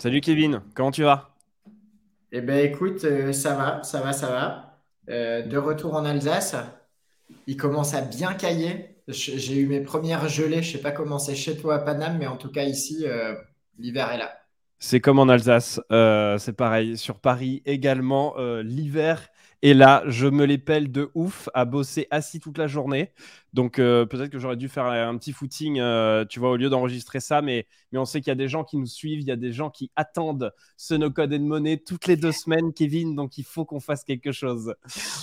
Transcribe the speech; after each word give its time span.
Salut 0.00 0.22
Kevin, 0.22 0.62
comment 0.72 0.90
tu 0.90 1.02
vas? 1.02 1.28
Eh 2.32 2.40
ben 2.40 2.64
écoute, 2.64 3.04
euh, 3.04 3.34
ça 3.34 3.54
va, 3.54 3.82
ça 3.82 4.00
va, 4.00 4.14
ça 4.14 4.28
va. 4.28 4.78
Euh, 5.10 5.42
de 5.42 5.58
retour 5.58 5.94
en 5.94 6.06
Alsace, 6.06 6.56
il 7.46 7.58
commence 7.58 7.92
à 7.92 8.00
bien 8.00 8.32
cailler. 8.32 8.96
J'ai 9.08 9.58
eu 9.58 9.66
mes 9.66 9.82
premières 9.82 10.26
gelées, 10.26 10.62
je 10.62 10.72
sais 10.72 10.80
pas 10.80 10.92
comment 10.92 11.18
c'est 11.18 11.34
chez 11.34 11.54
toi 11.54 11.74
à 11.74 11.78
Paname, 11.80 12.16
mais 12.16 12.26
en 12.26 12.38
tout 12.38 12.50
cas 12.50 12.64
ici, 12.64 13.04
euh, 13.04 13.34
l'hiver 13.78 14.10
est 14.10 14.16
là. 14.16 14.32
C'est 14.78 15.00
comme 15.00 15.18
en 15.18 15.28
Alsace, 15.28 15.82
c'est 15.90 16.56
pareil. 16.56 16.96
Sur 16.96 17.18
Paris 17.20 17.60
également, 17.66 18.36
l'hiver 18.62 19.28
est 19.62 19.74
là. 19.74 20.02
Je 20.06 20.26
me 20.26 20.44
les 20.44 20.58
pèle 20.58 20.90
de 20.90 21.10
ouf 21.14 21.48
à 21.54 21.64
bosser 21.64 22.06
assis 22.10 22.40
toute 22.40 22.58
la 22.58 22.66
journée. 22.66 23.12
Donc 23.52 23.78
euh, 23.78 24.06
peut-être 24.06 24.30
que 24.30 24.38
j'aurais 24.38 24.56
dû 24.56 24.68
faire 24.68 24.86
un 24.86 25.16
petit 25.16 25.32
footing, 25.32 25.80
euh, 25.80 26.24
tu 26.24 26.40
vois, 26.40 26.50
au 26.50 26.56
lieu 26.56 26.68
d'enregistrer 26.68 27.20
ça. 27.20 27.42
Mais, 27.42 27.66
mais 27.92 27.98
on 27.98 28.04
sait 28.04 28.20
qu'il 28.20 28.28
y 28.28 28.32
a 28.32 28.36
des 28.36 28.48
gens 28.48 28.64
qui 28.64 28.76
nous 28.76 28.86
suivent, 28.86 29.20
il 29.20 29.26
y 29.26 29.32
a 29.32 29.36
des 29.36 29.52
gens 29.52 29.70
qui 29.70 29.90
attendent 29.96 30.52
ce 30.76 30.94
no 30.94 31.10
code 31.10 31.32
and 31.32 31.40
money 31.40 31.78
toutes 31.78 32.06
les 32.06 32.16
deux 32.16 32.32
semaines, 32.32 32.72
Kevin. 32.72 33.14
Donc 33.14 33.38
il 33.38 33.44
faut 33.44 33.64
qu'on 33.64 33.80
fasse 33.80 34.04
quelque 34.04 34.32
chose. 34.32 34.74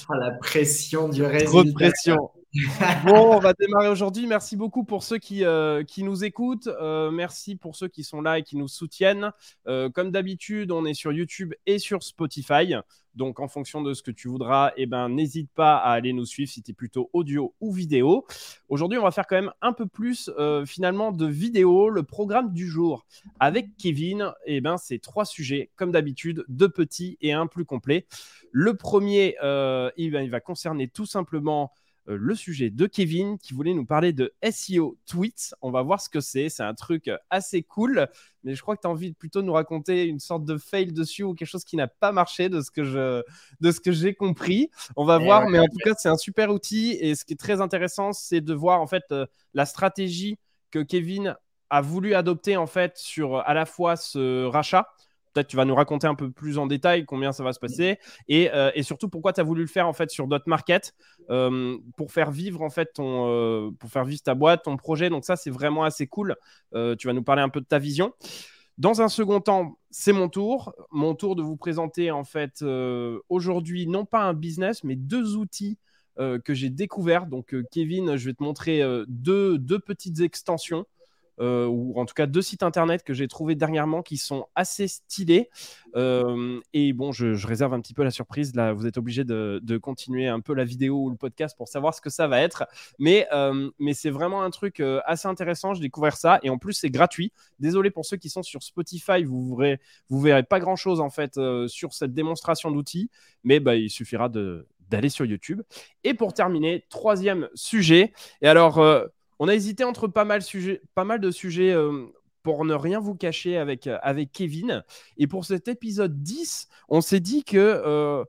Ah, 0.10 0.18
la 0.18 0.32
pression 0.32 1.10
du 1.10 1.24
Trop 1.46 1.64
de 1.64 1.72
pression. 1.72 2.32
Bon, 3.06 3.36
on 3.36 3.40
va 3.40 3.54
démarrer 3.54 3.88
aujourd'hui. 3.90 4.26
Merci 4.26 4.56
beaucoup 4.58 4.84
pour 4.84 5.04
ceux 5.04 5.20
qui, 5.20 5.46
euh, 5.46 5.84
qui 5.84 6.04
nous 6.04 6.24
écoutent. 6.24 6.68
Euh, 6.68 7.12
merci 7.12 7.56
pour 7.56 7.76
ceux 7.76 7.88
qui 7.88 8.04
sont 8.04 8.22
là 8.22 8.40
et 8.40 8.44
qui 8.44 8.58
nous 8.58 8.68
soutiennent. 8.68 9.32
Euh, 9.68 9.90
comme 9.90 10.12
d'habitude, 10.12 10.72
on 10.72 10.86
est 10.86 10.96
sur 10.96 11.12
YouTube 11.12 11.54
et 11.68 11.78
sur 11.78 12.02
Spotify. 12.02 12.74
Donc, 13.14 13.40
en 13.40 13.48
fonction 13.48 13.82
de 13.82 13.94
ce 13.94 14.02
que 14.02 14.10
tu 14.12 14.28
voudras, 14.28 14.72
eh 14.76 14.88
ben, 14.88 15.10
n'hésite 15.10 15.52
pas 15.54 15.78
à 15.78 15.92
aller 15.92 16.14
nous 16.14 16.26
suivre 16.26 16.50
si 16.50 16.64
tu 16.64 16.72
es 16.72 16.74
plutôt 16.74 17.10
audio 17.14 17.54
ou 17.60 17.72
vidéo. 17.72 18.26
Aujourd'hui, 18.70 18.98
on 18.98 19.04
va 19.04 19.12
faire 19.12 19.28
quand 19.28 19.36
même 19.36 19.52
un 19.62 19.74
peu 19.74 19.86
plus 19.86 20.32
finalement 20.66 21.12
de 21.12 21.26
vidéo. 21.26 21.90
Le 21.90 22.04
programme 22.04 22.54
du 22.54 22.68
jour 22.68 23.06
avec 23.40 23.76
Kevin, 23.78 24.32
eh 24.46 24.62
ben, 24.62 24.78
c'est 24.78 25.00
trois 25.00 25.26
sujets, 25.26 25.70
comme 25.76 25.92
d'habitude, 25.92 26.44
deux 26.48 26.70
petits 26.70 27.18
et 27.22 27.34
un 27.34 27.46
plus 27.48 27.66
complet. 27.66 28.06
Le 28.52 28.76
premier, 28.76 29.36
il 29.98 30.12
va- 30.12 30.40
concerner 30.40 30.88
tout 30.88 31.06
simplement 31.08 31.72
le 32.16 32.36
sujet 32.36 32.70
de 32.70 32.86
Kevin 32.86 33.38
qui 33.38 33.54
voulait 33.54 33.74
nous 33.74 33.86
parler 33.86 34.14
de 34.14 34.34
SEO 34.50 34.98
Tweets. 35.06 35.54
On 35.62 35.72
va 35.72 35.82
voir 35.82 36.00
ce 36.00 36.10
que 36.10 36.20
c'est. 36.20 36.50
C'est 36.50 36.64
un 36.64 36.74
truc 36.74 37.08
euh, 37.10 37.18
assez 37.30 37.64
cool, 37.64 38.08
mais 38.44 38.56
je 38.56 38.62
crois 38.62 38.76
que 38.76 38.82
tu 38.82 38.88
as 38.88 38.90
envie 38.92 39.12
de 39.12 39.16
plutôt 39.16 39.42
nous 39.42 39.54
raconter 39.54 40.06
une 40.06 40.20
sorte 40.20 40.46
de 40.46 40.58
fail 40.58 40.94
dessus 40.94 41.24
ou 41.24 41.34
quelque 41.34 41.48
chose 41.48 41.64
qui 41.66 41.76
n'a 41.76 41.88
pas 41.88 42.12
marché 42.12 42.50
de 42.50 42.62
ce 42.62 42.72
que 42.72 42.84
je 42.84 43.24
de 43.60 43.72
ce 43.72 43.80
que 43.80 43.92
j'ai 43.92 44.14
compris. 44.14 44.70
On 44.96 45.06
va 45.06 45.20
Eh 45.20 45.24
voir, 45.26 45.44
ouais. 45.44 45.52
mais 45.52 45.60
en 45.60 45.68
tout 45.68 45.78
cas, 45.84 45.94
c'est 45.98 46.10
un 46.10 46.18
super 46.18 46.50
outil 46.52 46.92
et 47.00 47.16
ce 47.16 47.26
qui 47.26 47.34
est 47.34 47.38
très 47.38 47.62
intéressant, 47.62 48.14
c'est 48.14 48.42
de 48.42 48.54
voir 48.54 48.82
en 48.82 48.88
fait 48.88 49.04
euh, 49.12 49.26
la 49.54 49.66
stratégie 49.66 50.38
que 50.72 50.80
Kevin 50.80 51.36
a 51.70 51.82
voulu 51.82 52.14
adopter 52.14 52.56
en 52.56 52.68
fait 52.68 52.98
sur 52.98 53.38
euh, 53.38 53.42
à 53.46 53.54
la 53.54 53.66
fois 53.66 53.96
ce 53.98 54.46
rachat. 54.46 54.88
Tu 55.46 55.56
vas 55.56 55.66
nous 55.66 55.76
raconter 55.76 56.08
un 56.08 56.16
peu 56.16 56.32
plus 56.32 56.58
en 56.58 56.68
détail 56.68 57.06
combien 57.06 57.32
ça 57.32 57.44
va 57.44 57.54
se 57.54 57.60
passer 57.60 58.00
et, 58.28 58.52
euh, 58.52 58.72
surtout 58.82 59.10
pourquoi 59.10 59.34
tu 59.34 59.42
as 59.42 59.44
voulu 59.44 59.62
le 59.62 59.68
faire 59.68 59.88
en 59.88 59.94
fait 59.94 60.10
sur 60.10 60.28
Dot 60.28 60.48
Market 60.48 60.94
euh, 61.30 61.78
pour 61.98 62.12
faire 62.12 62.32
vivre 62.32 62.62
en 62.62 62.70
fait 62.70 62.94
ton 62.94 63.28
euh, 63.28 63.72
pour 63.80 63.90
faire 63.90 64.06
vivre 64.06 64.22
ta 64.22 64.36
boîte, 64.36 64.64
ton 64.64 64.78
projet. 64.78 65.10
Donc 65.10 65.26
ça 65.26 65.36
c'est 65.36 65.50
vraiment 65.50 65.84
assez 65.84 66.08
cool. 66.08 66.36
Tu 66.74 67.08
vas 67.08 67.14
nous 67.14 67.24
parler 67.24 67.42
un 67.42 67.50
peu 67.50 67.62
de 67.62 67.66
ta 67.66 67.80
vision. 67.80 68.14
Dans 68.78 69.02
un 69.02 69.10
second 69.10 69.42
temps, 69.42 69.80
c'est 69.90 70.14
mon 70.14 70.30
tour, 70.30 70.74
mon 70.92 71.16
tour 71.16 71.36
de 71.36 71.42
vous 71.42 71.58
présenter 71.58 72.12
en 72.12 72.24
fait 72.24 72.64
aujourd'hui 73.30 73.88
non 73.88 74.06
pas 74.06 74.22
un 74.22 74.34
business 74.34 74.84
mais 74.84 74.96
deux 74.96 75.36
outils 75.36 75.78
que 76.18 76.54
j'ai 76.54 76.70
découverts. 76.70 77.28
Donc 77.28 77.56
Kevin, 77.72 78.16
je 78.16 78.26
vais 78.26 78.34
te 78.34 78.44
montrer 78.44 78.82
deux 79.08 79.80
petites 79.80 80.22
extensions. 80.22 80.86
Euh, 81.40 81.68
ou 81.68 82.00
en 82.00 82.06
tout 82.06 82.14
cas 82.16 82.26
deux 82.26 82.42
sites 82.42 82.64
internet 82.64 83.04
que 83.04 83.14
j'ai 83.14 83.28
trouvés 83.28 83.56
dernièrement 83.56 84.02
qui 84.02 84.18
sont 84.18 84.48
assez 84.56 84.88
stylés. 84.88 85.50
Euh, 85.96 86.60
et 86.74 86.94
bon, 86.94 87.12
je, 87.12 87.46
réserve 87.46 87.74
un 87.74 87.82
petit 87.82 87.94
peu 87.94 88.04
la 88.04 88.12
surprise. 88.12 88.56
Là, 88.56 88.74
vous 88.74 88.88
êtes 88.88 88.98
obligé 88.98 89.24
de, 89.24 89.78
continuer 89.82 90.28
un 90.28 90.40
peu 90.40 90.54
la 90.54 90.66
vidéo 90.66 91.04
ou 91.04 91.10
le 91.10 91.16
podcast 91.16 91.56
pour 91.56 91.68
savoir 91.68 91.94
ce 91.94 92.02
que 92.02 92.10
ça 92.10 92.28
va 92.28 92.42
être. 92.42 92.66
Mais, 93.00 93.28
euh, 93.32 93.70
mais 93.80 93.94
c'est 93.94 94.10
vraiment 94.10 94.44
un 94.44 94.50
truc 94.50 94.82
assez 95.06 95.28
intéressant. 95.28 95.74
J'ai 95.74 95.82
découvert 95.82 96.18
ça. 96.18 96.40
Et 96.44 96.50
en 96.50 96.58
plus, 96.58 96.74
c'est 96.74 96.90
gratuit. 96.90 97.32
Désolé 97.60 97.92
pour 97.92 98.06
ceux 98.06 98.18
qui 98.18 98.30
sont 98.30 98.44
sur 98.44 98.64
Spotify. 98.64 99.24
Vous 99.24 99.56
verrez, 99.56 99.80
vous 100.10 100.20
verrez 100.20 100.44
pas 100.44 100.60
grand 100.60 100.76
chose 100.76 101.00
en 101.00 101.10
fait 101.10 101.40
sur 101.68 101.94
cette 101.94 102.14
démonstration 102.14 102.72
d'outils. 102.72 103.10
Mais 103.44 103.60
bah, 103.60 103.76
il 103.76 103.90
suffira 103.90 104.30
d'aller 104.30 105.10
sur 105.10 105.26
YouTube. 105.26 105.62
Et 106.04 106.14
pour 106.14 106.34
terminer, 106.34 106.86
troisième 106.90 107.50
sujet. 107.54 108.14
Et 108.42 108.48
alors, 108.48 108.80
on 109.40 109.48
a 109.48 109.54
hésité 109.54 109.84
entre 109.84 110.08
pas 110.08 110.26
mal, 110.26 110.40
de 110.40 111.32
sujets 111.32 111.72
euh, 111.72 112.06
pour 112.44 112.66
ne 112.66 112.74
rien 112.74 113.00
vous 113.00 113.16
cacher 113.16 113.58
avec, 113.58 113.88
euh, 113.88 113.98
avec 114.02 114.32
Kevin. 114.32 114.84
Et 115.18 115.28
pour 115.28 115.46
cet 115.46 115.68
épisode 115.68 116.22
10, 116.22 116.68
on 116.90 117.02
s'est 117.02 117.20
dit 117.20 117.44
que 117.44 117.58
euh, 117.58 118.24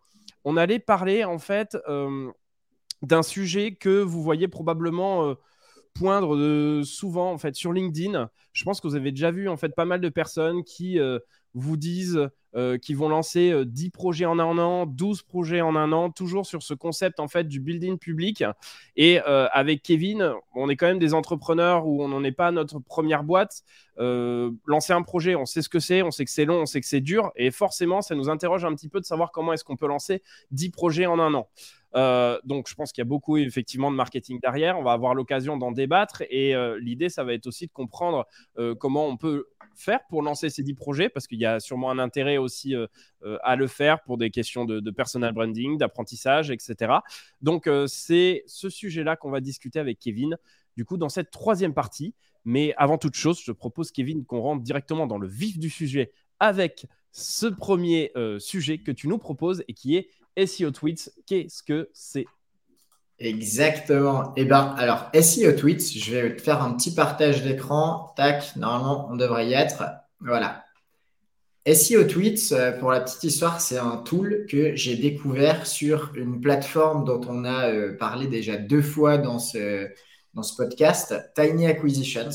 on 0.44 0.56
allait 0.56 0.78
parler 0.78 1.24
en 1.24 1.38
fait 1.38 1.76
d'un 3.02 3.22
sujet 3.22 3.74
que 3.74 4.00
vous 4.00 4.22
voyez 4.22 4.48
probablement 4.48 5.34
poindre 5.94 6.82
souvent 6.84 7.32
en 7.32 7.38
fait 7.38 7.54
sur 7.54 7.72
LinkedIn. 7.72 8.30
Je 8.52 8.64
pense 8.64 8.80
que 8.80 8.88
vous 8.88 8.94
avez 8.94 9.10
déjà 9.10 9.30
vu 9.30 9.48
en 9.48 9.56
fait 9.56 9.74
pas 9.74 9.84
mal 9.84 10.00
de 10.00 10.08
personnes 10.08 10.64
qui 10.64 10.98
vous 11.54 11.76
disent 11.76 12.30
euh, 12.58 12.76
qu'ils 12.76 12.96
vont 12.96 13.08
lancer 13.08 13.52
euh, 13.52 13.64
10 13.64 13.90
projets 13.90 14.24
en 14.24 14.40
un 14.40 14.58
an, 14.58 14.84
12 14.84 15.22
projets 15.22 15.60
en 15.60 15.76
un 15.76 15.92
an, 15.92 16.10
toujours 16.10 16.44
sur 16.44 16.62
ce 16.62 16.74
concept 16.74 17.20
en 17.20 17.28
fait 17.28 17.44
du 17.44 17.60
building 17.60 17.98
public. 17.98 18.42
Et 18.96 19.20
euh, 19.26 19.46
avec 19.52 19.82
Kevin, 19.82 20.32
on 20.54 20.68
est 20.68 20.74
quand 20.74 20.86
même 20.86 20.98
des 20.98 21.14
entrepreneurs 21.14 21.86
où 21.86 22.02
on 22.02 22.08
n'en 22.08 22.24
est 22.24 22.32
pas 22.32 22.48
à 22.48 22.50
notre 22.50 22.80
première 22.80 23.22
boîte. 23.22 23.62
Euh, 24.00 24.50
lancer 24.66 24.92
un 24.92 25.02
projet, 25.02 25.34
on 25.34 25.46
sait 25.46 25.62
ce 25.62 25.68
que 25.68 25.80
c'est, 25.80 26.02
on 26.02 26.10
sait 26.10 26.24
que 26.24 26.30
c'est 26.30 26.44
long, 26.44 26.62
on 26.62 26.66
sait 26.66 26.80
que 26.80 26.86
c'est 26.86 27.00
dur, 27.00 27.32
et 27.36 27.50
forcément, 27.50 28.00
ça 28.00 28.14
nous 28.14 28.28
interroge 28.28 28.64
un 28.64 28.74
petit 28.74 28.88
peu 28.88 29.00
de 29.00 29.04
savoir 29.04 29.32
comment 29.32 29.52
est-ce 29.52 29.64
qu'on 29.64 29.76
peut 29.76 29.88
lancer 29.88 30.22
10 30.50 30.70
projets 30.70 31.06
en 31.06 31.18
un 31.18 31.34
an. 31.34 31.48
Euh, 31.94 32.38
donc, 32.44 32.68
je 32.68 32.74
pense 32.74 32.92
qu'il 32.92 33.00
y 33.00 33.06
a 33.06 33.08
beaucoup 33.08 33.36
effectivement 33.36 33.90
de 33.90 33.96
marketing 33.96 34.40
derrière. 34.40 34.78
On 34.78 34.82
va 34.82 34.92
avoir 34.92 35.14
l'occasion 35.14 35.56
d'en 35.56 35.72
débattre, 35.72 36.22
et 36.30 36.54
euh, 36.54 36.78
l'idée, 36.80 37.08
ça 37.08 37.24
va 37.24 37.32
être 37.34 37.46
aussi 37.46 37.66
de 37.66 37.72
comprendre 37.72 38.26
euh, 38.58 38.74
comment 38.74 39.06
on 39.06 39.16
peut 39.16 39.46
faire 39.74 40.00
pour 40.08 40.22
lancer 40.22 40.50
ces 40.50 40.62
10 40.62 40.74
projets, 40.74 41.08
parce 41.08 41.26
qu'il 41.26 41.38
y 41.38 41.46
a 41.46 41.60
sûrement 41.60 41.90
un 41.90 41.98
intérêt 41.98 42.36
aussi 42.36 42.74
à 43.44 43.54
le 43.54 43.66
faire 43.68 44.02
pour 44.02 44.18
des 44.18 44.30
questions 44.30 44.64
de, 44.64 44.80
de 44.80 44.90
personal 44.90 45.32
branding, 45.32 45.78
d'apprentissage, 45.78 46.50
etc. 46.50 46.94
Donc, 47.42 47.70
c'est 47.86 48.42
ce 48.46 48.68
sujet-là 48.70 49.14
qu'on 49.14 49.30
va 49.30 49.40
discuter 49.40 49.78
avec 49.78 50.00
Kevin, 50.00 50.36
du 50.76 50.84
coup, 50.84 50.96
dans 50.96 51.08
cette 51.08 51.30
troisième 51.30 51.74
partie. 51.74 52.14
Mais 52.44 52.74
avant 52.76 52.98
toute 52.98 53.14
chose, 53.14 53.40
je 53.44 53.52
propose, 53.52 53.92
Kevin, 53.92 54.24
qu'on 54.24 54.40
rentre 54.40 54.64
directement 54.64 55.06
dans 55.06 55.18
le 55.18 55.28
vif 55.28 55.60
du 55.60 55.70
sujet 55.70 56.10
avec 56.40 56.86
ce 57.12 57.46
premier 57.46 58.12
sujet 58.40 58.78
que 58.78 58.90
tu 58.90 59.06
nous 59.06 59.18
proposes 59.18 59.62
et 59.68 59.74
qui 59.74 59.94
est 59.94 60.08
SEO 60.46 60.70
Tweets. 60.70 61.10
Qu'est-ce 61.26 61.62
que 61.62 61.88
c'est? 61.92 62.26
Exactement. 63.18 64.32
Eh 64.36 64.44
ben, 64.44 64.74
alors, 64.78 65.10
SEO 65.12 65.52
Tweets, 65.52 65.92
je 65.92 66.12
vais 66.12 66.36
te 66.36 66.42
faire 66.42 66.62
un 66.62 66.74
petit 66.74 66.94
partage 66.94 67.42
d'écran. 67.42 68.12
Tac, 68.16 68.54
normalement, 68.56 69.08
on 69.10 69.16
devrait 69.16 69.48
y 69.48 69.54
être. 69.54 69.82
Voilà. 70.20 70.64
SEO 71.66 72.04
Tweets, 72.04 72.52
euh, 72.52 72.72
pour 72.78 72.90
la 72.90 73.00
petite 73.00 73.24
histoire, 73.24 73.60
c'est 73.60 73.76
un 73.76 73.98
tool 73.98 74.46
que 74.48 74.74
j'ai 74.74 74.96
découvert 74.96 75.66
sur 75.66 76.12
une 76.14 76.40
plateforme 76.40 77.04
dont 77.04 77.20
on 77.28 77.44
a 77.44 77.70
euh, 77.70 77.96
parlé 77.96 78.26
déjà 78.26 78.56
deux 78.56 78.80
fois 78.80 79.18
dans 79.18 79.38
ce, 79.38 79.88
podcast, 80.56 81.14
Tiny 81.34 81.66
Acquisitions. 81.66 82.30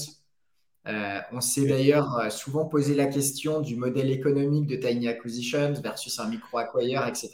Euh, 0.87 1.19
on 1.31 1.39
s'est 1.39 1.65
d'ailleurs 1.65 2.29
souvent 2.29 2.65
posé 2.65 2.93
la 2.93 3.05
question 3.05 3.61
du 3.61 3.77
modèle 3.77 4.11
économique 4.11 4.67
de 4.67 4.75
Tiny 4.75 5.07
Acquisitions 5.07 5.73
versus 5.81 6.19
un 6.19 6.27
micro-acquire, 6.27 7.07
etc. 7.07 7.31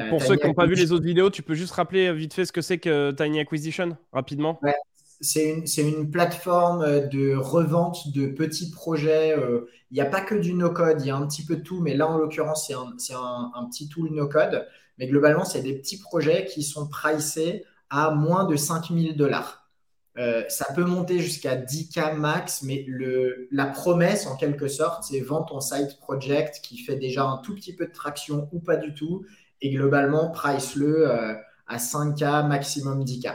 Euh, 0.00 0.08
Pour 0.08 0.18
Tiny 0.18 0.28
ceux 0.28 0.36
qui 0.36 0.46
n'ont 0.46 0.54
pas 0.54 0.66
vu 0.66 0.74
les 0.74 0.92
autres 0.92 1.04
vidéos, 1.04 1.30
tu 1.30 1.42
peux 1.42 1.54
juste 1.54 1.72
rappeler 1.72 2.12
vite 2.12 2.34
fait 2.34 2.44
ce 2.44 2.52
que 2.52 2.60
c'est 2.62 2.78
que 2.78 3.12
Tiny 3.12 3.40
Acquisition, 3.40 3.96
rapidement 4.12 4.60
Ouais, 4.62 4.74
c'est 5.20 5.42
une, 5.78 6.10
plateforme 6.10 6.82
euh, 6.82 7.00
de 7.06 7.34
revente 7.36 8.08
de 8.12 8.26
petits 8.26 8.70
projets. 8.70 9.36
euh, 9.38 9.68
Il 9.90 9.94
n'y 9.94 10.00
a 10.00 10.06
pas 10.06 10.20
que 10.20 10.34
du 10.34 10.54
no-code, 10.54 11.00
il 11.00 11.06
y 11.06 11.10
a 11.10 11.16
un 11.16 11.26
petit 11.26 11.44
peu 11.44 11.56
de 11.56 11.62
tout, 11.62 11.80
mais 11.80 11.94
là, 11.94 12.08
en 12.08 12.18
l'occurrence, 12.18 12.66
c'est 12.66 12.74
un, 12.74 12.94
un, 13.18 13.52
un 13.54 13.64
petit 13.68 13.88
tool 13.88 14.10
no-code. 14.10 14.66
Mais 14.98 15.06
globalement, 15.08 15.44
c'est 15.44 15.62
des 15.62 15.74
petits 15.74 15.98
projets 16.00 16.44
qui 16.46 16.62
sont 16.62 16.88
pricés 16.88 17.64
à 17.90 18.10
moins 18.12 18.44
de 18.44 18.56
5000 18.56 19.16
dollars. 19.16 19.68
Euh, 20.16 20.44
ça 20.48 20.66
peut 20.74 20.84
monter 20.84 21.18
jusqu'à 21.18 21.56
10K 21.56 22.12
max, 22.16 22.62
mais 22.62 22.84
le, 22.86 23.48
la 23.50 23.66
promesse, 23.66 24.26
en 24.26 24.36
quelque 24.36 24.68
sorte, 24.68 25.02
c'est 25.04 25.18
vendre 25.20 25.46
ton 25.46 25.60
side 25.60 25.98
project 25.98 26.60
qui 26.62 26.78
fait 26.78 26.94
déjà 26.96 27.24
un 27.24 27.38
tout 27.38 27.54
petit 27.54 27.74
peu 27.74 27.86
de 27.86 27.92
traction 27.92 28.48
ou 28.52 28.60
pas 28.60 28.76
du 28.76 28.94
tout, 28.94 29.24
et 29.64 29.70
globalement, 29.70 30.30
price-le 30.30 31.10
euh, 31.10 31.34
à 31.66 31.78
5K, 31.78 32.46
maximum 32.46 33.02
10K. 33.02 33.34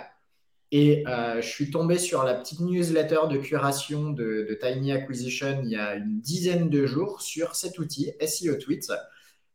Et 0.72 1.04
euh, 1.08 1.42
je 1.42 1.48
suis 1.48 1.72
tombé 1.72 1.98
sur 1.98 2.24
la 2.24 2.36
petite 2.36 2.60
newsletter 2.60 3.22
de 3.32 3.38
curation 3.38 4.12
de, 4.12 4.56
Tiny 4.62 4.92
Acquisition 4.92 5.60
il 5.64 5.72
y 5.72 5.76
a 5.76 5.96
une 5.96 6.22
dizaine 6.22 6.70
de 6.70 6.86
jours 6.86 7.24
sur 7.24 7.56
cet 7.56 7.80
outil, 7.80 8.14
SEO 8.24 8.58
Tweets. 8.58 8.92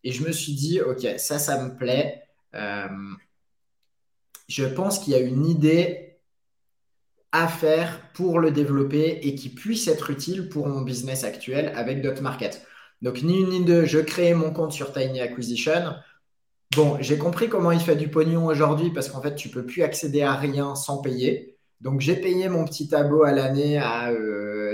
Et 0.03 0.11
je 0.11 0.27
me 0.27 0.33
suis 0.33 0.55
dit, 0.55 0.81
OK, 0.81 1.07
ça, 1.19 1.39
ça 1.39 1.65
me 1.65 1.77
plaît. 1.77 2.25
Euh, 2.57 2.89
je 4.49 4.65
pense 4.65 4.99
qu'il 4.99 5.13
y 5.13 5.17
a 5.17 5.21
une 5.21 5.47
idée 5.47 6.19
à 7.31 7.47
faire 7.47 8.01
pour 8.15 8.41
le 8.41 8.51
développer 8.51 9.21
et 9.23 9.37
qui 9.37 9.49
puisse 9.49 9.87
être 9.87 10.11
utile 10.11 10.49
pour 10.49 10.67
mon 10.67 10.81
business 10.81 11.23
actuel 11.23 11.73
avec 11.77 12.03
Dot 12.03 12.21
Market. 12.21 12.67
Donc, 13.01 13.23
ni 13.23 13.39
une 13.39 13.51
ni 13.51 13.65
deux, 13.65 13.85
je 13.85 14.01
crée 14.01 14.35
mon 14.35 14.53
compte 14.53 14.73
sur 14.73 14.93
Tiny 14.93 15.21
Acquisition. 15.21 15.95
Bon, 16.77 16.97
j'ai 17.01 17.19
compris 17.19 17.49
comment 17.49 17.71
il 17.71 17.79
fait 17.79 17.95
du 17.95 18.09
pognon 18.09 18.47
aujourd'hui 18.47 18.91
parce 18.91 19.09
qu'en 19.09 19.21
fait, 19.21 19.37
tu 19.37 19.49
peux 19.49 19.65
plus 19.65 19.83
accéder 19.83 20.23
à 20.23 20.35
rien 20.35 20.75
sans 20.75 21.01
payer. 21.03 21.57
Donc, 21.81 22.01
j'ai 22.01 22.17
payé 22.17 22.49
mon 22.49 22.65
petit 22.65 22.93
abo 22.95 23.23
à 23.23 23.31
l'année 23.31 23.79
à 23.79 24.11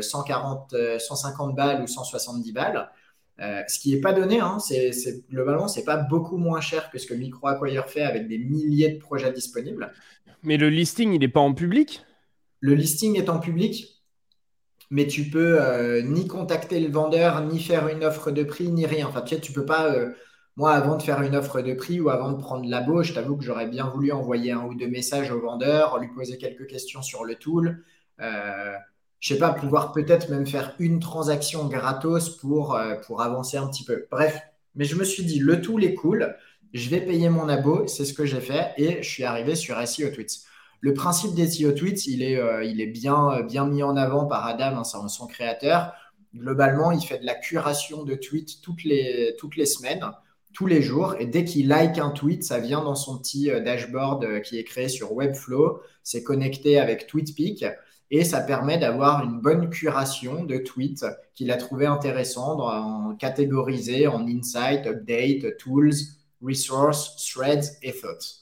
140, 0.00 0.72
euh, 0.72 0.98
150 0.98 1.50
euh, 1.50 1.54
balles 1.54 1.82
ou 1.82 1.86
170 1.86 2.52
balles. 2.52 2.90
Euh, 3.40 3.62
ce 3.68 3.78
qui 3.78 3.94
n'est 3.94 4.00
pas 4.00 4.12
donné, 4.12 4.40
hein, 4.40 4.58
c'est, 4.60 4.92
globalement, 5.30 5.68
c'est 5.68 5.84
pas 5.84 5.96
beaucoup 5.96 6.38
moins 6.38 6.60
cher 6.60 6.90
que 6.90 6.98
ce 6.98 7.06
que 7.06 7.14
MicroAcquire 7.14 7.88
fait 7.88 8.02
avec 8.02 8.28
des 8.28 8.38
milliers 8.38 8.90
de 8.90 8.98
projets 8.98 9.32
disponibles. 9.32 9.92
Mais 10.42 10.56
le 10.56 10.70
listing, 10.70 11.12
il 11.12 11.20
n'est 11.20 11.28
pas 11.28 11.40
en 11.40 11.52
public? 11.52 12.04
Le 12.60 12.74
listing 12.74 13.16
est 13.16 13.28
en 13.28 13.40
public, 13.40 14.02
mais 14.90 15.06
tu 15.06 15.24
peux 15.24 16.00
ni 16.02 16.26
contacter 16.26 16.80
le 16.80 16.90
vendeur, 16.90 17.42
ni 17.44 17.58
faire 17.58 17.88
une 17.88 18.04
offre 18.04 18.30
de 18.30 18.42
prix, 18.42 18.68
ni 18.68 18.86
rien. 18.86 19.06
Enfin, 19.08 19.22
tu 19.22 19.34
sais, 19.34 19.40
tu 19.40 19.52
peux 19.52 19.64
pas 19.64 19.94
moi, 20.60 20.72
avant 20.72 20.98
de 20.98 21.02
faire 21.02 21.22
une 21.22 21.34
offre 21.34 21.62
de 21.62 21.72
prix 21.72 22.00
ou 22.00 22.10
avant 22.10 22.32
de 22.32 22.36
prendre 22.36 22.68
l'abo, 22.68 23.02
je 23.02 23.14
t'avoue 23.14 23.34
que 23.34 23.42
j'aurais 23.42 23.66
bien 23.66 23.86
voulu 23.86 24.12
envoyer 24.12 24.52
un 24.52 24.62
ou 24.66 24.74
deux 24.74 24.88
messages 24.88 25.30
au 25.30 25.40
vendeur, 25.40 25.98
lui 25.98 26.08
poser 26.08 26.36
quelques 26.36 26.66
questions 26.66 27.00
sur 27.00 27.24
le 27.24 27.36
tool. 27.36 27.82
Euh, 28.20 28.74
je 29.20 29.32
sais 29.32 29.38
pas, 29.38 29.54
pouvoir 29.54 29.92
peut-être 29.92 30.28
même 30.28 30.46
faire 30.46 30.74
une 30.78 31.00
transaction 31.00 31.66
gratos 31.66 32.36
pour, 32.36 32.74
euh, 32.74 32.96
pour 32.96 33.22
avancer 33.22 33.56
un 33.56 33.68
petit 33.68 33.84
peu. 33.84 34.06
Bref, 34.10 34.38
mais 34.74 34.84
je 34.84 34.96
me 34.96 35.04
suis 35.04 35.24
dit, 35.24 35.38
le 35.38 35.62
tool 35.62 35.82
est 35.82 35.94
cool, 35.94 36.36
je 36.74 36.90
vais 36.90 37.00
payer 37.00 37.30
mon 37.30 37.48
abo, 37.48 37.86
c'est 37.86 38.04
ce 38.04 38.12
que 38.12 38.26
j'ai 38.26 38.42
fait 38.42 38.74
et 38.76 39.02
je 39.02 39.08
suis 39.08 39.24
arrivé 39.24 39.54
sur 39.54 39.80
SEO 39.88 40.10
Tweets. 40.10 40.44
Le 40.82 40.92
principe 40.92 41.34
des 41.34 41.50
SEO 41.50 41.72
Tweets, 41.72 42.06
il 42.06 42.22
est, 42.22 42.36
euh, 42.36 42.62
il 42.64 42.82
est 42.82 42.86
bien, 42.86 43.40
bien 43.44 43.66
mis 43.66 43.82
en 43.82 43.96
avant 43.96 44.26
par 44.26 44.46
Adam, 44.46 44.76
hein, 44.76 44.84
son, 44.84 45.26
créateur. 45.26 45.94
Globalement, 46.34 46.92
il 46.92 47.00
fait 47.00 47.18
de 47.18 47.24
la 47.24 47.34
curation 47.34 48.04
de 48.04 48.14
tweets 48.14 48.60
toutes 48.60 48.84
les, 48.84 49.34
toutes 49.38 49.56
les 49.56 49.64
semaines 49.64 50.04
tous 50.52 50.66
les 50.66 50.82
jours. 50.82 51.14
Et 51.18 51.26
dès 51.26 51.44
qu'il 51.44 51.68
like 51.68 51.98
un 51.98 52.10
tweet, 52.10 52.44
ça 52.44 52.58
vient 52.58 52.82
dans 52.82 52.94
son 52.94 53.18
petit 53.18 53.50
euh, 53.50 53.60
dashboard 53.60 54.24
euh, 54.24 54.40
qui 54.40 54.58
est 54.58 54.64
créé 54.64 54.88
sur 54.88 55.12
Webflow. 55.12 55.80
C'est 56.02 56.22
connecté 56.22 56.78
avec 56.78 57.06
TweetPic 57.06 57.64
et 58.10 58.24
ça 58.24 58.40
permet 58.40 58.78
d'avoir 58.78 59.24
une 59.24 59.40
bonne 59.40 59.70
curation 59.70 60.44
de 60.44 60.58
tweets 60.58 61.04
qu'il 61.34 61.50
a 61.52 61.56
trouvé 61.56 61.86
intéressants, 61.86 62.58
en 62.58 63.14
catégorisés 63.14 64.08
en 64.08 64.26
insight, 64.26 64.86
update, 64.86 65.56
tools, 65.58 65.94
resource, 66.42 67.16
threads 67.16 67.78
et 67.82 67.92
thoughts. 67.92 68.40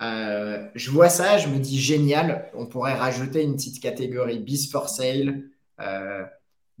Euh, 0.00 0.66
je 0.74 0.90
vois 0.90 1.10
ça, 1.10 1.36
je 1.36 1.48
me 1.48 1.58
dis 1.58 1.78
génial. 1.78 2.50
On 2.54 2.64
pourrait 2.66 2.94
rajouter 2.94 3.42
une 3.42 3.56
petite 3.56 3.82
catégorie 3.82 4.38
Biz 4.38 4.70
for 4.70 4.88
Sale, 4.88 5.44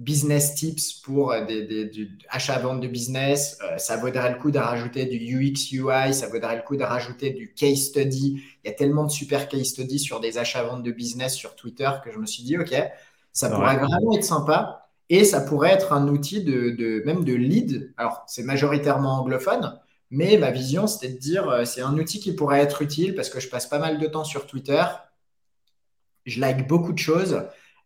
business 0.00 0.54
tips 0.54 0.94
pour 0.94 1.30
euh, 1.30 1.44
des, 1.44 1.62
des, 1.66 1.84
du 1.84 2.18
achat-vente 2.30 2.80
de 2.80 2.88
business. 2.88 3.58
Euh, 3.62 3.76
ça 3.76 3.98
vaudrait 3.98 4.32
le 4.32 4.38
coup 4.38 4.50
de 4.50 4.58
rajouter 4.58 5.04
du 5.04 5.18
UX, 5.18 5.72
UI, 5.72 6.14
ça 6.14 6.26
vaudrait 6.28 6.56
le 6.56 6.62
coup 6.62 6.76
de 6.76 6.82
rajouter 6.82 7.30
du 7.30 7.52
case 7.52 7.84
study. 7.84 8.42
Il 8.64 8.68
y 8.68 8.70
a 8.70 8.74
tellement 8.74 9.04
de 9.04 9.10
super 9.10 9.46
case 9.48 9.66
study 9.66 9.98
sur 9.98 10.20
des 10.20 10.38
achats-ventes 10.38 10.82
de 10.82 10.90
business 10.90 11.34
sur 11.34 11.54
Twitter 11.54 11.90
que 12.02 12.10
je 12.10 12.18
me 12.18 12.26
suis 12.26 12.42
dit, 12.42 12.58
OK, 12.58 12.74
ça 13.32 13.50
pourrait 13.50 13.76
vraiment 13.76 14.16
être 14.16 14.24
sympa. 14.24 14.88
Et 15.10 15.24
ça 15.24 15.40
pourrait 15.40 15.72
être 15.72 15.92
un 15.92 16.08
outil 16.08 16.44
de, 16.44 16.70
de 16.70 17.02
même 17.04 17.24
de 17.24 17.34
lead. 17.34 17.92
Alors, 17.96 18.24
c'est 18.26 18.44
majoritairement 18.44 19.20
anglophone, 19.20 19.78
mais 20.10 20.38
ma 20.38 20.50
vision, 20.50 20.86
c'était 20.86 21.12
de 21.12 21.18
dire, 21.18 21.48
euh, 21.48 21.64
c'est 21.64 21.82
un 21.82 21.98
outil 21.98 22.20
qui 22.20 22.32
pourrait 22.32 22.60
être 22.60 22.80
utile 22.80 23.14
parce 23.14 23.28
que 23.28 23.38
je 23.40 23.48
passe 23.48 23.66
pas 23.66 23.78
mal 23.78 23.98
de 23.98 24.06
temps 24.06 24.24
sur 24.24 24.46
Twitter. 24.46 24.82
Je 26.24 26.40
like 26.40 26.66
beaucoup 26.66 26.92
de 26.92 26.98
choses. 26.98 27.42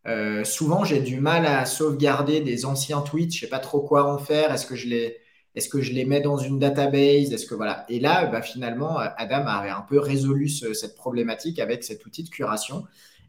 Euh, 0.07 0.45
souvent, 0.45 0.85
j'ai 0.85 1.01
du 1.01 1.21
mal 1.21 1.47
à 1.47 1.65
sauvegarder 1.65 2.41
des 2.41 2.67
anciens 2.67 3.01
tweets. 3.01 3.35
Je 3.35 3.41
sais 3.41 3.49
pas 3.49 3.59
trop 3.59 3.81
quoi 3.81 4.13
en 4.13 4.19
faire. 4.19 4.53
Est-ce 4.53 4.67
que 4.67 4.77
je 4.77 4.89
les, 4.89 5.17
est-ce 5.55 5.69
que 5.69 5.81
je 5.81 5.93
les 5.93 6.05
mets 6.05 6.21
dans 6.21 6.37
une 6.37 6.59
database? 6.59 7.33
Est-ce 7.33 7.47
que 7.47 7.55
voilà. 7.55 7.87
Et 7.89 8.01
là, 8.01 8.27
bah, 8.27 8.43
finalement, 8.43 8.99
Adam 8.99 9.47
avait 9.47 9.71
un 9.71 9.85
peu 9.89 9.99
résolu 9.99 10.49
cette 10.49 10.97
problématique 10.97 11.59
avec 11.59 11.85
cet 11.85 12.05
outil 12.07 12.25
de 12.25 12.29
curation. 12.29 12.85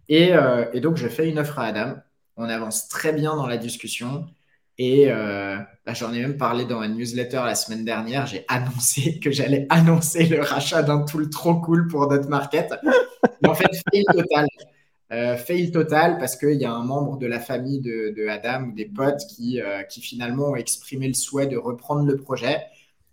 Et, 0.10 0.34
euh, 0.34 0.66
et, 0.74 0.82
donc, 0.82 0.98
je 0.98 1.08
fais 1.08 1.30
une 1.30 1.40
offre 1.40 1.60
à 1.60 1.66
Adam. 1.66 1.96
On 2.38 2.50
avance 2.50 2.90
très 2.90 3.14
bien 3.14 3.36
dans 3.36 3.48
la 3.48 3.58
discussion. 3.58 4.26
Et 4.78 5.06
euh, 5.10 5.58
bah, 5.86 5.94
j'en 5.94 6.14
ai 6.14 6.20
même 6.20 6.38
parlé 6.38 6.66
dans 6.66 6.80
ma 6.80 6.90
newsletter 6.90 7.42
la 7.46 7.56
semaine 7.56 7.86
dernière. 7.86 8.26
J'ai 8.28 8.44
annoncé 8.50 9.20
que 9.24 9.32
j'allais 9.32 9.66
annoncer 9.70 10.26
le 10.26 10.42
rachat 10.42 10.84
d'un 10.84 11.06
tool 11.06 11.30
trop 11.30 11.56
cool 11.56 11.88
pour 11.88 12.10
notre 12.10 12.28
market. 12.28 12.74
En 13.48 13.56
fait, 13.56 13.68
fail 13.92 14.04
total. 14.12 14.48
Euh, 15.12 15.38
fail 15.38 15.72
total 15.72 16.18
parce 16.18 16.36
qu'il 16.36 16.56
y 16.56 16.66
a 16.66 16.72
un 16.72 16.84
membre 16.84 17.18
de 17.18 17.28
la 17.28 17.40
famille 17.40 17.80
de, 17.80 18.28
Adam 18.28 18.70
ou 18.70 18.72
des 18.72 18.86
potes 18.86 19.22
qui, 19.30 19.62
euh, 19.62 19.84
qui 19.84 20.02
finalement 20.02 20.50
ont 20.50 20.56
exprimé 20.56 21.08
le 21.08 21.14
souhait 21.14 21.46
de 21.46 21.58
reprendre 21.58 22.06
le 22.06 22.18
projet. 22.18 22.64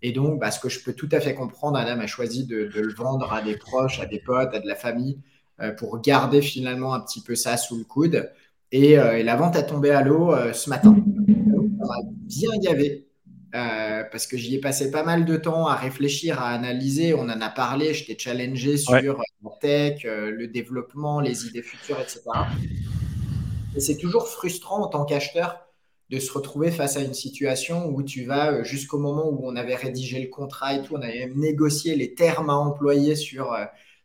Et 0.00 0.12
donc, 0.12 0.40
bah, 0.40 0.50
ce 0.50 0.58
que 0.58 0.70
je 0.70 0.82
peux 0.82 0.94
tout 0.94 1.08
à 1.12 1.20
fait 1.20 1.34
comprendre, 1.34 1.76
Adam 1.76 2.00
a 2.00 2.06
choisi 2.06 2.46
de, 2.46 2.70
le 2.74 2.94
vendre 2.94 3.32
à 3.32 3.42
des 3.42 3.56
proches, 3.56 4.00
à 4.00 4.06
des 4.06 4.20
potes, 4.20 4.54
à 4.54 4.60
de 4.60 4.66
la 4.66 4.74
famille 4.74 5.18
euh, 5.60 5.72
pour 5.72 6.00
garder 6.00 6.40
finalement 6.40 6.94
un 6.94 7.00
petit 7.00 7.20
peu 7.20 7.34
ça 7.34 7.56
sous 7.58 7.76
le 7.76 7.84
coude. 7.84 8.32
Et, 8.72 8.96
la 8.96 9.36
vente 9.36 9.54
a 9.54 9.62
tombé 9.62 9.90
à 9.90 10.02
l'eau 10.02 10.34
ce 10.54 10.70
matin. 10.70 10.96
Ça 11.78 11.94
bien 12.26 12.58
gavé. 12.58 13.11
Euh, 13.54 14.02
parce 14.10 14.26
que 14.26 14.38
j'y 14.38 14.54
ai 14.54 14.60
passé 14.60 14.90
pas 14.90 15.02
mal 15.02 15.26
de 15.26 15.36
temps 15.36 15.66
à 15.66 15.76
réfléchir, 15.76 16.40
à 16.40 16.48
analyser. 16.48 17.12
On 17.12 17.24
en 17.24 17.40
a 17.40 17.50
parlé, 17.50 17.92
je 17.92 18.06
t'ai 18.06 18.18
challengé 18.18 18.78
sur 18.78 18.94
la 18.94 19.50
tech, 19.60 20.06
euh, 20.06 20.30
le 20.30 20.48
développement, 20.48 21.20
les 21.20 21.46
idées 21.46 21.62
futures, 21.62 22.00
etc. 22.00 22.22
Et 23.76 23.80
c'est 23.80 23.98
toujours 23.98 24.28
frustrant 24.28 24.82
en 24.82 24.86
tant 24.86 25.04
qu'acheteur 25.04 25.66
de 26.08 26.18
se 26.18 26.32
retrouver 26.32 26.70
face 26.70 26.96
à 26.96 27.00
une 27.00 27.12
situation 27.12 27.88
où 27.88 28.02
tu 28.02 28.24
vas 28.24 28.52
euh, 28.52 28.64
jusqu'au 28.64 28.98
moment 28.98 29.28
où 29.28 29.40
on 29.44 29.54
avait 29.54 29.76
rédigé 29.76 30.20
le 30.20 30.28
contrat 30.28 30.74
et 30.74 30.82
tout, 30.82 30.94
on 30.94 31.02
avait 31.02 31.26
même 31.26 31.36
négocié 31.36 31.94
les 31.94 32.14
termes 32.14 32.48
à 32.48 32.54
employer 32.54 33.16
sur, 33.16 33.54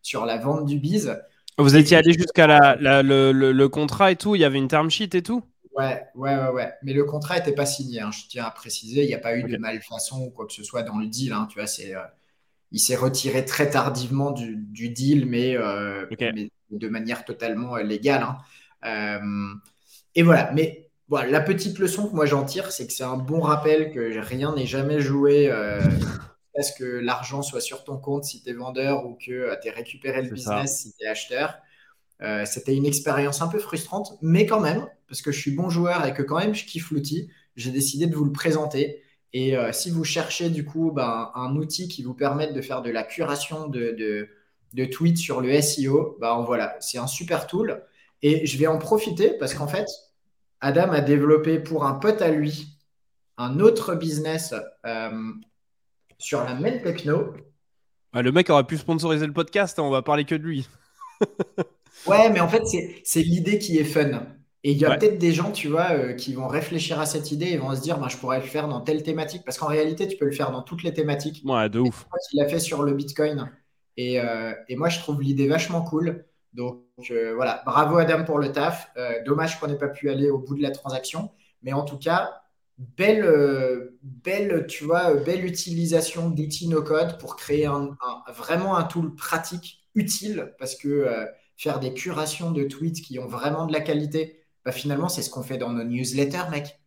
sur 0.01 0.25
la 0.25 0.37
vente 0.37 0.65
du 0.65 0.77
biz. 0.77 1.17
Vous 1.57 1.75
étiez 1.75 1.97
allé 1.97 2.11
jusqu'à 2.11 2.47
la, 2.47 3.01
le, 3.01 3.31
le, 3.31 3.69
contrat 3.69 4.11
et 4.11 4.15
tout, 4.15 4.35
il 4.35 4.41
y 4.41 4.45
avait 4.45 4.59
une 4.59 4.67
term 4.67 4.91
sheet 4.91 5.15
et 5.15 5.23
tout? 5.23 5.41
Ouais, 5.77 6.03
ouais, 6.15 6.35
ouais, 6.49 6.73
Mais 6.81 6.93
le 6.93 7.03
contrat 7.03 7.37
n'était 7.37 7.53
pas 7.53 7.67
signé, 7.67 8.01
hein, 8.01 8.09
je 8.11 8.27
tiens 8.27 8.45
à 8.45 8.51
préciser. 8.51 9.03
Il 9.03 9.07
n'y 9.07 9.13
a 9.13 9.19
pas 9.19 9.35
eu 9.37 9.43
de 9.43 9.57
malfaçon 9.57 10.23
ou 10.25 10.29
quoi 10.31 10.47
que 10.47 10.53
ce 10.53 10.63
soit 10.63 10.81
dans 10.81 10.97
le 10.97 11.05
deal. 11.07 11.33
Hein, 11.33 11.47
tu 11.51 11.59
vois, 11.59 11.67
c'est, 11.67 11.95
euh, 11.95 12.01
il 12.71 12.79
s'est 12.79 12.95
retiré 12.95 13.45
très 13.45 13.69
tardivement 13.69 14.31
du, 14.31 14.89
deal, 14.89 15.27
mais, 15.27 15.55
euh, 15.55 16.07
de 16.71 16.89
manière 16.89 17.25
totalement 17.25 17.75
euh, 17.77 17.83
légale. 17.83 18.25
Hein. 18.83 19.19
et 20.15 20.23
voilà. 20.23 20.51
Mais 20.53 20.89
voilà, 21.09 21.29
la 21.29 21.41
petite 21.41 21.77
leçon 21.79 22.09
que 22.09 22.15
moi 22.15 22.25
j'en 22.25 22.43
tire, 22.43 22.71
c'est 22.71 22.87
que 22.87 22.91
c'est 22.91 23.03
un 23.03 23.17
bon 23.17 23.39
rappel 23.39 23.91
que 23.91 24.19
rien 24.19 24.55
n'est 24.55 24.65
jamais 24.65 24.99
joué. 24.99 25.49
à 26.57 26.63
ce 26.63 26.73
que 26.73 26.85
l'argent 26.85 27.43
soit 27.43 27.61
sur 27.61 27.83
ton 27.83 27.97
compte 27.99 28.23
si 28.23 28.41
tu 28.41 28.49
es 28.49 28.53
vendeur 28.53 29.05
ou 29.05 29.13
que 29.13 29.55
tu 29.61 29.67
es 29.67 29.69
récupéré 29.69 30.23
le 30.23 30.31
business 30.31 30.79
si 30.79 30.93
tu 30.97 31.05
es 31.05 31.07
acheteur. 31.07 31.61
Euh, 32.21 32.45
c'était 32.45 32.75
une 32.75 32.85
expérience 32.85 33.41
un 33.41 33.47
peu 33.47 33.59
frustrante, 33.59 34.17
mais 34.21 34.45
quand 34.45 34.59
même, 34.59 34.87
parce 35.07 35.21
que 35.21 35.31
je 35.31 35.39
suis 35.39 35.51
bon 35.51 35.69
joueur 35.69 36.05
et 36.05 36.13
que 36.13 36.21
quand 36.21 36.37
même 36.37 36.55
je 36.55 36.65
kiffe 36.65 36.91
l'outil, 36.91 37.29
j'ai 37.55 37.71
décidé 37.71 38.07
de 38.07 38.15
vous 38.15 38.25
le 38.25 38.31
présenter. 38.31 39.01
Et 39.33 39.57
euh, 39.57 39.71
si 39.71 39.91
vous 39.91 40.03
cherchez 40.03 40.49
du 40.49 40.65
coup 40.65 40.91
ben, 40.91 41.31
un 41.35 41.55
outil 41.55 41.87
qui 41.87 42.03
vous 42.03 42.13
permette 42.13 42.53
de 42.53 42.61
faire 42.61 42.81
de 42.81 42.89
la 42.89 43.03
curation 43.03 43.67
de, 43.67 44.27
de, 44.73 44.85
tweets 44.85 45.17
sur 45.17 45.41
le 45.41 45.61
SEO, 45.61 46.17
ben, 46.19 46.43
voilà, 46.45 46.75
c'est 46.79 46.97
un 46.97 47.07
super 47.07 47.47
tool. 47.47 47.83
Et 48.21 48.45
je 48.45 48.57
vais 48.57 48.67
en 48.67 48.77
profiter 48.77 49.31
parce 49.39 49.53
qu'en 49.53 49.67
fait, 49.67 49.87
Adam 50.61 50.91
a 50.91 51.01
développé 51.01 51.59
pour 51.59 51.85
un 51.85 51.93
pote 51.93 52.21
à 52.21 52.29
lui 52.29 52.77
un 53.37 53.59
autre 53.59 53.95
business 53.95 54.55
euh, 54.85 55.31
sur 56.17 56.43
la 56.43 56.55
même 56.55 56.81
techno. 56.81 57.33
Le 58.13 58.31
mec 58.31 58.49
aurait 58.49 58.65
pu 58.65 58.77
sponsoriser 58.77 59.27
le 59.27 59.33
podcast, 59.33 59.77
hein, 59.77 59.83
on 59.83 59.91
va 59.91 60.01
parler 60.01 60.25
que 60.25 60.35
de 60.35 60.43
lui. 60.43 60.67
Ouais, 62.05 62.29
mais 62.29 62.39
en 62.39 62.47
fait, 62.47 62.63
c'est 63.03 63.21
l'idée 63.21 63.59
qui 63.59 63.77
est 63.77 63.83
fun. 63.83 64.27
Et 64.67 64.71
il 64.71 64.77
y 64.79 64.83
a 64.83 64.97
peut-être 64.97 65.17
des 65.17 65.31
gens, 65.31 65.53
tu 65.53 65.69
vois, 65.69 65.91
euh, 65.91 66.11
qui 66.11 66.33
vont 66.33 66.49
réfléchir 66.49 66.99
à 66.99 67.05
cette 67.05 67.31
idée 67.31 67.45
et 67.45 67.57
vont 67.57 67.73
se 67.73 67.79
dire, 67.79 67.97
bah, 67.99 68.07
je 68.09 68.17
pourrais 68.17 68.41
le 68.41 68.45
faire 68.45 68.67
dans 68.67 68.81
telle 68.81 69.01
thématique. 69.01 69.45
Parce 69.45 69.57
qu'en 69.57 69.67
réalité, 69.67 70.09
tu 70.09 70.17
peux 70.17 70.25
le 70.25 70.33
faire 70.33 70.51
dans 70.51 70.61
toutes 70.61 70.83
les 70.83 70.93
thématiques. 70.93 71.41
Ouais, 71.45 71.69
de 71.69 71.79
ouf. 71.79 72.05
Il 72.33 72.41
l'a 72.41 72.49
fait 72.49 72.59
sur 72.59 72.83
le 72.83 72.91
Bitcoin. 72.91 73.49
Et, 73.95 74.19
euh, 74.19 74.51
et 74.67 74.75
moi, 74.75 74.89
je 74.89 74.99
trouve 74.99 75.21
l'idée 75.21 75.47
vachement 75.47 75.83
cool. 75.83 76.25
Donc 76.51 76.83
euh, 77.11 77.33
voilà, 77.33 77.63
bravo 77.65 77.97
Adam 77.97 78.25
pour 78.25 78.39
le 78.39 78.51
taf. 78.51 78.91
dommage 79.25 79.57
qu'on 79.57 79.67
n'ait 79.67 79.77
pas 79.77 79.87
pu 79.87 80.09
aller 80.09 80.29
au 80.29 80.37
bout 80.37 80.57
de 80.57 80.61
la 80.61 80.71
transaction. 80.71 81.31
Mais 81.63 81.71
en 81.71 81.85
tout 81.85 81.97
cas, 81.97 82.41
belle, 82.77 83.93
belle, 84.01 84.65
tu 84.67 84.83
vois, 84.83 85.13
belle 85.13 85.45
utilisation 85.45 86.29
d'outils 86.29 86.67
no-code 86.67 87.17
pour 87.19 87.37
créer 87.37 87.67
un, 87.67 87.95
vraiment 88.35 88.75
un 88.75 88.83
tool 88.83 89.15
pratique, 89.15 89.87
utile. 89.95 90.53
Parce 90.59 90.75
que 90.75 91.07
faire 91.55 91.79
des 91.79 91.93
curations 91.93 92.51
de 92.51 92.65
tweets 92.65 93.01
qui 93.01 93.17
ont 93.17 93.27
vraiment 93.27 93.65
de 93.65 93.71
la 93.71 93.79
qualité, 93.79 94.36
bah, 94.67 94.73
finalement, 94.73 95.07
c'est 95.07 95.21
ce 95.21 95.29
qu'on 95.29 95.43
fait 95.43 95.57
dans 95.57 95.71
nos 95.71 95.85
newsletters, 95.85 96.49
mec. 96.51 96.81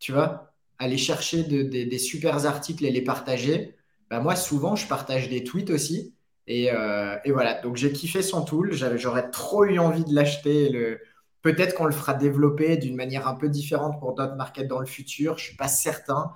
Tu 0.00 0.10
vois 0.10 0.52
Aller 0.80 0.98
chercher 0.98 1.44
des 1.44 1.98
super 1.98 2.44
articles 2.44 2.84
et 2.84 2.90
les 2.90 3.02
partager. 3.02 3.76
Bah, 4.10 4.18
moi, 4.18 4.34
souvent, 4.34 4.74
je 4.74 4.88
partage 4.88 5.28
des 5.28 5.44
tweets 5.44 5.70
aussi. 5.70 6.12
Et, 6.48 6.72
euh, 6.72 7.16
voilà, 7.26 7.62
donc 7.62 7.76
j'ai 7.76 7.92
kiffé 7.92 8.22
son 8.22 8.42
tool. 8.44 8.72
J'aurais 8.72 9.30
trop 9.30 9.64
eu 9.64 9.78
envie 9.78 10.04
de 10.04 10.12
l'acheter 10.12 10.98
Peut-être 11.42 11.76
qu'on 11.76 11.84
le 11.84 11.92
fera 11.92 12.14
développer 12.14 12.76
d'une 12.76 12.96
manière 12.96 13.28
un 13.28 13.34
peu 13.34 13.48
différente 13.48 14.00
pour 14.00 14.16
d'autres 14.16 14.34
markets 14.34 14.66
dans 14.66 14.80
le 14.80 14.86
futur. 14.86 15.38
Je 15.38 15.44
ne 15.44 15.46
suis 15.50 15.56
pas 15.56 15.68
certain. 15.68 16.32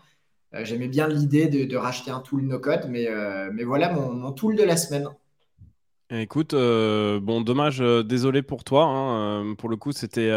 Euh, 0.54 0.64
j'aimais 0.64 0.86
bien 0.86 1.08
l'idée 1.08 1.48
de, 1.48 1.76
racheter 1.76 2.12
un 2.12 2.20
tool 2.20 2.42
no-code, 2.42 2.88
euh, 2.94 3.50
mais 3.52 3.64
voilà 3.64 3.92
mon, 3.92 4.30
tool 4.30 4.54
de 4.54 4.62
la 4.62 4.76
semaine. 4.76 5.08
Écoute, 6.20 6.54
euh, 6.54 7.18
bon, 7.18 7.40
dommage, 7.40 7.78
désolé 7.80 8.42
pour 8.42 8.62
toi. 8.62 8.84
Hein, 8.84 9.54
pour 9.56 9.68
le 9.68 9.76
coup, 9.76 9.90
c'était, 9.92 10.30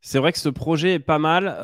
c'est 0.00 0.18
vrai 0.18 0.32
que 0.32 0.38
ce 0.38 0.48
projet 0.50 0.94
est 0.94 0.98
pas 0.98 1.18
mal. 1.18 1.56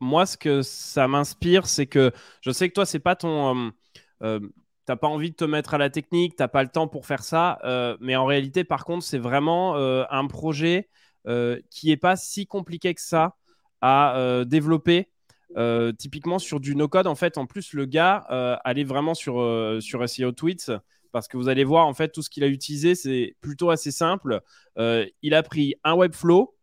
moi, 0.00 0.24
ce 0.26 0.36
que 0.36 0.62
ça 0.62 1.08
m'inspire, 1.08 1.66
c'est 1.66 1.86
que 1.86 2.12
je 2.40 2.50
sais 2.50 2.68
que 2.68 2.74
toi, 2.74 2.86
c'est 2.86 3.00
pas 3.00 3.16
ton, 3.16 3.72
t'as 4.20 4.96
pas 4.96 5.08
envie 5.08 5.30
de 5.30 5.36
te 5.36 5.44
mettre 5.44 5.74
à 5.74 5.78
la 5.78 5.90
technique, 5.90 6.36
t'as 6.36 6.48
pas 6.48 6.62
le 6.62 6.70
temps 6.70 6.88
pour 6.88 7.06
faire 7.06 7.22
ça, 7.22 7.58
mais 8.00 8.16
en 8.16 8.24
réalité, 8.24 8.64
par 8.64 8.84
contre, 8.84 9.04
c'est 9.04 9.18
vraiment 9.18 9.76
un 9.76 10.26
projet 10.26 10.88
euh, 11.28 11.60
qui 11.70 11.88
n'est 11.88 11.96
pas 11.96 12.16
si 12.16 12.48
compliqué 12.48 12.92
que 12.94 13.00
ça 13.00 13.36
à 13.80 14.16
euh, 14.16 14.44
développer. 14.44 15.08
Euh, 15.56 15.92
typiquement 15.92 16.38
sur 16.38 16.60
du 16.60 16.74
no-code, 16.74 17.06
en 17.06 17.14
fait, 17.14 17.36
en 17.36 17.46
plus, 17.46 17.74
le 17.74 17.84
gars, 17.84 18.16
allait 18.64 18.84
vraiment 18.84 19.14
sur, 19.14 19.34
sur 19.80 20.08
SEO 20.08 20.32
Tweets 20.32 20.72
parce 21.12 21.28
que 21.28 21.36
vous 21.36 21.48
allez 21.48 21.64
voir, 21.64 21.86
en 21.86 21.94
fait, 21.94 22.08
tout 22.10 22.22
ce 22.22 22.30
qu'il 22.30 22.44
a 22.44 22.48
utilisé, 22.48 22.94
c'est 22.94 23.36
plutôt 23.40 23.70
assez 23.70 23.90
simple. 23.90 24.40
il 24.76 25.34
a 25.34 25.42
pris 25.42 25.74
un 25.84 25.94
Webflow, 25.94 26.54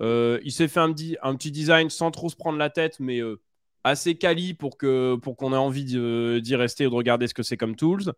il 0.00 0.52
s'est 0.52 0.68
fait 0.68 0.80
un, 0.80 0.94
un, 1.22 1.34
petit 1.36 1.50
design 1.50 1.90
sans 1.90 2.10
trop 2.10 2.28
se 2.28 2.36
prendre 2.36 2.58
la 2.58 2.70
tête, 2.70 3.00
mais 3.00 3.20
assez 3.84 4.16
quali 4.16 4.54
pour 4.54 4.78
qu'on 4.78 5.18
pour 5.22 5.36
qu'on 5.36 5.52
ait 5.52 5.56
envie 5.56 5.84
d'y 5.84 6.56
rester 6.56 6.86
ou 6.86 6.90
de 6.90 6.94
regarder 6.94 7.26
ce 7.26 7.34
que 7.34 7.42
c'est 7.42 7.56
comme 7.56 7.76
tools. 7.76 8.12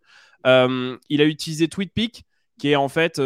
il 0.45 1.21
a 1.21 1.25
utilisé 1.25 1.69
TweetPic, 1.69 2.25
qui 2.59 2.71
est 2.71 2.77
en 2.77 2.89
fait 2.89 3.21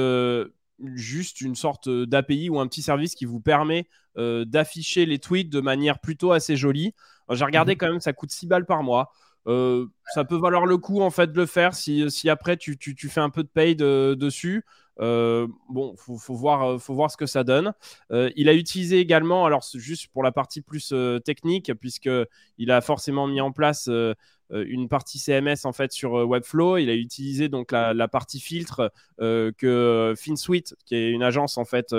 juste 0.94 1.40
une 1.40 1.54
sorte 1.54 1.88
euh, 1.88 2.06
d'API 2.06 2.50
ou 2.50 2.61
un 2.61 2.66
petit 2.66 2.82
service 2.82 3.14
qui 3.14 3.25
vous 3.25 3.40
permet 3.40 3.87
euh, 4.18 4.44
d'afficher 4.44 5.06
les 5.06 5.18
tweets 5.18 5.50
de 5.50 5.61
manière 5.61 5.99
plutôt 5.99 6.32
assez 6.32 6.56
jolie. 6.56 6.94
J'ai 7.30 7.44
regardé 7.44 7.73
mhm. 7.73 7.78
quand 7.78 7.90
même, 7.90 8.00
ça 8.00 8.12
coûte 8.12 8.30
6 8.30 8.47
balles 8.47 8.66
par 8.66 8.82
mois. 8.82 9.12
Euh, 9.49 9.87
ça 10.14 10.25
peut 10.25 10.37
valoir 10.37 10.66
le 10.66 10.78
coup 10.78 11.00
en 11.00 11.11
fait 11.11 11.32
de 11.32 11.37
le 11.37 11.46
faire 11.46 11.75
si, 11.75 12.08
si 12.11 12.30
après 12.30 12.56
tu, 12.56 12.76
fais 13.08 13.20
un 13.20 13.30
peu 13.30 13.42
de 13.42 13.49
paye 13.49 13.75
dessus. 13.75 14.64
bon, 14.99 15.94
faut, 15.96 16.18
faut, 16.18 16.34
voir, 16.34 16.80
faut 16.80 16.94
voir 16.94 17.11
ce 17.11 17.16
que 17.16 17.26
ça 17.26 17.44
donne. 17.44 17.72
il 18.11 18.49
a 18.49 18.54
utilisé 18.54 18.99
également, 18.99 19.44
alors 19.44 19.64
juste 19.75 20.08
pour 20.12 20.22
la 20.22 20.32
partie 20.32 20.61
plus 20.61 20.94
technique, 21.25 21.72
puisque 21.80 22.11
il 22.58 22.70
a 22.70 22.80
forcément 22.80 23.26
mis 23.26 23.40
en 23.40 23.52
place 23.52 23.88
euh, 23.88 24.14
une 24.52 24.88
partie 24.88 25.18
CMS 25.18 25.64
en 25.64 25.73
fait 25.73 25.92
sur 25.92 26.18
euh, 26.18 26.25
Webflow. 26.25 26.76
Il 26.78 26.90
a 26.90 26.94
utilisé 26.94 27.49
donc 27.49 27.73
la, 27.73 28.09
partie 28.09 28.40
filtre 28.40 28.92
euh, 29.21 29.52
que 29.56 30.14
FinSuite, 30.16 30.75
qui 30.85 30.94
est 30.94 31.11
une 31.11 31.23
agence 31.23 31.59
en 31.59 31.64
fait 31.64 31.94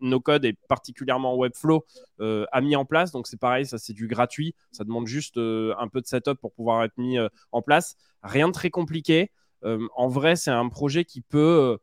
no 0.00 0.20
code 0.20 0.44
et 0.44 0.54
particulièrement 0.68 1.36
Webflow 1.36 1.84
a 2.20 2.60
mis 2.60 2.76
en 2.76 2.84
place. 2.84 3.12
Donc 3.12 3.26
c'est 3.26 3.38
pareil, 3.38 3.66
ça 3.66 3.78
c'est 3.78 3.92
du 3.92 4.06
gratuit. 4.06 4.54
Ça 4.72 4.84
demande 4.84 5.06
juste 5.06 5.38
un 5.38 5.88
peu 5.88 6.00
de 6.00 6.06
setup 6.06 6.38
pour 6.40 6.52
pouvoir 6.52 6.84
être 6.84 6.96
mis 6.98 7.18
en 7.52 7.62
place. 7.62 7.96
Rien 8.22 8.48
de 8.48 8.52
très 8.52 8.70
compliqué. 8.70 9.30
en 9.62 10.08
vrai, 10.08 10.36
c'est 10.36 10.50
un 10.50 10.68
projet 10.68 11.04
qui 11.04 11.20
peut 11.20 11.78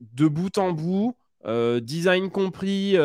de 0.00 0.28
bout 0.28 0.56
en 0.58 0.72
bout, 0.72 1.16
design 1.80 2.30
compris, 2.30 2.96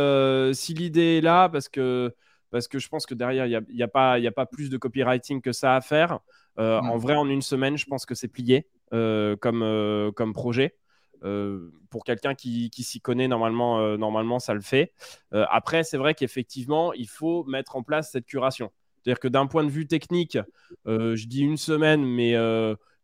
si 0.53 0.73
l'idée 0.73 1.17
est 1.17 1.21
là, 1.21 1.49
parce 1.49 1.69
que 1.69 2.13
parce 2.55 2.69
que 2.69 2.79
je 2.79 2.87
pense 2.87 3.05
que 3.05 3.13
derrière, 3.13 3.47
il 3.47 3.49
n'y 3.49 3.55
a, 3.57 3.61
y 3.67 3.83
a, 3.83 3.87
pas, 3.89 4.13
a 4.13 4.31
pas 4.31 4.45
plus 4.45 4.69
de 4.69 4.77
copywriting 4.77 5.41
que 5.41 5.51
ça 5.51 5.75
à 5.75 5.81
faire. 5.81 6.19
Euh, 6.57 6.79
en 6.79 6.95
vrai, 6.95 7.13
en 7.13 7.27
une 7.27 7.41
semaine, 7.41 7.77
je 7.77 7.85
pense 7.85 8.05
que 8.05 8.15
c'est 8.15 8.29
plié 8.29 8.65
euh, 8.93 9.35
comme, 9.35 9.61
euh, 9.61 10.13
comme 10.13 10.31
projet. 10.31 10.77
pour 11.89 12.05
quelqu'un 12.05 12.33
qui, 12.33 12.69
qui 12.69 12.83
s'y 12.83 13.01
connaît, 13.01 13.27
normalement, 13.27 13.97
normalement, 13.97 14.39
ça 14.39 14.53
le 14.53 14.61
fait. 14.61 14.93
après, 15.33 15.83
c'est 15.83 15.97
vrai 15.97 16.13
qu'effectivement, 16.13 16.93
il 16.93 17.09
faut 17.09 17.43
mettre 17.43 17.75
en 17.75 17.83
place 17.83 18.09
cette 18.09 18.25
curation. 18.25 18.71
C'est-à-dire 19.03 19.19
que 19.19 19.27
d'un 19.27 19.47
point 19.47 19.65
de 19.65 19.69
vue 19.69 19.85
technique, 19.85 20.37
je 20.85 21.27
dis 21.27 21.41
une 21.41 21.57
semaine, 21.57 22.05
mais, 22.05 22.35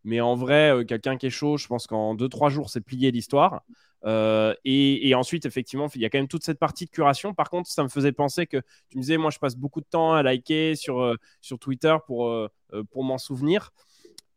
mais 0.06 0.22
en 0.22 0.36
vrai, 0.36 0.86
quelqu'un 0.88 1.18
qui 1.18 1.26
est 1.26 1.30
chaud, 1.42 1.58
je 1.58 1.68
pense 1.68 1.88
qu'en 1.88 2.16
deux, 2.16 2.30
trois 2.30 2.50
jours, 2.50 2.70
c'est 2.70 2.80
plié 2.80 3.12
l'histoire. 3.12 3.64
Euh, 4.06 4.54
et, 4.66 5.14
ensuite, 5.16 5.46
effectivement, 5.46 5.88
il 5.94 6.02
y 6.02 6.06
a 6.06 6.10
quand 6.10 6.18
même 6.18 6.28
toute 6.28 6.44
cette 6.44 6.60
partie 6.60 6.86
de 6.86 6.92
curation. 6.92 7.34
Par 7.34 7.50
contre, 7.50 7.70
ça 7.70 7.84
me 7.84 7.90
faisait 7.90 8.12
penser 8.12 8.48
que 8.48 8.58
tu 8.90 8.98
me 8.98 9.02
disais, 9.02 9.18
moi, 9.18 9.32
je 9.32 9.40
passe 9.40 9.56
beaucoup 9.56 9.82
de 9.82 9.86
temps 9.90 10.14
à 10.14 10.24
liker 10.24 10.76
sur, 10.76 11.02
euh, 11.02 11.16
sur 11.42 11.60
Twitter 11.60 11.96
pour, 12.08 12.28
euh, 12.28 12.50
pour 12.92 13.04
m'en 13.04 13.18
souvenir. 13.18 13.72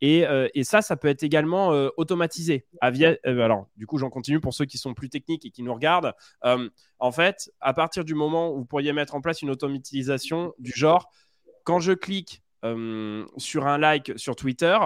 Et, 0.01 0.27
et, 0.53 0.65
ça, 0.65 0.83
ça 0.83 0.97
peut 0.97 1.09
être 1.09 1.23
également 1.23 1.69
automatisé. 1.97 2.67
alors, 2.83 3.69
du 3.75 3.87
coup, 3.87 3.97
j'en 3.97 4.11
continue 4.11 4.39
pour 4.39 4.53
ceux 4.53 4.67
qui 4.67 4.77
sont 4.77 4.93
plus 4.93 5.09
techniques 5.09 5.47
et 5.47 5.51
qui 5.51 5.63
nous 5.63 5.73
regardent. 5.73 6.13
en 6.43 7.13
fait, 7.13 7.51
à 7.61 7.73
partir 7.73 8.05
du 8.05 8.15
moment 8.15 8.53
où 8.53 8.59
vous 8.59 8.65
pourriez 8.67 8.93
mettre 8.93 9.15
en 9.15 9.23
place 9.23 9.41
une 9.41 9.49
automatisation 9.49 10.53
du 10.59 10.73
genre, 10.73 11.11
quand 11.63 11.79
je 11.79 11.93
clique 11.93 12.43
sur 13.39 13.67
un 13.67 13.79
like 13.79 14.13
sur 14.17 14.37
Twitter, 14.37 14.77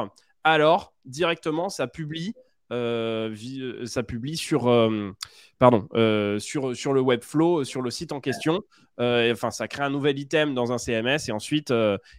alors 0.44 0.94
directement, 1.04 1.68
ça 1.68 1.88
publie 1.88 2.34
euh, 2.70 3.34
euh, 3.60 3.86
ça 3.86 4.02
publie 4.02 4.36
sur, 4.36 4.68
euh, 4.68 5.12
pardon, 5.58 5.88
sur, 6.38 6.76
sur 6.76 6.92
le 6.92 7.00
Webflow, 7.00 7.64
sur 7.64 7.82
le 7.82 7.90
site 7.90 8.12
en 8.12 8.20
question. 8.20 8.62
enfin, 8.98 9.50
ça 9.50 9.68
crée 9.68 9.82
un 9.82 9.90
nouvel 9.90 10.18
item 10.18 10.54
dans 10.54 10.72
un 10.72 10.78
CMS 10.78 11.28
et 11.28 11.32
ensuite, 11.32 11.72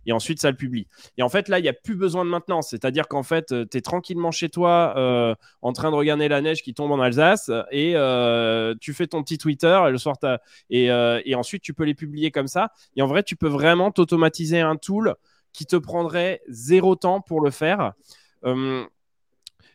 et 0.05 0.11
ensuite 0.11 0.41
ça 0.41 0.49
le 0.49 0.57
publie. 0.57 0.87
Et 1.17 1.23
en 1.23 1.29
fait, 1.29 1.49
là, 1.49 1.59
il 1.59 1.63
n'y 1.63 1.69
a 1.69 1.73
plus 1.73 1.95
besoin 1.95 2.25
de 2.25 2.29
maintenance. 2.29 2.69
C'est-à-dire 2.69 3.07
qu'en 3.07 3.23
fait, 3.23 3.47
tu 3.69 3.77
es 3.77 3.81
tranquillement 3.81 4.31
chez 4.31 4.49
toi 4.49 5.35
en 5.61 5.73
train 5.73 5.91
de 5.91 5.95
regarder 5.95 6.27
la 6.27 6.41
neige 6.41 6.63
qui 6.63 6.73
tombe 6.73 6.91
en 6.91 6.99
Alsace 6.99 7.51
et 7.71 7.93
tu 8.81 8.93
fais 8.93 9.07
ton 9.07 9.23
petit 9.23 9.37
Twitter 9.37 9.79
et 9.87 9.91
le 9.91 9.97
soir, 9.97 10.15
et, 10.69 10.85
et 10.85 11.35
ensuite 11.35 11.61
tu 11.61 11.73
peux 11.73 11.83
les 11.83 11.95
publier 11.95 12.31
comme 12.31 12.47
ça. 12.47 12.71
Et 12.95 13.01
en 13.01 13.07
vrai, 13.07 13.23
tu 13.23 13.35
peux 13.35 13.49
vraiment 13.49 13.91
t'automatiser 13.91 14.59
un 14.59 14.75
tool 14.75 15.15
qui 15.51 15.65
te 15.65 15.75
prendrait 15.75 16.41
zéro 16.47 16.95
temps 16.95 17.21
pour 17.21 17.41
le 17.41 17.51
faire 17.51 17.93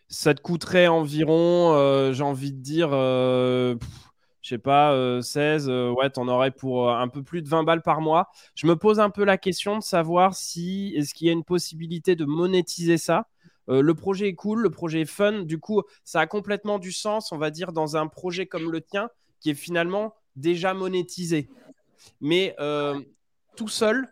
ça 0.08 0.34
te 0.34 0.40
coûterait 0.40 0.87
environ, 0.87 1.73
euh, 1.75 2.12
j'ai 2.12 2.23
envie 2.23 2.52
de 2.52 2.61
dire, 2.61 2.90
euh, 2.92 3.76
je 4.42 4.50
sais 4.50 4.58
pas, 4.58 5.20
16, 5.23 5.68
euh, 5.68 5.90
ouais, 5.90 6.11
tu 6.11 6.20
en 6.20 6.28
aurais 6.28 6.50
pour 6.50 6.90
un 6.90 7.08
peu 7.08 7.23
plus 7.23 7.42
de 7.42 7.49
20 7.49 7.64
balles 7.64 7.82
par 7.82 8.00
mois. 8.00 8.28
Je 8.54 8.66
me 8.66 8.76
pose 8.76 9.00
un 9.00 9.11
peu 9.11 9.25
la 9.25 9.38
question 9.38 9.78
de 9.78 9.82
savoir 9.82 10.34
si 10.34 10.94
est-ce 10.96 11.14
qu'il 11.14 11.26
y 11.26 11.30
a 11.30 11.32
une 11.32 11.44
possibilité 11.44 12.16
de 12.16 12.25
monétiser 12.25 12.99
ça? 12.99 13.28
le 13.66 13.94
projet 13.94 14.28
est 14.28 14.34
cool, 14.34 14.61
le 14.61 14.68
projet 14.68 15.00
est 15.00 15.06
fun. 15.06 15.40
Du 15.40 15.58
coup, 15.58 15.80
ça 16.04 16.20
a 16.20 16.26
complètement 16.26 16.78
du 16.78 16.92
sens, 16.92 17.32
on 17.32 17.38
va 17.38 17.49
dire, 17.49 17.73
dans 17.73 17.96
un 17.96 18.08
projet 18.08 18.44
comme 18.44 18.70
le 18.70 18.82
tien, 18.82 19.08
qui 19.40 19.49
est 19.49 19.54
finalement 19.54 20.14
déjà 20.37 20.75
monétisé. 20.75 21.49
Mais 22.20 22.54
tout 23.56 23.68
seul, 23.68 24.06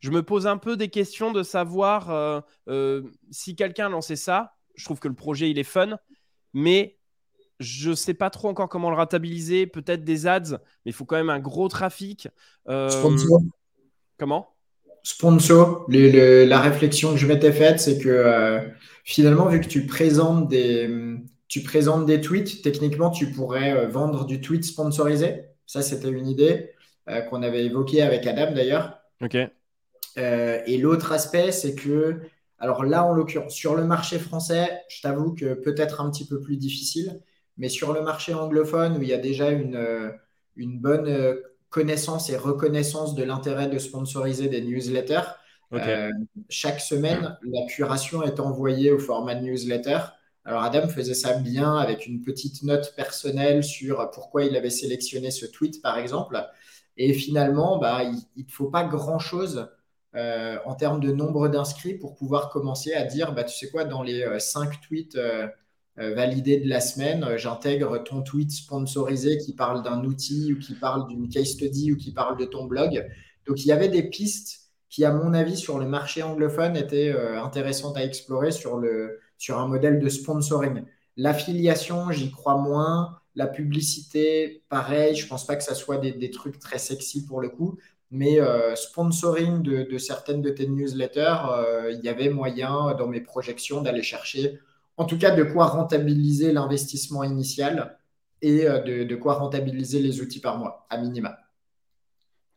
je 0.00 0.10
me 0.10 0.22
pose 0.22 0.46
un 0.46 0.58
peu 0.58 0.76
des 0.76 0.90
questions 0.90 1.32
de 1.32 1.42
savoir 1.42 2.44
si 3.30 3.56
quelqu'un 3.56 3.88
lançait 3.88 4.14
ça, 4.14 4.55
je 4.76 4.84
trouve 4.84 5.00
que 5.00 5.08
le 5.08 5.14
projet, 5.14 5.50
il 5.50 5.58
est 5.58 5.64
fun, 5.64 5.98
mais 6.52 6.96
je 7.60 7.94
sais 7.94 8.14
pas 8.14 8.30
trop 8.30 8.48
encore 8.48 8.68
comment 8.68 8.90
le 8.90 8.96
rentabiliser. 8.96 9.66
Peut-être 9.66 10.04
des 10.04 10.26
ads, 10.26 10.50
mais 10.84 10.90
il 10.90 10.92
faut 10.92 11.04
quand 11.04 11.16
même 11.16 11.30
un 11.30 11.40
gros 11.40 11.68
trafic. 11.68 12.28
Euh, 12.68 12.88
Sponsor. 12.90 13.40
Comment? 14.18 14.54
Sponsor. 15.02 15.86
la 15.88 16.60
réflexion 16.60 17.12
que 17.12 17.16
je 17.16 17.26
m'étais 17.26 17.52
faite, 17.52 17.80
c'est 17.80 17.98
que 17.98 18.08
euh, 18.08 18.60
finalement, 19.04 19.46
vu 19.46 19.60
que 19.60 19.66
tu 19.66 19.86
présentes 19.86 20.48
des, 20.48 20.90
tu 21.48 21.62
présentes 21.62 22.06
des 22.06 22.20
tweets, 22.20 22.62
techniquement, 22.62 23.10
tu 23.10 23.30
pourrais 23.30 23.72
euh, 23.72 23.88
vendre 23.88 24.26
du 24.26 24.40
tweet 24.40 24.64
sponsorisé. 24.64 25.44
Ça, 25.66 25.82
c'était 25.82 26.10
une 26.10 26.28
idée 26.28 26.70
qu'on 27.30 27.42
avait 27.42 27.64
évoquée 27.64 28.02
avec 28.02 28.26
Adam 28.26 28.52
d'ailleurs. 28.52 28.98
Ok. 29.22 29.36
et 30.16 30.78
l'autre 30.78 31.12
aspect, 31.12 31.52
c'est 31.52 31.76
que 31.76 32.20
alors 32.58 32.84
là, 32.84 33.04
en 33.04 33.12
l'occurrence, 33.12 33.54
sur 33.54 33.74
le 33.74 33.84
marché 33.84 34.18
français, 34.18 34.82
je 34.88 35.02
t'avoue 35.02 35.34
que 35.34 35.54
peut-être 35.54 36.00
un 36.00 36.10
petit 36.10 36.26
peu 36.26 36.40
plus 36.40 36.56
difficile, 36.56 37.20
mais 37.58 37.68
sur 37.68 37.92
le 37.92 38.02
marché 38.02 38.34
anglophone, 38.34 38.96
où 38.96 39.02
il 39.02 39.08
y 39.08 39.12
a 39.12 39.18
déjà 39.18 39.50
une, 39.50 39.76
euh, 39.76 40.10
une 40.56 40.78
bonne 40.78 41.08
euh, 41.08 41.40
connaissance 41.68 42.30
et 42.30 42.36
reconnaissance 42.36 43.14
de 43.14 43.24
l'intérêt 43.24 43.68
de 43.68 43.78
sponsoriser 43.78 44.48
des 44.48 44.62
newsletters, 44.62 45.28
euh, 45.72 46.10
chaque 46.48 46.80
semaine, 46.80 47.36
la 47.42 47.66
curation 47.66 48.22
est 48.22 48.40
envoyée 48.40 48.92
au 48.92 48.98
format 48.98 49.34
newsletter. 49.34 49.98
Alors 50.44 50.62
Adam 50.62 50.88
faisait 50.88 51.14
ça 51.14 51.34
bien 51.38 51.76
avec 51.76 52.06
une 52.06 52.22
petite 52.22 52.62
note 52.62 52.94
personnelle 52.96 53.64
sur 53.64 54.10
pourquoi 54.12 54.44
il 54.44 54.56
avait 54.56 54.70
sélectionné 54.70 55.30
ce 55.32 55.44
tweet, 55.44 55.82
par 55.82 55.98
exemple. 55.98 56.40
Et 56.96 57.12
finalement, 57.12 57.78
bah, 57.78 58.02
il 58.04 58.44
ne 58.44 58.50
faut 58.50 58.70
pas 58.70 58.84
grand-chose 58.84 59.68
euh, 60.16 60.56
en 60.64 60.74
termes 60.74 61.00
de 61.00 61.12
nombre 61.12 61.48
d'inscrits 61.48 61.94
pour 61.94 62.14
pouvoir 62.14 62.48
commencer 62.48 62.94
à 62.94 63.04
dire, 63.04 63.34
bah, 63.34 63.44
tu 63.44 63.54
sais 63.54 63.68
quoi, 63.70 63.84
dans 63.84 64.02
les 64.02 64.22
euh, 64.22 64.38
cinq 64.38 64.80
tweets 64.80 65.16
euh, 65.16 65.48
validés 65.96 66.58
de 66.58 66.68
la 66.68 66.80
semaine, 66.80 67.36
j'intègre 67.36 68.02
ton 68.02 68.22
tweet 68.22 68.50
sponsorisé 68.50 69.38
qui 69.38 69.54
parle 69.54 69.82
d'un 69.82 70.04
outil 70.04 70.52
ou 70.52 70.58
qui 70.58 70.74
parle 70.74 71.06
d'une 71.08 71.28
case 71.28 71.52
study 71.52 71.92
ou 71.92 71.96
qui 71.96 72.12
parle 72.12 72.36
de 72.36 72.44
ton 72.44 72.66
blog. 72.66 73.06
Donc 73.46 73.64
il 73.64 73.68
y 73.68 73.72
avait 73.72 73.88
des 73.88 74.02
pistes 74.02 74.70
qui, 74.90 75.04
à 75.04 75.12
mon 75.12 75.32
avis, 75.32 75.56
sur 75.56 75.78
le 75.78 75.86
marché 75.86 76.22
anglophone 76.22 76.76
étaient 76.76 77.14
intéressantes 77.36 77.96
à 77.96 78.04
explorer 78.04 78.50
sur, 78.50 78.76
le, 78.76 79.20
sur 79.38 79.58
un 79.58 79.68
modèle 79.68 79.98
de 79.98 80.08
sponsoring. 80.10 80.82
L'affiliation, 81.16 82.10
j'y 82.10 82.30
crois 82.30 82.58
moins. 82.58 83.18
La 83.34 83.46
publicité, 83.46 84.62
pareil, 84.68 85.14
je 85.14 85.26
pense 85.26 85.46
pas 85.46 85.56
que 85.56 85.62
ça 85.62 85.74
soit 85.74 85.98
des, 85.98 86.30
trucs 86.30 86.58
très 86.58 86.78
sexy 86.78 87.26
pour 87.26 87.40
le 87.40 87.48
coup, 87.48 87.78
mais 88.10 88.40
euh, 88.40 88.74
sponsoring 88.74 89.62
de, 89.62 89.98
certaines 89.98 90.42
de 90.42 90.50
tes 90.50 90.66
newsletters, 90.66 91.36
euh, 91.50 91.92
il 91.92 92.04
y 92.04 92.08
avait 92.08 92.30
moyen 92.30 92.94
dans 92.94 93.08
mes 93.08 93.20
projections 93.20 93.82
d'aller 93.82 94.02
chercher, 94.02 94.60
en 94.96 95.04
tout 95.04 95.18
cas, 95.18 95.34
de 95.34 95.42
quoi 95.42 95.66
rentabiliser 95.66 96.52
l'investissement 96.52 97.24
initial 97.24 97.98
et 98.42 98.64
de, 98.64 99.04
de, 99.04 99.16
quoi 99.16 99.34
rentabiliser 99.34 100.00
les 100.00 100.20
outils 100.20 100.40
par 100.40 100.58
mois, 100.58 100.86
à 100.90 100.98
minima. 100.98 101.36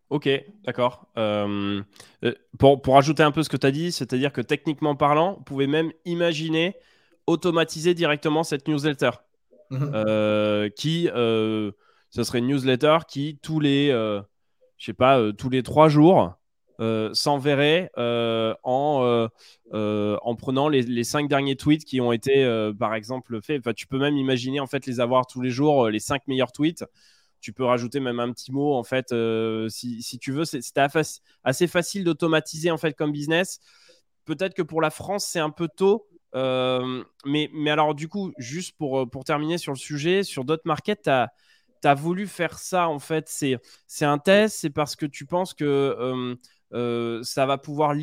Ok, 0.09 0.27
d'accord. 0.63 1.07
Euh, 1.17 1.81
euh, 2.23 2.33
pour, 2.57 2.81
pour 2.81 2.97
ajouter 2.97 3.21
un 3.21 3.31
peu 3.31 3.43
ce 3.43 3.49
que 3.49 3.57
tu 3.57 3.67
as 3.67 3.71
dit, 3.71 3.91
c'est-à-dire 3.91 4.33
que 4.33 4.41
techniquement 4.41 4.95
parlant, 4.95 5.35
vous 5.35 5.43
pouvez 5.43 5.67
même 5.67 5.91
imaginer 6.05 6.75
automatiser 7.27 7.93
directement 7.93 8.43
cette 8.43 8.67
newsletter. 8.67 9.11
Mhm. 9.69 9.91
Euh, 9.93 10.69
qui, 10.69 11.07
ce 11.13 12.23
serait 12.23 12.39
une 12.39 12.47
newsletter 12.47 12.97
qui, 13.07 13.37
tous 13.43 13.59
les, 13.59 13.91
je 14.79 14.85
sais 14.85 14.93
pas, 14.93 15.31
tous 15.37 15.49
les 15.49 15.61
trois 15.61 15.89
jours, 15.89 16.33
s'enverrait 17.13 17.91
en, 17.97 19.29
en 19.73 20.35
prenant 20.35 20.69
les, 20.69 20.81
les, 20.81 21.03
cinq 21.03 21.27
derniers 21.27 21.55
tweets 21.55 21.85
qui 21.85 22.01
ont 22.01 22.11
été, 22.11 22.71
par 22.79 22.95
exemple, 22.95 23.39
faits. 23.41 23.59
Enfin, 23.59 23.73
tu 23.73 23.85
peux 23.85 23.99
même 23.99 24.17
imaginer 24.17 24.59
en 24.59 24.67
fait 24.67 24.87
les 24.87 24.99
avoir 24.99 25.27
tous 25.27 25.41
les 25.41 25.51
jours, 25.51 25.89
les 25.89 25.99
cinq 25.99 26.27
meilleurs 26.27 26.51
tweets 26.51 26.85
tu 27.41 27.53
peux 27.53 27.63
rajouter 27.63 27.99
même 27.99 28.19
un 28.19 28.31
petit 28.31 28.51
mot 28.51 28.73
en 28.75 28.83
fait 28.83 29.11
euh, 29.11 29.69
si, 29.69 30.19
tu 30.19 30.31
veux. 30.31 30.45
C'est 30.45 30.61
assez 31.43 31.67
facile 31.67 32.03
d'automatiser 32.03 32.71
en 32.71 32.77
fait 32.77 32.93
comme 32.93 33.11
business. 33.11 33.59
Peut-être 34.25 34.53
que 34.53 34.61
pour 34.61 34.81
la 34.81 34.89
France 34.89 35.25
c'est 35.25 35.39
un 35.39 35.49
peu 35.49 35.67
tôt, 35.67 36.07
euh, 36.35 37.03
mais, 37.25 37.49
mais 37.53 37.71
alors 37.71 37.95
du 37.95 38.07
coup 38.07 38.31
juste 38.37 38.77
pour, 38.77 38.99
euh, 38.99 39.05
pour 39.05 39.23
terminer 39.23 39.57
sur 39.57 39.73
le 39.73 39.77
sujet, 39.77 40.23
sur 40.23 40.45
d'autres 40.45 40.63
markets, 40.65 41.03
tu 41.03 41.09
as, 41.09 41.31
voulu 41.95 42.27
faire 42.27 42.59
ça 42.59 42.89
en 42.89 42.99
fait. 42.99 43.27
C'est 43.27 44.05
un 44.05 44.17
test, 44.17 44.57
c'est 44.59 44.69
parce 44.69 44.95
que 44.95 45.05
tu 45.05 45.25
penses 45.25 45.53
que 45.53 46.37
ça 47.23 47.45
va 47.45 47.57
pouvoir 47.57 47.95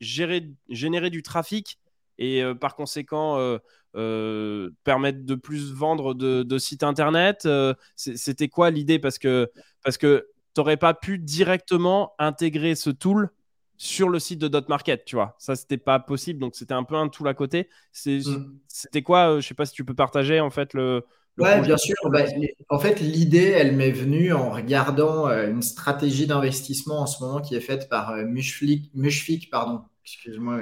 gérer, 0.00 0.50
générer 0.68 1.10
du 1.10 1.22
trafic 1.22 1.78
et 2.18 2.42
par 2.60 2.74
conséquent 2.74 3.58
euh, 3.96 4.70
permettre 4.84 5.24
de 5.24 5.34
plus 5.34 5.72
vendre 5.72 6.12
de, 6.12 6.58
sites 6.58 6.82
internet 6.82 7.46
euh, 7.46 7.74
C'était 7.96 8.48
quoi 8.48 8.70
l'idée? 8.70 8.98
Parce 8.98 9.18
que, 9.18 9.50
parce 9.82 9.96
que 9.96 10.28
tu 10.54 10.60
n'aurais 10.60 10.76
pas 10.76 10.92
pu 10.92 11.18
directement 11.18 12.12
intégrer 12.18 12.74
ce 12.74 12.90
tool 12.90 13.30
sur 13.78 14.08
le 14.08 14.18
site 14.18 14.40
de 14.40 14.48
Dot 14.48 14.68
Market, 14.68 15.04
tu 15.04 15.16
vois? 15.16 15.36
Ça, 15.38 15.56
c'était 15.56 15.78
pas 15.78 15.98
possible, 16.00 16.38
donc 16.38 16.54
c'était 16.54 16.74
un 16.74 16.84
peu 16.84 16.96
un 16.96 17.08
tool 17.08 17.28
à 17.28 17.34
côté. 17.34 17.70
Mm. 18.04 18.58
C'était 18.66 19.02
quoi 19.02 19.30
euh, 19.30 19.40
Je 19.40 19.48
sais 19.48 19.54
pas 19.54 19.66
si 19.66 19.72
tu 19.72 19.84
peux 19.84 19.94
partager 19.94 20.38
en 20.40 20.50
fait 20.50 20.74
le. 20.74 21.04
Ouais, 21.38 21.60
bien 21.60 21.76
sûr. 21.76 21.94
Bah, 22.10 22.24
en 22.68 22.78
fait, 22.78 23.00
l'idée, 23.00 23.52
elle 23.56 23.74
m'est 23.76 23.90
venue 23.90 24.32
en 24.32 24.50
regardant 24.50 25.28
une 25.28 25.62
stratégie 25.62 26.26
d'investissement 26.26 27.00
en 27.00 27.06
ce 27.06 27.22
moment 27.22 27.40
qui 27.40 27.54
est 27.54 27.60
faite 27.60 27.88
par 27.88 28.14
Mushfik, 28.16 29.50
pardon, 29.50 29.82
excuse-moi, 30.04 30.60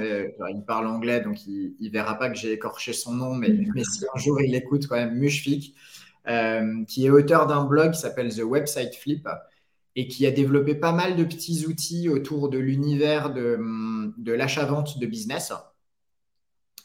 il 0.51 0.65
parle 0.67 0.87
anglais, 0.87 1.21
donc 1.21 1.47
il 1.47 1.75
ne 1.81 1.91
verra 1.91 2.19
pas 2.19 2.29
que 2.31 2.37
j'ai 2.37 2.53
écorché 2.53 2.93
son 2.93 3.13
nom, 3.13 3.35
mais, 3.35 3.49
mais, 3.75 3.85
si 3.85 4.05
un 4.13 4.19
jour 4.19 4.41
il 4.41 4.55
écoute 4.55 4.87
quand 4.89 4.97
même, 4.97 5.15
Mushfik, 5.15 5.75
euh, 6.29 6.85
qui 6.89 7.07
est 7.07 7.11
auteur 7.11 7.47
d'un 7.47 7.65
blog 7.65 7.93
qui 7.93 8.01
s'appelle 8.01 8.35
The 8.35 8.43
Website 8.43 8.97
Flip 8.97 9.29
et 9.95 10.09
qui 10.09 10.27
a 10.27 10.33
développé 10.33 10.75
pas 10.75 10.91
mal 10.91 11.15
de 11.15 11.23
petits 11.23 11.67
outils 11.67 12.09
autour 12.09 12.49
de 12.49 12.59
l'univers 12.59 13.33
de, 13.33 13.59
de 14.19 14.33
l'achat-vente 14.33 14.99
de 14.99 15.07
business. 15.07 15.53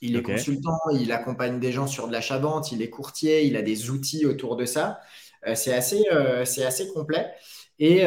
Il 0.02 0.16
est 0.16 0.24
consultant, 0.24 0.80
il 0.94 1.12
accompagne 1.12 1.60
des 1.60 1.72
gens 1.72 1.88
sur 1.88 2.08
de 2.08 2.12
l'achat-vente, 2.12 2.72
il 2.72 2.82
est 2.82 2.90
courtier, 2.90 3.46
il 3.46 3.56
a 3.56 3.62
des 3.62 3.92
outils 3.92 4.26
autour 4.26 4.56
de 4.56 4.66
ça. 4.66 5.00
Euh, 5.48 5.56
c'est 5.56 5.74
assez, 5.74 6.04
euh, 6.12 6.42
assez 6.42 6.88
complet. 6.94 7.32
Et, 7.80 8.04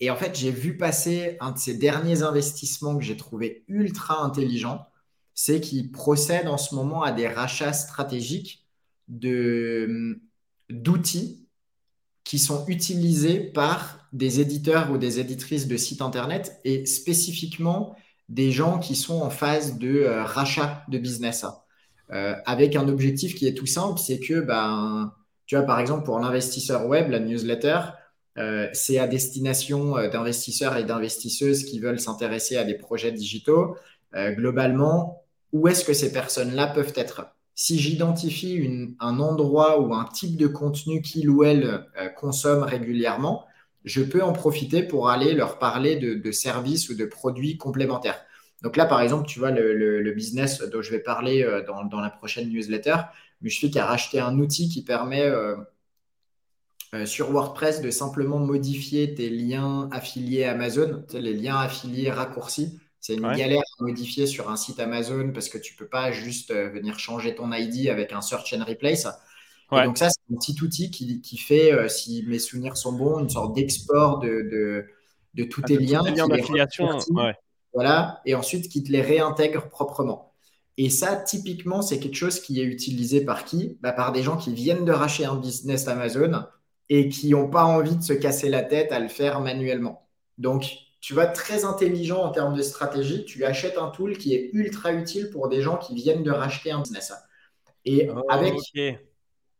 et 0.00 0.10
en 0.10 0.16
fait, 0.16 0.36
j'ai 0.36 0.50
vu 0.50 0.76
passer 0.76 1.36
un 1.40 1.52
de 1.52 1.58
ces 1.58 1.74
derniers 1.74 2.22
investissements 2.22 2.98
que 2.98 3.04
j'ai 3.04 3.16
trouvé 3.16 3.64
ultra 3.68 4.20
intelligent, 4.22 4.84
c'est 5.34 5.60
qu'il 5.60 5.92
procède 5.92 6.48
en 6.48 6.58
ce 6.58 6.74
moment 6.74 7.02
à 7.02 7.12
des 7.12 7.28
rachats 7.28 7.72
stratégiques 7.72 8.66
d'outils 10.68 11.46
qui 12.24 12.38
sont 12.38 12.66
utilisés 12.66 13.38
par 13.38 14.08
des 14.12 14.40
éditeurs 14.40 14.90
ou 14.90 14.98
des 14.98 15.20
éditrices 15.20 15.68
de 15.68 15.76
sites 15.76 16.02
internet 16.02 16.58
et 16.64 16.86
spécifiquement 16.86 17.96
des 18.28 18.50
gens 18.50 18.78
qui 18.78 18.94
sont 18.96 19.20
en 19.20 19.30
phase 19.30 19.78
de 19.78 20.00
euh, 20.00 20.24
rachat 20.24 20.82
de 20.88 20.98
business. 20.98 21.44
Euh, 22.10 22.34
avec 22.46 22.76
un 22.76 22.88
objectif 22.88 23.34
qui 23.34 23.46
est 23.46 23.54
tout 23.54 23.66
simple, 23.66 23.98
c'est 23.98 24.20
que, 24.20 24.40
ben, 24.40 25.12
tu 25.46 25.56
vois, 25.56 25.64
par 25.64 25.80
exemple, 25.80 26.04
pour 26.04 26.18
l'investisseur 26.18 26.86
web, 26.86 27.10
la 27.10 27.20
newsletter, 27.20 27.80
euh, 28.38 28.68
c'est 28.72 28.98
à 28.98 29.06
destination 29.06 29.94
d'investisseurs 30.08 30.76
et 30.76 30.84
d'investisseuses 30.84 31.64
qui 31.64 31.78
veulent 31.78 32.00
s'intéresser 32.00 32.56
à 32.56 32.64
des 32.64 32.74
projets 32.74 33.12
digitaux. 33.12 33.76
Globalement, 34.14 35.24
où 35.52 35.66
est-ce 35.66 35.84
que 35.84 35.92
ces 35.92 36.12
personnes-là 36.12 36.68
peuvent 36.68 36.92
être? 36.94 37.26
Si 37.56 37.80
j'identifie 37.80 38.94
un 39.00 39.18
endroit 39.18 39.80
ou 39.80 39.92
un 39.92 40.04
type 40.04 40.36
de 40.36 40.46
contenu 40.46 41.02
qu'ils 41.02 41.28
ou 41.28 41.42
elles 41.42 41.84
consomment 42.16 42.62
régulièrement, 42.62 43.44
je 43.84 44.02
peux 44.02 44.22
en 44.22 44.32
profiter 44.32 44.82
pour 44.82 45.10
aller 45.10 45.34
leur 45.34 45.58
parler 45.58 45.96
de, 45.96 46.32
services 46.32 46.88
ou 46.88 46.94
de 46.94 47.04
produits 47.04 47.58
complémentaires. 47.58 48.24
Donc 48.62 48.76
là, 48.76 48.86
par 48.86 49.00
exemple, 49.00 49.26
tu 49.26 49.38
vois, 49.38 49.50
le, 49.50 50.10
business 50.12 50.62
dont 50.62 50.80
je 50.80 50.90
vais 50.90 51.00
parler 51.00 51.46
dans, 51.66 52.00
la 52.00 52.10
prochaine 52.10 52.48
newsletter, 52.48 52.96
Mushfik 53.42 53.76
a 53.76 53.84
racheté 53.84 54.20
un 54.20 54.38
outil 54.38 54.68
qui 54.70 54.82
permet 54.82 55.30
euh, 56.94 57.06
sur 57.06 57.30
WordPress 57.30 57.80
de 57.80 57.90
simplement 57.90 58.38
modifier 58.38 59.14
tes 59.14 59.28
liens 59.28 59.88
affiliés 59.90 60.44
Amazon, 60.44 61.04
les 61.12 61.34
liens 61.34 61.56
affiliés 61.56 62.10
raccourcis. 62.10 62.78
C'est 63.00 63.14
une 63.14 63.32
galère 63.36 63.62
à 63.80 63.84
modifier 63.84 64.26
sur 64.26 64.48
un 64.48 64.56
site 64.56 64.78
Amazon 64.78 65.32
parce 65.32 65.48
que 65.48 65.58
tu 65.58 65.74
ne 65.74 65.78
peux 65.78 65.88
pas 65.88 66.12
juste 66.12 66.52
euh, 66.52 66.70
venir 66.70 66.98
changer 66.98 67.34
ton 67.34 67.52
ID 67.52 67.88
avec 67.88 68.12
un 68.12 68.20
search 68.20 68.54
and 68.54 68.64
replace. 68.64 69.08
Donc 69.82 69.98
ça, 69.98 70.08
c'est 70.10 70.34
un 70.34 70.36
petit 70.36 70.56
outil 70.62 70.90
qui, 70.90 71.36
fait, 71.38 71.72
euh, 71.72 71.88
si 71.88 72.24
mes 72.26 72.38
souvenirs 72.38 72.76
sont 72.76 72.92
bons, 72.92 73.18
une 73.18 73.30
sorte 73.30 73.54
d'export 73.54 74.18
de, 74.20 74.86
de, 75.34 75.44
tous 75.44 75.60
ah, 75.64 75.66
tes 75.66 75.78
liens. 75.78 76.02
d'affiliation. 76.02 76.98
Voilà, 77.72 78.20
et 78.24 78.36
ensuite 78.36 78.68
qui 78.68 78.84
te 78.84 78.92
les 78.92 79.00
réintègre 79.00 79.68
proprement. 79.68 80.32
Et 80.76 80.90
ça, 80.90 81.16
typiquement, 81.16 81.82
c'est 81.82 81.98
quelque 81.98 82.16
chose 82.16 82.40
qui 82.40 82.60
est 82.60 82.64
utilisé 82.64 83.24
par 83.24 83.44
qui? 83.44 83.78
Bah, 83.80 83.92
Par 83.92 84.12
des 84.12 84.22
gens 84.22 84.36
qui 84.36 84.52
viennent 84.52 84.84
de 84.84 84.92
racheter 84.92 85.24
un 85.24 85.36
business 85.36 85.88
Amazon 85.88 86.44
et 86.88 87.08
qui 87.08 87.30
n'ont 87.30 87.48
pas 87.48 87.64
envie 87.64 87.96
de 87.96 88.02
se 88.02 88.12
casser 88.12 88.48
la 88.48 88.62
tête 88.62 88.92
à 88.92 89.00
le 89.00 89.08
faire 89.08 89.40
manuellement. 89.40 90.06
Donc, 90.38 90.66
tu 91.00 91.14
vas 91.14 91.26
très 91.26 91.64
intelligent 91.64 92.22
en 92.22 92.30
termes 92.30 92.56
de 92.56 92.62
stratégie. 92.62 93.24
Tu 93.24 93.44
achètes 93.44 93.78
un 93.78 93.88
tool 93.88 94.16
qui 94.16 94.34
est 94.34 94.50
ultra 94.52 94.92
utile 94.92 95.30
pour 95.30 95.48
des 95.48 95.60
gens 95.60 95.76
qui 95.76 95.94
viennent 95.94 96.22
de 96.22 96.30
racheter 96.30 96.70
un 96.70 96.80
business. 96.80 97.12
Et 97.84 98.08
oh, 98.10 98.22
avec, 98.28 98.54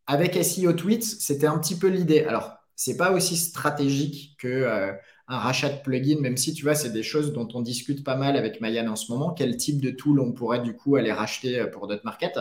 avec 0.06 0.34
SEO 0.34 0.72
Tweets, 0.72 1.04
c'était 1.04 1.46
un 1.46 1.58
petit 1.58 1.78
peu 1.78 1.88
l'idée. 1.88 2.24
Alors, 2.24 2.56
c'est 2.76 2.96
pas 2.96 3.12
aussi 3.12 3.36
stratégique 3.36 4.36
que 4.38 4.48
euh, 4.48 4.92
un 5.28 5.38
rachat 5.38 5.70
de 5.70 5.80
plugin, 5.80 6.20
même 6.20 6.36
si 6.36 6.52
tu 6.54 6.64
vois, 6.64 6.74
c'est 6.74 6.92
des 6.92 7.02
choses 7.02 7.32
dont 7.32 7.48
on 7.54 7.62
discute 7.62 8.04
pas 8.04 8.16
mal 8.16 8.36
avec 8.36 8.60
Mayan 8.60 8.88
en 8.88 8.96
ce 8.96 9.10
moment. 9.12 9.32
Quel 9.32 9.56
type 9.56 9.80
de 9.80 9.90
tool 9.90 10.20
on 10.20 10.32
pourrait 10.32 10.60
du 10.60 10.74
coup 10.74 10.96
aller 10.96 11.12
racheter 11.12 11.60
euh, 11.60 11.66
pour 11.66 11.86
d'autres 11.86 12.04
market 12.04 12.38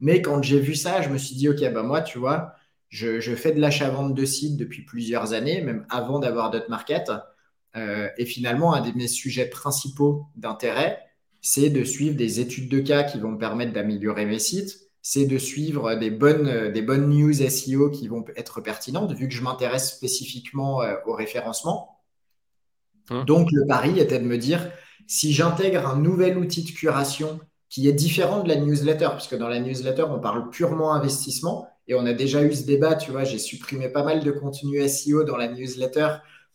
Mais 0.00 0.22
quand 0.22 0.42
j'ai 0.42 0.60
vu 0.60 0.74
ça, 0.74 1.02
je 1.02 1.08
me 1.08 1.18
suis 1.18 1.34
dit, 1.34 1.48
OK, 1.48 1.60
bah 1.72 1.82
moi, 1.82 2.02
tu 2.02 2.18
vois, 2.18 2.54
je, 2.92 3.34
fais 3.34 3.52
de 3.52 3.60
l'achat-vente 3.60 4.14
de 4.14 4.24
sites 4.24 4.56
depuis 4.56 4.82
plusieurs 4.82 5.32
années, 5.32 5.62
même 5.62 5.86
avant 5.90 6.18
d'avoir 6.18 6.50
DotMarket. 6.50 7.10
Euh, 7.74 8.08
et 8.18 8.26
finalement, 8.26 8.74
un 8.74 8.88
de 8.88 8.96
mes 8.96 9.08
sujets 9.08 9.46
principaux 9.46 10.26
d'intérêt, 10.36 11.00
c'est 11.40 11.70
de 11.70 11.84
suivre 11.84 12.16
des 12.16 12.38
études 12.40 12.68
de 12.68 12.80
cas 12.80 13.02
qui 13.02 13.18
vont 13.18 13.32
me 13.32 13.38
permettre 13.38 13.72
d'améliorer 13.72 14.26
mes 14.26 14.38
sites. 14.38 14.81
C'est 15.02 15.26
de 15.26 15.36
suivre 15.36 15.96
des 15.96 16.10
bonnes, 16.10 16.72
des 16.72 16.82
bonnes 16.82 17.08
news 17.08 17.34
SEO 17.34 17.90
qui 17.90 18.06
vont 18.06 18.24
être 18.36 18.60
pertinentes, 18.60 19.12
vu 19.12 19.28
que 19.28 19.34
je 19.34 19.42
m'intéresse 19.42 19.90
spécifiquement 19.90 20.82
euh, 20.82 20.94
au 21.06 21.12
référencement. 21.12 21.98
Hein? 23.10 23.24
Donc, 23.24 23.50
le 23.50 23.66
pari 23.66 23.98
était 23.98 24.20
de 24.20 24.24
me 24.24 24.38
dire, 24.38 24.70
si 25.08 25.32
j'intègre 25.32 25.86
un 25.88 25.98
nouvel 25.98 26.38
outil 26.38 26.62
de 26.62 26.70
curation 26.70 27.40
qui 27.68 27.88
est 27.88 27.92
différent 27.92 28.42
de 28.42 28.48
la 28.48 28.56
newsletter, 28.56 29.08
puisque 29.16 29.36
dans 29.36 29.48
la 29.48 29.58
newsletter, 29.58 30.04
on 30.04 30.20
parle 30.20 30.50
purement 30.50 30.92
investissement, 30.92 31.68
et 31.88 31.94
on 31.94 32.06
a 32.06 32.12
déjà 32.12 32.42
eu 32.42 32.52
ce 32.52 32.64
débat, 32.64 32.94
tu 32.94 33.10
vois, 33.10 33.24
j'ai 33.24 33.38
supprimé 33.38 33.88
pas 33.88 34.04
mal 34.04 34.22
de 34.22 34.30
contenu 34.30 34.88
SEO 34.88 35.24
dans 35.24 35.36
la 35.36 35.48
newsletter 35.48 36.08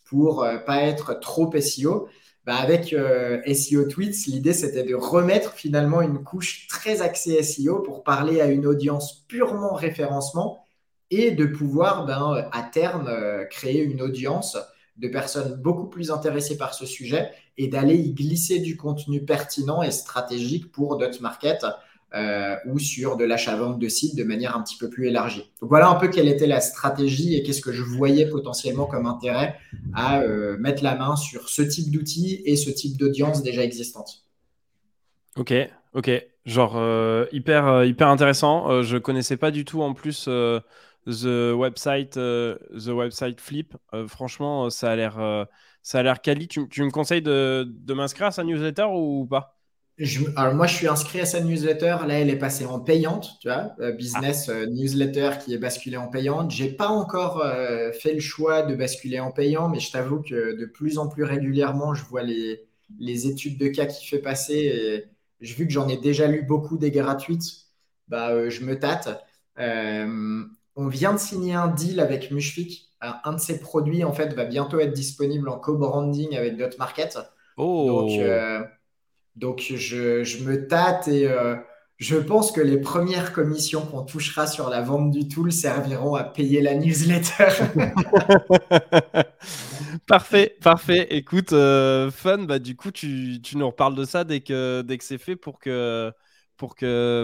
pour 0.04 0.42
ne 0.42 0.48
euh, 0.48 0.58
pas 0.58 0.82
être 0.82 1.18
trop 1.20 1.50
SEO. 1.60 2.08
Bah, 2.48 2.56
avec 2.56 2.94
euh, 2.94 3.42
SEO 3.52 3.84
Tweets, 3.84 4.24
l'idée 4.24 4.54
c'était 4.54 4.82
de 4.82 4.94
remettre 4.94 5.52
finalement 5.52 6.00
une 6.00 6.24
couche 6.24 6.66
très 6.66 7.02
axée 7.02 7.42
SEO 7.42 7.80
pour 7.80 8.02
parler 8.02 8.40
à 8.40 8.46
une 8.46 8.64
audience 8.64 9.26
purement 9.28 9.74
référencement 9.74 10.64
et 11.10 11.30
de 11.30 11.44
pouvoir 11.44 12.06
ben, 12.06 12.48
à 12.50 12.62
terme 12.62 13.06
euh, 13.06 13.44
créer 13.44 13.82
une 13.82 14.00
audience 14.00 14.56
de 14.96 15.08
personnes 15.08 15.56
beaucoup 15.56 15.88
plus 15.88 16.10
intéressées 16.10 16.56
par 16.56 16.72
ce 16.72 16.86
sujet 16.86 17.30
et 17.58 17.68
d'aller 17.68 17.96
y 17.96 18.14
glisser 18.14 18.60
du 18.60 18.78
contenu 18.78 19.26
pertinent 19.26 19.82
et 19.82 19.90
stratégique 19.90 20.72
pour 20.72 20.96
d'autres 20.96 21.20
markets 21.20 21.66
euh, 22.14 22.56
ou 22.64 22.78
sur 22.78 23.18
de 23.18 23.24
l'achat-vente 23.24 23.78
de 23.78 23.88
sites 23.88 24.16
de 24.16 24.24
manière 24.24 24.56
un 24.56 24.62
petit 24.62 24.78
peu 24.78 24.88
plus 24.88 25.08
élargie. 25.08 25.52
Donc 25.60 25.68
voilà 25.68 25.90
un 25.90 25.96
peu 25.96 26.08
quelle 26.08 26.26
était 26.26 26.46
la 26.46 26.62
stratégie 26.62 27.36
et 27.36 27.42
qu'est-ce 27.42 27.60
que 27.60 27.70
je 27.70 27.82
voyais 27.82 28.24
potentiellement 28.24 28.86
comme 28.86 29.04
intérêt 29.04 29.58
à 29.92 30.20
euh, 30.20 30.56
mettre 30.56 30.82
la 30.82 30.94
main 30.94 31.16
sur 31.16 31.50
ce 31.50 31.60
type 31.60 31.90
d'outils 31.90 32.40
et 32.46 32.56
ce 32.56 32.70
type 32.70 32.96
d'audience 32.96 33.42
déjà 33.42 33.62
existante. 33.62 34.24
Ok, 35.36 35.52
ok, 35.92 36.10
genre 36.46 36.76
euh, 36.76 37.26
hyper 37.30 37.84
hyper 37.84 38.08
intéressant. 38.08 38.82
je 38.82 38.96
connaissais 38.96 39.36
pas 39.36 39.50
du 39.50 39.66
tout 39.66 39.82
en 39.82 39.92
plus 39.92 40.24
the 40.24 41.52
website 41.54 42.14
the 42.14 42.88
website 42.88 43.38
Flip. 43.38 43.74
franchement, 44.06 44.70
ça 44.70 44.92
a 44.92 44.96
l'air 44.96 46.22
quali. 46.22 46.48
Tu, 46.48 46.60
me 46.82 46.90
conseilles 46.90 47.20
de, 47.20 47.66
de 47.68 47.92
m'inscrire 47.92 48.28
à 48.28 48.30
sa 48.30 48.44
newsletter 48.44 48.86
ou 48.90 49.26
pas? 49.26 49.57
Alors 50.36 50.54
moi, 50.54 50.66
je 50.66 50.74
suis 50.74 50.86
inscrit 50.86 51.20
à 51.20 51.26
sa 51.26 51.40
newsletter. 51.40 51.96
Là, 52.06 52.20
elle 52.20 52.30
est 52.30 52.38
passée 52.38 52.64
en 52.64 52.78
payante, 52.78 53.36
tu 53.40 53.48
vois, 53.48 53.72
euh, 53.80 53.92
business 53.92 54.48
euh, 54.48 54.66
newsletter 54.66 55.30
qui 55.44 55.54
est 55.54 55.58
basculée 55.58 55.96
en 55.96 56.08
payante. 56.08 56.50
J'ai 56.52 56.70
pas 56.70 56.88
encore 56.88 57.42
euh, 57.42 57.90
fait 57.92 58.14
le 58.14 58.20
choix 58.20 58.62
de 58.62 58.76
basculer 58.76 59.18
en 59.18 59.32
payant, 59.32 59.68
mais 59.68 59.80
je 59.80 59.90
t'avoue 59.90 60.22
que 60.22 60.56
de 60.56 60.66
plus 60.66 60.98
en 60.98 61.08
plus 61.08 61.24
régulièrement, 61.24 61.94
je 61.94 62.04
vois 62.04 62.22
les, 62.22 62.64
les 63.00 63.26
études 63.26 63.58
de 63.58 63.66
cas 63.68 63.86
qu'il 63.86 64.08
fait 64.08 64.22
passer 64.22 64.54
et 64.54 65.04
vu 65.44 65.66
que 65.66 65.72
j'en 65.72 65.88
ai 65.88 65.96
déjà 65.96 66.28
lu 66.28 66.42
beaucoup 66.42 66.78
des 66.78 66.92
gratuites. 66.92 67.66
Bah, 68.06 68.48
je 68.48 68.64
me 68.64 68.78
tâte. 68.78 69.24
on 69.56 70.86
vient 70.88 71.12
de 71.12 71.18
signer 71.18 71.54
un 71.54 71.68
deal 71.68 72.00
avec 72.00 72.30
Mushfik. 72.30 72.84
Un 73.00 73.34
de 73.34 73.40
ses 73.40 73.60
produits, 73.60 74.02
en 74.02 74.12
fait, 74.12 74.34
va 74.34 74.44
bientôt 74.44 74.80
être 74.80 74.92
disponible 74.92 75.48
en 75.48 75.58
co-branding 75.58 76.36
avec 76.36 76.56
Dotmarket. 76.56 77.18
Oh. 77.56 77.86
Donc, 77.86 78.68
donc, 79.38 79.60
je, 79.60 80.44
me 80.44 80.66
tâte 80.66 81.06
et 81.06 81.28
euh, 81.28 81.54
je 81.96 82.16
pense 82.16 82.50
que 82.50 82.60
les 82.60 82.80
premières 82.80 83.32
commissions 83.32 83.86
qu'on 83.86 84.02
touchera 84.02 84.48
sur 84.48 84.68
la 84.68 84.82
vente 84.82 85.12
du 85.12 85.28
tool 85.28 85.52
serviront 85.52 86.16
à 86.16 86.24
payer 86.24 86.60
la 86.60 86.74
newsletter. 86.74 87.50
parfait, 90.08 90.56
parfait. 90.60 91.06
Écoute, 91.10 91.52
euh, 91.52 92.10
fun, 92.10 92.44
bah, 92.44 92.58
du 92.58 92.74
coup, 92.74 92.90
tu, 92.90 93.40
nous 93.54 93.66
reparles 93.66 93.94
de 93.94 94.04
ça 94.04 94.24
dès 94.24 94.40
que, 94.40 94.84
c'est 95.00 95.18
fait 95.18 95.36
pour 95.36 95.60
que 95.60 96.12
pour 96.56 96.74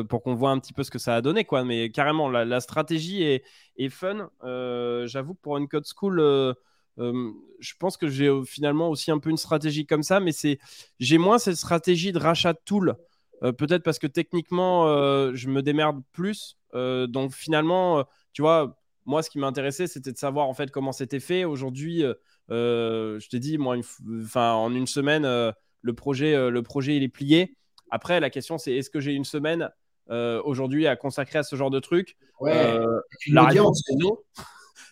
pour 0.09 0.22
qu'on 0.22 0.35
voit 0.37 0.50
un 0.50 0.61
petit 0.61 0.72
peu 0.72 0.85
ce 0.85 0.92
que 0.92 1.00
ça 1.00 1.16
a 1.16 1.20
donné 1.20 1.44
quoi 1.44 1.64
mais 1.64 1.90
carrément 1.90 2.31
la, 2.31 2.61
stratégie 2.61 3.24
est, 3.24 3.88
fun 3.88 4.31
euh, 4.44 5.09
j'avoue 5.09 5.35
que 5.35 5.40
pour 5.40 5.57
une 5.57 5.66
code 5.66 5.85
school 5.85 6.20
je 6.96 7.72
pense 7.78 7.96
que 7.96 8.09
j'ai 8.09 8.28
euh, 8.28 8.44
finalement 8.44 8.88
aussi 8.88 9.11
un 9.11 9.18
peu 9.18 9.30
une 9.30 9.37
stratégie 9.37 9.87
comme 9.87 10.02
ça, 10.02 10.20
mais 10.20 10.33
c'est 10.33 10.59
j'ai 11.00 11.18
moins 11.18 11.38
cette 11.38 11.57
stratégie 11.57 12.12
de 12.12 12.18
rachat 12.18 12.52
de 12.52 12.61
tool. 12.64 12.96
Euh, 13.42 13.52
peut-être 13.52 13.83
parce 13.83 13.98
que 13.98 14.07
techniquement, 14.07 14.87
je 15.35 15.48
me 15.48 15.62
démerde 15.62 16.02
plus. 16.12 16.57
donc 16.72 17.33
finalement, 17.33 18.04
tu 18.33 18.42
vois, 18.42 18.80
moi, 19.07 19.22
ce 19.22 19.28
qui 19.28 19.38
m'intéressait, 19.38 19.87
c'était 19.87 20.12
de 20.12 20.18
savoir 20.18 20.48
en 20.48 20.54
fait 20.54 20.70
comment 20.70 20.92
c'était 20.92 21.20
fait. 21.20 21.44
Aujourd'hui, 21.44 22.04
je 22.48 23.28
t'ai 23.28 23.38
dit, 23.40 23.59
moi, 23.59 23.76
en 24.37 24.74
une 24.74 24.87
semaine, 24.87 25.24
le 25.24 25.94
projet, 25.94 26.50
le 26.50 26.62
projet, 26.62 26.96
il 26.96 27.02
est 27.02 27.09
plié. 27.09 27.57
Après, 27.90 28.18
la 28.20 28.30
question, 28.30 28.57
c'est 28.57 28.74
est-ce 28.74 28.88
que 28.88 29.00
j'ai 29.00 29.12
une 29.12 29.24
semaine 29.24 29.68
aujourd'hui 30.09 30.87
à 30.87 30.96
consacrer 30.96 31.40
à 31.40 31.42
ce 31.42 31.57
genre 31.57 31.70
de 31.70 31.80
truc? 31.80 32.16
Ouais, 32.40 32.78
La 33.28 33.44
réponse 33.44 33.83
non. 33.98 34.16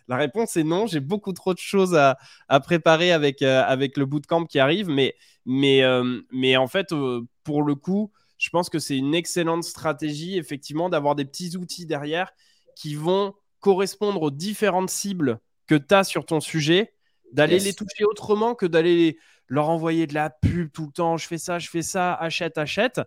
La 0.08 0.16
réponse 0.16 0.56
est 0.56 0.64
non. 0.64 0.86
J'ai 0.86 1.00
beaucoup 1.00 1.32
trop 1.32 1.54
de 1.54 1.58
choses 1.58 1.94
à, 1.94 2.16
préparer 2.60 3.12
avec, 3.12 3.42
euh, 3.42 3.62
avec 3.66 3.96
le 3.96 4.06
bootcamp 4.06 4.44
qui 4.44 4.58
arrive. 4.58 4.88
Mais, 4.88 5.14
mais, 5.46 5.82
euh, 5.82 6.20
mais 6.32 6.56
en 6.56 6.66
fait, 6.66 6.92
euh, 6.92 7.22
pour 7.44 7.62
le 7.62 7.74
coup, 7.74 8.12
je 8.38 8.50
pense 8.50 8.68
que 8.68 8.78
c'est 8.78 8.96
une 8.96 9.14
excellente 9.14 9.64
stratégie, 9.64 10.36
effectivement, 10.36 10.88
d'avoir 10.88 11.14
des 11.14 11.24
petits 11.24 11.56
outils 11.56 11.86
derrière 11.86 12.32
qui 12.74 12.94
vont 12.94 13.34
correspondre 13.60 14.22
aux 14.22 14.30
différentes 14.30 14.90
cibles 14.90 15.38
que 15.66 15.76
tu 15.76 15.94
as 15.94 16.04
sur 16.04 16.26
ton 16.26 16.40
sujet, 16.40 16.92
d'aller 17.32 17.58
les 17.58 17.72
toucher 17.72 18.04
autrement 18.04 18.54
que 18.54 18.66
d'aller 18.66 19.18
leur 19.46 19.68
envoyer 19.68 20.06
de 20.06 20.14
la 20.14 20.30
pub 20.30 20.70
tout 20.72 20.86
le 20.86 20.92
temps. 20.92 21.16
Je 21.16 21.26
fais 21.26 21.38
ça, 21.38 21.58
je 21.58 21.68
fais 21.68 21.82
ça, 21.82 22.14
achète, 22.14 22.58
achète. 22.58 23.00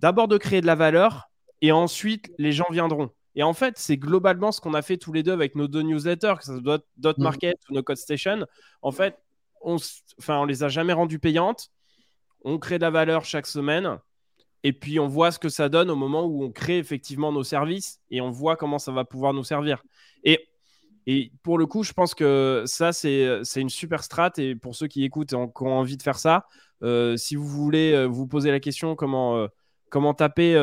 D'abord 0.00 0.28
de 0.28 0.36
créer 0.36 0.60
de 0.60 0.66
la 0.66 0.74
valeur 0.74 1.30
et 1.60 1.72
ensuite 1.72 2.30
les 2.38 2.52
gens 2.52 2.66
viendront. 2.70 3.10
Et 3.34 3.42
en 3.42 3.52
fait, 3.52 3.78
c'est 3.78 3.96
globalement 3.96 4.52
ce 4.52 4.60
qu'on 4.60 4.74
a 4.74 4.82
fait 4.82 4.96
tous 4.96 5.12
les 5.12 5.22
deux 5.22 5.32
avec 5.32 5.54
nos 5.54 5.68
deux 5.68 5.82
newsletters, 5.82 6.34
que 6.38 6.44
ce 6.44 6.60
soit 6.60 6.84
Dot 6.96 7.18
mm. 7.18 7.22
Market 7.22 7.56
ou 7.68 7.74
No 7.74 7.82
Code 7.82 7.96
Station. 7.96 8.46
En 8.82 8.90
fait, 8.90 9.16
on, 9.60 9.76
enfin, 10.18 10.38
on 10.38 10.44
les 10.44 10.62
a 10.62 10.68
jamais 10.68 10.92
rendues 10.92 11.18
payantes. 11.18 11.70
On 12.44 12.58
crée 12.58 12.78
de 12.78 12.82
la 12.82 12.90
valeur 12.90 13.24
chaque 13.24 13.46
semaine. 13.46 13.98
Et 14.64 14.72
puis, 14.72 14.98
on 14.98 15.06
voit 15.06 15.30
ce 15.30 15.38
que 15.38 15.48
ça 15.48 15.68
donne 15.68 15.90
au 15.90 15.96
moment 15.96 16.24
où 16.24 16.44
on 16.44 16.50
crée 16.50 16.78
effectivement 16.78 17.30
nos 17.30 17.44
services 17.44 18.00
et 18.10 18.20
on 18.20 18.30
voit 18.30 18.56
comment 18.56 18.78
ça 18.78 18.90
va 18.92 19.04
pouvoir 19.04 19.32
nous 19.32 19.44
servir. 19.44 19.82
Et, 20.24 20.48
et 21.06 21.32
pour 21.42 21.58
le 21.58 21.66
coup, 21.66 21.84
je 21.84 21.92
pense 21.92 22.14
que 22.14 22.64
ça, 22.66 22.92
c'est 22.92 23.40
une 23.56 23.68
super 23.68 24.02
strat. 24.02 24.32
Et 24.38 24.56
pour 24.56 24.74
ceux 24.74 24.88
qui 24.88 25.04
écoutent 25.04 25.32
et 25.32 25.36
qui 25.36 25.62
ont 25.62 25.78
envie 25.78 25.96
de 25.96 26.02
faire 26.02 26.18
ça, 26.18 26.46
euh, 26.82 27.16
si 27.16 27.36
vous 27.36 27.46
voulez 27.46 27.92
euh, 27.92 28.06
vous 28.06 28.26
poser 28.26 28.50
la 28.50 28.60
question 28.60 28.94
comment, 28.94 29.36
euh, 29.36 29.48
comment 29.90 30.14
taper 30.14 30.54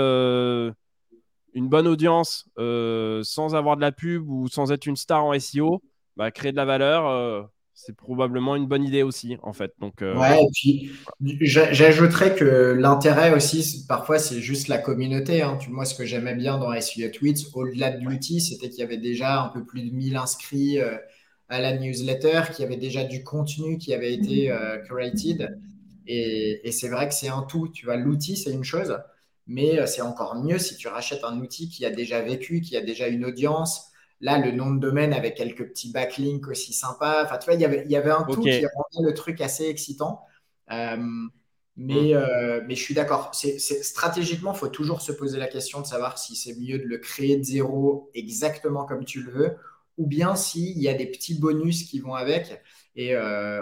une 1.55 1.69
bonne 1.69 1.87
audience 1.87 2.47
euh, 2.59 3.21
sans 3.23 3.55
avoir 3.55 3.77
de 3.77 3.81
la 3.81 3.93
pub 3.93 4.29
ou 4.29 4.47
sans 4.49 4.71
être 4.71 4.85
une 4.85 4.97
star 4.97 5.23
en 5.23 5.39
SEO, 5.39 5.81
bah, 6.17 6.29
créer 6.29 6.51
de 6.51 6.57
la 6.57 6.65
valeur, 6.65 7.07
euh, 7.07 7.43
c'est 7.73 7.95
probablement 7.95 8.57
une 8.57 8.67
bonne 8.67 8.83
idée 8.83 9.03
aussi, 9.03 9.37
en 9.41 9.53
fait. 9.53 9.71
Donc, 9.79 10.01
euh, 10.01 10.15
ouais, 10.17 10.43
et 10.43 10.47
puis 10.53 10.91
j'ajouterais 11.41 12.35
que 12.35 12.75
l'intérêt 12.77 13.33
aussi, 13.33 13.85
parfois, 13.87 14.19
c'est 14.19 14.41
juste 14.41 14.67
la 14.67 14.77
communauté. 14.77 15.41
Hein. 15.41 15.57
Moi, 15.69 15.85
ce 15.85 15.95
que 15.95 16.05
j'aimais 16.05 16.35
bien 16.35 16.57
dans 16.57 16.79
SEO 16.79 17.09
Tweets, 17.09 17.47
au-delà 17.53 17.91
de 17.91 18.03
l'outil, 18.03 18.41
c'était 18.41 18.69
qu'il 18.69 18.79
y 18.79 18.83
avait 18.83 18.97
déjà 18.97 19.41
un 19.41 19.47
peu 19.47 19.63
plus 19.63 19.89
de 19.89 19.95
1000 19.95 20.17
inscrits 20.17 20.79
à 21.47 21.61
la 21.61 21.77
newsletter, 21.77 22.43
qu'il 22.53 22.63
y 22.63 22.65
avait 22.65 22.77
déjà 22.77 23.05
du 23.05 23.23
contenu 23.23 23.77
qui 23.77 23.93
avait 23.93 24.13
été 24.13 24.53
created. 24.89 25.57
Et, 26.07 26.67
et 26.67 26.71
c'est 26.71 26.89
vrai 26.89 27.07
que 27.07 27.13
c'est 27.13 27.29
un 27.29 27.43
tout. 27.43 27.69
Tu 27.69 27.85
vois, 27.85 27.95
l'outil, 27.95 28.37
c'est 28.37 28.51
une 28.51 28.63
chose 28.63 28.97
mais 29.47 29.79
euh, 29.79 29.85
c'est 29.85 30.01
encore 30.01 30.35
mieux 30.35 30.59
si 30.59 30.75
tu 30.75 30.87
rachètes 30.87 31.23
un 31.23 31.39
outil 31.39 31.69
qui 31.69 31.85
a 31.85 31.89
déjà 31.89 32.21
vécu, 32.21 32.61
qui 32.61 32.75
a 32.77 32.81
déjà 32.81 33.07
une 33.07 33.25
audience. 33.25 33.91
Là, 34.21 34.37
le 34.39 34.51
nom 34.51 34.71
de 34.71 34.79
domaine 34.79 35.13
avec 35.13 35.35
quelques 35.35 35.67
petits 35.67 35.91
backlinks 35.91 36.47
aussi 36.47 36.73
sympas. 36.73 37.23
Enfin, 37.23 37.37
tu 37.37 37.45
vois, 37.45 37.55
il 37.55 37.61
y 37.61 37.65
avait, 37.65 37.83
il 37.85 37.91
y 37.91 37.97
avait 37.97 38.11
un 38.11 38.23
tout 38.23 38.41
qui 38.41 38.65
rendait 38.65 39.07
le 39.07 39.13
truc 39.13 39.41
assez 39.41 39.65
excitant. 39.65 40.21
Euh, 40.71 40.97
mais, 41.77 42.13
mm. 42.13 42.13
euh, 42.13 42.61
mais 42.67 42.75
je 42.75 42.81
suis 42.81 42.93
d'accord. 42.93 43.31
C'est, 43.33 43.59
stratégiquement, 43.59 44.53
il 44.53 44.57
faut 44.57 44.69
toujours 44.69 45.01
se 45.01 45.11
poser 45.11 45.37
la 45.37 45.47
question 45.47 45.81
de 45.81 45.85
savoir 45.85 46.17
si 46.17 46.35
c'est 46.35 46.55
mieux 46.55 46.79
de 46.79 46.85
le 46.85 46.97
créer 46.97 47.37
de 47.37 47.43
zéro 47.43 48.09
exactement 48.13 48.85
comme 48.85 49.03
tu 49.03 49.21
le 49.21 49.31
veux, 49.31 49.57
ou 49.97 50.07
bien 50.07 50.35
s'il 50.35 50.77
y 50.79 50.87
a 50.87 50.93
des 50.93 51.05
petits 51.05 51.39
bonus 51.39 51.83
qui 51.83 51.99
vont 51.99 52.15
avec. 52.15 52.61
Et 52.95 53.13
euh, 53.13 53.61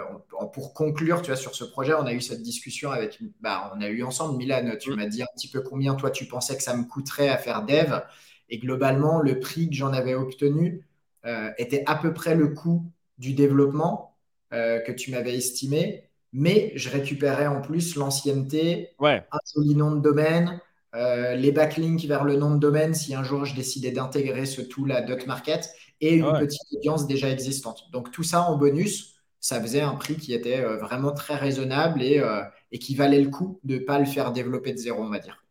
pour 0.52 0.74
conclure, 0.74 1.20
tu 1.20 1.28
vois, 1.28 1.36
sur 1.36 1.54
ce 1.54 1.64
projet, 1.64 1.94
on 1.94 2.06
a 2.06 2.12
eu 2.12 2.20
cette 2.20 2.42
discussion 2.42 2.92
avec, 2.92 3.18
bah, 3.40 3.72
on 3.76 3.80
a 3.80 3.88
eu 3.88 4.02
ensemble, 4.04 4.36
Milan, 4.38 4.76
tu 4.80 4.92
mm. 4.92 4.94
m'as 4.94 5.06
dit 5.06 5.22
un 5.22 5.28
petit 5.34 5.48
peu 5.48 5.60
combien 5.60 5.94
toi 5.94 6.10
tu 6.10 6.26
pensais 6.26 6.56
que 6.56 6.62
ça 6.62 6.76
me 6.76 6.84
coûterait 6.84 7.28
à 7.28 7.36
faire 7.36 7.64
dev. 7.64 8.00
Et 8.48 8.58
globalement, 8.58 9.20
le 9.20 9.40
prix 9.40 9.68
que 9.68 9.74
j'en 9.74 9.92
avais 9.92 10.14
obtenu 10.14 10.86
euh, 11.26 11.50
était 11.58 11.82
à 11.86 11.96
peu 11.96 12.12
près 12.12 12.34
le 12.34 12.48
coût 12.48 12.84
du 13.18 13.32
développement 13.32 14.16
euh, 14.52 14.78
que 14.80 14.92
tu 14.92 15.10
m'avais 15.10 15.34
estimé. 15.36 16.04
Mais 16.32 16.72
je 16.74 16.90
récupérais 16.90 17.46
en 17.46 17.60
plus 17.60 17.96
l'ancienneté, 17.96 18.90
un 19.00 19.22
joli 19.54 19.76
nom 19.76 19.92
de 19.92 20.00
domaine, 20.00 20.60
les 20.92 21.52
backlinks 21.52 22.04
vers 22.06 22.24
le 22.24 22.36
nom 22.36 22.54
de 22.54 22.58
domaine 22.58 22.92
si 22.92 23.14
un 23.14 23.22
jour 23.22 23.44
je 23.44 23.54
décidais 23.54 23.92
d'intégrer 23.92 24.44
ce 24.44 24.60
tool 24.60 24.90
à 24.90 25.04
Market 25.26 25.72
et 26.06 26.14
une 26.14 26.32
petite 26.38 26.62
audience 26.72 27.06
déjà 27.06 27.30
existante. 27.30 27.84
Donc 27.92 28.10
tout 28.10 28.22
ça 28.22 28.42
en 28.42 28.56
bonus 28.56 29.14
ça 29.44 29.60
faisait 29.60 29.82
un 29.82 29.94
prix 29.94 30.16
qui 30.16 30.32
était 30.32 30.60
euh, 30.60 30.78
vraiment 30.78 31.12
très 31.12 31.36
raisonnable 31.36 32.02
et, 32.02 32.18
euh, 32.18 32.42
et 32.72 32.78
qui 32.78 32.94
valait 32.94 33.20
le 33.20 33.28
coup 33.28 33.60
de 33.62 33.74
ne 33.74 33.80
pas 33.80 33.98
le 33.98 34.06
faire 34.06 34.32
développer 34.32 34.72
de 34.72 34.78
zéro, 34.78 35.02
on 35.02 35.10
va 35.10 35.18
dire. 35.18 35.44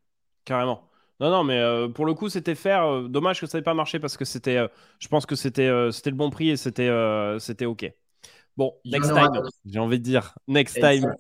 Carrément. 0.46 0.90
Non, 1.20 1.30
non, 1.30 1.44
mais 1.44 1.60
euh, 1.60 1.88
pour 1.90 2.08
le 2.08 2.16
coup, 2.16 2.28
c'était 2.28 2.56
faire. 2.56 3.04
dommage 3.08 3.40
que 3.40 3.46
ça 3.46 3.60
n'ait 3.60 3.64
pas 3.64 3.76
marché 3.76 4.00
parce 4.00 4.18
que 4.18 4.26
c'était. 4.26 4.58
je 4.98 5.08
pense 5.10 5.28
que 5.28 5.36
c'était 5.36 5.70
c'était 5.92 6.10
le 6.10 6.16
bon 6.16 6.32
prix 6.32 6.50
et 6.50 6.58
c'était 6.58 6.90
c'était 7.40 7.66
OK. 7.66 7.86
Bon, 8.56 8.74
next 8.86 9.10
time, 9.12 9.42
j'ai 9.66 9.80
envie 9.80 9.98
de 9.98 10.04
dire. 10.04 10.36
Next 10.48 10.80
time. 10.80 11.16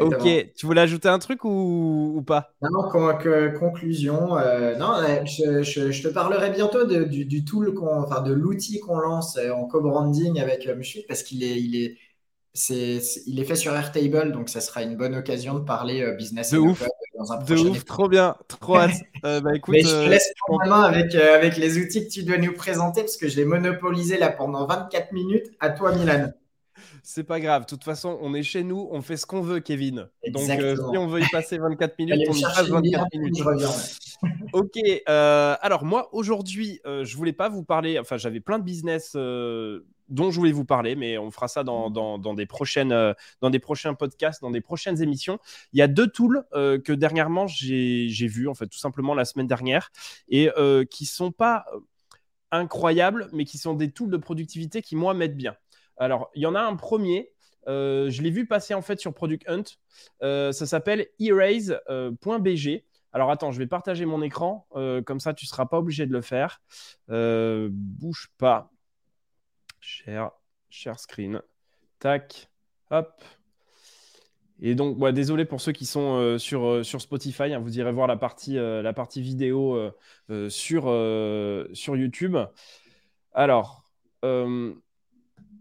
Ok, 0.00 0.52
tu 0.54 0.66
voulais 0.66 0.82
ajouter 0.82 1.08
un 1.08 1.18
truc 1.18 1.44
ou, 1.44 2.22
pas? 2.26 2.52
Non, 2.60 2.88
conclusion. 3.58 4.36
Euh, 4.36 4.76
non, 4.76 4.92
je, 5.24 6.02
te 6.02 6.08
parlerai 6.08 6.50
bientôt 6.50 6.84
de, 6.84 7.04
du, 7.04 7.44
tool, 7.44 7.74
enfin 7.80 8.20
de 8.20 8.32
l'outil 8.32 8.80
qu'on 8.80 8.98
lance 8.98 9.38
en 9.38 9.66
co-branding 9.66 10.40
avec 10.40 10.66
euh, 10.66 10.80
parce 11.08 11.22
qu'il 11.22 11.42
est, 11.42 11.60
il 11.60 11.76
est, 11.76 11.96
c'est, 12.54 13.00
il 13.26 13.40
est 13.40 13.44
fait 13.44 13.56
sur 13.56 13.74
Airtable, 13.74 14.32
donc 14.32 14.48
ça 14.48 14.60
sera 14.60 14.82
une 14.82 14.96
bonne 14.96 15.14
occasion 15.14 15.54
de 15.54 15.64
parler 15.64 16.02
euh, 16.02 16.14
business 16.14 16.50
de 16.50 16.58
ouf. 16.58 16.82
dans 17.16 17.32
un 17.32 17.38
prochain 17.38 17.64
De 17.64 17.68
ouf, 17.70 17.84
trop 17.84 18.08
bien, 18.08 18.36
trop 18.46 18.76
hâte. 18.76 19.00
Euh, 19.24 19.40
bah, 19.40 19.54
écoute, 19.54 19.72
Mais 19.74 19.82
je 19.82 19.88
te 19.88 20.08
laisse 20.08 20.32
prendre 20.46 20.64
la 20.64 20.68
main 20.68 20.82
avec, 20.82 21.14
avec 21.14 21.56
les 21.56 21.78
outils 21.78 22.06
que 22.06 22.12
tu 22.12 22.24
dois 22.24 22.36
nous 22.36 22.52
présenter 22.52 23.00
parce 23.00 23.16
que 23.16 23.28
je 23.28 23.36
l'ai 23.36 23.46
monopolisé 23.46 24.18
là 24.18 24.28
pendant 24.28 24.66
24 24.66 25.12
minutes. 25.12 25.46
À 25.60 25.70
toi, 25.70 25.96
Milan. 25.96 26.32
C'est 27.04 27.24
pas 27.24 27.40
grave. 27.40 27.62
De 27.62 27.66
toute 27.66 27.82
façon, 27.82 28.16
on 28.22 28.32
est 28.32 28.44
chez 28.44 28.62
nous, 28.62 28.88
on 28.92 29.02
fait 29.02 29.16
ce 29.16 29.26
qu'on 29.26 29.40
veut, 29.40 29.58
Kevin. 29.58 30.08
Donc, 30.28 30.48
euh, 30.48 30.76
si 30.76 30.96
on 30.96 31.08
veut 31.08 31.20
y 31.20 31.28
passer 31.28 31.58
24 31.58 31.98
minutes, 31.98 32.28
on 32.28 32.32
y 32.32 32.42
passe 32.42 32.68
24 32.68 33.06
minutes. 33.12 33.42
ok. 34.52 34.78
Euh, 35.08 35.56
alors, 35.60 35.84
moi, 35.84 36.08
aujourd'hui, 36.14 36.80
euh, 36.86 37.04
je 37.04 37.16
voulais 37.16 37.32
pas 37.32 37.48
vous 37.48 37.64
parler. 37.64 37.98
Enfin, 37.98 38.18
j'avais 38.18 38.38
plein 38.38 38.60
de 38.60 38.64
business 38.64 39.16
dont 39.16 40.30
je 40.30 40.36
voulais 40.36 40.52
vous 40.52 40.64
parler, 40.64 40.94
mais 40.94 41.18
on 41.18 41.32
fera 41.32 41.48
ça 41.48 41.64
dans, 41.64 41.90
des, 42.34 42.46
prochaines, 42.46 43.14
dans 43.40 43.50
des 43.50 43.58
prochains 43.58 43.94
podcasts, 43.94 44.40
dans 44.40 44.50
des 44.52 44.60
prochaines 44.60 45.02
émissions. 45.02 45.40
Il 45.72 45.80
y 45.80 45.82
a 45.82 45.88
deux 45.88 46.06
tools 46.06 46.44
que 46.52 46.92
dernièrement 46.92 47.48
j'ai 47.48 48.28
vus, 48.28 48.46
en 48.46 48.54
fait, 48.54 48.68
tout 48.68 48.78
simplement 48.78 49.14
la 49.14 49.24
semaine 49.24 49.48
dernière, 49.48 49.90
et 50.28 50.50
qui 50.88 51.06
sont 51.06 51.32
pas 51.32 51.64
incroyables, 52.52 53.28
mais 53.32 53.44
qui 53.44 53.58
sont 53.58 53.74
des 53.74 53.90
tools 53.90 54.10
de 54.10 54.18
productivité 54.18 54.82
qui, 54.82 54.94
moi, 54.94 55.14
m'aident 55.14 55.36
bien. 55.36 55.56
Alors, 55.96 56.30
il 56.34 56.42
y 56.42 56.46
en 56.46 56.54
a 56.54 56.60
un 56.60 56.76
premier. 56.76 57.32
Euh, 57.68 58.10
je 58.10 58.22
l'ai 58.22 58.30
vu 58.30 58.46
passer 58.46 58.74
en 58.74 58.82
fait 58.82 58.98
sur 59.00 59.14
Product 59.14 59.48
Hunt. 59.48 59.64
Euh, 60.22 60.52
ça 60.52 60.66
s'appelle 60.66 61.08
erase.bg. 61.18 62.84
Alors 63.12 63.30
attends, 63.30 63.50
je 63.50 63.58
vais 63.58 63.66
partager 63.66 64.06
mon 64.06 64.22
écran. 64.22 64.66
Euh, 64.74 65.02
comme 65.02 65.20
ça, 65.20 65.34
tu 65.34 65.44
ne 65.44 65.48
seras 65.48 65.66
pas 65.66 65.78
obligé 65.78 66.06
de 66.06 66.12
le 66.12 66.22
faire. 66.22 66.62
bouge 67.08 68.30
pas. 68.38 68.70
Share, 69.80 70.32
screen. 70.96 71.42
Tac. 71.98 72.48
Hop. 72.90 73.22
Et 74.64 74.74
donc, 74.74 74.96
désolé 75.10 75.44
pour 75.44 75.60
ceux 75.60 75.72
qui 75.72 75.86
sont 75.86 76.38
sur, 76.38 76.84
Spotify. 76.84 77.52
Hein, 77.52 77.58
vous 77.58 77.78
irez 77.78 77.92
voir 77.92 78.06
la 78.06 78.16
partie, 78.16 78.54
la 78.54 78.92
partie 78.92 79.20
vidéo 79.20 79.90
sur, 80.48 80.82
sur 81.72 81.96
YouTube. 81.96 82.36
Alors, 83.32 83.84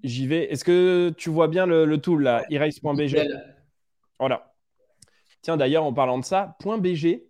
J'y 0.04 0.28
vais. 0.28 0.52
Est-ce 0.52 0.64
que 0.64 1.14
tu 1.18 1.30
vois 1.30 1.48
bien 1.48 1.66
le, 1.66 1.98
tool 1.98 2.24
là, 2.24 2.44
erase.bg 2.50 3.28
Voilà. 4.20 4.54
Tiens, 5.42 5.58
d'ailleurs, 5.58 5.84
en 5.84 5.94
parlant 5.94 6.20
de 6.20 6.26
ça, 6.26 6.58
.bg, 6.64 7.22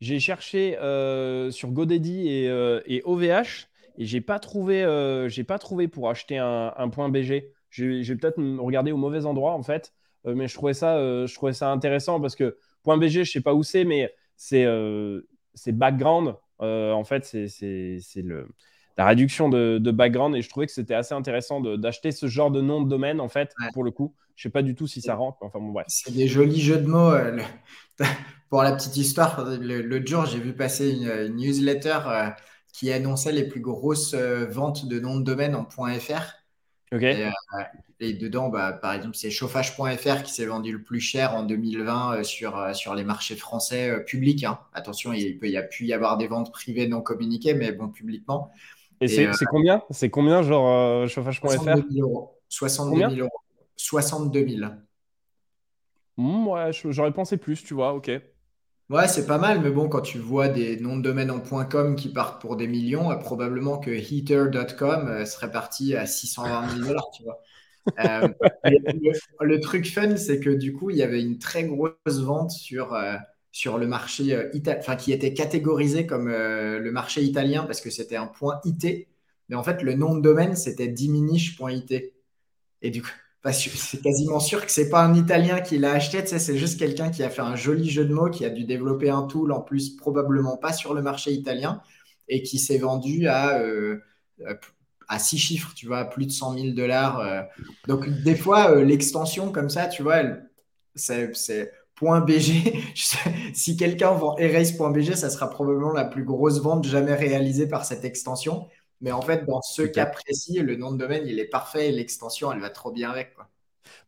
j'ai 0.00 0.20
cherché 0.20 0.78
euh, 0.78 1.50
sur 1.50 1.70
GoDaddy 1.70 2.28
et, 2.28 2.48
euh, 2.48 2.80
et, 2.86 3.02
OVH 3.04 3.68
et 3.98 4.04
j'ai 4.04 4.20
pas 4.20 4.38
trouvé, 4.38 4.84
euh, 4.84 5.28
j'ai 5.28 5.42
pas 5.42 5.58
trouvé 5.58 5.88
pour 5.88 6.08
acheter 6.08 6.38
un, 6.38 6.72
un 6.76 6.86
.bg. 6.86 7.44
J'ai 7.70 8.16
peut-être 8.16 8.40
regardé 8.60 8.92
au 8.92 8.96
mauvais 8.96 9.26
endroit 9.26 9.52
en 9.52 9.62
fait, 9.62 9.92
mais 10.24 10.48
je 10.48 10.54
trouvais 10.54 10.72
ça, 10.72 10.96
je 11.26 11.34
trouvais 11.34 11.52
ça 11.52 11.70
intéressant 11.70 12.20
parce 12.20 12.36
que 12.36 12.56
.bg, 12.86 13.08
je 13.08 13.24
sais 13.24 13.40
pas 13.40 13.54
où 13.54 13.62
c'est, 13.62 13.84
mais 13.84 14.14
c'est 14.36 14.66
c'est 15.54 15.72
background. 15.72 16.34
en 16.60 17.04
fait, 17.04 17.24
c'est 17.24 18.22
le 18.22 18.48
la 18.98 19.06
réduction 19.06 19.48
de, 19.48 19.90
background 19.92 20.34
et 20.34 20.42
je 20.42 20.48
trouvais 20.50 20.66
que 20.66 20.72
c'était 20.72 20.94
assez 20.94 21.14
intéressant 21.14 21.60
d'acheter 21.60 22.10
ce 22.10 22.26
genre 22.26 22.50
de 22.50 22.60
nom 22.60 22.82
de 22.82 22.88
domaine 22.88 23.20
en 23.20 23.28
fait 23.28 23.54
pour 23.72 23.84
le 23.84 23.92
coup. 23.92 24.14
Je 24.34 24.42
sais 24.42 24.50
pas 24.50 24.62
du 24.62 24.74
tout 24.74 24.86
si 24.86 25.00
ça 25.00 25.14
rentre, 25.14 25.38
enfin 25.40 25.60
bon 25.60 25.70
bref. 25.70 25.86
C'est 25.88 26.12
des 26.12 26.28
jolis 26.28 26.60
jeux 26.60 26.78
de 26.78 26.86
mots. 26.86 27.12
Euh, 27.12 27.38
pour 28.50 28.62
la 28.62 28.72
petite 28.72 28.96
histoire, 28.96 29.44
l'autre 29.60 30.06
jour 30.06 30.26
j'ai 30.26 30.40
vu 30.40 30.52
passer 30.52 30.90
une, 30.90 31.36
newsletter 31.36 31.98
euh, 32.06 32.28
qui 32.72 32.92
annonçait 32.92 33.32
les 33.32 33.44
plus 33.44 33.60
grosses 33.60 34.14
euh, 34.14 34.46
ventes 34.46 34.86
de 34.88 34.98
noms 34.98 35.16
de 35.16 35.24
domaine 35.24 35.54
en 35.54 35.64
.fr. 35.64 36.34
Et, 38.00 38.14
dedans, 38.14 38.48
bah, 38.48 38.72
par 38.72 38.94
exemple, 38.94 39.16
c'est 39.16 39.30
chauffage.fr 39.30 40.22
qui 40.22 40.32
s'est 40.32 40.46
vendu 40.46 40.70
le 40.70 40.84
plus 40.84 41.00
cher 41.00 41.34
en 41.34 41.42
2020 41.42 42.22
sur, 42.22 42.74
sur 42.74 42.94
les 42.94 43.02
marchés 43.02 43.34
français 43.34 44.04
publics. 44.04 44.44
Hein. 44.44 44.60
Attention, 44.72 45.12
il 45.12 45.36
peut 45.36 45.48
y 45.48 45.56
a 45.56 45.62
pu 45.62 45.84
y 45.84 45.92
avoir 45.92 46.16
des 46.16 46.28
ventes 46.28 46.52
privées 46.52 46.86
non 46.86 47.00
communiquées, 47.00 47.54
mais 47.54 47.72
bon, 47.72 47.88
publiquement. 47.88 48.52
Et, 49.00 49.26
euh, 49.26 49.32
c'est 49.32 49.44
combien? 49.46 49.82
C'est 49.90 50.10
combien, 50.10 50.42
genre 50.42 50.68
euh, 50.68 51.06
chauffage.fr 51.06 51.50
62 51.50 51.86
000 51.90 52.08
euros. 52.08 52.40
62 52.48 52.98
000 52.98 53.12
euros. 53.20 53.40
62 53.76 54.48
000. 54.48 54.70
Mmh, 56.16 56.48
ouais, 56.48 56.70
j'aurais 56.72 57.12
pensé 57.12 57.36
plus, 57.36 57.62
tu 57.62 57.74
vois, 57.74 57.94
ok. 57.94 58.10
Ouais, 58.90 59.06
c'est 59.06 59.26
pas 59.26 59.38
mal, 59.38 59.60
mais 59.60 59.70
bon, 59.70 59.88
quand 59.88 60.00
tu 60.00 60.18
vois 60.18 60.48
des 60.48 60.80
noms 60.80 60.96
de 60.96 61.02
domaine 61.02 61.30
en 61.30 61.40
.com 61.40 61.94
qui 61.94 62.08
partent 62.08 62.40
pour 62.40 62.56
des 62.56 62.66
millions, 62.66 63.10
euh, 63.10 63.16
probablement 63.16 63.78
que 63.78 63.90
heater.com 63.90 65.24
serait 65.26 65.52
parti 65.52 65.94
à 65.94 66.06
620 66.06 66.68
000 66.70 66.88
dollars, 66.88 67.10
tu 67.12 67.22
vois. 67.22 67.40
le, 69.40 69.60
truc 69.60 69.86
fun, 69.86 70.16
c'est 70.16 70.40
que 70.40 70.50
du 70.50 70.72
coup, 70.72 70.90
il 70.90 70.96
y 70.96 71.02
avait 71.02 71.22
une 71.22 71.38
très 71.38 71.64
grosse 71.64 71.94
vente 72.06 72.50
sur, 72.50 72.94
sur 73.52 73.78
le 73.78 73.86
marché 73.86 74.34
euh, 74.34 74.48
italien, 74.52 74.80
enfin 74.80 74.96
qui 74.96 75.12
était 75.12 75.34
catégorisé 75.34 76.06
comme 76.06 76.28
euh, 76.28 76.78
le 76.78 76.92
marché 76.92 77.22
italien 77.22 77.64
parce 77.64 77.80
que 77.80 77.90
c'était 77.90 78.16
un 78.16 78.26
point 78.26 78.60
IT, 78.64 79.08
mais 79.48 79.56
en 79.56 79.62
fait 79.62 79.82
le 79.82 79.94
nom 79.94 80.16
de 80.16 80.22
domaine 80.22 80.56
c'était 80.56 80.88
diminish.it. 80.88 82.12
Et 82.82 82.90
du 82.90 83.02
coup, 83.02 83.08
c'est 83.52 84.02
quasiment 84.02 84.40
sûr 84.40 84.64
que 84.64 84.70
c'est 84.70 84.90
pas 84.90 85.02
un 85.02 85.14
Italien 85.14 85.60
qui 85.60 85.78
l'a 85.78 85.92
acheté, 85.92 86.24
c'est 86.26 86.58
juste 86.58 86.78
quelqu'un 86.78 87.10
qui 87.10 87.22
a 87.22 87.30
fait 87.30 87.40
un 87.40 87.56
joli 87.56 87.88
jeu 87.88 88.04
de 88.04 88.12
mots, 88.12 88.30
qui 88.30 88.44
a 88.44 88.50
dû 88.50 88.64
développer 88.64 89.10
un 89.10 89.22
tool 89.22 89.52
en 89.52 89.60
plus 89.60 89.96
probablement 89.96 90.56
pas 90.56 90.72
sur 90.72 90.92
le 90.92 91.02
marché 91.02 91.32
italien 91.32 91.80
et 92.28 92.42
qui 92.42 92.58
s'est 92.58 92.78
vendu 92.78 93.26
à 93.26 93.58
euh, 93.60 94.00
à 95.08 95.18
six 95.18 95.38
chiffres, 95.38 95.72
tu 95.74 95.86
vois, 95.86 96.04
plus 96.04 96.26
de 96.26 96.30
100 96.30 96.58
000 96.58 96.68
dollars. 96.74 97.46
Donc 97.86 98.06
des 98.22 98.36
fois 98.36 98.74
l'extension 98.82 99.50
comme 99.50 99.70
ça, 99.70 99.86
tu 99.86 100.02
vois, 100.02 100.22
c'est 100.94 101.72
.bg. 102.00 102.82
si 103.54 103.76
quelqu'un 103.76 104.12
vend 104.12 104.36
erase.bg, 104.38 105.14
ça 105.14 105.30
sera 105.30 105.50
probablement 105.50 105.92
la 105.92 106.04
plus 106.04 106.24
grosse 106.24 106.60
vente 106.60 106.84
jamais 106.84 107.14
réalisée 107.14 107.68
par 107.68 107.84
cette 107.84 108.04
extension. 108.04 108.66
Mais 109.00 109.12
en 109.12 109.22
fait, 109.22 109.44
dans 109.46 109.62
ce 109.62 109.82
cas 109.82 110.06
précis, 110.06 110.58
le 110.58 110.76
nom 110.76 110.92
de 110.92 110.98
domaine, 110.98 111.22
il 111.26 111.38
est 111.38 111.48
parfait 111.48 111.88
et 111.88 111.92
l'extension, 111.92 112.52
elle 112.52 112.60
va 112.60 112.70
trop 112.70 112.90
bien 112.90 113.10
avec. 113.10 113.34
Quoi. 113.34 113.48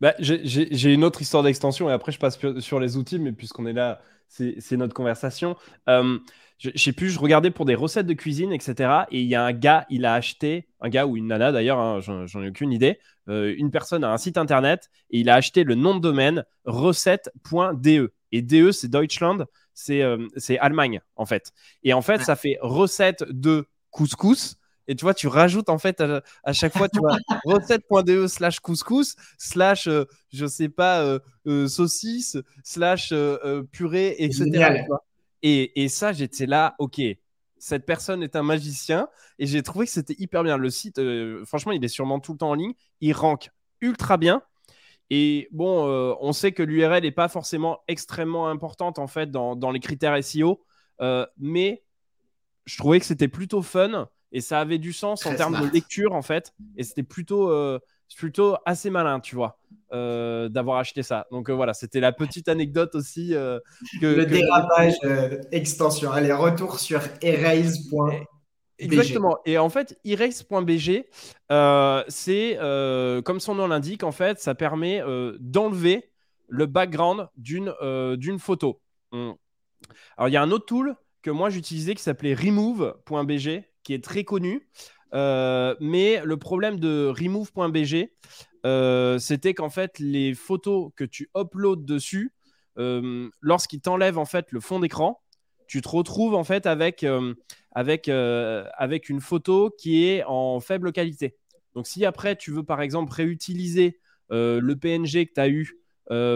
Bah, 0.00 0.14
j'ai 0.18 0.92
une 0.92 1.04
autre 1.04 1.22
histoire 1.22 1.42
d'extension 1.42 1.88
et 1.88 1.92
après, 1.92 2.12
je 2.12 2.18
passe 2.18 2.38
sur 2.58 2.80
les 2.80 2.96
outils, 2.96 3.18
mais 3.18 3.32
puisqu'on 3.32 3.66
est 3.66 3.72
là, 3.72 4.00
c'est 4.28 4.76
notre 4.76 4.94
conversation. 4.94 5.56
Euh, 5.88 6.18
je, 6.58 6.70
sais 6.76 6.92
plus, 6.92 7.10
je 7.10 7.18
regardais 7.18 7.50
pour 7.50 7.64
des 7.64 7.74
recettes 7.74 8.06
de 8.06 8.14
cuisine, 8.14 8.52
etc. 8.52 9.04
Et 9.10 9.20
il 9.20 9.28
y 9.28 9.34
a 9.34 9.44
un 9.44 9.52
gars, 9.52 9.86
il 9.90 10.04
a 10.04 10.14
acheté, 10.14 10.68
un 10.80 10.88
gars 10.88 11.06
ou 11.06 11.16
une 11.16 11.28
nana 11.28 11.52
d'ailleurs, 11.52 11.78
hein, 11.78 12.00
j'en 12.00 12.42
ai 12.42 12.48
aucune 12.48 12.72
idée, 12.72 12.98
euh, 13.30 13.54
une 13.56 13.70
personne 13.70 14.02
a 14.04 14.12
un 14.12 14.18
site 14.18 14.36
internet 14.36 14.90
et 15.10 15.20
il 15.20 15.30
a 15.30 15.36
acheté 15.36 15.64
le 15.64 15.74
nom 15.74 15.94
de 15.94 16.00
domaine 16.00 16.44
recette.de. 16.64 18.12
Et 18.32 18.42
DE, 18.42 18.70
c'est 18.70 18.88
Deutschland, 18.88 19.44
euh, 19.90 20.28
c'est 20.36 20.58
Allemagne 20.58 21.00
en 21.16 21.26
fait. 21.26 21.52
Et 21.82 21.92
en 21.92 22.02
fait, 22.02 22.22
ça 22.22 22.36
fait 22.36 22.58
recette 22.60 23.24
de 23.28 23.66
couscous. 23.90 24.56
Et 24.88 24.96
tu 24.96 25.04
vois, 25.04 25.14
tu 25.14 25.28
rajoutes 25.28 25.68
en 25.68 25.78
fait 25.78 26.00
à, 26.00 26.52
chaque 26.52 26.76
fois, 26.76 26.88
tu 26.88 26.98
vois, 26.98 27.16
recette.de 27.44 28.26
slash 28.26 28.58
couscous 28.58 29.14
slash, 29.38 29.86
euh, 29.86 30.04
je 30.32 30.46
sais 30.46 30.68
pas, 30.68 31.18
saucisse 31.68 32.36
slash 32.64 33.14
purée, 33.70 34.16
etc. 34.18 34.84
Et, 35.42 35.84
et 35.84 35.88
ça, 35.88 36.12
j'étais 36.12 36.46
là, 36.46 36.74
ok, 36.78 37.00
cette 37.60 37.84
personne 37.84 38.22
est 38.22 38.36
un 38.36 38.42
magicien 38.42 39.08
et 39.38 39.46
j'ai 39.46 39.62
trouvé 39.62 39.86
que 39.86 39.92
c'était 39.92 40.16
hyper 40.18 40.42
bien. 40.42 40.56
Le 40.56 40.70
site, 40.70 40.98
euh, 40.98 41.44
franchement, 41.44 41.72
il 41.72 41.84
est 41.84 41.88
sûrement 41.88 42.18
tout 42.18 42.32
le 42.32 42.38
temps 42.38 42.50
en 42.50 42.54
ligne. 42.54 42.72
Il 43.00 43.12
rank 43.12 43.50
ultra 43.80 44.16
bien. 44.16 44.42
Et 45.10 45.48
bon, 45.52 45.86
euh, 45.88 46.14
on 46.20 46.32
sait 46.32 46.52
que 46.52 46.62
l'URL 46.62 47.02
n'est 47.02 47.10
pas 47.10 47.28
forcément 47.28 47.80
extrêmement 47.86 48.48
importante 48.48 48.98
en 48.98 49.06
fait 49.06 49.30
dans, 49.30 49.70
les 49.70 49.80
critères 49.80 50.22
SEO, 50.24 50.64
euh, 51.00 51.26
mais 51.36 51.82
je 52.64 52.78
trouvais 52.78 53.00
que 53.00 53.06
c'était 53.06 53.28
plutôt 53.28 53.60
fun 53.60 54.08
et 54.32 54.40
ça 54.40 54.60
avait 54.60 54.78
du 54.78 54.92
sens 54.92 55.26
en 55.26 55.34
termes 55.34 55.60
de 55.60 55.72
lecture 55.72 56.14
en 56.14 56.22
fait. 56.22 56.54
Et 56.76 56.84
c'était 56.84 57.02
plutôt, 57.02 57.50
plutôt 58.16 58.56
assez 58.64 58.90
malin, 58.90 59.20
tu 59.20 59.34
vois. 59.34 59.58
Euh, 59.92 60.48
d'avoir 60.48 60.78
acheté 60.78 61.02
ça. 61.02 61.26
Donc 61.32 61.50
euh, 61.50 61.52
voilà, 61.52 61.74
c'était 61.74 61.98
la 61.98 62.12
petite 62.12 62.48
anecdote 62.48 62.94
aussi. 62.94 63.34
Euh, 63.34 63.58
que, 64.00 64.06
le 64.06 64.24
dérapage 64.24 64.94
extension. 65.50 66.12
Allez, 66.12 66.32
retour 66.32 66.78
sur 66.78 67.00
erase.bg. 67.22 68.24
Exactement. 68.78 69.38
Et 69.44 69.58
en 69.58 69.68
fait, 69.68 69.98
erase.bg, 70.04 71.04
c'est 72.08 72.58
comme 73.24 73.40
son 73.40 73.54
nom 73.56 73.66
l'indique, 73.66 74.04
en 74.04 74.12
fait, 74.12 74.38
ça 74.38 74.54
permet 74.54 75.02
d'enlever 75.40 76.12
le 76.48 76.66
background 76.66 77.28
d'une 77.36 77.74
d'une 78.16 78.38
photo. 78.38 78.80
Hmm. 79.10 79.32
Alors, 80.16 80.28
il 80.28 80.32
y 80.32 80.36
a 80.36 80.42
un 80.42 80.52
autre 80.52 80.66
tool 80.66 80.94
que 81.22 81.30
moi 81.30 81.50
j'utilisais 81.50 81.94
qui 81.94 82.02
s'appelait 82.02 82.34
remove.bg, 82.34 83.64
qui 83.82 83.94
est 83.94 84.04
très 84.04 84.24
connu. 84.24 84.68
Mais 85.12 86.22
le 86.24 86.36
problème 86.36 86.78
de 86.78 87.06
remove.bg, 87.06 88.08
euh, 88.66 89.18
c'était 89.18 89.54
qu'en 89.54 89.70
fait, 89.70 89.98
les 89.98 90.34
photos 90.34 90.90
que 90.96 91.04
tu 91.04 91.30
uploads 91.36 91.84
dessus, 91.84 92.32
euh, 92.78 93.28
lorsqu'il 93.40 93.80
t'enlève 93.80 94.18
en 94.18 94.24
fait 94.24 94.52
le 94.52 94.60
fond 94.60 94.80
d'écran, 94.80 95.20
tu 95.66 95.80
te 95.80 95.88
retrouves 95.88 96.34
en 96.34 96.44
fait 96.44 96.66
avec, 96.66 97.04
euh, 97.04 97.34
avec, 97.72 98.08
avec 98.08 99.08
une 99.08 99.20
photo 99.20 99.70
qui 99.78 100.04
est 100.04 100.24
en 100.24 100.60
faible 100.60 100.92
qualité. 100.92 101.36
Donc, 101.74 101.86
si 101.86 102.04
après 102.04 102.36
tu 102.36 102.50
veux 102.50 102.64
par 102.64 102.82
exemple 102.82 103.12
réutiliser 103.12 104.00
le 104.30 104.74
PNG 104.74 105.26
que 105.26 105.34
tu 105.34 105.40
as 105.40 105.48
eu 105.48 105.76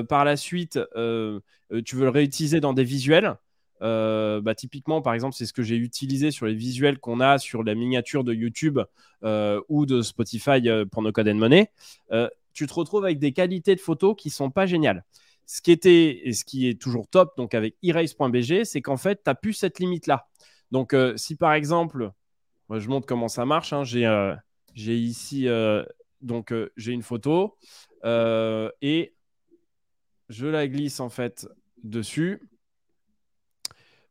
par 0.08 0.24
la 0.24 0.36
suite, 0.36 0.78
tu 0.94 1.96
veux 1.96 2.04
le 2.04 2.08
réutiliser 2.08 2.60
dans 2.60 2.72
des 2.72 2.84
visuels, 2.84 3.36
euh, 3.84 4.40
bah, 4.40 4.54
typiquement, 4.54 5.02
par 5.02 5.14
exemple, 5.14 5.36
c'est 5.36 5.46
ce 5.46 5.52
que 5.52 5.62
j'ai 5.62 5.76
utilisé 5.76 6.30
sur 6.30 6.46
les 6.46 6.54
visuels 6.54 6.98
qu'on 6.98 7.20
a 7.20 7.38
sur 7.38 7.62
la 7.62 7.74
miniature 7.74 8.24
de 8.24 8.32
YouTube 8.32 8.80
euh, 9.24 9.60
ou 9.68 9.84
de 9.84 10.00
Spotify 10.00 10.68
euh, 10.68 10.86
pour 10.86 11.02
No 11.02 11.12
Code 11.12 11.28
and 11.28 11.34
Money. 11.34 11.70
tu 12.52 12.66
te 12.66 12.74
retrouves 12.74 13.04
avec 13.04 13.18
des 13.18 13.32
qualités 13.32 13.74
de 13.74 13.80
photos 13.80 14.14
qui 14.16 14.30
sont 14.30 14.50
pas 14.50 14.66
géniales. 14.66 15.04
Ce 15.46 15.60
qui 15.60 15.72
était 15.72 16.26
et 16.26 16.32
ce 16.32 16.44
qui 16.44 16.68
est 16.68 16.80
toujours 16.80 17.06
top, 17.08 17.36
donc 17.36 17.54
avec 17.54 17.76
erase.bg, 17.82 18.64
c'est 18.64 18.80
qu'en 18.80 18.96
fait, 18.96 19.16
tu 19.16 19.22
n'as 19.26 19.34
plus 19.34 19.52
cette 19.52 19.78
limite-là. 19.78 20.28
Donc, 20.70 20.96
si 21.16 21.36
par 21.36 21.52
exemple, 21.52 22.10
je 22.70 22.88
montre 22.88 23.06
comment 23.06 23.28
ça 23.28 23.44
marche, 23.44 23.74
hein, 23.74 23.84
j'ai 23.84 24.96
ici, 24.96 25.46
donc 26.22 26.54
j'ai 26.78 26.92
une 26.92 27.02
photo 27.02 27.58
et 28.04 29.12
je 30.30 30.46
la 30.46 30.66
glisse 30.66 31.00
en 31.00 31.10
fait 31.10 31.46
dessus. 31.82 32.40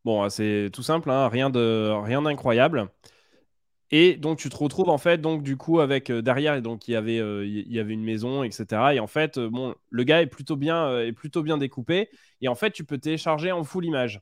Bon, 0.05 0.29
c'est 0.29 0.69
tout 0.73 0.83
simple, 0.83 1.09
hein, 1.09 1.29
rien 1.29 1.49
d'incroyable. 1.49 2.89
Et 3.91 4.15
donc, 4.15 4.39
tu 4.39 4.49
te 4.49 4.55
retrouves 4.57 4.89
en 4.89 4.97
fait, 4.97 5.19
donc 5.21 5.43
du 5.43 5.55
coup, 5.55 5.79
avec 5.79 6.09
euh, 6.09 6.21
derrière, 6.23 6.59
donc 6.63 6.87
il 6.87 6.91
y 6.93 6.95
avait, 6.95 7.19
euh, 7.19 7.45
y 7.45 7.79
avait 7.79 7.93
une 7.93 8.03
maison, 8.03 8.43
etc. 8.43 8.95
Et 8.95 8.99
en 8.99 9.05
fait, 9.07 9.37
euh, 9.37 9.49
bon, 9.49 9.75
le 9.91 10.03
gars 10.03 10.21
est 10.23 10.27
plutôt 10.27 10.55
bien, 10.55 10.99
est 11.01 11.11
plutôt 11.13 11.43
bien 11.43 11.57
découpé. 11.59 12.09
Et 12.41 12.47
en 12.47 12.55
fait, 12.55 12.71
tu 12.71 12.83
peux 12.85 12.97
télécharger 12.97 13.51
en 13.51 13.63
full 13.63 13.85
image. 13.85 14.19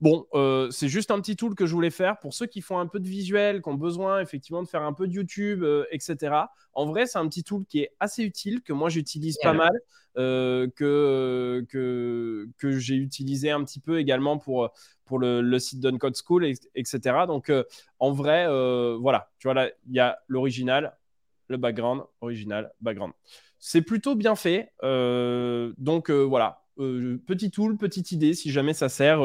Bon, 0.00 0.26
c'est 0.70 0.88
juste 0.88 1.10
un 1.10 1.20
petit 1.20 1.36
tool 1.36 1.54
que 1.54 1.64
je 1.66 1.72
voulais 1.72 1.90
faire 1.90 2.18
pour 2.18 2.34
ceux 2.34 2.46
qui 2.46 2.60
font 2.60 2.78
un 2.78 2.86
peu 2.86 3.00
de 3.00 3.08
visuel, 3.08 3.62
qui 3.62 3.68
ont 3.68 3.74
besoin 3.74 4.20
effectivement 4.20 4.62
de 4.62 4.68
faire 4.68 4.82
un 4.82 4.92
peu 4.92 5.06
de 5.06 5.12
YouTube, 5.12 5.64
etc. 5.90 6.34
En 6.74 6.84
vrai, 6.86 7.06
c'est 7.06 7.18
un 7.18 7.26
petit 7.28 7.44
tool 7.44 7.64
qui 7.64 7.80
est 7.80 7.92
assez 7.98 8.22
utile, 8.22 8.62
que 8.62 8.74
moi 8.74 8.90
j'utilise 8.90 9.38
pas 9.42 9.54
mal, 9.54 9.72
que, 10.14 10.70
que, 10.76 12.48
que 12.58 12.78
j'ai 12.78 12.96
utilisé 12.96 13.50
un 13.50 13.64
petit 13.64 13.80
peu 13.80 13.98
également 13.98 14.36
pour, 14.36 14.70
pour 15.06 15.18
le, 15.18 15.40
le 15.40 15.58
site 15.58 15.80
d'Uncode 15.80 16.16
School, 16.16 16.44
etc. 16.74 17.24
Donc, 17.26 17.48
euh, 17.48 17.64
en 17.98 18.12
vrai, 18.12 18.46
euh, 18.46 18.98
voilà, 19.00 19.30
tu 19.38 19.46
vois, 19.46 19.54
là, 19.54 19.70
il 19.86 19.94
y 19.94 20.00
a 20.00 20.18
l'original, 20.28 20.98
le 21.48 21.56
background, 21.56 22.02
original, 22.20 22.72
background. 22.80 23.14
C'est 23.58 23.82
plutôt 23.82 24.16
bien 24.16 24.34
fait. 24.34 24.72
Euh, 24.82 25.72
donc, 25.78 26.10
voilà, 26.10 26.65
petit 26.76 27.50
tool, 27.50 27.76
petite 27.76 28.12
idée, 28.12 28.34
si 28.34 28.50
jamais 28.50 28.74
ça 28.74 28.88
sert. 28.88 29.20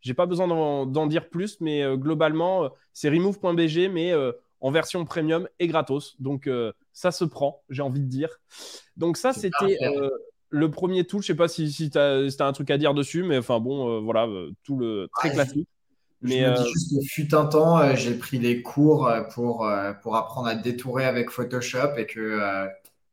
J'ai 0.00 0.14
pas 0.14 0.26
besoin 0.26 0.48
d'en 0.86 1.06
dire 1.06 1.28
plus, 1.28 1.60
mais 1.60 1.84
globalement, 1.96 2.70
c'est 2.92 3.08
remove.bg, 3.08 3.90
mais 3.92 4.12
en 4.60 4.70
version 4.70 5.04
premium 5.04 5.48
et 5.58 5.66
gratos. 5.66 6.16
Donc, 6.20 6.48
ça 6.92 7.10
se 7.10 7.24
prend, 7.24 7.62
j'ai 7.70 7.82
envie 7.82 8.00
de 8.00 8.06
dire. 8.06 8.40
Donc, 8.96 9.16
ça, 9.16 9.32
c'était 9.32 9.78
le 10.52 10.70
premier 10.70 11.04
tool, 11.04 11.22
je 11.22 11.28
sais 11.28 11.34
pas 11.34 11.48
si, 11.48 11.72
si 11.72 11.90
tu 11.90 11.98
as, 11.98 12.28
un 12.40 12.52
truc 12.52 12.70
à 12.70 12.78
dire 12.78 12.94
dessus, 12.94 13.22
mais 13.22 13.38
enfin 13.38 13.58
bon, 13.58 13.88
euh, 13.88 14.00
voilà, 14.00 14.26
euh, 14.26 14.52
tout 14.62 14.76
le 14.76 15.08
très 15.14 15.32
classique. 15.32 15.66
Mais 16.20 16.40
je 16.40 16.50
me 16.50 16.54
dis 16.54 16.60
euh, 16.60 16.64
juste 16.72 16.94
que 16.94 17.06
fut 17.08 17.34
un 17.34 17.46
temps, 17.46 17.96
j'ai 17.96 18.14
pris 18.14 18.38
des 18.38 18.62
cours 18.62 19.10
pour, 19.34 19.68
pour 20.02 20.16
apprendre 20.16 20.46
à 20.46 20.54
détourer 20.54 21.04
avec 21.04 21.30
Photoshop 21.30 21.96
et 21.96 22.06
que 22.06 22.38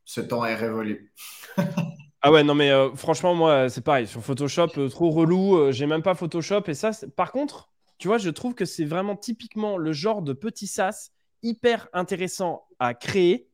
ce 0.05 0.21
temps 0.21 0.45
est 0.45 0.55
révolu. 0.55 1.11
ah 2.21 2.31
ouais, 2.31 2.43
non 2.43 2.53
mais 2.53 2.71
franchement, 2.95 3.33
moi, 3.33 3.69
c'est 3.69 3.83
pareil. 3.83 4.07
Sur 4.07 4.21
Photoshop, 4.21 4.89
trop 4.89 5.09
relou. 5.09 5.71
j'ai 5.71 5.85
même 5.85 6.01
pas 6.01 6.15
Photoshop. 6.15 6.63
Et 6.67 6.73
ça, 6.73 6.91
par 7.15 7.31
contre, 7.31 7.69
tu 7.97 8.07
vois, 8.07 8.17
je 8.17 8.29
trouve 8.29 8.55
que 8.55 8.65
c'est 8.65 8.85
vraiment 8.85 9.15
typiquement 9.15 9.77
le 9.77 9.91
genre 9.91 10.21
de 10.21 10.33
petit 10.33 10.67
SaaS 10.67 11.11
hyper 11.43 11.87
intéressant 11.93 12.65
à 12.79 12.93
créer 12.93 13.49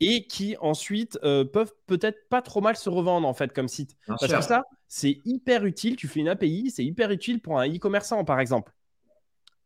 et 0.00 0.26
qui 0.26 0.56
ensuite 0.60 1.18
euh, 1.22 1.44
peuvent 1.44 1.72
peut-être 1.86 2.28
pas 2.28 2.42
trop 2.42 2.60
mal 2.62 2.76
se 2.76 2.88
revendre 2.88 3.28
en 3.28 3.34
fait 3.34 3.52
comme 3.52 3.68
site. 3.68 3.96
Parce 4.06 4.26
que 4.26 4.40
ça, 4.40 4.64
c'est 4.88 5.18
hyper 5.24 5.66
utile. 5.66 5.96
Tu 5.96 6.08
fais 6.08 6.20
une 6.20 6.28
API, 6.28 6.70
c'est 6.70 6.84
hyper 6.84 7.10
utile 7.10 7.40
pour 7.40 7.58
un 7.58 7.68
e-commerçant 7.68 8.24
par 8.24 8.40
exemple. 8.40 8.72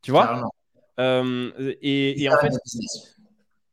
Tu 0.03 0.11
vois? 0.11 0.51
Euh, 1.01 1.75
et, 1.81 2.29
en 2.29 2.39
fait, 2.39 2.53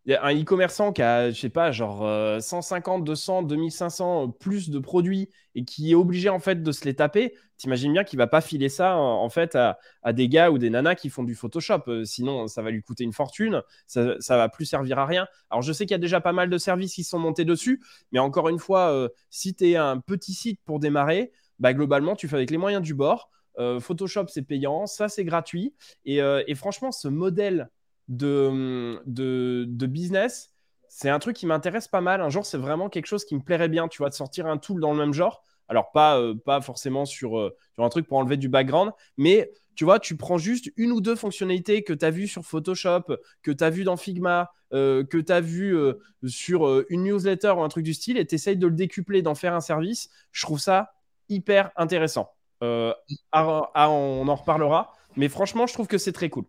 un 0.07 0.35
e-commerçant 0.35 0.93
qui 0.93 1.01
a, 1.01 1.31
je 1.31 1.39
sais 1.39 1.49
pas, 1.49 1.71
genre 1.71 2.41
150, 2.41 3.03
200, 3.03 3.43
2500 3.43 4.29
plus 4.31 4.69
de 4.69 4.79
produits 4.79 5.29
et 5.55 5.65
qui 5.65 5.91
est 5.91 5.95
obligé 5.95 6.29
en 6.29 6.39
fait 6.39 6.63
de 6.63 6.71
se 6.71 6.85
les 6.85 6.95
taper. 6.95 7.33
T'imagines 7.57 7.93
bien 7.93 8.03
qu'il 8.03 8.17
va 8.17 8.25
pas 8.25 8.41
filer 8.41 8.69
ça 8.69 8.97
en 8.97 9.29
fait 9.29 9.55
à, 9.55 9.77
des 10.13 10.27
gars 10.29 10.49
ou 10.49 10.57
des 10.57 10.69
nanas 10.69 10.95
qui 10.95 11.09
font 11.09 11.23
du 11.23 11.35
Photoshop. 11.35 11.83
Euh, 11.87 12.05
sinon, 12.05 12.47
ça 12.47 12.61
va 12.61 12.71
lui 12.71 12.81
coûter 12.81 13.03
une 13.03 13.13
fortune. 13.13 13.61
Ça, 13.85 14.15
ça 14.19 14.37
va 14.37 14.49
plus 14.49 14.65
servir 14.65 14.97
à 14.97 15.05
rien. 15.05 15.27
Alors, 15.49 15.61
je 15.61 15.71
sais 15.71 15.85
qu'il 15.85 15.93
y 15.93 15.95
a 15.95 15.99
déjà 15.99 16.21
pas 16.21 16.33
mal 16.33 16.49
de 16.49 16.57
services 16.57 16.95
qui 16.95 17.03
sont 17.03 17.19
montés 17.19 17.45
dessus, 17.45 17.81
mais 18.11 18.19
encore 18.19 18.49
une 18.49 18.59
fois, 18.59 18.91
euh, 18.91 19.09
si 19.29 19.53
tu 19.53 19.69
es 19.69 19.75
un 19.75 19.99
petit 19.99 20.33
site 20.33 20.59
pour 20.65 20.79
démarrer, 20.79 21.31
bah, 21.59 21.73
globalement, 21.73 22.15
tu 22.15 22.27
fais 22.27 22.35
avec 22.35 22.49
les 22.49 22.57
moyens 22.57 22.81
du 22.81 22.95
bord. 22.95 23.29
Euh, 23.59 23.79
Photoshop, 23.79 24.25
c'est 24.29 24.41
payant, 24.41 24.87
ça, 24.87 25.07
c'est 25.09 25.25
gratuit. 25.25 25.75
Et 26.05 26.55
franchement, 26.55 26.91
ce 26.91 27.07
modèle 27.07 27.69
de, 28.11 29.01
de, 29.05 29.85
business, 29.85 30.51
c'est 30.87 31.09
un 31.09 31.19
truc 31.19 31.35
qui 31.35 31.45
m'intéresse 31.45 31.87
pas 31.87 32.01
mal. 32.01 32.21
Un 32.21 32.29
jour, 32.29 32.45
c'est 32.45 32.57
vraiment 32.57 32.89
quelque 32.89 33.05
chose 33.05 33.25
qui 33.25 33.35
me 33.35 33.41
plairait 33.41 33.69
bien, 33.69 33.87
tu 33.87 33.99
vois, 33.99 34.09
de 34.09 34.13
sortir 34.13 34.47
un 34.47 34.57
tool 34.57 34.81
dans 34.81 34.91
le 34.91 34.97
même 34.97 35.13
genre. 35.13 35.43
Alors, 35.69 35.91
pas, 35.91 36.19
euh, 36.19 36.35
pas 36.35 36.59
forcément 36.59 37.05
sur, 37.05 37.39
euh, 37.39 37.55
sur, 37.73 37.85
un 37.85 37.89
truc 37.89 38.05
pour 38.05 38.17
enlever 38.17 38.35
du 38.35 38.49
background, 38.49 38.91
mais 39.17 39.51
tu 39.75 39.85
vois, 39.85 39.99
tu 39.99 40.17
prends 40.17 40.37
juste 40.37 40.69
une 40.75 40.91
ou 40.91 40.99
deux 40.99 41.15
fonctionnalités 41.15 41.83
que 41.83 41.93
tu 41.93 42.03
as 42.03 42.11
vues 42.11 42.27
sur 42.27 42.43
Photoshop, 42.43 43.03
que 43.41 43.51
tu 43.51 43.63
as 43.63 43.69
vues 43.69 43.85
dans 43.85 43.95
Figma, 43.95 44.51
euh, 44.73 45.05
que 45.05 45.17
tu 45.17 45.31
as 45.31 45.39
vu 45.39 45.73
sur 46.25 46.83
une 46.89 47.03
newsletter 47.03 47.51
ou 47.51 47.61
un 47.63 47.69
truc 47.69 47.85
du 47.85 47.93
style, 47.93 48.17
et 48.17 48.27
tu 48.27 48.35
essayes 48.35 48.57
de 48.57 48.67
le 48.67 48.75
décupler, 48.75 49.21
d'en 49.21 49.35
faire 49.35 49.53
un 49.53 49.61
service. 49.61 50.09
Je 50.33 50.45
trouve 50.45 50.59
ça 50.59 50.91
hyper 51.29 51.71
intéressant. 51.77 52.33
on 52.59 52.93
en 53.33 54.35
reparlera, 54.35 54.93
mais 55.15 55.29
franchement, 55.29 55.67
je 55.67 55.73
trouve 55.73 55.87
que 55.87 55.97
c'est 55.97 56.11
très 56.11 56.29
cool. 56.29 56.43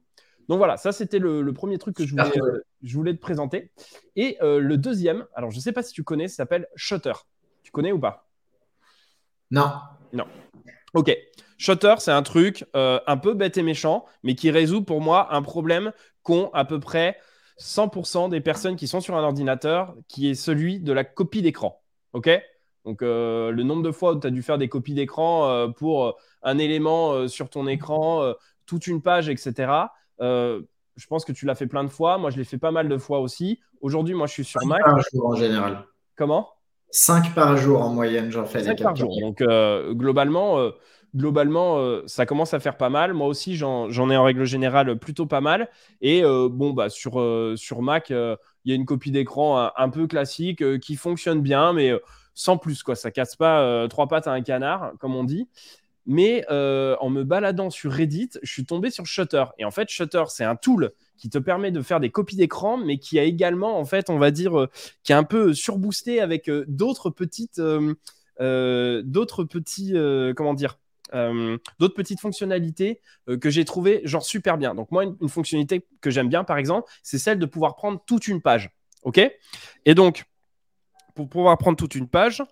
Donc 0.52 0.58
voilà, 0.58 0.76
ça 0.76 0.92
c'était 0.92 1.18
le, 1.18 1.50
premier 1.54 1.78
truc 1.78 1.96
que 1.96 2.04
je 2.04 2.10
voulais, 2.10 2.30
euh, 2.36 2.60
je 2.82 2.94
voulais 2.94 3.14
te 3.14 3.20
présenter. 3.22 3.70
Et 4.16 4.36
euh, 4.42 4.60
le 4.60 4.76
deuxième, 4.76 5.24
alors 5.34 5.50
je 5.50 5.56
ne 5.56 5.62
sais 5.62 5.72
pas 5.72 5.82
si 5.82 5.94
tu 5.94 6.04
connais, 6.04 6.28
ça 6.28 6.34
s'appelle 6.34 6.68
Shutter. 6.76 7.14
Tu 7.62 7.72
connais 7.72 7.90
ou 7.90 7.98
pas? 7.98 8.28
Non. 9.50 9.72
Non. 10.12 10.26
Ok. 10.92 11.16
Shutter, 11.56 11.94
c'est 12.00 12.10
un 12.10 12.22
truc 12.22 12.66
euh, 12.76 13.00
un 13.06 13.16
peu 13.16 13.32
bête 13.32 13.56
et 13.56 13.62
méchant, 13.62 14.04
mais 14.24 14.34
qui 14.34 14.50
résout 14.50 14.82
pour 14.82 15.00
moi 15.00 15.34
un 15.34 15.40
problème 15.40 15.90
qu'ont 16.22 16.50
à 16.52 16.66
peu 16.66 16.78
près 16.78 17.16
100% 17.58 18.28
des 18.28 18.42
personnes 18.42 18.76
qui 18.76 18.88
sont 18.88 19.00
sur 19.00 19.16
un 19.16 19.22
ordinateur, 19.22 19.96
qui 20.06 20.28
est 20.28 20.34
celui 20.34 20.80
de 20.80 20.92
la 20.92 21.04
copie 21.04 21.40
d'écran. 21.40 21.80
Ok? 22.12 22.28
Donc, 22.84 23.00
le 23.00 23.62
nombre 23.62 23.82
de 23.82 23.90
fois 23.90 24.12
où 24.12 24.20
tu 24.20 24.26
as 24.26 24.30
dû 24.30 24.42
faire 24.42 24.58
des 24.58 24.68
copies 24.68 24.92
d'écran 24.92 25.72
pour 25.78 26.18
un 26.42 26.58
élément 26.58 27.26
sur 27.26 27.48
ton 27.48 27.66
écran, 27.68 28.34
toute 28.66 28.86
une 28.86 29.00
page, 29.00 29.30
etc. 29.30 29.70
Euh, 30.22 30.62
je 30.96 31.06
pense 31.06 31.24
que 31.24 31.32
tu 31.32 31.46
l'as 31.46 31.54
fait 31.54 31.66
plein 31.66 31.84
de 31.84 31.88
fois. 31.88 32.18
Moi, 32.18 32.30
je 32.30 32.36
l'ai 32.36 32.44
fait 32.44 32.58
pas 32.58 32.70
mal 32.70 32.88
de 32.88 32.98
fois 32.98 33.20
aussi. 33.20 33.60
Aujourd'hui, 33.80 34.14
moi, 34.14 34.26
je 34.26 34.32
suis 34.32 34.44
sur 34.44 34.64
Mac. 34.66 34.82
Par 34.82 35.00
jour 35.12 35.26
en 35.26 35.34
général. 35.34 35.84
Comment? 36.16 36.48
5 36.90 37.34
par 37.34 37.56
jour 37.56 37.80
en 37.80 37.88
moyenne, 37.88 38.30
j'en 38.30 38.44
fais 38.44 38.62
5 38.64 38.82
par 38.82 38.94
jour. 38.94 39.18
Donc, 39.20 39.40
euh, 39.40 39.94
globalement, 39.94 40.58
euh, 40.58 40.72
globalement 41.16 41.78
ça 42.06 42.26
commence 42.26 42.52
à 42.52 42.60
faire 42.60 42.76
pas 42.76 42.90
mal. 42.90 43.14
Moi 43.14 43.26
aussi, 43.26 43.56
j'en 43.56 43.88
ai 44.10 44.16
en 44.16 44.24
règle 44.24 44.44
générale 44.44 44.98
plutôt 44.98 45.24
pas 45.24 45.40
mal. 45.40 45.70
Et 46.02 46.22
bon, 46.22 46.72
bah, 46.72 46.90
sur, 46.90 47.12
sur 47.56 47.82
Mac, 47.82 48.10
il 48.10 48.36
y 48.66 48.72
a 48.72 48.74
une 48.74 48.84
copie 48.84 49.10
d'écran 49.10 49.70
un, 49.74 49.88
peu 49.88 50.06
classique 50.06 50.78
qui 50.80 50.96
fonctionne 50.96 51.40
bien, 51.40 51.72
mais 51.72 51.92
sans 52.34 52.58
plus. 52.58 52.82
Quoi. 52.82 52.94
Ça 52.94 53.10
casse 53.10 53.36
pas 53.36 53.88
trois 53.88 54.06
pattes 54.06 54.26
à 54.26 54.32
un 54.32 54.42
canard, 54.42 54.92
comme 55.00 55.16
on 55.16 55.24
dit. 55.24 55.48
Mais 56.06 56.44
euh, 56.50 56.96
en 57.00 57.10
me 57.10 57.22
baladant 57.22 57.70
sur 57.70 57.92
Reddit, 57.92 58.30
je 58.42 58.50
suis 58.50 58.64
tombé 58.64 58.90
sur 58.90 59.06
Shutter. 59.06 59.44
Et 59.58 59.64
en 59.64 59.70
fait, 59.70 59.88
Shutter, 59.88 60.24
c'est 60.28 60.44
un 60.44 60.56
tool 60.56 60.92
qui 61.16 61.30
te 61.30 61.38
permet 61.38 61.70
de 61.70 61.80
faire 61.80 62.00
des 62.00 62.10
copies 62.10 62.36
d'écran, 62.36 62.76
mais 62.76 62.98
qui 62.98 63.18
a 63.18 63.22
également, 63.24 63.78
en 63.78 63.84
fait, 63.84 64.10
on 64.10 64.18
va 64.18 64.30
dire, 64.30 64.58
euh, 64.58 64.68
qui 65.04 65.12
est 65.12 65.14
un 65.16 65.24
peu 65.24 65.54
surboosté 65.54 66.20
avec 66.20 66.48
euh, 66.48 66.64
d'autres 66.66 67.10
petites, 67.10 67.60
petits, 68.38 69.94
comment 70.36 70.54
dire, 70.54 70.78
d'autres 71.78 71.94
petites 71.94 72.20
fonctionnalités 72.20 73.00
que 73.40 73.50
j'ai 73.50 73.64
trouvé 73.64 74.00
genre 74.04 74.24
super 74.24 74.58
bien. 74.58 74.74
Donc 74.74 74.90
moi, 74.90 75.04
une 75.04 75.28
fonctionnalité 75.28 75.86
que 76.00 76.10
j'aime 76.10 76.28
bien, 76.28 76.42
par 76.42 76.56
exemple, 76.56 76.90
c'est 77.02 77.18
celle 77.18 77.38
de 77.38 77.46
pouvoir 77.46 77.76
prendre 77.76 78.02
toute 78.06 78.26
une 78.26 78.40
page. 78.40 78.70
OK? 79.02 79.20
Et 79.84 79.94
donc, 79.94 80.24
pour 81.14 81.28
pouvoir 81.28 81.56
prendre 81.58 81.76
toute 81.76 81.94
une 81.94 82.08
page. 82.08 82.42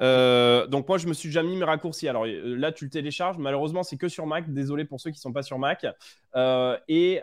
Euh, 0.00 0.66
donc 0.66 0.88
moi, 0.88 0.98
je 0.98 1.06
me 1.06 1.12
suis 1.12 1.28
déjà 1.28 1.42
mis 1.42 1.56
mes 1.56 1.64
raccourcis. 1.64 2.08
Alors 2.08 2.24
euh, 2.24 2.56
là, 2.56 2.72
tu 2.72 2.84
le 2.84 2.90
télécharges. 2.90 3.38
Malheureusement, 3.38 3.82
c'est 3.82 3.96
que 3.96 4.08
sur 4.08 4.26
Mac. 4.26 4.52
Désolé 4.52 4.84
pour 4.84 5.00
ceux 5.00 5.10
qui 5.10 5.18
ne 5.18 5.22
sont 5.22 5.32
pas 5.32 5.42
sur 5.42 5.58
Mac. 5.58 5.86
Euh, 6.36 6.78
et, 6.88 7.20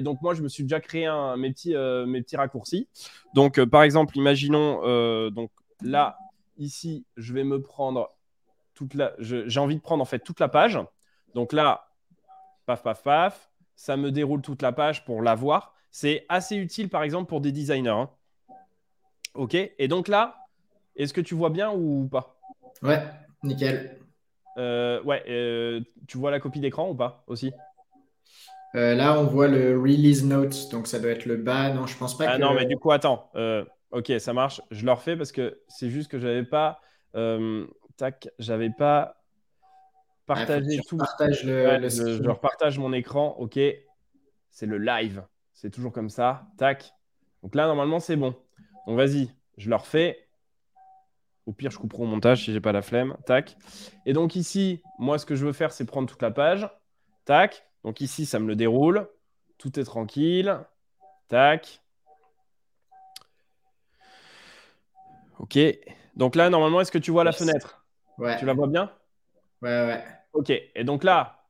donc 0.00 0.22
moi, 0.22 0.34
je 0.34 0.42
me 0.42 0.48
suis 0.48 0.64
déjà 0.64 0.80
créé 0.80 1.06
un, 1.06 1.36
mes, 1.36 1.50
petits, 1.50 1.74
mes 2.06 2.22
petits 2.22 2.36
raccourcis. 2.36 2.88
Donc 3.34 3.62
par 3.64 3.82
exemple, 3.82 4.16
imaginons, 4.16 5.30
donc 5.30 5.50
là, 5.82 6.18
ici, 6.58 7.04
je 7.16 7.32
vais 7.32 7.44
me 7.44 7.60
prendre 7.60 8.10
toute 8.74 8.94
la... 8.94 9.12
J'ai 9.18 9.60
envie 9.60 9.76
de 9.76 9.82
prendre 9.82 10.02
en 10.02 10.06
fait 10.06 10.20
toute 10.20 10.40
la 10.40 10.48
page. 10.48 10.78
Donc 11.34 11.52
là, 11.52 11.88
paf, 12.66 12.82
paf, 12.82 13.02
paf. 13.02 13.50
Ça 13.76 13.96
me 13.96 14.12
déroule 14.12 14.42
toute 14.42 14.60
la 14.60 14.72
page 14.72 15.04
pour 15.06 15.22
la 15.22 15.34
voir. 15.34 15.74
C'est 15.90 16.26
assez 16.28 16.56
utile, 16.56 16.88
par 16.88 17.02
exemple, 17.02 17.28
pour 17.28 17.40
des 17.40 17.50
designers. 17.50 17.88
Hein. 17.88 18.10
Ok. 19.34 19.54
Et 19.54 19.88
donc 19.88 20.08
là, 20.08 20.36
est-ce 20.96 21.12
que 21.12 21.20
tu 21.20 21.34
vois 21.34 21.50
bien 21.50 21.72
ou 21.72 22.08
pas? 22.10 22.38
Ouais, 22.82 23.02
nickel. 23.42 23.98
Euh, 24.58 25.02
ouais, 25.02 25.22
euh, 25.28 25.80
tu 26.06 26.18
vois 26.18 26.30
la 26.30 26.40
copie 26.40 26.60
d'écran 26.60 26.90
ou 26.90 26.94
pas 26.94 27.24
aussi? 27.26 27.52
Euh, 28.74 28.94
Là, 28.94 29.18
on 29.18 29.24
voit 29.24 29.48
le 29.48 29.78
release 29.78 30.24
note, 30.24 30.70
donc 30.70 30.86
ça 30.86 30.98
doit 30.98 31.10
être 31.10 31.26
le 31.26 31.36
bas. 31.36 31.72
Non, 31.72 31.86
je 31.86 31.96
pense 31.96 32.16
pas 32.16 32.26
ah 32.28 32.36
que. 32.36 32.42
non, 32.42 32.54
mais 32.54 32.66
du 32.66 32.76
coup, 32.76 32.92
attends. 32.92 33.30
Ok, 33.90 34.12
ça 34.18 34.32
marche. 34.32 34.60
Je 34.70 34.84
le 34.84 34.92
refais 34.92 35.16
parce 35.16 35.32
que 35.32 35.60
c'est 35.68 35.90
juste 35.90 36.10
que 36.10 36.18
j'avais 36.18 36.44
pas. 36.44 36.80
Tac, 37.96 38.28
j'avais 38.38 38.70
pas 38.70 39.16
partagé 40.26 40.80
tout. 40.88 40.96
Partage 40.96 41.44
le, 41.44 41.88
je, 41.88 42.28
repartage 42.28 42.78
mon 42.78 42.92
écran. 42.92 43.36
Ok, 43.38 43.58
c'est 44.50 44.66
le 44.66 44.78
live. 44.78 45.22
C'est 45.52 45.70
toujours 45.70 45.92
comme 45.92 46.08
ça. 46.08 46.46
Tac. 46.56 46.92
Donc 47.42 47.54
là, 47.54 47.66
normalement, 47.66 48.00
c'est 48.00 48.16
bon. 48.16 48.34
Donc 48.90 48.98
vas-y, 48.98 49.30
je 49.56 49.70
le 49.70 49.76
refais. 49.76 50.26
Au 51.46 51.52
pire, 51.52 51.70
je 51.70 51.78
couperai 51.78 52.02
au 52.02 52.06
montage 52.06 52.44
si 52.44 52.52
j'ai 52.52 52.60
pas 52.60 52.72
la 52.72 52.82
flemme. 52.82 53.16
Tac. 53.24 53.56
Et 54.04 54.12
donc 54.12 54.34
ici, 54.34 54.82
moi, 54.98 55.16
ce 55.16 55.24
que 55.24 55.36
je 55.36 55.46
veux 55.46 55.52
faire, 55.52 55.70
c'est 55.70 55.84
prendre 55.84 56.08
toute 56.08 56.20
la 56.20 56.32
page. 56.32 56.68
Tac. 57.24 57.64
Donc 57.84 58.00
ici, 58.00 58.26
ça 58.26 58.40
me 58.40 58.48
le 58.48 58.56
déroule. 58.56 59.08
Tout 59.58 59.78
est 59.78 59.84
tranquille. 59.84 60.58
Tac. 61.28 61.80
Ok. 65.38 65.56
Donc 66.16 66.34
là, 66.34 66.50
normalement, 66.50 66.80
est-ce 66.80 66.90
que 66.90 66.98
tu 66.98 67.12
vois 67.12 67.22
la 67.22 67.30
fenêtre? 67.30 67.86
Ouais. 68.18 68.40
Tu 68.40 68.44
la 68.44 68.54
vois 68.54 68.66
bien? 68.66 68.90
Ouais, 69.62 69.86
ouais. 69.86 70.04
Ok. 70.32 70.50
Et 70.50 70.82
donc 70.82 71.04
là, 71.04 71.44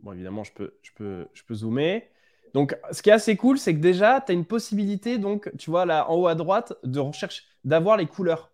bon, 0.00 0.14
évidemment, 0.14 0.42
je 0.42 0.54
peux, 0.54 0.78
je 0.80 0.92
peux, 0.94 1.28
je 1.34 1.42
peux 1.42 1.54
zoomer. 1.54 2.10
Donc, 2.54 2.76
ce 2.92 3.02
qui 3.02 3.10
est 3.10 3.12
assez 3.12 3.36
cool, 3.36 3.58
c'est 3.58 3.74
que 3.74 3.80
déjà, 3.80 4.20
tu 4.20 4.32
as 4.32 4.34
une 4.34 4.46
possibilité, 4.46 5.18
donc, 5.18 5.50
tu 5.58 5.70
vois, 5.70 5.86
là, 5.86 6.10
en 6.10 6.16
haut 6.16 6.26
à 6.26 6.34
droite, 6.34 6.74
de 6.84 7.00
recherche, 7.00 7.44
d'avoir 7.64 7.96
les 7.96 8.06
couleurs. 8.06 8.50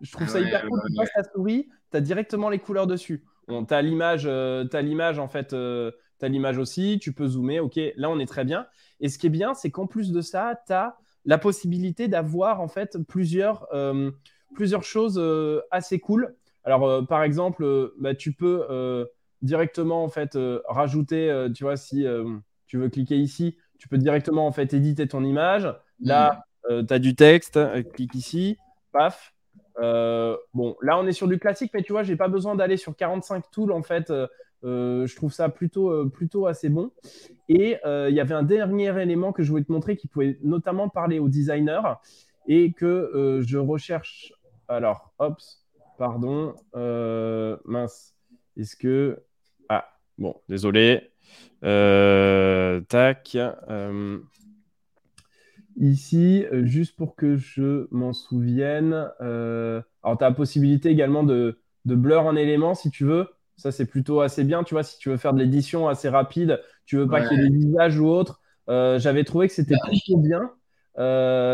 Je 0.00 0.12
trouve 0.12 0.28
ça 0.28 0.40
hyper 0.40 0.66
cool. 0.66 0.80
Tu 0.88 0.96
passes 0.96 1.12
ta 1.14 1.24
souris, 1.24 1.68
tu 1.90 1.96
as 1.96 2.00
directement 2.00 2.48
les 2.48 2.58
couleurs 2.58 2.86
dessus. 2.86 3.24
Bon, 3.48 3.64
tu 3.64 3.74
as 3.74 3.82
l'image, 3.82 4.24
euh, 4.26 4.64
l'image, 4.74 5.18
en 5.18 5.28
fait, 5.28 5.52
euh, 5.52 5.90
tu 6.18 6.24
as 6.24 6.28
l'image 6.28 6.58
aussi. 6.58 6.98
Tu 7.00 7.12
peux 7.12 7.26
zoomer. 7.26 7.60
OK, 7.60 7.78
là, 7.96 8.08
on 8.08 8.18
est 8.18 8.26
très 8.26 8.44
bien. 8.44 8.66
Et 9.00 9.08
ce 9.08 9.18
qui 9.18 9.26
est 9.26 9.30
bien, 9.30 9.54
c'est 9.54 9.70
qu'en 9.70 9.86
plus 9.86 10.12
de 10.12 10.20
ça, 10.20 10.60
tu 10.66 10.72
as 10.72 10.96
la 11.26 11.36
possibilité 11.36 12.08
d'avoir, 12.08 12.60
en 12.60 12.68
fait, 12.68 12.96
plusieurs, 13.06 13.66
euh, 13.74 14.10
plusieurs 14.54 14.84
choses 14.84 15.20
assez 15.70 15.98
cool. 15.98 16.34
Alors, 16.64 17.06
par 17.06 17.22
exemple, 17.22 17.92
bah, 17.98 18.14
tu 18.14 18.32
peux 18.32 19.06
directement, 19.42 20.04
en 20.04 20.08
fait, 20.08 20.38
rajouter, 20.68 21.48
tu 21.54 21.64
vois, 21.64 21.76
si 21.76 22.06
tu 22.70 22.78
veux 22.78 22.88
cliquer 22.88 23.16
ici, 23.16 23.56
tu 23.78 23.88
peux 23.88 23.98
directement 23.98 24.46
en 24.46 24.52
fait 24.52 24.72
éditer 24.72 25.08
ton 25.08 25.24
image. 25.24 25.68
Là, 26.00 26.44
mm. 26.68 26.86
tu 26.86 26.94
as 26.94 26.98
du 27.00 27.16
texte, 27.16 27.58
clique 27.92 28.14
ici, 28.14 28.58
paf, 28.92 29.34
euh, 29.78 30.36
bon, 30.54 30.76
là, 30.82 30.98
on 30.98 31.06
est 31.06 31.12
sur 31.12 31.28
du 31.28 31.38
classique, 31.38 31.72
mais 31.74 31.82
tu 31.82 31.92
vois, 31.92 32.02
j'ai 32.02 32.16
pas 32.16 32.28
besoin 32.28 32.54
d'aller 32.54 32.76
sur 32.76 32.96
45 32.96 33.50
tools 33.50 33.72
en 33.72 33.82
fait. 33.82 34.10
Euh, 34.10 34.26
euh, 34.62 35.06
je 35.06 35.16
trouve 35.16 35.32
ça 35.32 35.48
plutôt, 35.48 36.08
plutôt 36.10 36.46
assez 36.46 36.68
bon. 36.68 36.90
Et 37.48 37.78
il 37.84 38.14
y 38.14 38.20
avait 38.20 38.34
un 38.34 38.42
dernier 38.42 39.00
élément 39.00 39.32
que 39.32 39.42
je 39.42 39.50
voulais 39.50 39.64
te 39.64 39.72
montrer 39.72 39.96
qui 39.96 40.06
pouvait 40.06 40.38
notamment 40.42 40.88
parler 40.88 41.18
aux 41.18 41.28
designers 41.28 41.94
et 42.46 42.72
que 42.72 43.40
je 43.42 43.58
recherche. 43.58 44.32
Alors, 44.68 45.12
hop, 45.18 45.38
pardon, 45.98 46.54
mince. 47.64 48.14
Est-ce 48.56 48.76
que. 48.76 49.22
Ah, 49.70 49.88
bon, 50.18 50.36
désolé. 50.48 51.09
Tac. 52.88 53.36
Ici, 55.80 56.44
euh, 56.52 56.66
juste 56.66 56.94
pour 56.94 57.16
que 57.16 57.36
je 57.36 57.88
m'en 57.90 58.12
souvienne, 58.12 59.08
euh, 59.22 59.80
alors 60.02 60.18
tu 60.18 60.24
as 60.24 60.28
la 60.28 60.34
possibilité 60.34 60.90
également 60.90 61.22
de, 61.22 61.58
blur 61.86 62.28
un 62.28 62.36
élément 62.36 62.74
si 62.74 62.90
tu 62.90 63.04
veux. 63.06 63.28
Ça, 63.56 63.72
c'est 63.72 63.86
plutôt 63.86 64.20
assez 64.20 64.44
bien. 64.44 64.62
Tu 64.62 64.74
vois, 64.74 64.82
si 64.82 64.98
tu 64.98 65.08
veux 65.08 65.16
faire 65.16 65.32
de 65.32 65.38
l'édition 65.38 65.88
assez 65.88 66.10
rapide, 66.10 66.60
tu 66.84 66.96
veux 66.96 67.08
pas 67.08 67.26
qu'il 67.26 67.38
y 67.38 67.46
ait 67.46 67.48
des 67.48 67.56
visages 67.56 67.98
ou 67.98 68.08
autre. 68.08 68.40
Euh, 68.68 68.98
j'avais 68.98 69.24
trouvé 69.24 69.48
que 69.48 69.54
c'était 69.54 69.76
plutôt 69.82 70.18
bien. 70.18 70.50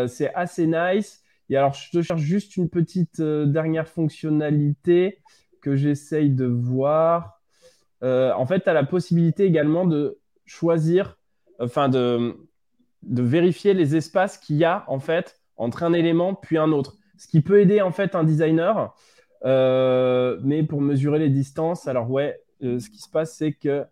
c'est 0.07 0.33
assez 0.33 0.67
nice. 0.67 1.21
Et 1.49 1.55
alors, 1.55 1.73
je 1.73 1.89
te 1.89 2.01
cherche 2.01 2.21
juste 2.21 2.57
une 2.57 2.69
petite 2.69 3.21
dernière 3.21 3.87
fonctionnalité 3.87 5.21
que 5.61 5.77
j'essaye 5.77 6.31
de 6.31 6.45
voir. 6.45 7.36
En 8.01 8.45
fait, 8.45 8.61
tu 8.61 8.69
as 8.69 8.73
la 8.73 8.83
possibilité 8.83 9.45
également 9.45 9.85
de 9.85 10.19
choisir, 10.45 11.17
enfin 11.59 11.89
de, 11.89 12.35
de 13.03 13.21
vérifier 13.21 13.73
les 13.73 13.95
espaces 13.95 14.37
qu'il 14.37 14.57
y 14.57 14.65
a 14.65 14.83
en 14.87 14.99
fait 14.99 15.39
entre 15.55 15.83
un 15.83 15.93
élément 15.93 16.35
puis 16.35 16.57
un 16.57 16.71
autre. 16.71 16.97
Ce 17.17 17.27
qui 17.27 17.41
peut 17.41 17.59
aider 17.59 17.81
en 17.81 17.91
fait 17.91 18.15
un 18.15 18.23
designer, 18.23 18.93
euh, 19.45 20.39
mais 20.43 20.63
pour 20.63 20.81
mesurer 20.81 21.19
les 21.19 21.29
distances, 21.29 21.87
alors 21.87 22.09
ouais, 22.09 22.39
euh, 22.63 22.79
ce 22.79 22.89
qui 22.89 22.99
se 22.99 23.09
passe 23.09 23.35
c'est 23.35 23.53
que 23.53 23.85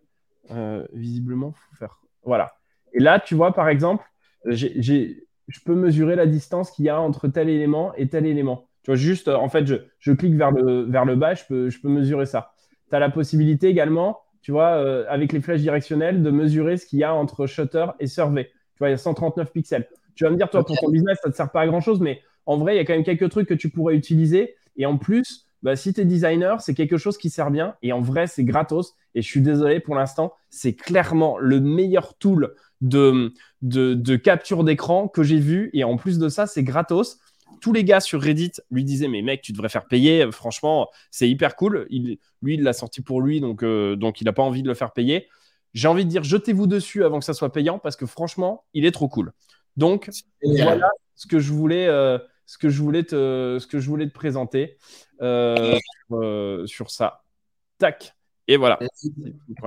euh, 0.52 0.86
visiblement 0.92 1.52
faut 1.52 1.76
faire 1.76 2.00
voilà. 2.22 2.54
Et 2.92 3.00
là 3.00 3.20
tu 3.20 3.34
vois 3.34 3.52
par 3.52 3.68
exemple, 3.68 4.04
je 4.44 5.60
peux 5.64 5.74
mesurer 5.74 6.16
la 6.16 6.26
distance 6.26 6.70
qu'il 6.70 6.84
y 6.84 6.88
a 6.88 7.00
entre 7.00 7.28
tel 7.28 7.48
élément 7.48 7.92
et 7.94 8.08
tel 8.08 8.26
élément. 8.26 8.68
Tu 8.82 8.90
vois 8.90 8.96
juste 8.96 9.28
en 9.28 9.48
fait 9.48 9.66
je, 9.66 10.12
clique 10.12 10.34
vers 10.34 10.52
le, 10.52 10.82
vers 10.82 11.04
le 11.04 11.16
bas, 11.16 11.34
je 11.34 11.44
peux, 11.48 11.68
je 11.68 11.80
peux 11.80 11.88
mesurer 11.88 12.26
ça. 12.26 12.52
Tu 12.88 12.96
as 12.96 12.98
la 12.98 13.10
possibilité 13.10 13.68
également, 13.68 14.20
tu 14.42 14.52
vois, 14.52 15.08
avec 15.08 15.32
les 15.32 15.40
flèches 15.40 15.60
directionnelles, 15.60 16.22
de 16.22 16.30
mesurer 16.30 16.76
ce 16.76 16.86
qu'il 16.86 16.98
y 16.98 17.04
a 17.04 17.14
entre 17.14 17.46
shutter 17.46 17.86
et 17.98 18.06
survey. 18.06 18.50
Tu 18.74 18.78
vois, 18.78 18.88
il 18.88 18.92
y 18.92 18.94
a 18.94 18.98
139 18.98 19.52
pixels. 19.52 19.88
Tu 20.14 20.24
vas 20.24 20.30
me 20.30 20.36
dire, 20.36 20.48
toi, 20.50 20.64
pour 20.64 20.76
ton 20.78 20.90
business, 20.90 21.18
ça 21.22 21.28
ne 21.28 21.32
te 21.32 21.36
sert 21.36 21.50
pas 21.50 21.62
à 21.62 21.66
grand 21.66 21.80
chose, 21.80 22.00
mais 22.00 22.20
en 22.46 22.56
vrai, 22.56 22.74
il 22.74 22.76
y 22.78 22.80
a 22.80 22.84
quand 22.84 22.94
même 22.94 23.04
quelques 23.04 23.28
trucs 23.28 23.48
que 23.48 23.54
tu 23.54 23.70
pourrais 23.70 23.96
utiliser. 23.96 24.54
Et 24.76 24.86
en 24.86 24.98
plus, 24.98 25.46
bah, 25.62 25.76
si 25.76 25.92
tu 25.92 26.00
es 26.00 26.04
designer, 26.04 26.60
c'est 26.60 26.74
quelque 26.74 26.96
chose 26.96 27.18
qui 27.18 27.28
sert 27.28 27.50
bien. 27.50 27.74
Et 27.82 27.92
en 27.92 28.00
vrai, 28.00 28.26
c'est 28.26 28.44
gratos. 28.44 28.94
Et 29.14 29.22
je 29.22 29.26
suis 29.26 29.40
désolé 29.40 29.80
pour 29.80 29.94
l'instant, 29.94 30.32
c'est 30.48 30.74
clairement 30.74 31.38
le 31.38 31.60
meilleur 31.60 32.14
tool 32.18 32.54
de, 32.82 33.32
de, 33.62 34.16
capture 34.16 34.64
d'écran 34.64 35.08
que 35.08 35.22
j'ai 35.22 35.38
vu. 35.38 35.70
Et 35.72 35.84
en 35.84 35.96
plus 35.96 36.18
de 36.18 36.28
ça, 36.28 36.46
c'est 36.46 36.62
gratos. 36.62 37.18
Tous 37.60 37.72
les 37.72 37.84
gars 37.84 38.00
sur 38.00 38.20
Reddit 38.20 38.52
lui 38.70 38.84
disaient 38.84 39.08
Mais 39.08 39.22
mec, 39.22 39.42
tu 39.42 39.52
devrais 39.52 39.68
faire 39.68 39.86
payer. 39.86 40.30
Franchement, 40.32 40.88
c'est 41.10 41.28
hyper 41.28 41.56
cool. 41.56 41.86
Il, 41.90 42.18
lui, 42.42 42.54
il 42.54 42.62
l'a 42.62 42.72
sorti 42.72 43.02
pour 43.02 43.20
lui, 43.20 43.40
donc, 43.40 43.62
euh, 43.62 43.96
donc 43.96 44.20
il 44.20 44.24
n'a 44.24 44.32
pas 44.32 44.42
envie 44.42 44.62
de 44.62 44.68
le 44.68 44.74
faire 44.74 44.92
payer. 44.92 45.28
J'ai 45.74 45.88
envie 45.88 46.04
de 46.04 46.10
dire, 46.10 46.24
jetez-vous 46.24 46.66
dessus 46.66 47.04
avant 47.04 47.18
que 47.18 47.24
ça 47.24 47.34
soit 47.34 47.52
payant 47.52 47.78
parce 47.78 47.96
que 47.96 48.06
franchement, 48.06 48.64
il 48.72 48.86
est 48.86 48.92
trop 48.92 49.08
cool. 49.08 49.32
Donc, 49.76 50.10
voilà 50.42 50.88
ce 51.16 51.26
que 51.26 51.38
je 51.38 51.52
voulais, 51.52 51.86
euh, 51.86 52.18
ce 52.46 52.58
que 52.58 52.68
je 52.68 52.80
voulais 52.80 53.02
te, 53.02 53.58
ce 53.60 53.66
que 53.66 53.78
je 53.78 53.88
voulais 53.88 54.06
te 54.06 54.12
présenter 54.12 54.78
euh, 55.20 55.78
sur, 56.66 56.90
ça. 56.90 57.22
Tac. 57.78 58.14
Et 58.48 58.56
voilà. 58.56 58.78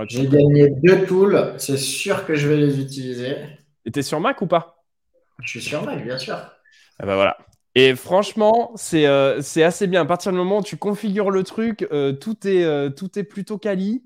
J'ai 0.08 0.28
gagné 0.28 0.70
deux 0.70 1.06
tools. 1.06 1.54
C'est 1.58 1.78
sûr 1.78 2.26
que 2.26 2.36
je 2.36 2.48
vais 2.48 2.58
les 2.58 2.80
utiliser. 2.80 3.36
Et 3.86 3.92
tu 3.92 4.00
es 4.00 4.04
sur 4.04 4.20
Mac 4.20 4.42
ou 4.42 4.48
pas? 4.48 4.84
Je 5.44 5.50
suis 5.50 5.62
sur 5.62 5.84
Mac, 5.84 6.04
bien 6.04 6.18
sûr. 6.18 6.36
Ah 6.36 7.06
bah 7.06 7.16
voilà. 7.16 7.38
Et 7.80 7.96
franchement, 7.96 8.72
c'est 8.76 9.06
assez 9.06 9.88
bien. 9.88 10.02
À 10.02 10.06
partir 10.06 10.32
du 10.32 10.38
moment 10.38 10.60
où 10.60 10.64
tu 10.64 10.78
configures 10.78 11.32
le 11.32 11.44
truc, 11.44 11.88
tout, 12.20 12.48
est, 12.48 12.96
tout 12.96 13.20
est 13.20 13.24
plutôt 13.24 13.58
quali 13.58 14.04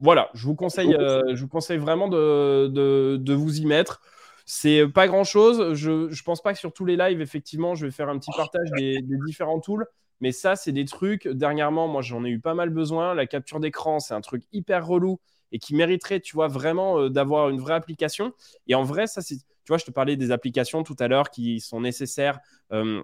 voilà, 0.00 0.30
je 0.34 0.46
vous 0.46 0.54
conseille, 0.54 0.94
euh, 0.94 1.34
je 1.34 1.40
vous 1.40 1.48
conseille 1.48 1.78
vraiment 1.78 2.08
de, 2.08 3.34
vous 3.34 3.60
y 3.60 3.66
mettre. 3.66 4.00
C'est 4.46 4.86
pas 4.88 5.08
grand 5.08 5.24
chose. 5.24 5.74
Je 5.74 5.90
ne 6.08 6.22
pense 6.24 6.40
pas 6.40 6.52
que 6.52 6.58
sur 6.58 6.72
tous 6.72 6.84
les 6.84 6.96
lives, 6.96 7.20
effectivement, 7.20 7.74
je 7.74 7.86
vais 7.86 7.92
faire 7.92 8.08
un 8.08 8.18
petit 8.18 8.30
partage 8.36 8.70
des, 8.76 9.00
différents 9.26 9.60
tools. 9.60 9.86
Mais 10.20 10.32
ça, 10.32 10.56
c'est 10.56 10.72
des 10.72 10.84
trucs. 10.84 11.28
Dernièrement, 11.28 11.86
moi, 11.86 12.02
j'en 12.02 12.24
ai 12.24 12.30
eu 12.30 12.40
pas 12.40 12.54
mal 12.54 12.70
besoin. 12.70 13.14
La 13.14 13.26
capture 13.26 13.60
d'écran, 13.60 14.00
c'est 14.00 14.14
un 14.14 14.20
truc 14.20 14.44
hyper 14.52 14.86
relou 14.86 15.20
et 15.52 15.58
qui 15.58 15.74
mériterait, 15.74 16.20
tu 16.20 16.34
vois, 16.34 16.48
vraiment 16.48 16.98
euh, 16.98 17.08
d'avoir 17.08 17.48
une 17.50 17.60
vraie 17.60 17.74
application. 17.74 18.32
Et 18.66 18.74
en 18.74 18.82
vrai, 18.82 19.06
ça, 19.06 19.22
c'est, 19.22 19.36
tu 19.36 19.44
vois, 19.68 19.78
je 19.78 19.84
te 19.84 19.90
parlais 19.90 20.16
des 20.16 20.30
applications 20.30 20.82
tout 20.82 20.96
à 20.98 21.08
l'heure 21.08 21.30
qui 21.30 21.60
sont 21.60 21.80
nécessaires. 21.80 22.40
Euh, 22.72 23.02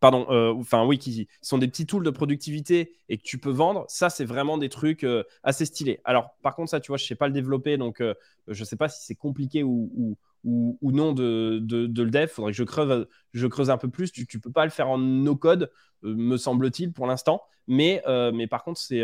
pardon, 0.00 0.26
euh, 0.30 0.52
enfin 0.54 0.84
oui, 0.84 0.98
qui 0.98 1.28
sont 1.42 1.58
des 1.58 1.68
petits 1.68 1.86
tools 1.86 2.02
de 2.02 2.10
productivité 2.10 2.94
et 3.08 3.18
que 3.18 3.22
tu 3.22 3.38
peux 3.38 3.50
vendre, 3.50 3.84
ça 3.88 4.10
c'est 4.10 4.24
vraiment 4.24 4.58
des 4.58 4.68
trucs 4.68 5.06
assez 5.44 5.64
stylés. 5.64 6.00
Alors 6.04 6.34
par 6.42 6.56
contre, 6.56 6.70
ça, 6.70 6.80
tu 6.80 6.88
vois, 6.88 6.96
je 6.96 7.04
sais 7.04 7.14
pas 7.14 7.28
le 7.28 7.32
développer, 7.32 7.76
donc 7.76 8.00
euh, 8.00 8.14
je 8.48 8.64
sais 8.64 8.76
pas 8.76 8.88
si 8.88 9.04
c'est 9.04 9.14
compliqué 9.14 9.62
ou, 9.62 10.16
ou, 10.44 10.92
non 10.92 11.12
de, 11.12 11.60
de, 11.62 12.02
le 12.02 12.10
dev. 12.10 12.26
Faudrait 12.26 12.52
que 12.52 12.58
je 12.58 12.64
creuse, 12.64 13.06
je 13.32 13.46
creuse 13.46 13.70
un 13.70 13.78
peu 13.78 13.88
plus. 13.88 14.10
Tu 14.10 14.26
ne 14.34 14.40
peux 14.40 14.50
pas 14.50 14.64
le 14.64 14.70
faire 14.70 14.88
en 14.88 14.98
no-code, 14.98 15.70
me 16.02 16.36
semble-t-il, 16.36 16.92
pour 16.92 17.06
l'instant. 17.06 17.42
Mais, 17.68 18.02
mais 18.34 18.48
par 18.48 18.64
contre, 18.64 18.80
c'est 18.80 19.02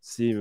c'est 0.00 0.34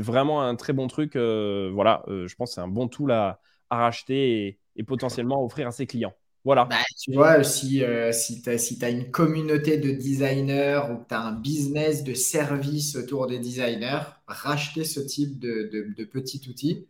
vraiment 0.00 0.42
un 0.42 0.56
très 0.56 0.72
bon 0.72 0.86
truc. 0.86 1.16
voilà, 1.16 2.04
je 2.08 2.34
pense 2.34 2.50
que 2.50 2.54
c'est 2.54 2.60
un 2.60 2.68
bon 2.68 2.88
tool 2.88 3.12
à, 3.12 3.40
à 3.70 3.78
racheter 3.78 4.46
et, 4.46 4.58
et 4.76 4.82
potentiellement 4.82 5.44
offrir 5.44 5.66
à 5.66 5.72
ses 5.72 5.86
clients. 5.86 6.14
Voilà. 6.44 6.64
Bah, 6.64 6.76
tu 6.98 7.12
vois, 7.12 7.44
si, 7.44 7.84
euh, 7.84 8.12
si 8.12 8.40
tu 8.40 8.48
as, 8.48 8.88
une 8.88 9.10
communauté 9.10 9.76
de 9.76 9.90
designers 9.90 10.80
ou 10.90 10.96
que 10.96 11.08
tu 11.08 11.14
as 11.14 11.20
un 11.20 11.32
business 11.32 12.04
de 12.04 12.14
service 12.14 12.96
autour 12.96 13.26
des 13.26 13.38
designers, 13.38 14.00
racheter 14.26 14.84
ce 14.84 15.00
type 15.00 15.38
de, 15.38 15.70
de, 15.94 16.04
petit 16.04 16.40
outil 16.48 16.86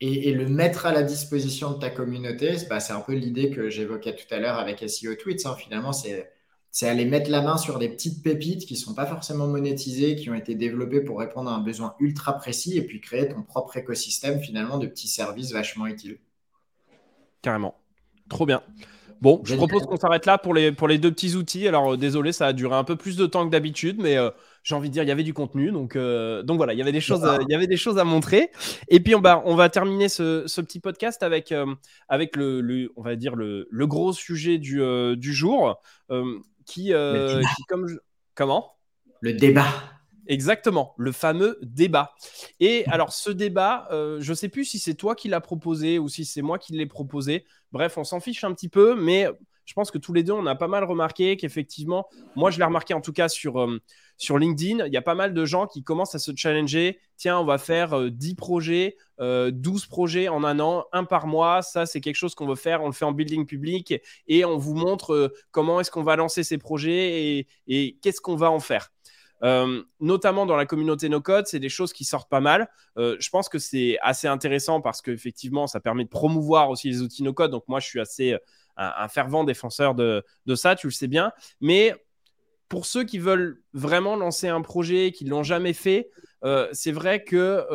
et, 0.00 0.32
le 0.32 0.48
mettre 0.48 0.86
à 0.86 0.92
la 0.92 1.02
disposition 1.02 1.72
de 1.72 1.80
ta 1.80 1.90
communauté, 1.90 2.56
bah, 2.70 2.80
c'est 2.80 2.94
un 2.94 3.00
peu 3.00 3.12
l'idée 3.12 3.50
que 3.50 3.68
j'évoquais 3.68 4.16
tout 4.16 4.32
à 4.34 4.38
l'heure 4.38 4.58
avec 4.58 4.82
SEO 4.88 5.16
Tweets. 5.16 5.44
Hein. 5.44 5.54
Finalement, 5.56 5.92
c'est 5.92 6.31
aller 6.80 7.04
mettre 7.04 7.30
la 7.30 7.42
main 7.42 7.58
sur 7.58 7.78
des 7.78 7.88
petites 7.88 8.22
pépites 8.22 8.66
qui 8.66 8.74
ne 8.74 8.78
sont 8.78 8.94
pas 8.94 9.06
forcément 9.06 9.46
monétisées, 9.46 10.16
qui 10.16 10.30
ont 10.30 10.34
été 10.34 10.54
développées 10.54 11.02
pour 11.02 11.18
répondre 11.18 11.50
à 11.50 11.54
un 11.54 11.60
besoin 11.60 11.94
ultra 12.00 12.32
précis 12.32 12.78
et 12.78 12.82
puis 12.82 13.00
créer 13.00 13.28
ton 13.28 13.42
propre 13.42 13.76
écosystème 13.76 14.40
finalement 14.40 14.78
de 14.78 14.86
petits 14.86 15.08
services 15.08 15.52
vachement 15.52 15.86
utiles. 15.86 16.18
Carrément 17.42 17.74
Trop 18.28 18.46
bien. 18.46 18.62
Bon, 19.20 19.40
je 19.44 19.54
propose 19.54 19.82
qu'on 19.82 19.96
s'arrête 19.96 20.26
là 20.26 20.36
pour 20.36 20.52
les, 20.52 20.72
pour 20.72 20.88
les 20.88 20.98
deux 20.98 21.12
petits 21.12 21.36
outils. 21.36 21.68
Alors, 21.68 21.96
désolé, 21.96 22.32
ça 22.32 22.46
a 22.46 22.52
duré 22.52 22.74
un 22.74 22.82
peu 22.82 22.96
plus 22.96 23.16
de 23.16 23.26
temps 23.26 23.46
que 23.46 23.52
d'habitude, 23.52 24.00
mais 24.00 24.16
j'ai 24.64 24.74
envie 24.74 24.88
de 24.88 24.92
dire, 24.92 25.04
il 25.04 25.08
y 25.08 25.12
avait 25.12 25.22
du 25.22 25.32
contenu. 25.32 25.70
Donc, 25.70 25.96
donc 25.96 26.56
voilà, 26.56 26.72
il 26.72 26.78
y 26.80 26.82
avait 26.82 26.90
des 26.90 27.00
choses, 27.00 27.24
il 27.42 27.52
y 27.52 27.54
avait 27.54 27.68
des 27.68 27.76
choses 27.76 27.98
à 27.98 28.04
montrer. 28.04 28.50
Et 28.88 28.98
puis, 28.98 29.14
on 29.14 29.20
va, 29.20 29.40
on 29.44 29.54
va 29.54 29.68
terminer 29.68 30.08
ce, 30.08 30.44
ce 30.48 30.60
petit 30.60 30.80
podcast 30.80 31.22
avec, 31.22 31.54
avec 32.08 32.34
le, 32.34 32.90
on 32.96 33.02
va 33.02 33.14
dire, 33.14 33.36
le, 33.36 33.68
le 33.70 33.86
gros 33.86 34.12
sujet 34.12 34.58
du, 34.58 34.82
du 35.16 35.32
jour 35.32 35.80
qui, 36.72 36.92
qui 36.92 37.62
comme. 37.68 37.86
Comment? 38.34 38.72
Le 39.20 39.34
débat. 39.34 39.66
Exactement, 40.26 40.94
le 40.98 41.10
fameux 41.12 41.58
débat. 41.62 42.14
Et 42.60 42.84
alors, 42.86 43.12
ce 43.12 43.30
débat, 43.30 43.88
euh, 43.90 44.18
je 44.20 44.30
ne 44.30 44.36
sais 44.36 44.48
plus 44.48 44.64
si 44.64 44.78
c'est 44.78 44.94
toi 44.94 45.14
qui 45.14 45.28
l'as 45.28 45.40
proposé 45.40 45.98
ou 45.98 46.08
si 46.08 46.24
c'est 46.24 46.42
moi 46.42 46.58
qui 46.58 46.72
l'ai 46.74 46.86
proposé. 46.86 47.44
Bref, 47.72 47.98
on 47.98 48.04
s'en 48.04 48.20
fiche 48.20 48.44
un 48.44 48.52
petit 48.52 48.68
peu, 48.68 48.94
mais 48.94 49.26
je 49.64 49.74
pense 49.74 49.90
que 49.90 49.98
tous 49.98 50.12
les 50.12 50.22
deux, 50.22 50.32
on 50.32 50.46
a 50.46 50.54
pas 50.54 50.68
mal 50.68 50.84
remarqué 50.84 51.36
qu'effectivement, 51.36 52.08
moi, 52.36 52.50
je 52.50 52.58
l'ai 52.58 52.64
remarqué 52.64 52.94
en 52.94 53.00
tout 53.00 53.12
cas 53.12 53.28
sur, 53.28 53.60
euh, 53.60 53.80
LinkedIn, 54.30 54.86
il 54.86 54.92
y 54.92 54.96
a 54.96 55.02
pas 55.02 55.14
mal 55.14 55.34
de 55.34 55.44
gens 55.44 55.66
qui 55.66 55.82
commencent 55.82 56.14
à 56.14 56.18
se 56.18 56.32
challenger. 56.34 57.00
Tiens, 57.16 57.38
on 57.38 57.44
va 57.44 57.58
faire 57.58 58.10
10 58.10 58.32
euh, 58.32 58.34
projets, 58.36 58.96
12 59.18 59.86
projets 59.86 60.28
en 60.28 60.44
un 60.44 60.60
an, 60.60 60.84
un 60.92 61.04
par 61.04 61.26
mois. 61.26 61.62
Ça, 61.62 61.86
c'est 61.86 62.00
quelque 62.00 62.16
chose 62.16 62.34
qu'on 62.34 62.46
veut 62.46 62.54
faire. 62.54 62.82
On 62.82 62.86
le 62.86 62.92
fait 62.92 63.04
en 63.04 63.12
building 63.12 63.46
public 63.46 63.94
et 64.28 64.44
on 64.44 64.58
vous 64.58 64.74
montre 64.74 65.32
comment 65.50 65.80
est-ce 65.80 65.90
qu'on 65.90 66.04
va 66.04 66.16
lancer 66.16 66.44
ces 66.44 66.58
projets 66.58 67.46
et, 67.66 67.98
qu'est-ce 68.00 68.20
qu'on 68.20 68.36
va 68.36 68.50
en 68.50 68.60
faire. 68.60 68.90
Euh, 69.44 69.82
notamment 69.98 70.46
dans 70.46 70.54
la 70.54 70.66
communauté 70.66 71.08
no 71.08 71.20
code, 71.20 71.46
c'est 71.48 71.58
des 71.58 71.68
choses 71.68 71.92
qui 71.92 72.04
sortent 72.04 72.30
pas 72.30 72.40
mal. 72.40 72.68
Euh, 72.96 73.16
je 73.18 73.28
pense 73.28 73.48
que 73.48 73.58
c'est 73.58 73.98
assez 74.00 74.28
intéressant 74.28 74.80
parce 74.80 75.02
qu'effectivement, 75.02 75.66
ça 75.66 75.80
permet 75.80 76.04
de 76.04 76.08
promouvoir 76.08 76.70
aussi 76.70 76.88
les 76.88 77.02
outils 77.02 77.24
no 77.24 77.32
code. 77.32 77.50
Donc 77.50 77.64
moi, 77.66 77.80
je 77.80 77.88
suis 77.88 78.00
assez 78.00 78.36
euh, 78.78 78.88
un, 78.96 79.08
fervent 79.08 79.44
défenseur 79.44 79.94
de, 79.94 80.24
ça, 80.54 80.76
tu 80.76 80.86
le 80.86 80.92
sais 80.92 81.08
bien. 81.08 81.32
Mais 81.60 81.94
pour 82.68 82.86
ceux 82.86 83.04
qui 83.04 83.18
veulent 83.18 83.62
vraiment 83.72 84.16
lancer 84.16 84.48
un 84.48 84.62
projet, 84.62 85.12
qui 85.12 85.24
ne 85.24 85.30
l'ont 85.30 85.42
jamais 85.42 85.74
fait, 85.74 86.08
c'est 86.72 86.92
vrai 86.92 87.22
que 87.22 87.66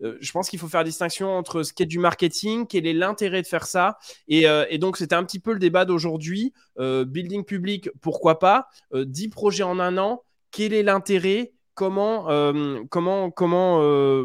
je 0.00 0.32
pense 0.32 0.50
qu'il 0.50 0.58
faut 0.58 0.66
faire 0.66 0.82
distinction 0.82 1.30
entre 1.30 1.62
ce 1.62 1.72
qui 1.72 1.84
est 1.84 1.86
du 1.86 2.00
marketing, 2.00 2.66
quel 2.66 2.86
est 2.88 2.92
l'intérêt 2.92 3.40
de 3.40 3.46
faire 3.46 3.66
ça. 3.66 3.98
Et, 4.26 4.46
et 4.68 4.78
donc, 4.78 4.96
c'était 4.96 5.14
un 5.14 5.22
petit 5.22 5.38
peu 5.38 5.52
le 5.52 5.60
débat 5.60 5.84
d'aujourd'hui. 5.84 6.52
building 6.76 7.44
public, 7.44 7.88
pourquoi 8.00 8.40
pas 8.40 8.66
10 8.92 9.28
projets 9.28 9.62
en 9.62 9.78
un 9.78 9.96
an, 9.96 10.24
quel 10.50 10.72
est 10.72 10.82
l'intérêt? 10.82 11.52
Comment, 11.74 12.30
euh, 12.30 12.82
comment, 12.88 13.30
comment, 13.30 13.82
euh, 13.82 14.24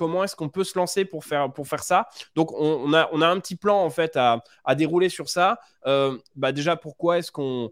comment 0.00 0.24
est-ce 0.24 0.34
qu'on 0.34 0.48
peut 0.48 0.64
se 0.64 0.78
lancer 0.78 1.04
pour 1.04 1.26
faire, 1.26 1.52
ça. 1.82 2.08
Donc, 2.34 2.52
on, 2.52 2.94
a, 2.94 3.28
un 3.28 3.38
petit 3.38 3.54
plan 3.54 3.84
en 3.84 3.90
fait 3.90 4.16
à, 4.16 4.42
dérouler 4.74 5.10
sur 5.10 5.28
ça. 5.28 5.60
Euh, 5.86 6.16
bah 6.34 6.52
déjà, 6.52 6.74
pourquoi 6.74 7.18
est-ce 7.18 7.30
qu'on 7.30 7.70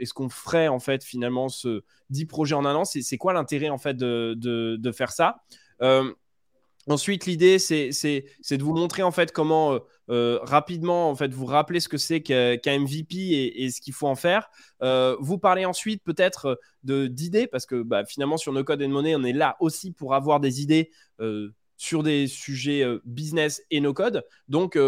est-ce 0.00 0.12
qu'on 0.12 0.28
ferait 0.28 0.66
en 0.66 0.80
fait 0.80 1.04
finalement 1.04 1.48
ce 1.48 1.84
10 2.10 2.26
projets 2.26 2.56
en 2.56 2.64
un 2.64 2.74
an? 2.74 2.84
C'est 2.84 3.16
quoi 3.16 3.32
l'intérêt 3.32 3.68
en 3.68 3.78
fait 3.78 3.96
de, 3.96 4.34
de, 4.36 4.92
faire 4.92 5.12
ça? 5.12 5.36
Ensuite, 6.88 7.26
l'idée, 7.26 7.60
c'est 7.60 7.92
de 7.92 8.62
vous 8.64 8.74
montrer 8.74 9.04
en 9.04 9.12
fait 9.12 9.30
comment 9.30 9.78
euh, 10.10 10.38
rapidement 10.42 11.10
en 11.10 11.14
fait 11.14 11.32
vous 11.32 11.46
rappeler 11.46 11.80
ce 11.80 11.88
que 11.88 11.98
c'est 11.98 12.22
qu'un 12.22 12.78
MVP 12.78 13.16
et, 13.56 13.70
ce 13.70 13.80
qu'il 13.80 13.92
faut 13.92 14.08
en 14.08 14.14
faire. 14.14 14.48
Euh, 14.82 15.16
vous 15.20 15.38
parlez 15.38 15.64
ensuite 15.64 16.02
peut-être 16.02 16.60
d'idées 16.82 17.46
parce 17.46 17.66
que 17.66 17.82
bah, 17.82 18.04
finalement 18.04 18.36
sur 18.36 18.52
No 18.52 18.64
Code 18.64 18.82
et 18.82 18.88
Money, 18.88 19.14
on 19.14 19.24
est 19.24 19.32
là 19.32 19.56
aussi 19.60 19.92
pour 19.92 20.14
avoir 20.14 20.40
des 20.40 20.62
idées 20.62 20.90
euh, 21.20 21.50
sur 21.76 22.02
des 22.02 22.26
sujets 22.26 22.84
business 23.04 23.62
et 23.70 23.80
no 23.80 23.92
code. 23.92 24.24
Donc 24.48 24.78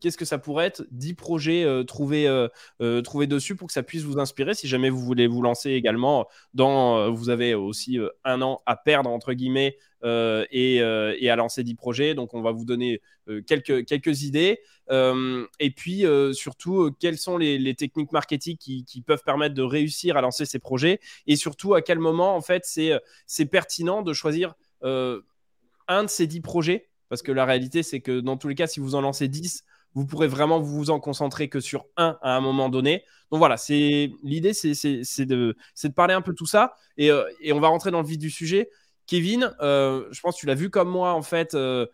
qu'est-ce 0.00 0.16
que 0.16 0.24
ça 0.24 0.38
pourrait 0.38 0.66
être 0.66 0.84
10 0.90 1.14
projets 1.14 1.64
euh, 1.64 1.84
euh, 2.00 2.48
euh, 2.80 3.02
trouvés, 3.02 3.26
dessus 3.26 3.56
pour 3.56 3.68
que 3.68 3.72
ça 3.72 3.82
puisse 3.82 4.02
vous 4.02 4.18
inspirer 4.18 4.54
si 4.54 4.68
jamais 4.68 4.90
vous 4.90 5.00
voulez 5.00 5.26
vous 5.26 5.42
lancer 5.42 5.70
également 5.70 6.26
dans 6.54 7.10
vous 7.12 7.30
avez 7.30 7.54
aussi 7.54 7.98
un 8.24 8.42
an 8.42 8.60
à 8.66 8.76
perdre 8.76 9.10
entre 9.10 9.32
guillemets 9.32 9.78
et, 10.04 10.80
à 10.82 11.36
lancer 11.36 11.62
10 11.62 11.74
projets. 11.74 12.14
Donc 12.14 12.34
on 12.34 12.42
va 12.42 12.50
vous 12.52 12.64
donner 12.64 13.00
quelques, 13.46 13.84
quelques 13.86 14.22
idées. 14.22 14.60
Et 14.90 15.70
puis 15.70 16.04
surtout 16.32 16.90
quelles 16.98 17.18
sont 17.18 17.38
les, 17.38 17.74
techniques 17.74 18.12
marketing 18.12 18.56
qui, 18.56 18.84
qui, 18.84 19.00
peuvent 19.02 19.22
permettre 19.24 19.54
de 19.54 19.62
réussir 19.62 20.16
à 20.16 20.20
lancer 20.20 20.44
ces 20.46 20.58
projets? 20.58 21.00
Et 21.26 21.36
surtout 21.36 21.74
à 21.74 21.82
quel 21.82 21.98
moment 21.98 22.36
en 22.36 22.42
fait 22.42 22.64
c'est 22.64 23.46
pertinent 23.46 24.02
de 24.02 24.12
choisir 24.12 24.54
un 24.82 26.04
de 26.04 26.08
ces 26.08 26.26
10 26.26 26.40
projets? 26.40 26.88
Parce 27.08 27.22
que 27.22 27.32
la 27.32 27.44
réalité 27.44 27.82
c'est 27.82 28.00
que 28.00 28.20
dans 28.20 28.36
tous 28.36 28.48
les 28.48 28.54
cas 28.54 28.66
si 28.66 28.80
vous 28.80 28.94
en 28.94 29.00
lancez 29.00 29.28
10 29.28 29.64
vous 29.94 30.06
pourrez 30.06 30.26
vraiment 30.26 30.60
vous 30.60 30.90
en 30.90 31.00
concentrer 31.00 31.48
que 31.48 31.60
sur 31.60 31.86
un 31.96 32.18
à 32.22 32.36
un 32.36 32.40
moment 32.40 32.68
donné. 32.68 33.04
Donc 33.30 33.38
voilà, 33.38 33.56
c'est 33.56 34.12
l'idée, 34.22 34.52
c'est 34.52 35.24
de, 35.24 35.56
de, 35.84 35.88
parler 35.88 36.14
un 36.14 36.22
peu 36.22 36.34
tout 36.34 36.46
ça 36.46 36.74
et, 36.96 37.10
euh, 37.10 37.24
et, 37.40 37.52
on 37.52 37.60
va 37.60 37.68
rentrer 37.68 37.90
dans 37.90 38.00
le 38.00 38.06
vif 38.06 38.18
du 38.18 38.30
sujet. 38.30 38.70
Kevin, 39.06 39.54
euh, 39.60 40.06
je 40.10 40.20
pense 40.20 40.36
que 40.36 40.40
tu 40.40 40.46
l'as 40.46 40.54
vu 40.54 40.70
comme 40.70 40.88
moi 40.88 41.12
en 41.12 41.22
fait, 41.22 41.54
euh, 41.54 41.86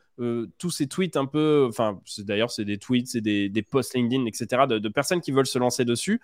tous 0.58 0.70
ces 0.70 0.86
tweets 0.88 1.16
un 1.16 1.26
peu, 1.26 1.66
enfin 1.68 2.00
d'ailleurs 2.18 2.50
c'est 2.50 2.64
des 2.64 2.78
tweets, 2.78 3.08
c'est 3.08 3.20
des, 3.20 3.48
des, 3.48 3.62
posts 3.62 3.94
LinkedIn, 3.94 4.26
etc. 4.26 4.66
De, 4.66 4.88
personnes 4.88 5.20
qui 5.20 5.32
veulent 5.32 5.46
se 5.46 5.58
lancer 5.58 5.84
dessus. 5.84 6.20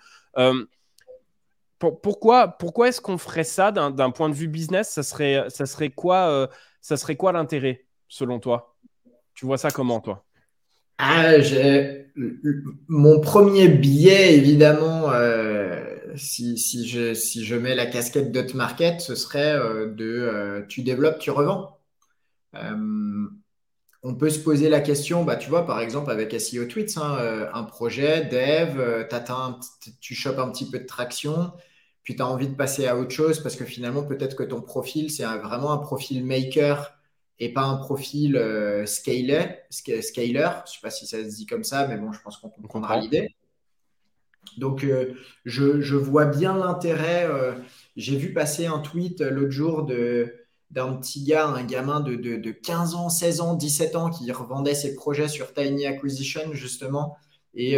pourquoi 1.79 2.49
pourquoi 2.49 2.89
est-ce 2.89 3.01
qu'on 3.01 3.17
ferait 3.17 3.43
ça 3.43 3.71
d'un 3.71 4.11
point 4.11 4.29
de 4.29 4.35
vue 4.35 4.47
business? 4.47 4.89
Ça 4.89 5.03
serait, 5.03 5.45
ça 5.49 5.65
serait 5.65 5.89
quoi, 5.89 6.49
ça 6.81 6.97
serait 6.97 7.15
quoi 7.15 7.31
l'intérêt 7.31 7.85
selon 8.07 8.39
toi? 8.39 8.75
Tu 9.33 9.45
vois 9.45 9.57
ça 9.57 9.71
comment 9.71 9.99
toi? 10.01 10.24
Ah, 10.97 11.33
mon 12.87 13.19
premier 13.19 13.67
billet, 13.67 14.35
évidemment, 14.35 15.11
euh, 15.11 15.83
si, 16.15 16.55
je, 16.87 17.55
mets 17.55 17.75
la 17.75 17.85
casquette 17.85 18.31
dot 18.31 18.53
market, 18.53 19.01
ce 19.01 19.15
serait 19.15 19.53
euh, 19.53 19.87
de 19.87 20.05
euh, 20.05 20.61
tu 20.67 20.81
développes, 20.81 21.19
tu 21.19 21.31
revends. 21.31 21.77
on 24.03 24.15
peut 24.15 24.29
se 24.29 24.39
poser 24.39 24.69
la 24.69 24.79
question, 24.79 25.25
bah, 25.25 25.35
tu 25.35 25.49
vois, 25.49 25.65
par 25.65 25.81
exemple, 25.81 26.11
avec 26.11 26.39
SEO 26.39 26.65
Tweets, 26.65 26.97
hein, 26.97 27.17
un 27.53 27.63
projet, 27.63 28.23
dev, 28.25 29.05
tu 29.99 30.15
chopes 30.15 30.39
un 30.39 30.49
petit 30.51 30.69
peu 30.69 30.79
de 30.79 30.85
traction, 30.85 31.51
puis 32.03 32.15
tu 32.15 32.21
as 32.21 32.27
envie 32.27 32.47
de 32.47 32.55
passer 32.55 32.87
à 32.87 32.97
autre 32.97 33.11
chose 33.11 33.41
parce 33.41 33.55
que 33.57 33.65
finalement, 33.65 34.03
peut-être 34.03 34.35
que 34.35 34.43
ton 34.43 34.61
profil, 34.61 35.09
c'est 35.11 35.25
vraiment 35.25 35.73
un 35.73 35.77
profil 35.79 36.23
maker 36.25 36.95
et 37.39 37.51
pas 37.51 37.63
un 37.63 37.77
profil 37.77 38.37
euh, 38.37 38.85
scaler, 38.85 39.59
scaler. 39.69 40.01
Je 40.13 40.31
ne 40.33 40.67
sais 40.67 40.79
pas 40.81 40.89
si 40.89 41.05
ça 41.05 41.17
se 41.17 41.35
dit 41.35 41.45
comme 41.45 41.63
ça, 41.63 41.87
mais 41.87 41.97
bon, 41.97 42.11
je 42.11 42.21
pense 42.21 42.37
qu'on 42.37 42.49
comprendra 42.49 42.99
l'idée. 42.99 43.35
Donc, 44.57 44.83
euh, 44.83 45.13
je, 45.43 45.95
vois 45.95 46.25
bien 46.25 46.55
l'intérêt. 46.55 47.25
Euh, 47.29 47.53
j'ai 47.97 48.15
vu 48.15 48.31
passer 48.33 48.67
un 48.67 48.79
tweet 48.79 49.21
l'autre 49.21 49.51
jour 49.51 49.83
d'un 49.83 50.93
petit 50.95 51.23
gars, 51.23 51.47
un 51.47 51.63
gamin 51.63 51.99
de, 51.99 52.15
de, 52.15 52.51
15 52.51 52.95
ans, 52.95 53.09
16 53.09 53.41
ans, 53.41 53.53
17 53.55 53.95
ans 53.95 54.09
qui 54.09 54.31
revendait 54.31 54.75
ses 54.75 54.95
projets 54.95 55.27
sur 55.27 55.53
Tiny 55.53 55.87
Acquisition, 55.87 56.53
justement. 56.53 57.17
Et 57.53 57.77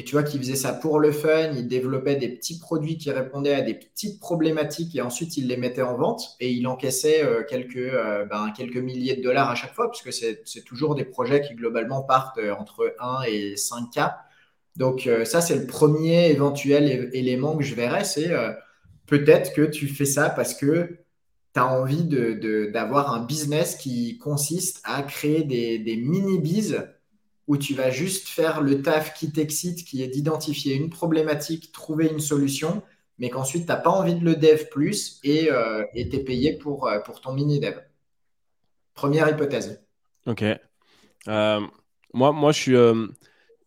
et 0.00 0.04
tu 0.04 0.12
vois 0.12 0.22
qu'il 0.22 0.40
faisait 0.40 0.56
ça 0.56 0.72
pour 0.72 0.98
le 0.98 1.12
fun, 1.12 1.52
il 1.54 1.68
développait 1.68 2.16
des 2.16 2.30
petits 2.30 2.58
produits 2.58 2.96
qui 2.96 3.10
répondaient 3.10 3.52
à 3.52 3.60
des 3.60 3.74
petites 3.74 4.18
problématiques 4.18 4.96
et 4.96 5.02
ensuite 5.02 5.36
il 5.36 5.46
les 5.46 5.58
mettait 5.58 5.82
en 5.82 5.94
vente 5.94 6.36
et 6.40 6.50
il 6.50 6.66
encaissait 6.68 7.22
euh, 7.22 7.44
quelques, 7.46 7.76
euh, 7.76 8.24
ben, 8.24 8.50
quelques 8.56 8.78
milliers 8.78 9.16
de 9.16 9.22
dollars 9.22 9.50
à 9.50 9.54
chaque 9.54 9.74
fois, 9.74 9.90
puisque 9.90 10.10
c'est 10.10 10.64
toujours 10.64 10.94
des 10.94 11.04
projets 11.04 11.42
qui 11.42 11.54
globalement 11.54 12.00
partent 12.00 12.38
euh, 12.38 12.54
entre 12.54 12.94
1 12.98 13.24
et 13.28 13.56
5K. 13.56 14.14
Donc 14.76 15.06
ça, 15.24 15.42
c'est 15.42 15.56
le 15.56 15.66
premier 15.66 16.30
éventuel 16.30 17.10
élément 17.12 17.58
que 17.58 17.62
je 17.62 17.74
verrais, 17.74 18.04
c'est 18.04 18.30
peut-être 19.06 19.52
que 19.52 19.62
tu 19.62 19.86
fais 19.88 20.06
ça 20.06 20.30
parce 20.30 20.54
que 20.54 21.00
tu 21.52 21.60
as 21.60 21.66
envie 21.66 22.04
d'avoir 22.04 23.12
un 23.12 23.22
business 23.22 23.74
qui 23.74 24.16
consiste 24.16 24.80
à 24.84 25.02
créer 25.02 25.42
des, 25.42 25.78
des 25.78 25.96
mini-bises 25.96 26.86
où 27.50 27.56
tu 27.56 27.74
vas 27.74 27.90
juste 27.90 28.28
faire 28.28 28.60
le 28.60 28.80
taf 28.80 29.12
qui 29.12 29.32
t'excite, 29.32 29.84
qui 29.84 30.04
est 30.04 30.06
d'identifier 30.06 30.76
une 30.76 30.88
problématique, 30.88 31.72
trouver 31.72 32.06
une 32.06 32.20
solution, 32.20 32.80
mais 33.18 33.28
qu'ensuite, 33.28 33.62
tu 33.62 33.72
n'as 33.72 33.76
pas 33.76 33.90
envie 33.90 34.14
de 34.14 34.24
le 34.24 34.36
dev 34.36 34.66
plus 34.70 35.18
et 35.24 35.50
euh, 35.50 35.82
tu 35.92 35.98
es 35.98 36.20
payé 36.20 36.52
pour, 36.58 36.86
euh, 36.86 37.00
pour 37.00 37.20
ton 37.20 37.32
mini-dev. 37.32 37.74
Première 38.94 39.28
hypothèse. 39.28 39.84
Ok. 40.26 40.44
Euh, 41.26 41.60
moi, 42.14 42.30
moi 42.30 42.52
je, 42.52 42.60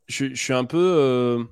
suis, 0.08 0.30
je, 0.34 0.34
suis 0.34 0.54
un 0.54 0.64
peu. 0.64 1.46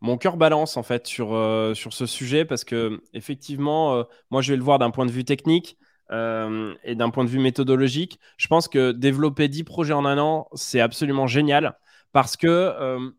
mon 0.00 0.16
cœur 0.16 0.38
balance 0.38 0.78
en 0.78 0.82
fait 0.82 1.06
sur, 1.06 1.38
sur 1.76 1.92
ce 1.92 2.06
sujet 2.06 2.46
parce 2.46 2.64
que, 2.64 3.02
effectivement, 3.12 4.06
moi, 4.30 4.40
je 4.40 4.52
vais 4.52 4.56
le 4.56 4.64
voir 4.64 4.78
d'un 4.78 4.90
point 4.90 5.04
de 5.04 5.12
vue 5.12 5.26
technique. 5.26 5.76
Euh, 6.10 6.74
et 6.84 6.94
d'un 6.94 7.10
point 7.10 7.24
de 7.24 7.30
vue 7.30 7.38
méthodologique, 7.38 8.20
je 8.36 8.46
pense 8.46 8.68
que 8.68 8.92
développer 8.92 9.48
10 9.48 9.64
projets 9.64 9.94
en 9.94 10.04
un 10.04 10.18
an, 10.18 10.48
c'est 10.54 10.80
absolument 10.80 11.26
génial 11.26 11.78
parce 12.12 12.36
que 12.36 12.46
euh, 12.46 13.10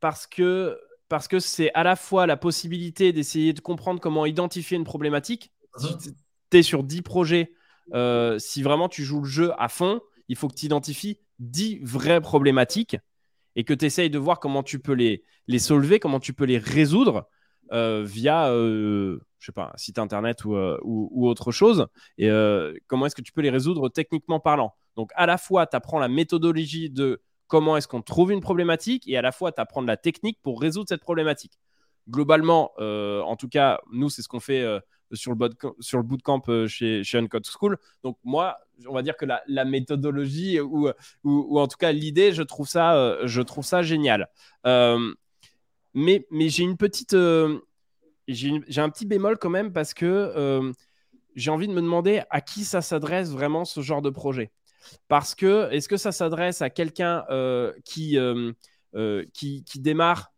parce 0.00 0.26
que 0.26 0.78
parce 1.08 1.28
que 1.28 1.38
c'est 1.38 1.70
à 1.74 1.82
la 1.84 1.96
fois 1.96 2.26
la 2.26 2.36
possibilité 2.36 3.12
d'essayer 3.12 3.52
de 3.52 3.60
comprendre 3.60 4.00
comment 4.00 4.26
identifier 4.26 4.76
une 4.76 4.84
problématique. 4.84 5.52
Si 5.76 5.92
mhm. 5.92 6.14
tu 6.50 6.56
es 6.56 6.62
sur 6.62 6.82
10 6.82 7.02
projets, 7.02 7.52
euh, 7.94 8.38
si 8.38 8.62
vraiment 8.62 8.88
tu 8.88 9.04
joues 9.04 9.20
le 9.20 9.28
jeu 9.28 9.52
à 9.58 9.68
fond, 9.68 10.00
il 10.28 10.36
faut 10.36 10.48
que 10.48 10.54
tu 10.54 10.66
identifies 10.66 11.20
10 11.38 11.80
vraies 11.82 12.20
problématiques. 12.20 12.96
et 13.58 13.64
que 13.64 13.72
tu 13.72 13.86
essayes 13.86 14.10
de 14.10 14.18
voir 14.18 14.38
comment 14.38 14.62
tu 14.62 14.78
peux 14.78 14.92
les, 14.92 15.24
les 15.46 15.58
solver, 15.58 15.98
comment 15.98 16.20
tu 16.20 16.34
peux 16.34 16.44
les 16.44 16.58
résoudre 16.58 17.26
via, 17.70 18.50
euh, 18.50 19.18
je 19.38 19.46
sais 19.46 19.52
pas, 19.52 19.70
un 19.74 19.76
site 19.76 19.98
internet 19.98 20.44
ou, 20.44 20.54
euh, 20.54 20.78
ou, 20.82 21.28
autre 21.28 21.52
chose, 21.52 21.86
et 22.18 22.28
comment 22.86 23.06
est-ce 23.06 23.14
que 23.14 23.22
tu 23.22 23.32
peux 23.32 23.42
les 23.42 23.50
résoudre 23.50 23.88
techniquement 23.88 24.40
parlant? 24.40 24.74
Donc 24.96 25.10
à 25.14 25.26
la 25.26 25.38
fois, 25.38 25.66
tu 25.66 25.76
apprends 25.76 25.98
la 25.98 26.08
méthodologie 26.08 26.90
de 26.90 27.20
comment 27.48 27.76
est-ce 27.76 27.86
qu'on 27.88 28.02
trouve 28.02 28.32
une 28.32 28.40
problématique, 28.40 29.06
et 29.08 29.16
à 29.16 29.22
la 29.22 29.32
fois, 29.32 29.52
tu 29.52 29.60
apprends 29.60 29.82
la 29.82 29.96
technique 29.96 30.38
pour 30.42 30.60
résoudre 30.60 30.88
cette 30.88 31.02
problématique. 31.02 31.58
Globalement, 32.08 32.72
en 32.78 33.36
tout 33.36 33.48
cas, 33.48 33.80
nous, 33.92 34.10
c'est 34.10 34.22
ce 34.22 34.28
qu'on 34.28 34.40
fait 34.40 34.64
sur 35.12 35.34
le, 35.34 35.48
sur 35.80 35.98
le 35.98 36.04
bootcamp 36.04 36.42
chez, 36.66 37.04
chez 37.04 37.18
Uncode 37.18 37.46
School. 37.46 37.78
Donc 38.02 38.18
moi, 38.24 38.58
on 38.88 38.94
va 38.94 39.02
dire 39.02 39.16
que 39.16 39.26
la, 39.26 39.64
méthodologie 39.64 40.60
ou, 40.60 40.88
ou, 41.24 41.58
en 41.60 41.66
tout 41.68 41.76
cas 41.78 41.92
l'idée, 41.92 42.32
je 42.32 42.42
je 42.42 43.42
trouve 43.42 43.64
ça 43.64 43.82
génial. 43.82 44.28
Mais 45.96 46.48
j'ai 46.48 46.62
une 46.62 46.76
petite, 46.76 47.16
j'ai 48.28 48.80
un 48.80 48.90
petit 48.90 49.06
bémol 49.06 49.38
quand 49.38 49.50
même 49.50 49.72
parce 49.72 49.94
que 49.94 50.72
j'ai 51.34 51.50
envie 51.50 51.66
de 51.66 51.72
me 51.72 51.80
demander 51.80 52.22
à 52.30 52.40
qui 52.40 52.64
ça 52.64 52.82
s'adresse 52.82 53.30
vraiment 53.30 53.64
ce 53.64 53.80
genre 53.80 54.02
de 54.02 54.10
projet. 54.10 54.52
Parce 55.08 55.34
que 55.34 55.68
est-ce 55.72 55.88
que 55.88 55.96
ça 55.96 56.12
s'adresse 56.12 56.62
à 56.62 56.70
quelqu'un 56.70 57.24
qui, 57.84 58.18
qui, 59.32 59.64
qui 59.64 59.80
démarre 59.80 60.32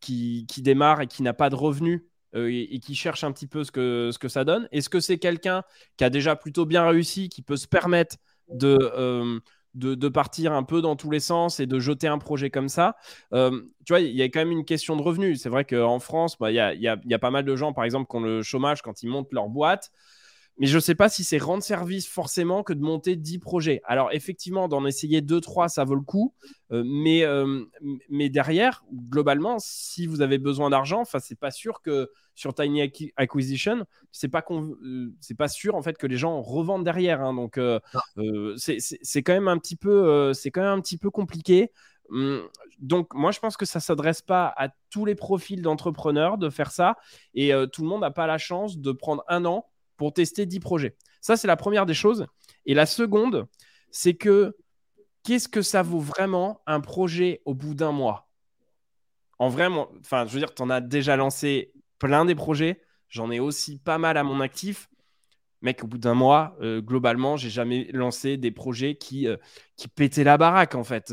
qui, 0.00 0.46
qui, 0.48 0.62
démarre 0.62 1.02
et 1.02 1.06
qui 1.06 1.22
n'a 1.22 1.34
pas 1.34 1.50
de 1.50 1.54
revenus 1.54 2.02
euh, 2.34 2.48
et, 2.50 2.80
qui 2.80 2.94
cherche 2.94 3.24
un 3.24 3.32
petit 3.32 3.46
peu 3.46 3.64
ce 3.64 3.72
que, 3.72 4.10
ce 4.12 4.18
que 4.18 4.28
ça 4.28 4.44
donne? 4.44 4.68
Est-ce 4.72 4.88
que 4.88 5.00
c'est 5.00 5.18
quelqu'un 5.18 5.62
qui 5.96 6.04
a 6.04 6.10
déjà 6.10 6.36
plutôt 6.36 6.66
bien 6.66 6.86
réussi, 6.86 7.28
qui 7.28 7.42
peut 7.42 7.56
se 7.56 7.68
permettre 7.68 8.16
de, 8.48 9.40
de, 9.74 10.08
partir 10.08 10.52
un 10.52 10.62
peu 10.62 10.82
dans 10.82 10.96
tous 10.96 11.10
les 11.10 11.20
sens 11.20 11.60
et 11.60 11.66
de 11.66 11.78
jeter 11.78 12.08
un 12.08 12.18
projet 12.18 12.50
comme 12.50 12.68
ça 12.68 12.96
euh, 13.32 13.50
Tu 13.84 13.92
vois, 13.92 14.00
il 14.00 14.14
y 14.14 14.22
a 14.22 14.24
quand 14.26 14.40
même 14.40 14.50
une 14.50 14.64
question 14.64 14.96
de 14.96 15.02
revenus. 15.02 15.40
C'est 15.40 15.48
vrai 15.48 15.64
qu'en 15.64 15.98
France, 15.98 16.38
bah, 16.38 16.50
il 16.50 16.54
y, 16.54 16.60
a, 16.60 16.74
y, 16.74 16.88
a, 16.88 17.18
pas 17.18 17.30
mal 17.30 17.44
de 17.44 17.56
gens, 17.56 17.72
par 17.72 17.84
exemple, 17.84 18.08
qui 18.10 18.16
ont 18.16 18.20
le 18.20 18.42
chômage 18.42 18.82
quand 18.82 19.02
ils 19.02 19.08
montent 19.08 19.32
leur 19.32 19.48
boîte. 19.48 19.90
Mais 20.60 20.66
je 20.66 20.76
ne 20.76 20.80
sais 20.80 20.94
pas 20.94 21.08
si 21.08 21.24
c'est 21.24 21.38
rendre 21.38 21.64
service 21.64 22.06
forcément 22.06 22.62
que 22.62 22.72
de 22.72 22.82
monter 22.82 23.16
10 23.16 23.40
projets. 23.40 23.80
Alors 23.84 24.12
effectivement, 24.12 24.68
d'en 24.68 24.86
essayer 24.86 25.20
2-3, 25.20 25.68
ça 25.68 25.82
vaut 25.82 25.96
le 25.96 26.02
coup. 26.02 26.34
mais, 26.70 27.24
mais 28.08 28.28
derrière, 28.28 28.84
globalement, 28.92 29.56
si 29.58 30.06
vous 30.06 30.20
avez 30.20 30.38
besoin 30.38 30.70
d'argent, 30.70 31.02
c'est 31.04 31.38
pas 31.38 31.50
sûr 31.50 31.82
que 31.82 32.10
sur 32.40 32.54
Tiny 32.54 32.90
Acquisition, 33.16 33.84
c'est 34.12 34.28
pas 34.28 34.42
euh, 34.50 35.14
c'est 35.20 35.36
pas 35.36 35.48
sûr 35.48 35.74
en 35.74 35.82
fait 35.82 35.98
que 35.98 36.06
les 36.06 36.16
gens 36.16 36.40
revendent 36.40 36.84
derrière. 36.84 37.20
Hein. 37.20 37.34
donc 37.34 37.58
euh, 37.58 37.78
euh, 38.16 38.54
c'est 38.56 39.22
quand 39.22 39.34
même 39.34 39.48
un 39.48 39.58
petit 39.58 39.76
peu 39.76 40.32
c'est 40.32 40.50
quand 40.50 40.62
même 40.62 40.78
un 40.78 40.80
petit 40.80 40.96
peu 40.96 41.10
compliqué. 41.10 41.70
Hum, 42.08 42.42
donc 42.78 43.14
moi 43.14 43.30
je 43.30 43.38
pense 43.38 43.56
que 43.56 43.66
ça 43.66 43.78
s'adresse 43.78 44.22
pas 44.22 44.52
à 44.56 44.70
tous 44.88 45.04
les 45.04 45.14
profils 45.14 45.62
d'entrepreneurs 45.62 46.38
de 46.38 46.48
faire 46.48 46.72
ça 46.72 46.96
et 47.34 47.52
tout 47.72 47.82
le 47.82 47.88
monde 47.88 48.00
n'a 48.00 48.10
pas 48.10 48.26
la 48.26 48.38
chance 48.38 48.78
de 48.78 48.90
prendre 48.90 49.22
un 49.28 49.44
an 49.44 49.66
pour 50.00 50.14
tester 50.14 50.46
10 50.46 50.60
projets. 50.60 50.96
Ça 51.20 51.36
c'est 51.36 51.46
la 51.46 51.56
première 51.56 51.84
des 51.84 51.92
choses. 51.92 52.26
Et 52.64 52.72
la 52.72 52.86
seconde, 52.86 53.46
c'est 53.90 54.14
que 54.14 54.56
qu'est-ce 55.24 55.46
que 55.46 55.60
ça 55.60 55.82
vaut 55.82 56.00
vraiment 56.00 56.62
un 56.66 56.80
projet 56.80 57.42
au 57.44 57.52
bout 57.52 57.74
d'un 57.74 57.92
mois? 57.92 58.30
En 59.38 59.50
vrai, 59.50 59.66
enfin, 60.00 60.24
je 60.26 60.32
veux 60.32 60.38
dire, 60.38 60.54
tu 60.54 60.62
en 60.62 60.70
as 60.70 60.80
déjà 60.80 61.16
lancé 61.16 61.74
plein 61.98 62.24
des 62.24 62.34
projets. 62.34 62.80
J'en 63.10 63.30
ai 63.30 63.40
aussi 63.40 63.78
pas 63.78 63.98
mal 63.98 64.16
à 64.16 64.24
mon 64.24 64.40
actif. 64.40 64.88
Mec, 65.60 65.84
au 65.84 65.86
bout 65.86 65.98
d'un 65.98 66.14
mois, 66.14 66.56
euh, 66.62 66.80
globalement, 66.80 67.36
j'ai 67.36 67.50
jamais 67.50 67.90
lancé 67.92 68.38
des 68.38 68.50
projets 68.50 68.94
qui, 68.94 69.28
euh, 69.28 69.36
qui 69.76 69.88
pétaient 69.88 70.24
la 70.24 70.38
baraque, 70.38 70.76
en 70.76 70.84
fait. 70.84 71.12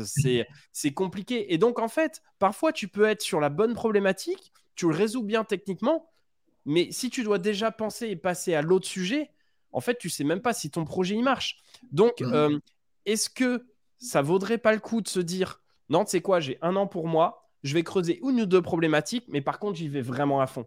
C'est 0.72 0.94
compliqué. 0.94 1.52
Et 1.52 1.58
donc, 1.58 1.78
en 1.78 1.88
fait, 1.88 2.22
parfois, 2.38 2.72
tu 2.72 2.88
peux 2.88 3.04
être 3.04 3.20
sur 3.20 3.38
la 3.38 3.50
bonne 3.50 3.74
problématique, 3.74 4.50
tu 4.76 4.88
le 4.88 4.94
résous 4.94 5.22
bien 5.22 5.44
techniquement, 5.44 6.08
mais 6.68 6.92
si 6.92 7.10
tu 7.10 7.24
dois 7.24 7.38
déjà 7.38 7.72
penser 7.72 8.08
et 8.08 8.16
passer 8.16 8.54
à 8.54 8.62
l'autre 8.62 8.86
sujet, 8.86 9.30
en 9.72 9.80
fait, 9.80 9.98
tu 9.98 10.08
sais 10.08 10.24
même 10.24 10.40
pas 10.40 10.54
si 10.54 10.70
ton 10.70 10.84
projet 10.84 11.14
il 11.16 11.22
marche. 11.22 11.56
Donc, 11.90 12.20
mmh. 12.20 12.32
euh, 12.32 12.58
est-ce 13.06 13.28
que 13.28 13.66
ça 13.98 14.22
vaudrait 14.22 14.58
pas 14.58 14.72
le 14.72 14.78
coup 14.78 15.00
de 15.00 15.08
se 15.08 15.20
dire, 15.20 15.60
non, 15.88 16.04
tu 16.04 16.12
sais 16.12 16.20
quoi, 16.20 16.38
j'ai 16.40 16.58
un 16.62 16.76
an 16.76 16.86
pour 16.86 17.08
moi, 17.08 17.50
je 17.64 17.74
vais 17.74 17.82
creuser 17.82 18.20
une 18.22 18.42
ou 18.42 18.46
deux 18.46 18.62
problématiques, 18.62 19.24
mais 19.28 19.40
par 19.40 19.58
contre, 19.58 19.78
j'y 19.78 19.88
vais 19.88 20.02
vraiment 20.02 20.40
à 20.40 20.46
fond 20.46 20.66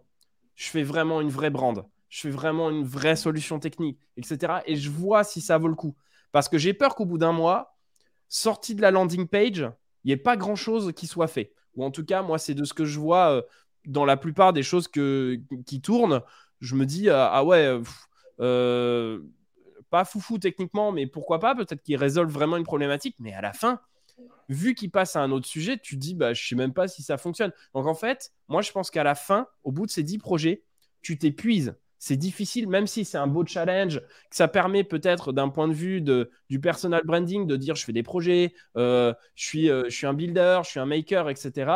je 0.54 0.68
fais 0.68 0.82
vraiment 0.82 1.20
une 1.20 1.30
vraie 1.30 1.50
brand, 1.50 1.84
je 2.08 2.20
fais 2.20 2.30
vraiment 2.30 2.70
une 2.70 2.84
vraie 2.84 3.16
solution 3.16 3.58
technique, 3.58 3.98
etc. 4.16 4.60
Et 4.66 4.76
je 4.76 4.90
vois 4.90 5.24
si 5.24 5.40
ça 5.40 5.58
vaut 5.58 5.68
le 5.68 5.74
coup. 5.74 5.96
Parce 6.30 6.48
que 6.48 6.58
j'ai 6.58 6.74
peur 6.74 6.94
qu'au 6.94 7.04
bout 7.04 7.18
d'un 7.18 7.32
mois, 7.32 7.76
sorti 8.28 8.74
de 8.74 8.82
la 8.82 8.90
landing 8.90 9.26
page, 9.26 9.68
il 10.04 10.08
n'y 10.08 10.12
ait 10.12 10.16
pas 10.16 10.36
grand-chose 10.36 10.92
qui 10.94 11.06
soit 11.06 11.28
fait. 11.28 11.52
Ou 11.74 11.84
en 11.84 11.90
tout 11.90 12.04
cas, 12.04 12.22
moi, 12.22 12.38
c'est 12.38 12.54
de 12.54 12.64
ce 12.64 12.74
que 12.74 12.84
je 12.84 12.98
vois 12.98 13.30
euh, 13.30 13.42
dans 13.86 14.04
la 14.04 14.16
plupart 14.16 14.52
des 14.52 14.62
choses 14.62 14.88
que, 14.88 15.40
qui 15.66 15.80
tournent. 15.80 16.22
Je 16.60 16.74
me 16.74 16.86
dis, 16.86 17.08
euh, 17.08 17.26
ah 17.26 17.44
ouais, 17.44 17.80
euh, 18.40 19.20
pas 19.90 20.04
foufou 20.04 20.38
techniquement, 20.38 20.92
mais 20.92 21.06
pourquoi 21.06 21.38
pas 21.38 21.54
Peut-être 21.54 21.82
qu'ils 21.82 21.96
résolvent 21.96 22.32
vraiment 22.32 22.56
une 22.56 22.64
problématique, 22.64 23.16
mais 23.18 23.32
à 23.34 23.40
la 23.40 23.52
fin, 23.52 23.80
vu 24.48 24.74
qu'il 24.74 24.90
passe 24.90 25.16
à 25.16 25.22
un 25.22 25.30
autre 25.30 25.46
sujet, 25.46 25.78
tu 25.78 25.96
dis, 25.96 26.14
bah, 26.14 26.34
je 26.34 26.46
sais 26.46 26.54
même 26.54 26.72
pas 26.72 26.88
si 26.88 27.02
ça 27.02 27.18
fonctionne. 27.18 27.52
Donc 27.74 27.86
en 27.86 27.94
fait, 27.94 28.32
moi, 28.48 28.62
je 28.62 28.72
pense 28.72 28.90
qu'à 28.90 29.04
la 29.04 29.14
fin, 29.14 29.46
au 29.64 29.72
bout 29.72 29.86
de 29.86 29.90
ces 29.90 30.02
10 30.02 30.18
projets, 30.18 30.62
tu 31.02 31.18
t'épuises. 31.18 31.76
C'est 31.98 32.16
difficile, 32.16 32.68
même 32.68 32.88
si 32.88 33.04
c'est 33.04 33.18
un 33.18 33.28
beau 33.28 33.46
challenge, 33.46 34.00
que 34.00 34.36
ça 34.36 34.48
permet 34.48 34.82
peut-être 34.82 35.32
d'un 35.32 35.48
point 35.48 35.68
de 35.68 35.72
vue 35.72 36.00
de, 36.00 36.30
du 36.50 36.58
personal 36.60 37.02
branding 37.04 37.46
de 37.46 37.56
dire 37.56 37.76
je 37.76 37.84
fais 37.84 37.92
des 37.92 38.02
projets, 38.02 38.54
euh, 38.76 39.14
je, 39.36 39.44
suis, 39.44 39.70
euh, 39.70 39.84
je 39.84 39.96
suis 39.96 40.06
un 40.06 40.12
builder, 40.12 40.62
je 40.64 40.70
suis 40.70 40.80
un 40.80 40.86
maker, 40.86 41.30
etc. 41.30 41.70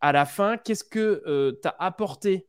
À 0.00 0.12
la 0.12 0.24
fin, 0.24 0.56
qu'est-ce 0.56 0.84
que 0.84 1.22
euh, 1.26 1.52
tu 1.60 1.68
as 1.68 1.76
apporté 1.78 2.46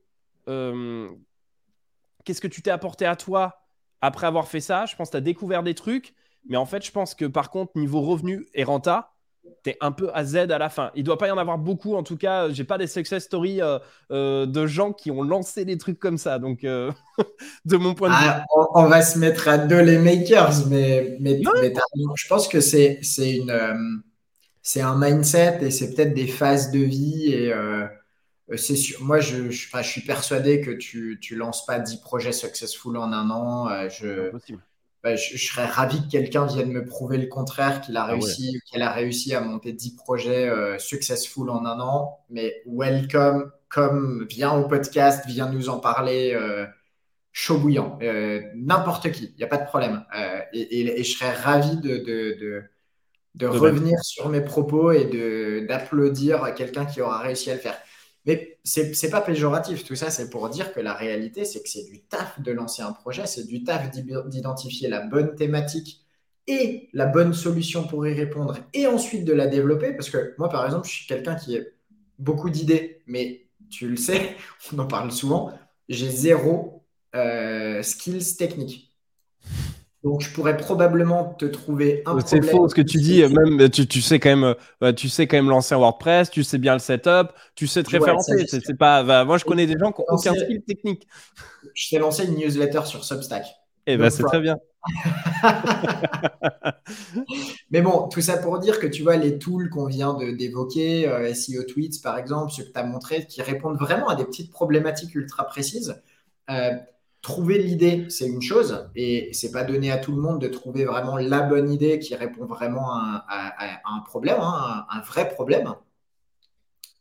Qu'est-ce 2.26 2.41
que 2.41 2.47
tu 2.47 2.62
t'es 2.64 2.72
apporté 2.72 3.06
à 3.06 3.16
toi 3.16 3.62
après 4.02 4.26
avoir 4.26 4.47
fait 4.47 4.62
ça? 4.62 4.86
Je 4.86 4.95
pense 4.95 5.10
que 5.10 5.12
tu 5.12 5.18
as 5.18 5.22
découvert 5.22 5.62
des 5.62 5.76
trucs 5.76 6.16
mais 6.47 6.58
en 6.58 6.66
fait, 6.66 6.86
je 6.86 6.91
pense 6.91 7.16
que 7.16 7.26
par 7.26 7.52
contre, 7.52 7.74
niveau 7.76 8.02
revenu 8.02 8.47
et 8.54 8.64
renta, 8.64 9.14
tu 9.64 9.72
es 9.72 9.78
un 9.82 9.91
peu 9.91 10.10
à 10.14 10.24
Z 10.24 10.36
à 10.36 10.58
la 10.58 10.70
fin. 10.70 10.91
Il 10.95 11.04
doit 11.04 11.18
pas 11.18 11.28
y 11.28 11.32
en 11.32 11.38
avoir 11.38 11.58
beaucoup. 11.58 11.95
En 11.95 12.04
tout 12.04 12.18
cas, 12.18 12.50
j'ai 12.50 12.64
pas 12.64 12.78
des 12.78 12.88
success 12.88 13.24
stories 13.24 13.62
euh, 13.62 13.80
euh, 14.12 14.45
de 14.45 14.68
gens 14.68 14.93
qui 14.93 15.12
ont 15.12 15.24
lancé 15.24 15.66
des 15.66 15.78
trucs 15.78 16.00
comme 16.00 16.18
ça. 16.18 16.39
Donc, 16.39 16.64
euh, 16.64 16.91
de 17.66 17.78
mon 17.78 17.93
point 17.93 18.10
de 18.10 18.14
vue. 18.14 18.30
Ah, 18.30 18.45
on, 18.76 18.88
va 18.88 19.02
se 19.02 19.18
mettre 19.18 19.47
à 19.47 19.58
deux 19.58 19.82
les 19.82 19.97
makers, 19.97 20.68
mais, 20.68 21.18
mais, 21.20 21.41
je 21.41 22.28
pense 22.28 22.47
que 22.47 22.62
c'est 22.62 23.00
une. 23.20 24.04
C'est 24.62 24.82
un 24.82 24.97
mindset 24.97 25.60
et 25.62 25.72
c'est 25.72 25.93
peut-être 25.93 26.14
des 26.14 26.28
phases 26.28 26.72
de 26.72 26.80
vie 26.80 27.34
et 27.34 27.53
c'est 28.57 28.76
sûr. 28.76 29.01
Moi, 29.01 29.20
je, 29.20 29.49
je, 29.51 29.68
je, 29.72 29.82
suis 29.84 30.01
persuadé 30.01 30.62
que 30.62 30.72
tu 30.72 31.20
ne 31.32 31.38
lances 31.38 31.66
pas 31.66 31.80
10 31.80 32.01
projets 32.01 32.32
successful 32.32 32.97
en 32.97 33.14
un 33.14 33.30
an. 33.30 33.89
Je, 33.89 34.32
bah, 35.01 35.16
je, 35.16 35.38
serais 35.38 35.66
ravi 35.66 36.01
que 36.01 36.12
quelqu'un 36.12 36.45
vienne 36.45 36.72
me 36.74 36.86
prouver 36.86 37.18
le 37.18 37.28
contraire, 37.28 37.80
qu'il 37.80 37.95
a, 37.95 38.03
ah 38.03 38.07
réussi, 38.07 38.60
qu'elle 38.70 38.82
a 38.82 38.91
réussi 38.91 39.34
à 39.34 39.39
monter 39.39 39.72
10 39.72 39.95
projets 39.95 40.49
euh, 40.49 40.78
successful 40.78 41.49
en 41.49 41.66
un 41.66 41.80
an. 41.80 42.20
Mais 42.30 42.62
welcome, 42.66 43.49
comme 43.70 44.26
viens 44.30 44.51
au 44.51 44.68
podcast, 44.68 45.24
viens 45.26 45.49
nous 45.49 45.70
en 45.70 45.80
parler, 45.80 46.34
euh, 46.34 46.66
chaud 47.32 47.60
bouillant, 47.60 47.97
euh, 48.01 48.41
n'importe 48.55 49.12
qui, 49.12 49.32
il 49.34 49.38
n'y 49.38 49.43
a 49.43 49.47
pas 49.47 49.57
de 49.57 49.66
problème. 49.66 50.03
Et, 50.51 51.01
je 51.01 51.10
serais 51.10 51.32
ravi 51.32 51.78
de, 51.78 51.97
de, 51.97 52.38
de, 52.41 52.64
de 53.36 53.48
revenir 53.48 54.00
sur 54.04 54.30
mes 54.30 54.42
propos 54.42 54.92
et 54.92 55.66
d'applaudir 55.68 56.44
à 56.44 56.52
quelqu'un 56.52 56.86
qui 56.86 57.02
aura 57.02 57.20
réussi 57.20 57.52
à 57.52 57.56
le 57.56 57.60
faire. 57.60 57.78
Mais 58.26 58.60
c'est 58.64 58.92
n'est 59.02 59.10
pas 59.10 59.22
péjoratif, 59.22 59.84
tout 59.84 59.96
ça, 59.96 60.10
c'est 60.10 60.30
pour 60.30 60.50
dire 60.50 60.74
que 60.74 60.80
la 60.80 60.94
réalité, 60.94 61.46
c'est 61.46 61.64
que 61.64 61.70
c'est 61.70 61.86
du 61.86 62.02
taf 62.02 62.40
de 62.42 62.52
lancer 62.52 62.82
un 62.82 62.92
projet, 62.92 63.26
c'est 63.26 63.48
du 63.48 63.64
taf 63.64 63.92
d'identifier 63.92 64.90
la 64.90 65.02
bonne 65.02 65.36
thématique 65.36 66.06
et 66.48 66.90
la 66.94 67.06
bonne 67.06 67.34
solution 67.34 67.88
pour 67.88 68.08
y 68.08 68.14
répondre, 68.14 68.58
et 68.74 68.88
ensuite 68.88 69.24
de 69.24 69.34
la 69.34 69.48
développer. 69.48 69.94
Parce 69.94 70.10
que 70.10 70.34
moi, 70.38 70.50
par 70.50 70.66
exemple, 70.66 70.88
je 70.88 70.94
suis 70.94 71.08
quelqu'un 71.08 71.36
qui 71.36 71.58
a 71.58 71.62
beaucoup 72.18 72.50
d'idées, 72.50 73.02
mais 73.08 73.48
tu 73.70 73.88
le 73.88 73.98
sais, 73.98 74.36
on 74.74 74.80
en 74.80 74.88
parle 74.88 75.12
souvent, 75.12 75.52
j'ai 75.88 76.10
zéro 76.10 76.84
euh, 77.16 77.82
skills 77.84 78.36
techniques. 78.38 78.89
Donc, 80.04 80.22
je 80.22 80.32
pourrais 80.32 80.56
probablement 80.56 81.34
te 81.34 81.45
trouver 81.45 82.04
un 82.06 82.20
C'est 82.22 82.41
faux 82.41 82.70
ce 82.70 82.76
que 82.76 82.82
tu 82.82 82.97
dis. 82.97 83.22
Même, 83.22 83.70
tu, 83.70 84.02
sais 84.02 84.20
quand 84.20 84.30
même, 84.30 84.56
euh, 84.82 84.93
tu 84.93 85.10
sais 85.10 85.28
quand 85.28 85.36
même 85.36 85.50
lancer 85.50 85.76
un 85.76 85.78
WordPress, 85.78 86.30
tu 86.30 86.43
sais 86.43 86.58
bien 86.58 86.74
le 86.74 86.80
setup, 86.80 87.34
tu 87.56 87.68
sais 87.68 87.84
te 87.84 87.89
référencer. 87.89 88.45
c'est 88.47 88.78
pas, 88.78 89.04
bah, 89.04 89.26
moi, 89.26 89.38
je 89.38 89.43
connais 89.43 89.66
des 89.66 89.78
gens 89.78 89.91
qui 89.91 90.02
n'ont 90.02 90.08
aucun 90.10 90.34
skill 90.34 90.62
technique. 90.62 91.06
Je 91.74 91.89
t'ai 91.89 92.00
lancé 92.00 92.26
une 92.26 92.36
newsletter 92.36 92.82
sur 92.86 93.04
Substack. 93.04 93.45
Eh 93.88 93.97
ben, 93.97 94.10
c'est 94.10 94.24
très 94.24 94.39
bien. 94.39 94.58
Mais 97.72 97.82
bon, 97.82 98.08
tout 98.08 98.22
ça 98.22 98.38
pour 98.38 98.60
dire 98.60 98.80
que 98.80 98.88
tu 98.88 99.04
vois, 99.04 99.18
les 99.18 99.38
tools 99.38 99.70
qu'on 99.70 99.86
vient 99.86 100.18
d'évoquer, 100.34 101.08
euh, 101.08 101.34
SEO 101.34 101.64
Tweets 101.64 102.02
par 102.02 102.18
exemple, 102.18 102.52
ceux 102.52 102.64
que 102.64 102.72
tu 102.72 102.80
as 102.80 102.84
montré, 102.84 103.26
qui 103.26 103.41
répondent 103.41 103.78
vraiment 103.78 104.08
à 104.08 104.16
des 104.16 104.26
petites 104.26 104.52
problématiques 104.52 105.14
ultra 105.16 105.45
précises. 105.45 106.02
Euh, 106.50 106.72
trouver 107.22 107.58
l'idée, 107.58 108.06
c'est 108.10 108.28
une 108.28 108.42
chose, 108.42 108.90
et 108.96 109.30
c'est 109.34 109.52
pas 109.52 109.64
donné 109.64 109.92
à 109.92 109.98
tout 109.98 110.14
le 110.14 110.22
monde 110.22 110.40
de 110.40 110.48
trouver 110.48 110.86
vraiment 110.86 111.18
la 111.18 111.42
bonne 111.42 111.72
idée 111.72 112.00
qui 112.00 112.16
répond 112.16 112.46
vraiment 112.46 112.94
à, 112.94 113.26
un 113.86 114.00
problème, 114.02 114.40
hein, 114.40 114.86
un, 114.90 115.02
vrai 115.02 115.30
problème. 115.30 115.74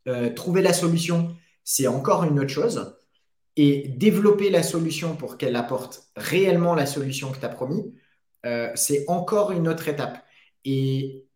Euh, 0.08 0.32
trouver 0.32 0.62
la 0.62 0.72
solution, 0.72 1.36
c'est 1.64 1.86
encore 1.86 2.24
une 2.24 2.40
autre 2.40 2.50
chose. 2.50 2.94
Et 3.56 3.88
développer 3.88 4.50
la 4.50 4.62
solution 4.62 5.16
pour 5.16 5.36
qu'elle 5.36 5.56
apporte 5.56 6.04
réellement 6.16 6.76
la 6.76 6.86
solution 6.86 7.32
que 7.32 7.38
tu 7.38 7.44
as 7.44 7.48
promis, 7.48 7.92
euh, 8.46 8.70
c'est 8.76 9.04
encore 9.08 9.50
une 9.50 9.66
autre 9.66 9.88
étape. 9.88 10.24
Et 10.64 11.26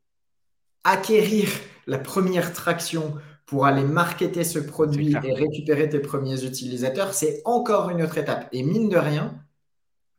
acquérir 0.85 1.49
la 1.87 1.99
première 1.99 2.53
traction 2.53 3.15
pour 3.53 3.67
aller 3.67 3.85
marketer 3.85 4.45
ce 4.45 4.59
produit 4.59 5.15
et 5.23 5.35
récupérer 5.35 5.87
tes 5.87 5.99
premiers 5.99 6.43
utilisateurs, 6.43 7.13
c'est 7.13 7.43
encore 7.45 7.91
une 7.91 8.01
autre 8.01 8.17
étape. 8.17 8.49
Et 8.51 8.63
mine 8.63 8.89
de 8.89 8.97
rien, 8.97 9.35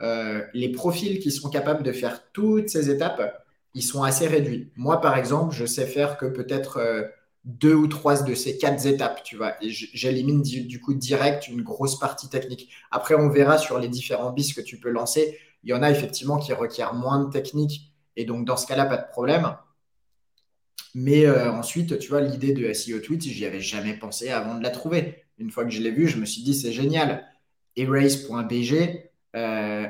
euh, 0.03 0.43
les 0.53 0.71
profils 0.71 1.17
qui 1.17 1.31
sont 1.31 1.49
capables 1.49 1.81
de 1.81 1.91
faire 1.93 2.29
toutes 2.31 2.69
ces 2.69 2.91
étapes, 2.91 3.43
ils 3.73 3.81
sont 3.81 4.03
assez 4.03 4.27
réduits. 4.27 4.71
Moi, 4.75 5.01
par 5.01 5.17
exemple, 5.17 5.51
je 5.51 5.65
sais 5.65 5.87
faire 5.87 6.19
que 6.19 6.27
peut-être 6.27 6.77
euh, 6.77 7.05
deux 7.43 7.73
ou 7.73 7.87
trois 7.87 8.21
de 8.21 8.35
ces 8.35 8.59
quatre 8.59 8.85
étapes, 8.85 9.23
tu 9.23 9.35
vois, 9.35 9.55
et 9.63 9.71
j'élimine 9.71 10.43
du, 10.43 10.79
coup 10.79 10.93
direct 10.93 11.47
une 11.47 11.63
grosse 11.63 11.97
partie 11.97 12.29
technique. 12.29 12.69
Après, 12.91 13.15
on 13.15 13.29
verra 13.29 13.57
sur 13.57 13.79
les 13.79 13.87
différents 13.87 14.31
bis 14.31 14.53
que 14.53 14.61
tu 14.61 14.79
peux 14.79 14.91
lancer. 14.91 15.39
Il 15.63 15.71
y 15.71 15.73
en 15.73 15.81
a 15.81 15.89
effectivement 15.89 16.37
qui 16.37 16.53
requièrent 16.53 16.93
moins 16.93 17.23
de 17.23 17.31
technique, 17.31 17.91
et 18.15 18.25
donc 18.25 18.45
dans 18.45 18.57
ce 18.57 18.67
cas-là, 18.67 18.85
pas 18.85 18.97
de 18.97 19.07
problème. 19.07 19.55
Mais 20.95 21.25
euh, 21.25 21.51
ensuite, 21.51 21.97
tu 21.99 22.09
vois, 22.09 22.21
l'idée 22.21 22.53
de 22.53 22.71
SEO 22.71 22.99
Tweet, 22.99 23.23
j'y 23.23 23.45
avais 23.45 23.61
jamais 23.61 23.95
pensé 23.97 24.29
avant 24.29 24.55
de 24.55 24.63
la 24.63 24.69
trouver. 24.69 25.25
Une 25.39 25.49
fois 25.49 25.63
que 25.63 25.71
je 25.71 25.81
l'ai 25.81 25.91
vue, 25.91 26.07
je 26.07 26.17
me 26.17 26.25
suis 26.25 26.43
dit, 26.43 26.53
c'est 26.53 26.71
génial. 26.71 27.25
Erase.bg, 27.75 29.09
euh, 29.35 29.87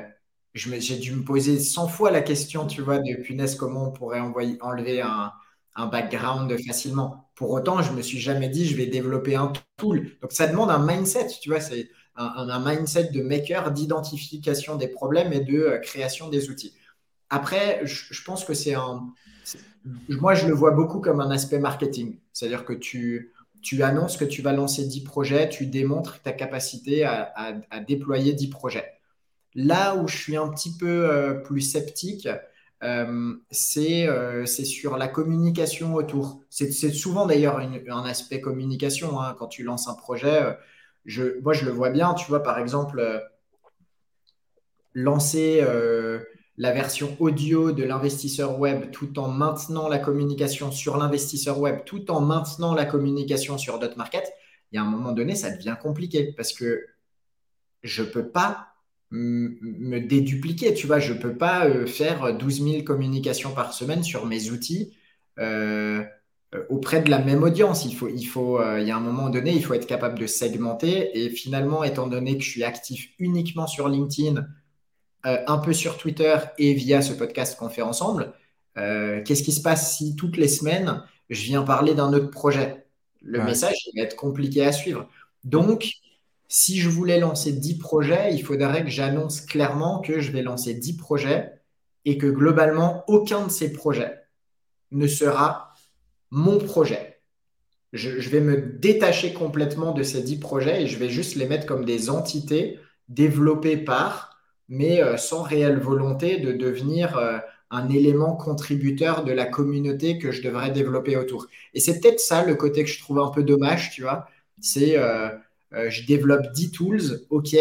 j'ai 0.54 0.96
dû 0.96 1.12
me 1.12 1.24
poser 1.24 1.58
100 1.58 1.88
fois 1.88 2.10
la 2.10 2.22
question, 2.22 2.66
tu 2.66 2.80
vois, 2.80 2.98
de 2.98 3.22
punaise, 3.22 3.56
comment 3.56 3.88
on 3.88 3.92
pourrait 3.92 4.20
envoyer, 4.20 4.56
enlever 4.62 5.02
un, 5.02 5.32
un 5.76 5.86
background 5.86 6.56
facilement. 6.66 7.28
Pour 7.34 7.50
autant, 7.50 7.82
je 7.82 7.92
me 7.92 8.00
suis 8.00 8.20
jamais 8.20 8.48
dit, 8.48 8.66
je 8.66 8.76
vais 8.76 8.86
développer 8.86 9.36
un 9.36 9.52
tool. 9.76 10.16
Donc, 10.22 10.32
ça 10.32 10.46
demande 10.46 10.70
un 10.70 10.84
mindset, 10.84 11.28
tu 11.42 11.50
vois, 11.50 11.60
c'est 11.60 11.90
un, 12.16 12.48
un, 12.48 12.64
mindset 12.64 13.10
de 13.10 13.22
maker, 13.22 13.72
d'identification 13.72 14.76
des 14.76 14.88
problèmes 14.88 15.32
et 15.32 15.40
de 15.40 15.58
euh, 15.58 15.78
création 15.78 16.28
des 16.30 16.48
outils. 16.48 16.72
Après, 17.28 17.80
je 17.84 18.22
pense 18.22 18.44
que 18.44 18.54
c'est 18.54 18.74
un 18.74 19.12
moi, 20.08 20.34
je 20.34 20.46
le 20.46 20.54
vois 20.54 20.70
beaucoup 20.70 21.00
comme 21.00 21.20
un 21.20 21.30
aspect 21.30 21.58
marketing. 21.58 22.18
C'est-à-dire 22.32 22.64
que 22.64 22.72
tu, 22.72 23.32
tu 23.64 23.82
annonces 23.82 24.16
que 24.16 24.24
tu 24.24 24.42
vas 24.42 24.52
lancer 24.52 24.86
10 24.86 25.02
projets, 25.04 25.48
tu 25.48 25.66
démontres 25.66 26.20
ta 26.22 26.32
capacité 26.32 27.04
à, 27.04 27.52
déployer 27.86 28.34
10 28.34 28.48
projets. 28.48 28.92
Là 29.54 29.96
où 29.96 30.06
je 30.06 30.16
suis 30.16 30.36
un 30.36 30.48
petit 30.48 30.76
peu 30.76 31.08
euh, 31.10 31.34
plus 31.34 31.60
sceptique, 31.60 32.28
euh, 32.82 33.34
euh, 33.76 34.46
c'est 34.46 34.64
sur 34.64 34.96
la 34.98 35.08
communication 35.08 35.94
autour. 35.94 36.40
C'est 36.50 36.70
souvent 36.92 37.26
d'ailleurs 37.26 37.58
un 37.58 38.04
aspect 38.04 38.40
communication. 38.40 39.20
Hein. 39.20 39.34
quand 39.38 39.48
tu 39.48 39.62
lances 39.62 39.88
un 39.88 39.94
projet, 39.94 40.56
je, 41.06 41.40
moi 41.40 41.52
je 41.52 41.64
le 41.64 41.70
vois 41.70 41.90
bien. 41.90 42.14
Tu 42.14 42.26
vois, 42.26 42.42
par 42.42 42.58
exemple, 42.58 43.22
lancer 44.92 45.64
la 46.56 46.72
version 46.72 47.16
audio 47.18 47.72
de 47.72 47.82
l'investisseur 47.82 48.58
web 48.58 48.90
tout 48.92 49.18
en 49.18 49.28
maintenant 49.28 49.88
la 49.88 49.98
communication 49.98 50.70
sur 50.70 50.96
l'investisseur 50.96 51.58
web, 51.58 51.84
tout 51.84 52.10
en 52.10 52.20
maintenant 52.20 52.74
la 52.74 52.84
communication 52.84 53.58
sur 53.58 53.78
Dotmarket, 53.78 54.32
il 54.70 54.76
y 54.76 54.78
a 54.78 54.82
un 54.82 54.90
moment 54.90 55.12
donné, 55.12 55.34
ça 55.34 55.50
devient 55.50 55.76
compliqué 55.80 56.32
parce 56.36 56.52
que 56.52 56.86
je 57.82 58.02
ne 58.02 58.08
peux 58.08 58.28
pas 58.28 58.68
me 59.10 60.00
dédupliquer, 60.00 60.74
tu 60.74 60.86
vois, 60.86 60.98
je 60.98 61.12
ne 61.12 61.18
peux 61.18 61.36
pas 61.36 61.66
euh, 61.66 61.86
faire 61.86 62.36
12 62.36 62.62
000 62.62 62.82
communications 62.82 63.54
par 63.54 63.72
semaine 63.72 64.02
sur 64.02 64.26
mes 64.26 64.50
outils 64.50 64.96
euh, 65.38 66.02
euh, 66.54 66.64
auprès 66.68 67.00
de 67.00 67.10
la 67.10 67.20
même 67.20 67.42
audience. 67.42 67.84
Il 67.84 67.92
il 67.92 68.86
y 68.86 68.90
a 68.90 68.96
un 68.96 69.00
moment 69.00 69.30
donné, 69.30 69.52
il 69.52 69.64
faut 69.64 69.74
être 69.74 69.86
capable 69.86 70.18
de 70.18 70.26
segmenter 70.26 71.16
et 71.16 71.30
finalement, 71.30 71.84
étant 71.84 72.08
donné 72.08 72.36
que 72.36 72.42
je 72.42 72.50
suis 72.50 72.64
actif 72.64 73.10
uniquement 73.18 73.66
sur 73.66 73.88
LinkedIn, 73.88 74.46
euh, 75.26 75.38
un 75.46 75.58
peu 75.58 75.72
sur 75.72 75.96
Twitter 75.96 76.36
et 76.58 76.74
via 76.74 77.00
ce 77.00 77.14
podcast 77.14 77.58
qu'on 77.58 77.70
fait 77.70 77.82
ensemble. 77.82 78.34
Euh, 78.76 79.22
qu'est-ce 79.22 79.42
qui 79.42 79.52
se 79.52 79.62
passe 79.62 79.96
si 79.96 80.16
toutes 80.16 80.36
les 80.36 80.48
semaines, 80.48 81.02
je 81.30 81.44
viens 81.44 81.62
parler 81.62 81.94
d'un 81.94 82.12
autre 82.12 82.30
projet? 82.30 82.84
Le 83.22 83.42
message 83.42 83.76
va 83.96 84.02
être 84.02 84.16
compliqué 84.16 84.66
à 84.66 84.72
suivre. 84.72 85.08
Donc, 85.44 85.92
si 86.46 86.78
je 86.78 86.90
voulais 86.90 87.18
lancer 87.18 87.52
10 87.52 87.78
projets, 87.78 88.34
il 88.34 88.42
faudrait 88.42 88.84
que 88.84 88.90
j'annonce 88.90 89.40
clairement 89.40 90.00
que 90.00 90.20
je 90.20 90.30
vais 90.30 90.42
lancer 90.42 90.74
10 90.74 90.98
projets 90.98 91.52
et 92.04 92.18
que 92.18 92.26
globalement, 92.26 93.02
aucun 93.08 93.46
de 93.46 93.50
ces 93.50 93.72
projets 93.72 94.26
ne 94.90 95.06
sera 95.06 95.72
mon 96.30 96.58
projet. 96.58 97.22
Je, 97.94 98.20
je, 98.20 98.28
vais 98.28 98.40
me 98.40 98.60
détacher 98.60 99.32
complètement 99.32 99.92
de 99.92 100.02
ces 100.02 100.20
10 100.20 100.38
projets 100.38 100.82
et 100.82 100.86
je 100.86 100.98
vais 100.98 101.08
juste 101.08 101.36
les 101.36 101.46
mettre 101.46 101.64
comme 101.64 101.86
des 101.86 102.10
entités 102.10 102.78
développées 103.08 103.78
par 103.78 104.33
mais 104.68 105.02
euh, 105.02 105.16
sans 105.16 105.42
réelle 105.42 105.78
volonté 105.78 106.38
de 106.38 106.52
devenir 106.52 107.16
euh, 107.18 107.38
un 107.70 107.88
élément 107.88 108.36
contributeur 108.36 109.24
de 109.24 109.32
la 109.32 109.46
communauté 109.46 110.18
que 110.18 110.30
je 110.30 110.42
devrais 110.42 110.70
développer 110.70 111.16
autour. 111.16 111.46
Et 111.74 111.80
c'est 111.80 112.00
peut-être 112.00 112.20
ça 112.20 112.44
le 112.44 112.54
côté 112.54 112.84
que 112.84 112.90
je 112.90 113.00
trouve 113.00 113.18
un 113.18 113.30
peu 113.30 113.42
dommage, 113.42 113.90
tu 113.90 114.02
vois. 114.02 114.26
C'est 114.60 114.96
euh, 114.96 115.30
je 115.72 116.06
développe 116.06 116.52
10 116.52 116.70
tools, 116.70 117.26
ok, 117.30 117.56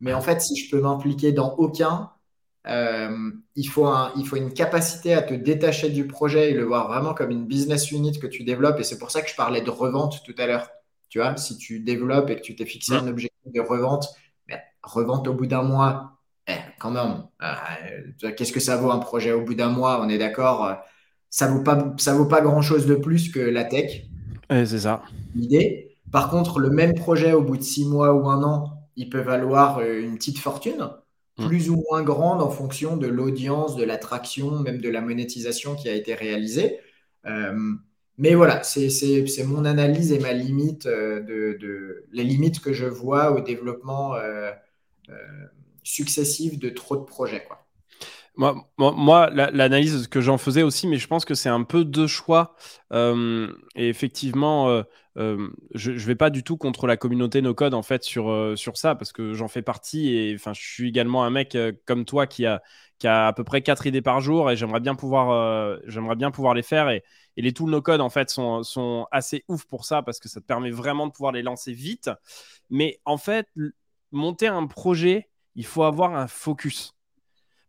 mais 0.00 0.12
en 0.12 0.20
fait, 0.20 0.40
si 0.42 0.56
je 0.56 0.70
peux 0.70 0.80
m'impliquer 0.80 1.32
dans 1.32 1.54
aucun, 1.56 2.10
il, 2.66 3.68
faut 3.68 3.88
il 4.16 4.26
faut 4.26 4.36
une 4.36 4.52
capacité 4.52 5.14
à 5.14 5.22
te 5.22 5.32
détacher 5.32 5.88
du 5.88 6.06
projet 6.06 6.50
et 6.50 6.54
le 6.54 6.64
voir 6.64 6.88
vraiment 6.88 7.14
comme 7.14 7.30
une 7.30 7.46
business 7.46 7.92
unit 7.92 8.18
que 8.18 8.26
tu 8.26 8.44
développes. 8.44 8.78
Et 8.80 8.84
c'est 8.84 8.98
pour 8.98 9.10
ça 9.10 9.22
que 9.22 9.30
je 9.30 9.36
parlais 9.36 9.62
de 9.62 9.70
revente 9.70 10.22
tout 10.24 10.34
à 10.38 10.46
l'heure. 10.46 10.68
Tu 11.08 11.18
vois, 11.18 11.36
si 11.36 11.56
tu 11.56 11.80
développes 11.80 12.28
et 12.30 12.36
que 12.36 12.42
tu 12.42 12.56
t'es 12.56 12.66
fixé 12.66 12.94
un 12.94 13.06
objectif 13.06 13.52
de 13.52 13.60
revente, 13.60 14.08
ben, 14.48 14.60
revente 14.82 15.28
au 15.28 15.34
bout 15.34 15.46
d'un 15.46 15.62
mois, 15.62 16.15
eh, 16.48 16.58
quand 16.78 16.92
même, 16.92 17.24
euh, 17.42 18.30
qu'est-ce 18.36 18.52
que 18.52 18.60
ça 18.60 18.76
vaut 18.76 18.90
un 18.90 18.98
projet 18.98 19.32
au 19.32 19.42
bout 19.42 19.54
d'un 19.54 19.70
mois 19.70 20.00
On 20.02 20.08
est 20.08 20.18
d'accord, 20.18 20.64
euh, 20.64 20.74
ça 21.28 21.48
vaut 21.48 21.62
pas, 21.62 21.94
ça 21.98 22.14
vaut 22.14 22.26
pas 22.26 22.40
grand-chose 22.40 22.86
de 22.86 22.94
plus 22.94 23.30
que 23.30 23.40
la 23.40 23.64
tech. 23.64 24.02
c'est 24.50 24.78
ça. 24.78 25.02
L'idée. 25.34 25.96
Par 26.12 26.30
contre, 26.30 26.60
le 26.60 26.70
même 26.70 26.94
projet 26.94 27.32
au 27.32 27.42
bout 27.42 27.56
de 27.56 27.62
six 27.62 27.84
mois 27.84 28.14
ou 28.14 28.28
un 28.28 28.44
an, 28.44 28.88
il 28.94 29.10
peut 29.10 29.20
valoir 29.20 29.78
euh, 29.78 30.00
une 30.00 30.14
petite 30.14 30.38
fortune, 30.38 30.88
mm. 31.38 31.48
plus 31.48 31.68
ou 31.68 31.82
moins 31.90 32.02
grande 32.04 32.40
en 32.40 32.48
fonction 32.48 32.96
de 32.96 33.08
l'audience, 33.08 33.74
de 33.74 33.82
l'attraction, 33.82 34.60
même 34.60 34.80
de 34.80 34.88
la 34.88 35.00
monétisation 35.00 35.74
qui 35.74 35.88
a 35.88 35.94
été 35.94 36.14
réalisée. 36.14 36.78
mais 38.18 38.34
voilà, 38.34 38.62
c'est 38.62 39.44
mon 39.44 39.64
analyse 39.64 40.12
et 40.12 40.20
ma 40.20 40.32
limite 40.32 40.86
de, 40.86 41.58
de, 41.60 42.06
les 42.12 42.24
limites 42.24 42.60
que 42.60 42.72
je 42.72 42.86
vois 42.86 43.32
au 43.32 43.40
développement 43.40 44.14
successives 45.86 46.58
de 46.58 46.68
trop 46.70 46.96
de 46.96 47.04
projets. 47.04 47.44
Quoi. 47.44 47.66
Moi, 48.36 48.66
moi, 48.76 49.30
l'analyse 49.30 50.08
que 50.08 50.20
j'en 50.20 50.36
faisais 50.36 50.62
aussi, 50.62 50.86
mais 50.86 50.98
je 50.98 51.06
pense 51.06 51.24
que 51.24 51.34
c'est 51.34 51.48
un 51.48 51.62
peu 51.62 51.84
deux 51.84 52.06
choix. 52.06 52.54
Euh, 52.92 53.50
et 53.76 53.88
effectivement, 53.88 54.68
euh, 54.68 54.82
euh, 55.16 55.48
je 55.74 55.92
ne 55.92 55.98
vais 55.98 56.16
pas 56.16 56.28
du 56.28 56.42
tout 56.42 56.58
contre 56.58 56.86
la 56.86 56.98
communauté 56.98 57.40
no 57.40 57.54
code 57.54 57.72
en 57.72 57.82
fait 57.82 58.04
sur, 58.04 58.52
sur 58.58 58.76
ça 58.76 58.94
parce 58.94 59.12
que 59.12 59.32
j'en 59.32 59.48
fais 59.48 59.62
partie 59.62 60.14
et 60.14 60.36
je 60.36 60.52
suis 60.52 60.88
également 60.90 61.24
un 61.24 61.30
mec 61.30 61.56
comme 61.86 62.04
toi 62.04 62.26
qui 62.26 62.44
a, 62.44 62.62
qui 62.98 63.06
a 63.06 63.28
à 63.28 63.32
peu 63.32 63.42
près 63.42 63.62
quatre 63.62 63.86
idées 63.86 64.02
par 64.02 64.20
jour 64.20 64.50
et 64.50 64.56
j'aimerais 64.56 64.80
bien 64.80 64.94
pouvoir 64.94 65.78
bien 66.16 66.30
pouvoir 66.30 66.52
les 66.52 66.62
faire 66.62 66.90
et, 66.90 67.02
et 67.38 67.42
les 67.42 67.54
tools 67.54 67.70
no 67.70 67.80
code 67.80 68.02
en 68.02 68.10
fait 68.10 68.28
sont, 68.28 68.62
sont 68.62 69.06
assez 69.10 69.44
ouf 69.48 69.64
pour 69.64 69.86
ça 69.86 70.02
parce 70.02 70.18
que 70.18 70.28
ça 70.28 70.42
te 70.42 70.46
permet 70.46 70.70
vraiment 70.70 71.06
de 71.06 71.12
pouvoir 71.12 71.32
les 71.32 71.42
lancer 71.42 71.72
vite. 71.72 72.10
Mais 72.68 73.00
en 73.06 73.16
fait, 73.16 73.46
monter 74.12 74.46
un 74.48 74.66
projet 74.66 75.30
il 75.56 75.66
faut 75.66 75.82
avoir 75.82 76.14
un 76.14 76.28
focus. 76.28 76.94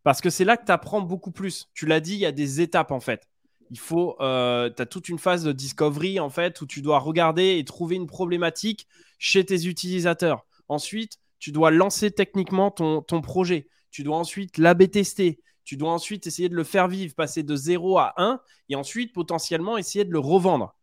Parce 0.03 0.21
que 0.21 0.29
c'est 0.29 0.45
là 0.45 0.55
que 0.55 0.65
tu 0.65 0.71
apprends 0.71 1.01
beaucoup 1.01 1.31
plus. 1.31 1.69
Tu 1.73 1.85
l'as 1.85 1.99
dit, 1.99 2.13
il 2.13 2.19
y 2.19 2.25
a 2.25 2.31
des 2.31 2.61
étapes 2.61 2.91
en 2.91 2.99
fait. 2.99 3.27
Il 3.71 3.79
faut, 3.79 4.15
euh, 4.21 4.69
tu 4.73 4.81
as 4.81 4.85
toute 4.85 5.09
une 5.09 5.17
phase 5.17 5.43
de 5.43 5.51
discovery 5.51 6.19
en 6.19 6.29
fait 6.29 6.61
où 6.61 6.65
tu 6.65 6.81
dois 6.81 6.99
regarder 6.99 7.57
et 7.57 7.65
trouver 7.65 7.95
une 7.95 8.07
problématique 8.07 8.87
chez 9.17 9.43
tes 9.45 9.65
utilisateurs. 9.65 10.45
Ensuite, 10.69 11.17
tu 11.39 11.51
dois 11.51 11.71
lancer 11.71 12.11
techniquement 12.11 12.71
ton, 12.71 13.01
ton 13.01 13.21
projet. 13.21 13.67
Tu 13.91 14.03
dois 14.03 14.17
ensuite 14.17 14.57
l'AB 14.57 14.89
tester. 14.89 15.41
Tu 15.63 15.75
dois 15.75 15.91
ensuite 15.91 16.27
essayer 16.27 16.47
de 16.47 16.55
le 16.55 16.63
faire 16.63 16.87
vivre, 16.87 17.13
passer 17.13 17.43
de 17.43 17.55
0 17.55 17.97
à 17.97 18.13
1 18.15 18.39
et 18.69 18.75
ensuite 18.75 19.13
potentiellement 19.13 19.77
essayer 19.77 20.05
de 20.05 20.11
le 20.11 20.19
revendre. 20.19 20.76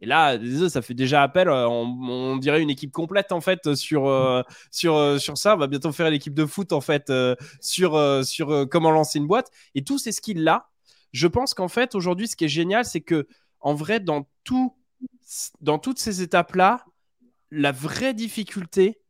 Et 0.00 0.06
là, 0.06 0.38
ça 0.68 0.82
fait 0.82 0.94
déjà 0.94 1.22
appel. 1.22 1.48
Euh, 1.48 1.68
on, 1.68 2.36
dirait 2.36 2.62
une 2.62 2.70
équipe 2.70 2.92
complète 2.92 3.32
en 3.32 3.40
fait 3.40 3.74
sur 3.74 4.06
euh, 4.06 4.42
sur 4.70 4.94
euh, 4.94 5.18
sur 5.18 5.36
ça. 5.36 5.54
On 5.54 5.58
va 5.58 5.66
bientôt 5.66 5.90
faire 5.92 6.10
l'équipe 6.10 6.34
de 6.34 6.46
foot 6.46 6.72
en 6.72 6.80
fait 6.80 7.12
sur 7.60 8.24
sur 8.24 8.68
comment 8.70 8.90
lancer 8.90 9.18
une 9.18 9.26
boîte 9.26 9.50
et 9.74 9.82
tous 9.82 9.98
ces 9.98 10.12
skills 10.12 10.42
là. 10.42 10.68
Je 11.12 11.26
pense 11.26 11.54
qu'en 11.54 11.68
fait 11.68 11.94
aujourd'hui, 11.94 12.28
ce 12.28 12.36
qui 12.36 12.44
est 12.44 12.48
génial, 12.48 12.84
c'est 12.84 13.00
que 13.00 13.26
en 13.60 13.74
vrai, 13.74 13.98
dans 13.98 14.28
tout 14.44 14.74
dans 15.60 15.78
toutes 15.78 15.98
ces 15.98 16.22
étapes 16.22 16.54
là, 16.54 16.84
la 17.50 17.72
vraie 17.72 18.14
difficulté, 18.14 19.00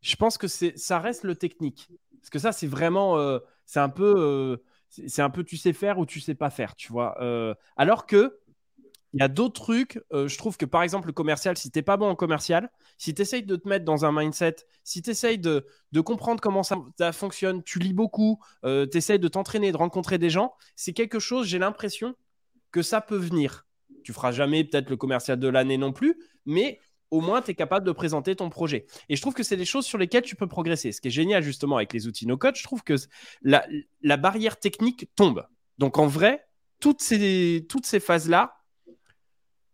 je 0.00 0.16
pense 0.16 0.38
que 0.38 0.48
ça 0.48 0.98
reste 0.98 1.24
le 1.24 1.34
technique. 1.34 1.90
Parce 2.20 2.30
que 2.30 2.38
ça, 2.38 2.52
c'est 2.52 2.66
vraiment, 2.66 3.18
c'est 3.66 3.80
un 3.80 3.88
peu, 3.88 4.58
c'est 4.88 5.22
un 5.22 5.30
peu 5.30 5.44
tu 5.44 5.58
sais 5.58 5.72
faire 5.74 5.98
ou 5.98 6.06
tu 6.06 6.20
sais 6.20 6.34
pas 6.34 6.48
faire, 6.50 6.76
tu 6.76 6.92
vois. 6.92 7.18
Alors 7.76 8.06
que 8.06 8.40
il 9.12 9.20
y 9.20 9.22
a 9.22 9.28
d'autres 9.28 9.60
trucs. 9.60 10.00
je 10.12 10.38
trouve 10.38 10.56
que 10.56 10.64
par 10.64 10.82
exemple, 10.82 11.08
le 11.08 11.12
commercial, 11.12 11.56
si 11.56 11.70
t'es 11.70 11.82
pas 11.82 11.96
bon 11.96 12.08
en 12.08 12.14
commercial, 12.14 12.70
si 12.96 13.14
tu 13.14 13.22
essayes 13.22 13.42
de 13.42 13.56
te 13.56 13.68
mettre 13.68 13.84
dans 13.84 14.04
un 14.04 14.12
mindset, 14.12 14.56
si 14.84 15.02
tu 15.02 15.10
essayes 15.10 15.38
de, 15.38 15.66
comprendre 16.04 16.40
comment 16.40 16.62
ça, 16.62 16.76
fonctionne, 17.12 17.62
tu 17.62 17.78
lis 17.78 17.92
beaucoup, 17.92 18.40
tu 18.62 18.96
essayes 18.96 19.18
de 19.18 19.28
t'entraîner, 19.28 19.72
de 19.72 19.76
rencontrer 19.76 20.18
des 20.18 20.30
gens, 20.30 20.52
c'est 20.76 20.92
quelque 20.92 21.18
chose, 21.18 21.46
j'ai 21.46 21.58
l'impression 21.58 22.14
que 22.70 22.82
ça 22.82 23.00
peut 23.00 23.16
venir. 23.16 23.66
Tu 24.04 24.12
feras 24.12 24.32
jamais 24.32 24.64
peut-être 24.64 24.90
le 24.90 24.96
commercial 24.96 25.38
de 25.38 25.48
l'année 25.48 25.76
non 25.76 25.92
plus, 25.92 26.18
mais 26.46 26.78
au 27.10 27.20
moins 27.20 27.42
tu 27.42 27.50
es 27.50 27.54
capable 27.54 27.86
de 27.86 27.92
présenter 27.92 28.36
ton 28.36 28.50
projet. 28.50 28.86
Et 29.08 29.16
je 29.16 29.20
trouve 29.20 29.34
que 29.34 29.42
c'est 29.42 29.56
des 29.56 29.64
choses 29.64 29.84
sur 29.84 29.98
lesquelles 29.98 30.22
tu 30.22 30.36
peux 30.36 30.46
progresser. 30.46 30.92
Ce 30.92 31.00
qui 31.00 31.08
est 31.08 31.12
génial 31.12 31.42
justement 31.42 31.76
avec 31.76 31.92
les 31.92 32.06
outils 32.06 32.26
no-code, 32.26 32.56
je 32.56 32.62
trouve 32.62 32.82
que 32.82 32.94
la, 33.42 34.16
barrière 34.16 34.58
technique 34.58 35.08
tombe. 35.16 35.46
Donc 35.78 35.98
en 35.98 36.06
vrai, 36.06 36.46
toutes 36.78 37.00
ces 37.00 37.66
phases-là, 38.00 38.54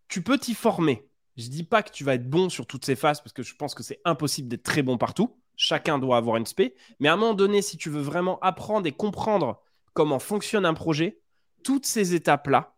tu 0.08 0.22
peux 0.22 0.38
t'y 0.38 0.54
former. 0.54 1.08
Je 1.36 1.48
dis 1.48 1.64
pas 1.64 1.82
que 1.82 1.90
tu 1.90 2.04
vas 2.04 2.14
être 2.14 2.28
bon 2.28 2.48
sur 2.48 2.66
toutes 2.66 2.84
ces 2.84 2.96
phases 2.96 3.20
parce 3.20 3.32
que 3.32 3.42
je 3.42 3.54
pense 3.54 3.74
que 3.74 3.82
c'est 3.82 4.00
impossible 4.04 4.48
d'être 4.48 4.62
très 4.62 4.82
bon 4.82 4.96
partout. 4.96 5.36
Chacun 5.56 5.98
doit 5.98 6.16
avoir 6.16 6.36
une 6.36 6.46
spé. 6.46 6.74
Mais 6.98 7.08
à 7.08 7.14
un 7.14 7.16
moment 7.16 7.34
donné, 7.34 7.62
si 7.62 7.76
tu 7.76 7.90
veux 7.90 8.00
vraiment 8.00 8.38
apprendre 8.40 8.86
et 8.86 8.92
comprendre 8.92 9.60
comment 9.92 10.18
fonctionne 10.18 10.64
un 10.64 10.74
projet, 10.74 11.20
toutes 11.62 11.86
ces 11.86 12.14
étapes-là, 12.14 12.74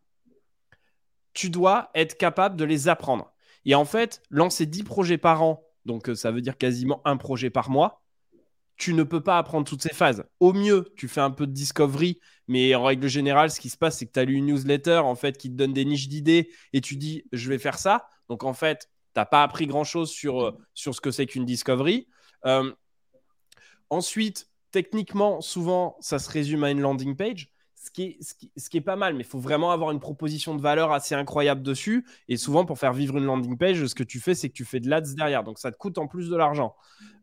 tu 1.34 1.50
dois 1.50 1.90
être 1.94 2.16
capable 2.16 2.56
de 2.56 2.64
les 2.64 2.88
apprendre. 2.88 3.32
Et 3.64 3.74
en 3.74 3.84
fait, 3.84 4.22
lancer 4.30 4.66
10 4.66 4.82
projets 4.84 5.18
par 5.18 5.42
an, 5.42 5.64
donc 5.84 6.08
euh, 6.08 6.14
ça 6.14 6.30
veut 6.30 6.40
dire 6.40 6.56
quasiment 6.56 7.00
un 7.04 7.16
projet 7.16 7.50
par 7.50 7.70
mois, 7.70 8.02
tu 8.78 8.94
ne 8.94 9.02
peux 9.02 9.20
pas 9.20 9.38
apprendre 9.38 9.66
toutes 9.66 9.82
ces 9.82 9.92
phases. 9.92 10.24
Au 10.38 10.52
mieux, 10.52 10.92
tu 10.96 11.08
fais 11.08 11.20
un 11.20 11.32
peu 11.32 11.46
de 11.46 11.52
discovery, 11.52 12.20
mais 12.46 12.74
en 12.76 12.84
règle 12.84 13.08
générale, 13.08 13.50
ce 13.50 13.60
qui 13.60 13.70
se 13.70 13.76
passe, 13.76 13.98
c'est 13.98 14.06
que 14.06 14.12
tu 14.12 14.20
as 14.20 14.24
lu 14.24 14.34
une 14.34 14.46
newsletter 14.46 14.98
en 14.98 15.16
fait 15.16 15.36
qui 15.36 15.50
te 15.50 15.56
donne 15.56 15.72
des 15.72 15.84
niches 15.84 16.08
d'idées 16.08 16.50
et 16.72 16.80
tu 16.80 16.96
dis 16.96 17.24
je 17.32 17.48
vais 17.48 17.58
faire 17.58 17.78
ça. 17.78 18.08
Donc 18.28 18.44
en 18.44 18.54
fait, 18.54 18.88
tu 19.14 19.20
n'as 19.20 19.26
pas 19.26 19.42
appris 19.42 19.66
grand-chose 19.66 20.10
sur, 20.10 20.42
euh, 20.42 20.52
sur 20.74 20.94
ce 20.94 21.00
que 21.00 21.10
c'est 21.10 21.26
qu'une 21.26 21.44
discovery. 21.44 22.08
Euh, 22.46 22.72
ensuite, 23.90 24.48
techniquement, 24.70 25.40
souvent, 25.40 25.96
ça 26.00 26.20
se 26.20 26.30
résume 26.30 26.62
à 26.62 26.70
une 26.70 26.80
landing 26.80 27.16
page 27.16 27.52
ce 27.74 27.90
qui, 27.90 28.02
est, 28.02 28.18
ce, 28.56 28.68
qui, 28.68 28.76
est, 28.76 28.82
pas 28.82 28.96
mal, 28.96 29.14
mais 29.14 29.20
il 29.20 29.26
faut 29.26 29.38
vraiment 29.38 29.70
avoir 29.70 29.92
une 29.92 30.00
proposition 30.00 30.54
de 30.54 30.60
valeur 30.60 30.92
assez 30.92 31.14
incroyable 31.14 31.62
dessus. 31.62 32.04
Et 32.28 32.36
souvent, 32.36 32.64
pour 32.64 32.78
faire 32.78 32.92
vivre 32.92 33.16
une 33.16 33.24
landing 33.24 33.56
page, 33.56 33.86
ce 33.86 33.94
que 33.94 34.02
tu 34.02 34.20
fais, 34.20 34.34
c'est 34.34 34.48
que 34.48 34.54
tu 34.54 34.64
fais 34.64 34.80
de 34.80 34.90
l'ads 34.90 35.14
derrière. 35.14 35.44
Donc, 35.44 35.58
ça 35.58 35.70
te 35.70 35.76
coûte 35.76 35.96
en 35.96 36.06
plus 36.06 36.28
de 36.28 36.36
l'argent. 36.36 36.74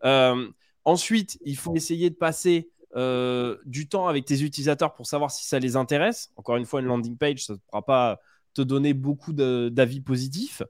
Euh, 0.06 0.50
ensuite, 0.86 1.38
il 1.44 1.58
faut 1.58 1.76
essayer 1.76 2.10
de 2.10 2.16
passer 2.16 2.70
euh, 2.96 3.58
du 3.66 3.90
temps 3.90 4.08
avec 4.08 4.26
tes 4.26 4.42
utilisateurs 4.42 4.94
pour 4.94 5.06
savoir 5.06 5.32
si 5.32 5.46
ça 5.46 5.60
les 5.60 5.76
intéresse. 5.76 6.32
Encore 6.38 6.56
une 6.56 6.66
fois, 6.66 6.80
une 6.80 6.88
landing 6.88 7.18
page, 7.18 7.46
ça 7.46 7.54
ne 7.54 7.58
pourra 7.58 7.86
pas 7.86 8.20
te 8.54 8.62
donner 8.62 8.94
beaucoup 8.94 9.34
d'avis 9.34 10.02
positifs. 10.02 10.62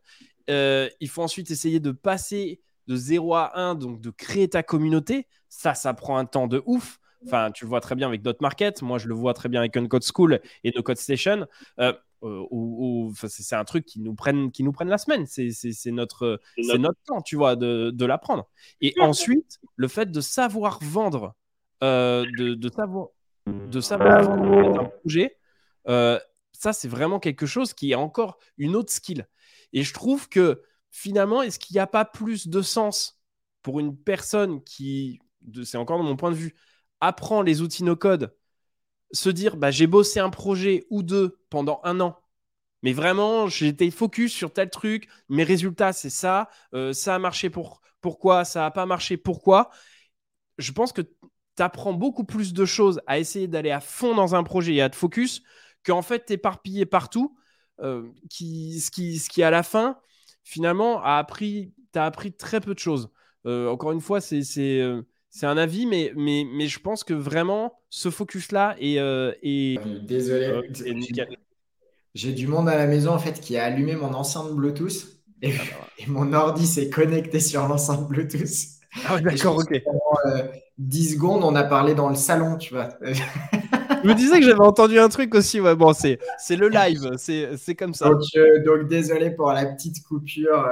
Euh, 0.49 0.89
il 0.99 1.09
faut 1.09 1.21
ensuite 1.21 1.51
essayer 1.51 1.79
de 1.79 1.91
passer 1.91 2.61
de 2.87 2.95
0 2.95 3.35
à 3.35 3.59
1, 3.59 3.75
donc 3.75 4.01
de 4.01 4.09
créer 4.09 4.47
ta 4.49 4.63
communauté. 4.63 5.27
Ça, 5.49 5.73
ça 5.73 5.93
prend 5.93 6.17
un 6.17 6.25
temps 6.25 6.47
de 6.47 6.63
ouf. 6.65 6.99
Enfin, 7.25 7.51
tu 7.51 7.65
le 7.65 7.69
vois 7.69 7.81
très 7.81 7.95
bien 7.95 8.07
avec 8.07 8.21
Market. 8.41 8.81
Moi, 8.81 8.97
je 8.97 9.07
le 9.07 9.15
vois 9.15 9.33
très 9.33 9.49
bien 9.49 9.59
avec 9.59 9.75
Uncode 9.77 10.03
School 10.03 10.39
et 10.63 10.71
No 10.75 10.83
Code 10.83 10.97
Station. 10.97 11.47
Euh 11.79 11.93
c'est 13.15 13.55
un 13.55 13.63
truc 13.65 13.85
qui 13.85 13.99
nous 13.99 14.15
prennent, 14.15 14.51
qui 14.51 14.63
nous 14.63 14.71
prennent 14.71 14.89
la 14.89 14.97
semaine. 14.97 15.25
C'est 15.25 15.91
notre, 15.91 16.39
c'est 16.61 16.77
notre 16.77 16.99
temps, 17.05 17.21
tu 17.21 17.35
vois, 17.35 17.55
de, 17.55 17.91
de 17.91 18.05
l'apprendre. 18.05 18.49
Et 18.81 18.93
ensuite, 18.99 19.59
le 19.75 19.87
fait 19.87 20.11
de 20.11 20.21
savoir 20.21 20.79
vendre, 20.81 21.35
euh, 21.83 22.25
de, 22.37 22.53
de, 22.53 22.69
savoir, 22.69 23.09
de 23.47 23.81
savoir 23.81 24.23
vendre 24.23 24.79
un 24.81 24.85
projet, 24.85 25.37
euh, 25.87 26.19
ça, 26.51 26.73
c'est 26.73 26.87
vraiment 26.87 27.19
quelque 27.19 27.45
chose 27.45 27.73
qui 27.73 27.91
est 27.91 27.95
encore 27.95 28.37
une 28.57 28.75
autre 28.75 28.91
skill. 28.91 29.27
Et 29.73 29.83
je 29.83 29.93
trouve 29.93 30.29
que 30.29 30.61
finalement, 30.89 31.41
est-ce 31.41 31.59
qu'il 31.59 31.75
n'y 31.75 31.81
a 31.81 31.87
pas 31.87 32.05
plus 32.05 32.47
de 32.47 32.61
sens 32.61 33.19
pour 33.61 33.79
une 33.79 33.97
personne 33.97 34.63
qui, 34.63 35.19
c'est 35.63 35.77
encore 35.77 35.97
de 35.99 36.03
mon 36.03 36.15
point 36.15 36.31
de 36.31 36.35
vue, 36.35 36.55
apprend 37.01 37.41
les 37.41 37.61
outils 37.61 37.83
no-code, 37.83 38.33
se 39.15 39.29
dire 39.29 39.57
bah, 39.57 39.71
j'ai 39.71 39.87
bossé 39.87 40.19
un 40.19 40.29
projet 40.29 40.85
ou 40.89 41.03
deux 41.03 41.39
pendant 41.49 41.81
un 41.83 41.99
an, 42.01 42.19
mais 42.83 42.93
vraiment 42.93 43.47
j'étais 43.47 43.91
focus 43.91 44.33
sur 44.33 44.53
tel 44.53 44.69
truc, 44.69 45.07
mes 45.29 45.43
résultats 45.43 45.93
c'est 45.93 46.09
ça, 46.09 46.49
euh, 46.73 46.93
ça 46.93 47.15
a 47.15 47.19
marché 47.19 47.49
pour 47.49 47.81
pourquoi, 48.01 48.45
ça 48.45 48.61
n'a 48.61 48.71
pas 48.71 48.85
marché 48.85 49.17
pourquoi. 49.17 49.71
Je 50.57 50.71
pense 50.71 50.93
que 50.93 51.01
tu 51.01 51.63
apprends 51.63 51.93
beaucoup 51.93 52.23
plus 52.23 52.53
de 52.53 52.65
choses 52.65 53.01
à 53.07 53.19
essayer 53.19 53.47
d'aller 53.47 53.71
à 53.71 53.79
fond 53.81 54.15
dans 54.15 54.35
un 54.35 54.43
projet 54.43 54.75
et 54.75 54.81
à 54.81 54.89
te 54.89 54.95
focus 54.95 55.41
qu'en 55.85 56.01
fait 56.01 56.25
t'éparpiller 56.25 56.85
partout, 56.85 57.37
euh, 57.81 58.09
qui, 58.29 58.79
ce, 58.79 58.91
qui, 58.91 59.19
ce 59.19 59.29
qui 59.29 59.43
à 59.43 59.49
la 59.49 59.63
fin 59.63 59.99
finalement 60.43 61.01
a 61.03 61.17
appris, 61.17 61.73
appris 61.95 62.33
très 62.33 62.61
peu 62.61 62.73
de 62.73 62.79
choses. 62.79 63.09
Euh, 63.45 63.69
encore 63.69 63.91
une 63.91 64.01
fois, 64.01 64.21
c'est 64.21 64.41
c'est 65.35 65.47
un 65.47 65.57
avis, 65.57 65.85
mais, 65.85 66.13
mais, 66.15 66.47
mais 66.49 66.67
je 66.67 66.79
pense 66.79 67.03
que 67.03 67.13
vraiment, 67.13 67.73
ce 67.89 68.09
focus-là 68.09 68.77
est, 68.79 68.99
euh, 68.99 69.33
Désolé. 70.07 70.45
Euh, 70.45 70.61
j'ai 72.13 72.31
du 72.31 72.47
monde 72.47 72.69
à 72.69 72.77
la 72.77 72.87
maison 72.87 73.11
en 73.11 73.19
fait 73.19 73.41
qui 73.41 73.57
a 73.57 73.65
allumé 73.65 73.97
mon 73.97 74.13
enceinte 74.13 74.55
Bluetooth 74.55 74.93
et, 75.41 75.51
ah 75.51 75.63
bah 75.71 76.05
mon 76.07 76.31
ordi 76.31 76.65
s'est 76.65 76.89
connecté 76.89 77.41
sur 77.41 77.67
l'enceinte 77.67 78.07
Bluetooth. 78.07 78.47
Ah 79.09 79.19
d'accord, 79.19 79.57
ok. 79.57 79.83
Pendant 79.83 80.47
10 80.77 81.05
euh, 81.05 81.15
secondes, 81.15 81.43
on 81.43 81.53
a 81.55 81.65
parlé 81.65 81.95
dans 81.95 82.07
le 82.07 82.15
salon, 82.15 82.55
tu 82.55 82.73
vois. 82.73 82.87
Je 83.01 84.07
me 84.07 84.13
disais 84.13 84.39
que 84.39 84.45
j'avais 84.45 84.61
entendu 84.61 84.99
un 84.99 85.09
truc 85.09 85.35
aussi. 85.35 85.59
Ouais, 85.59 85.75
bon, 85.75 85.91
c'est, 85.91 86.17
c'est 86.37 86.55
le 86.55 86.69
live, 86.69 87.11
c'est, 87.17 87.57
c'est 87.57 87.75
comme 87.75 87.93
ça. 87.93 88.05
Donc, 88.05 88.21
donc, 88.65 88.87
désolé 88.87 89.31
pour 89.31 89.51
la 89.51 89.65
petite 89.65 90.01
coupure 90.01 90.65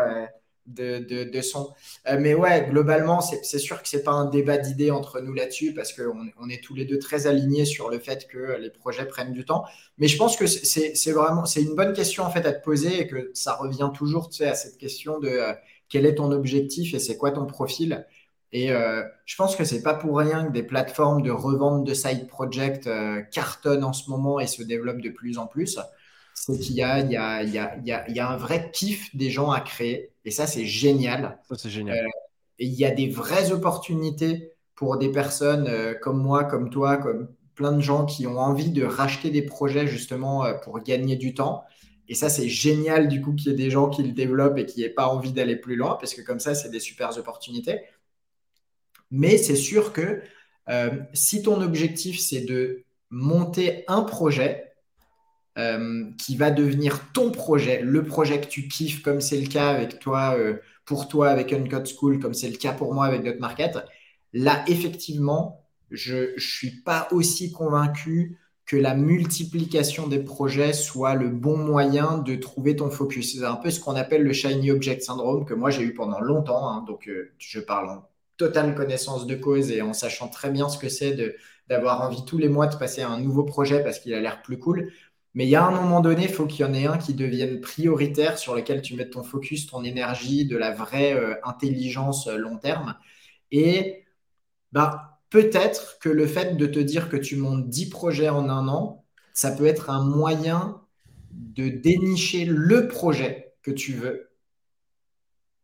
de, 0.66 1.00
de, 1.00 1.42
son. 1.42 1.74
Euh, 2.08 2.18
mais 2.20 2.34
ouais, 2.34 2.68
globalement, 2.70 3.22
c'est 3.22 3.60
sûr 3.60 3.82
que 3.82 3.88
c'est 3.88 4.04
pas 4.04 4.12
un 4.12 4.30
débat 4.30 4.58
d'idées 4.58 4.92
entre 4.92 5.20
nous 5.20 5.34
là-dessus 5.34 5.74
parce 5.74 5.94
qu'on 5.94 6.28
on 6.40 6.50
est 6.50 6.64
tous 6.64 6.74
les 6.74 6.86
deux 6.86 7.00
très 7.00 7.28
alignés 7.28 7.66
sur 7.66 7.90
le 7.90 8.00
fait 8.00 8.28
que 8.28 8.58
les 8.60 8.70
projets 8.70 9.06
prennent 9.06 9.34
du 9.34 9.46
temps. 9.46 9.66
Mais 9.98 10.08
je 10.08 10.18
pense 10.18 10.38
que 10.38 10.48
c'est 10.48 11.12
vraiment 11.12 11.46
c'est 11.46 11.62
une 11.62 11.76
bonne 11.76 11.94
question 11.94 12.24
en 12.24 12.30
fait 12.30 12.46
à 12.46 12.54
te 12.54 12.64
poser 12.64 13.02
et 13.02 13.08
que 13.08 13.32
ça 13.34 13.56
revient 13.56 13.92
toujours 13.94 14.30
à 14.42 14.56
cette 14.56 14.78
question 14.78 15.20
de 15.20 15.30
euh, 15.30 15.54
quel 15.90 16.06
est 16.06 16.16
ton 16.16 16.32
objectif 16.32 16.94
et 16.94 17.00
c'est 17.00 17.18
quoi 17.18 17.32
ton 17.32 17.46
profil? 17.46 18.06
Et 18.52 18.72
euh, 18.72 19.04
je 19.26 19.36
pense 19.36 19.56
que 19.56 19.64
c'est 19.66 19.82
pas 19.82 19.96
pour 19.96 20.18
rien 20.18 20.46
que 20.46 20.52
des 20.52 20.64
plateformes 20.64 21.24
de 21.24 21.32
revente 21.32 21.86
de 21.86 21.94
side 21.94 22.28
project 22.28 22.88
cartonnent 23.32 23.84
en 23.84 23.94
ce 23.94 24.10
moment 24.12 24.40
et 24.40 24.48
se 24.48 24.62
développent 24.64 25.02
de 25.02 25.10
plus 25.10 25.38
en 25.40 25.48
plus 25.48 25.80
c'est 26.36 26.58
qu'il 26.58 26.76
y 26.76 26.82
y, 26.82 26.84
y 26.84 28.14
y 28.16 28.20
a 28.20 28.30
un 28.30 28.38
vrai 28.38 28.72
kiff 28.72 29.16
des 29.16 29.30
gens 29.30 29.52
à 29.52 29.62
créer. 29.62 30.13
Et 30.26 30.32
ça, 30.32 30.48
c'est 30.48 30.66
génial. 30.66 31.40
Ça, 31.50 31.56
c'est 31.58 31.70
génial. 31.70 31.98
Euh, 31.98 32.10
et 32.60 32.66
il 32.66 32.74
y 32.74 32.86
a 32.86 32.92
des 32.92 33.10
vraies 33.10 33.52
opportunités 33.52 34.52
pour 34.76 34.98
des 34.98 35.10
personnes 35.10 35.68
euh, 35.68 35.94
comme 35.94 36.22
moi, 36.22 36.44
comme 36.46 36.70
toi, 36.70 36.98
comme 36.98 37.30
plein 37.56 37.72
de 37.72 37.82
gens 37.82 38.06
qui 38.06 38.26
ont 38.26 38.40
envie 38.40 38.72
de 38.72 38.84
racheter 38.84 39.30
des 39.30 39.44
projets 39.44 39.88
justement 39.88 40.46
euh, 40.46 40.54
pour 40.54 40.80
gagner 40.80 41.16
du 41.16 41.34
temps. 41.34 41.64
Et 42.08 42.16
ça, 42.16 42.30
c'est 42.30 42.50
génial 42.50 43.08
du 43.08 43.22
coup 43.22 43.34
qu'il 43.34 43.52
y 43.52 43.54
ait 43.54 43.58
des 43.58 43.70
gens 43.70 43.90
qui 43.90 44.04
le 44.04 44.12
développent 44.12 44.58
et 44.58 44.66
qui 44.66 44.82
n'aient 44.82 44.90
pas 44.90 45.08
envie 45.08 45.32
d'aller 45.32 45.56
plus 45.56 45.76
loin, 45.76 45.96
parce 46.00 46.14
que 46.14 46.22
comme 46.22 46.40
ça, 46.40 46.54
c'est 46.54 46.70
des 46.70 46.80
super 46.80 47.18
opportunités. 47.18 47.82
Mais 49.10 49.38
c'est 49.38 49.56
sûr 49.56 49.94
que 49.94 50.22
si 51.14 51.44
ton 51.44 51.62
objectif, 51.62 52.20
c'est 52.20 52.42
de 52.42 52.84
monter 53.10 53.86
un 53.88 54.02
projet, 54.02 54.73
euh, 55.58 56.06
qui 56.18 56.36
va 56.36 56.52
devenir 56.52 57.12
ton 57.14 57.32
projet, 57.32 57.82
le 57.82 58.04
projet 58.04 58.42
que 58.42 58.48
tu 58.48 58.68
kiffes, 58.68 59.02
comme 59.02 59.22
c'est 59.22 59.40
le 59.40 59.48
cas 59.48 59.70
avec 59.70 60.00
toi, 60.00 60.36
euh, 60.38 60.56
pour 60.86 61.08
toi 61.08 61.30
avec 61.30 61.54
Uncode 61.54 61.88
School, 61.88 62.20
comme 62.20 62.34
c'est 62.34 62.50
le 62.50 62.58
cas 62.58 62.74
pour 62.74 62.94
moi 62.94 63.06
avec 63.06 63.40
Market, 63.40 63.78
là, 64.34 64.64
effectivement, 64.68 65.64
je 65.92 66.34
ne 66.34 66.40
suis 66.40 66.82
pas 66.82 67.08
aussi 67.12 67.52
convaincu 67.52 68.38
que 68.66 68.78
la 68.78 68.96
multiplication 68.96 70.08
des 70.08 70.20
projets 70.20 70.74
soit 70.74 71.16
le 71.16 71.30
bon 71.30 71.58
moyen 71.58 72.18
de 72.18 72.36
trouver 72.36 72.76
ton 72.76 72.90
focus. 72.90 73.38
C'est 73.38 73.46
un 73.46 73.56
peu 73.56 73.70
ce 73.70 73.80
qu'on 73.80 73.96
appelle 73.96 74.24
le 74.24 74.34
Shiny 74.34 74.72
Object 74.72 75.02
Syndrome 75.02 75.46
que 75.46 75.54
moi 75.54 75.70
j'ai 75.70 75.84
eu 75.84 75.94
pendant 75.94 76.22
longtemps. 76.22 76.70
Hein. 76.70 76.84
donc 76.88 77.08
euh, 77.08 77.32
je 77.38 77.60
parle 77.60 77.90
en 77.90 78.10
totale 78.38 78.74
connaissance 78.74 79.28
de 79.28 79.36
cause 79.36 79.70
et 79.70 79.82
en 79.82 79.94
sachant 79.94 80.28
très 80.30 80.50
bien 80.50 80.70
ce 80.70 80.78
que 80.78 80.90
c'est 80.90 81.36
d'avoir 81.70 82.02
envie 82.02 82.26
tous 82.26 82.38
les 82.38 82.50
mois 82.50 82.68
de 82.68 82.76
passer 82.76 83.02
à 83.02 83.10
un 83.10 83.20
nouveau 83.20 83.44
projet 83.44 83.84
parce 83.84 84.00
qu'il 84.00 84.14
a 84.14 84.22
l'air 84.22 84.42
plus 84.42 84.58
cool. 84.58 84.92
Mais 85.34 85.46
il 85.46 85.50
y 85.50 85.56
a 85.56 85.66
un 85.66 85.72
moment 85.72 86.02
donné, 86.02 86.24
il 86.24 86.30
faut 86.30 86.46
qu'il 86.46 86.66
y 86.66 86.70
en 86.70 86.74
ait 86.74 86.86
un 86.86 86.98
qui 86.98 87.14
devienne 87.14 87.60
prioritaire, 87.60 88.38
sur 88.38 88.56
lequel 88.56 88.82
tu 88.82 88.96
mettes 88.96 89.12
ton 89.12 89.24
focus, 89.24 89.68
ton 89.68 89.84
énergie, 89.84 90.46
de 90.46 90.58
la 90.58 90.72
vraie 90.72 91.14
euh, 91.14 91.36
intelligence 91.44 92.28
euh, 92.28 92.38
long 92.38 92.58
terme. 92.58 92.96
Et 93.52 94.06
bah, 94.72 95.20
peut-être 95.30 95.98
que 96.00 96.10
le 96.10 96.28
fait 96.28 96.58
de 96.58 96.68
te 96.68 96.80
dire 96.80 97.10
que 97.10 97.18
tu 97.18 97.36
montes 97.38 97.68
10 97.70 97.90
projets 97.90 98.30
en 98.30 98.50
un 98.50 98.68
an, 98.68 99.06
ça 99.34 99.52
peut 99.52 99.66
être 99.66 99.90
un 99.90 100.04
moyen 100.04 100.82
de 101.32 101.70
dénicher 101.70 102.46
le 102.46 102.88
projet 102.88 103.54
que 103.64 103.72
tu 103.72 103.94
veux 103.94 104.33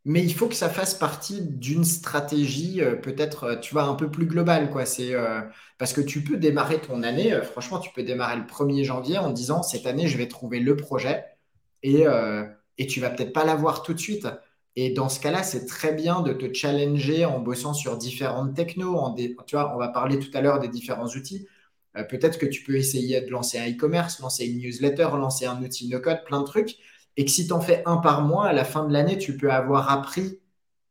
mais 0.06 0.24
il 0.24 0.34
faut 0.34 0.48
que 0.48 0.56
ça 0.56 0.70
fasse 0.70 0.94
partie 0.96 1.42
d'une 1.42 1.84
stratégie 1.84 2.82
euh, 2.82 2.96
peut-être, 2.96 3.44
euh, 3.44 3.56
tu 3.58 3.74
vois, 3.74 3.84
un 3.84 3.96
peu 3.96 4.10
plus 4.10 4.26
globale, 4.26 4.72
quoi. 4.72 4.86
C'est 4.86 5.14
euh, 5.14 5.42
parce 5.78 5.94
que 5.94 6.02
tu 6.02 6.24
peux 6.24 6.38
démarrer 6.38 6.80
ton 6.82 7.04
année, 7.04 7.40
franchement, 7.44 7.80
tu 7.80 7.92
peux 7.94 8.04
démarrer 8.04 8.38
le 8.38 8.46
1er 8.46 8.84
janvier 8.84 9.18
en 9.18 9.32
disant 9.32 9.64
cette 9.64 9.86
année, 9.86 10.08
je 10.08 10.18
vais 10.18 10.28
trouver 10.28 10.60
le 10.60 10.76
projet 10.76 11.26
et, 11.84 12.04
et 12.78 12.88
tu 12.88 13.00
vas 13.00 13.10
peut-être 13.10 13.34
pas 13.34 13.46
l'avoir 13.46 13.84
tout 13.84 13.94
de 13.94 14.00
suite. 14.00 14.28
Et 14.76 14.92
dans 14.92 15.10
ce 15.10 15.20
cas-là, 15.22 15.44
c'est 15.44 15.66
très 15.66 15.94
bien 15.94 16.22
de 16.22 16.34
te 16.34 16.54
challenger 16.54 17.26
en 17.26 17.40
bossant 17.40 17.74
sur 17.74 17.98
différentes 17.98 18.56
technos. 18.56 18.98
En 18.98 19.14
tu 19.16 19.36
vois, 19.54 19.74
on 19.76 19.78
va 19.80 19.88
parler 19.90 20.20
tout 20.20 20.32
à 20.34 20.42
l'heure 20.42 20.60
des 20.60 20.68
différents 20.68 21.08
outils. 21.08 21.48
peut-être 22.10 22.38
que 22.38 22.46
tu 22.46 22.64
peux 22.64 22.76
essayer 22.76 23.22
de 23.22 23.30
lancer 23.32 23.58
un 23.60 23.70
e-commerce, 23.70 24.20
lancer 24.20 24.46
une 24.46 24.60
newsletter, 24.60 25.10
lancer 25.14 25.46
un 25.46 25.62
outil 25.64 25.88
no-code, 25.88 26.24
plein 26.26 26.42
de 26.42 26.46
trucs 26.46 26.78
et 27.18 27.26
que 27.26 27.32
si 27.32 27.48
tu 27.48 27.54
en 27.54 27.62
fais 27.62 27.84
un 27.86 27.98
par 27.98 28.22
mois, 28.22 28.48
à 28.48 28.54
la 28.54 28.66
fin 28.66 28.86
de 28.86 28.94
l'année, 28.94 29.18
tu 29.18 29.38
peux 29.38 29.52
avoir 29.52 29.92
appris 29.92 30.40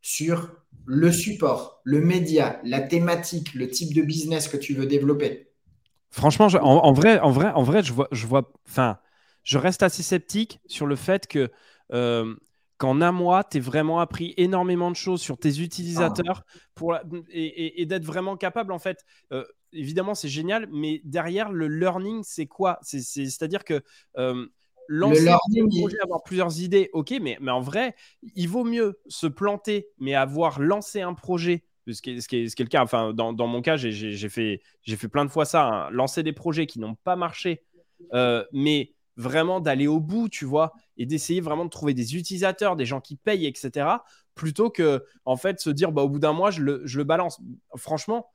sur 0.00 0.50
le 0.86 1.12
support, 1.12 1.80
le 1.84 2.00
média, 2.00 2.60
la 2.64 2.80
thématique, 2.80 3.54
le 3.54 3.68
type 3.68 3.94
de 3.94 4.02
business 4.02 4.48
que 4.48 4.56
tu 4.56 4.74
veux 4.74 4.86
développer. 4.86 5.50
Franchement, 6.10 6.46
en, 6.46 6.92
vrai, 6.92 7.20
en 7.20 7.30
vrai, 7.30 7.50
en 7.50 7.62
vrai, 7.62 7.82
je 7.82 7.92
vois, 7.92 8.08
je 8.12 8.26
vois, 8.26 8.50
enfin, 8.66 8.98
je 9.42 9.58
reste 9.58 9.82
assez 9.82 10.02
sceptique 10.02 10.60
sur 10.66 10.86
le 10.86 10.96
fait 10.96 11.26
que 11.26 11.50
euh, 11.92 12.34
qu'en 12.78 13.00
un 13.02 13.12
mois, 13.12 13.44
tu 13.44 13.58
aies 13.58 13.60
vraiment 13.60 14.00
appris 14.00 14.32
énormément 14.36 14.90
de 14.90 14.96
choses 14.96 15.20
sur 15.20 15.36
tes 15.36 15.60
utilisateurs 15.60 16.44
ah. 16.46 16.58
pour 16.74 16.96
et, 17.30 17.84
d'être 17.86 18.04
vraiment 18.04 18.36
capable, 18.36 18.72
en 18.72 18.78
fait. 18.78 19.04
Euh, 19.32 19.44
évidemment, 19.72 20.14
c'est 20.14 20.28
génial, 20.28 20.68
mais 20.72 21.02
derrière, 21.04 21.50
le 21.50 21.68
learning, 21.68 22.22
c'est 22.24 22.46
quoi? 22.46 22.78
C'est-à-dire 22.82 23.64
que 23.64 23.82
euh, 24.16 24.46
lancer 24.88 25.28
un 25.28 25.38
projet, 25.68 25.96
avoir 26.02 26.22
plusieurs 26.22 26.60
idées, 26.60 26.90
ok, 26.92 27.14
mais, 27.20 27.38
mais 27.40 27.52
en 27.52 27.60
vrai, 27.60 27.94
il 28.34 28.48
vaut 28.48 28.64
mieux 28.64 28.98
se 29.06 29.26
planter, 29.26 29.88
mais 29.98 30.14
avoir 30.14 30.60
lancé 30.60 31.02
un 31.02 31.14
projet, 31.14 31.64
ce 31.86 32.02
qui 32.02 32.10
est, 32.10 32.20
ce 32.20 32.28
qui 32.28 32.36
est, 32.36 32.48
ce 32.48 32.56
qui 32.56 32.62
est 32.62 32.64
le 32.64 32.70
cas. 32.70 32.82
Enfin, 32.82 33.12
dans, 33.12 33.32
dans 33.32 33.46
mon 33.46 33.62
cas, 33.62 33.76
j'ai 33.76 34.28
fait, 34.28 34.60
fait 34.84 35.08
plein 35.08 35.24
de 35.24 35.30
fois 35.30 35.44
ça, 35.44 35.66
hein, 35.66 35.90
lancer 35.90 36.22
des 36.22 36.32
projets 36.32 36.66
qui 36.66 36.80
n'ont 36.80 36.96
pas 36.96 37.16
marché, 37.16 37.62
euh, 38.14 38.44
mais 38.52 38.94
vraiment 39.16 39.60
d'aller 39.60 39.86
au 39.86 40.00
bout, 40.00 40.28
tu 40.28 40.44
vois, 40.44 40.72
et 40.96 41.04
d'essayer 41.04 41.40
vraiment 41.40 41.64
de 41.64 41.70
trouver 41.70 41.92
des 41.92 42.16
utilisateurs, 42.16 42.76
des 42.76 42.86
gens 42.86 43.00
qui 43.00 43.16
payent, 43.16 43.46
etc., 43.46 43.88
plutôt 44.34 44.70
que, 44.70 45.04
en 45.24 45.36
fait, 45.36 45.60
se 45.60 45.70
dire, 45.70 45.90
bah, 45.90 46.02
au 46.02 46.08
bout 46.08 46.20
d'un 46.20 46.32
mois, 46.32 46.52
je 46.52 46.62
le, 46.62 46.82
je 46.84 46.98
le 46.98 47.04
balance. 47.04 47.40
Franchement, 47.76 48.30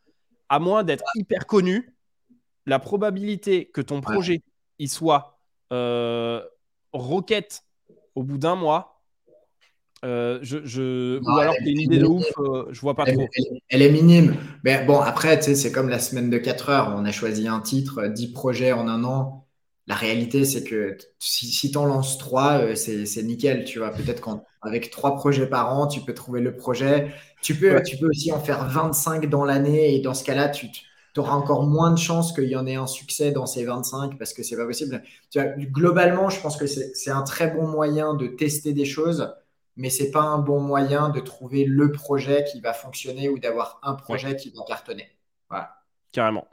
à 0.49 0.59
moins 0.59 0.83
d'être 0.83 1.05
hyper 1.15 1.47
connu, 1.47 1.95
la 2.65 2.79
probabilité 2.79 3.69
que 3.71 3.81
ton 3.81 4.01
projet 4.01 4.41
il 4.79 4.89
soit 4.89 5.32
Rocket 6.93 7.63
au 8.15 8.23
bout 8.23 8.37
d'un 8.37 8.55
mois. 8.55 8.93
Euh, 10.03 10.39
je, 10.41 11.19
Ou 11.19 11.37
alors 11.37 11.55
une 11.61 11.79
idée 11.79 11.99
de 11.99 12.05
ouf, 12.05 12.25
euh, 12.37 12.65
je 12.71 12.81
vois 12.81 12.93
pas 12.93 13.05
trop. 13.05 13.25
Elle, 13.69 13.81
est 13.81 13.89
minime. 13.89 14.35
Mais 14.63 14.83
bon, 14.83 14.99
après, 14.99 15.41
c'est 15.41 15.71
comme 15.71 15.87
la 15.87 15.99
semaine 15.99 16.29
de 16.29 16.37
4 16.37 16.69
heures. 16.69 16.93
On 16.97 17.05
a 17.05 17.11
choisi 17.11 17.47
un 17.47 17.61
titre, 17.61 18.07
10 18.07 18.33
projets 18.33 18.73
en 18.73 18.87
un 18.87 19.03
an. 19.05 19.47
La 19.87 19.95
réalité, 19.95 20.45
c'est 20.45 20.63
que 20.63 20.97
si, 21.19 21.47
si 21.47 21.71
tu 21.71 21.77
en 21.77 21.85
lances 21.85 22.17
3, 22.17 22.75
c'est 22.75 23.23
nickel. 23.23 23.63
Tu 23.63 23.79
vois, 23.79 23.91
peut-être 23.91 24.21
qu'avec 24.21 24.91
3 24.91 25.15
projets 25.15 25.47
par 25.47 25.73
an, 25.73 25.87
tu 25.87 26.01
peux 26.01 26.13
trouver 26.13 26.41
le 26.41 26.55
projet. 26.55 27.13
Tu 27.41 27.55
peux, 27.55 27.81
tu 27.83 27.97
peux 27.97 28.07
aussi 28.07 28.31
en 28.33 28.39
faire 28.39 28.67
25 28.67 29.29
dans 29.29 29.45
l'année. 29.45 29.95
Et 29.95 29.99
dans 29.99 30.13
ce 30.13 30.25
cas-là, 30.25 30.49
tu, 30.49 30.69
tu 30.69 30.81
auras 31.19 31.33
encore 31.33 31.63
moins 31.63 31.91
de 31.91 31.97
chances 31.97 32.33
qu'il 32.33 32.49
y 32.49 32.55
en 32.55 32.65
ait 32.65 32.75
un 32.75 32.87
succès 32.87 33.31
dans 33.31 33.45
ces 33.45 33.65
25 33.65 34.17
parce 34.17 34.33
que 34.33 34.43
c'est 34.43 34.55
pas 34.55 34.65
possible. 34.65 35.03
Tu 35.29 35.39
vois, 35.39 35.49
globalement, 35.57 36.29
je 36.29 36.41
pense 36.41 36.57
que 36.57 36.67
c'est 36.67 37.11
un 37.11 37.23
très 37.23 37.47
bon 37.47 37.67
moyen 37.67 38.13
de 38.13 38.27
tester 38.27 38.73
des 38.73 38.85
choses, 38.85 39.33
mais 39.75 39.89
c'est 39.89 40.11
pas 40.11 40.21
un 40.21 40.39
bon 40.39 40.59
moyen 40.59 41.09
de 41.09 41.19
trouver 41.19 41.65
le 41.65 41.91
projet 41.91 42.43
qui 42.51 42.61
va 42.61 42.73
fonctionner 42.73 43.29
ou 43.29 43.39
d'avoir 43.39 43.79
un 43.83 43.93
projet 43.93 44.35
qui 44.35 44.51
va 44.51 44.63
cartonner. 44.67 45.07
Voilà. 45.49 45.75
Carrément. 46.11 46.47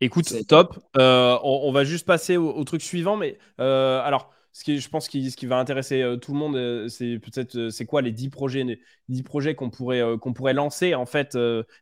Écoute, 0.00 0.46
top. 0.46 0.78
Euh, 0.96 1.38
on, 1.42 1.72
va 1.72 1.84
juste 1.84 2.06
passer 2.06 2.38
au, 2.38 2.64
truc 2.64 2.80
suivant, 2.80 3.16
mais 3.16 3.38
euh, 3.60 4.00
alors 4.02 4.30
ce 4.52 4.64
qui, 4.64 4.80
je 4.80 4.88
pense 4.88 5.08
que 5.08 5.28
ce 5.28 5.36
qui 5.36 5.46
va 5.46 5.58
intéresser 5.58 6.02
euh, 6.02 6.16
tout 6.16 6.32
le 6.32 6.38
monde, 6.38 6.56
euh, 6.56 6.88
c'est 6.88 7.18
peut-être 7.18 7.56
euh, 7.56 7.70
c'est 7.70 7.86
quoi 7.86 8.02
les 8.02 8.12
10 8.12 8.30
projets, 8.30 8.80
10 9.08 9.22
projets 9.22 9.54
qu'on 9.54 9.70
pourrait, 9.70 10.02
qu'on 10.20 10.32
pourrait 10.32 10.54
lancer 10.54 10.94
en 10.94 11.06
fait 11.06 11.36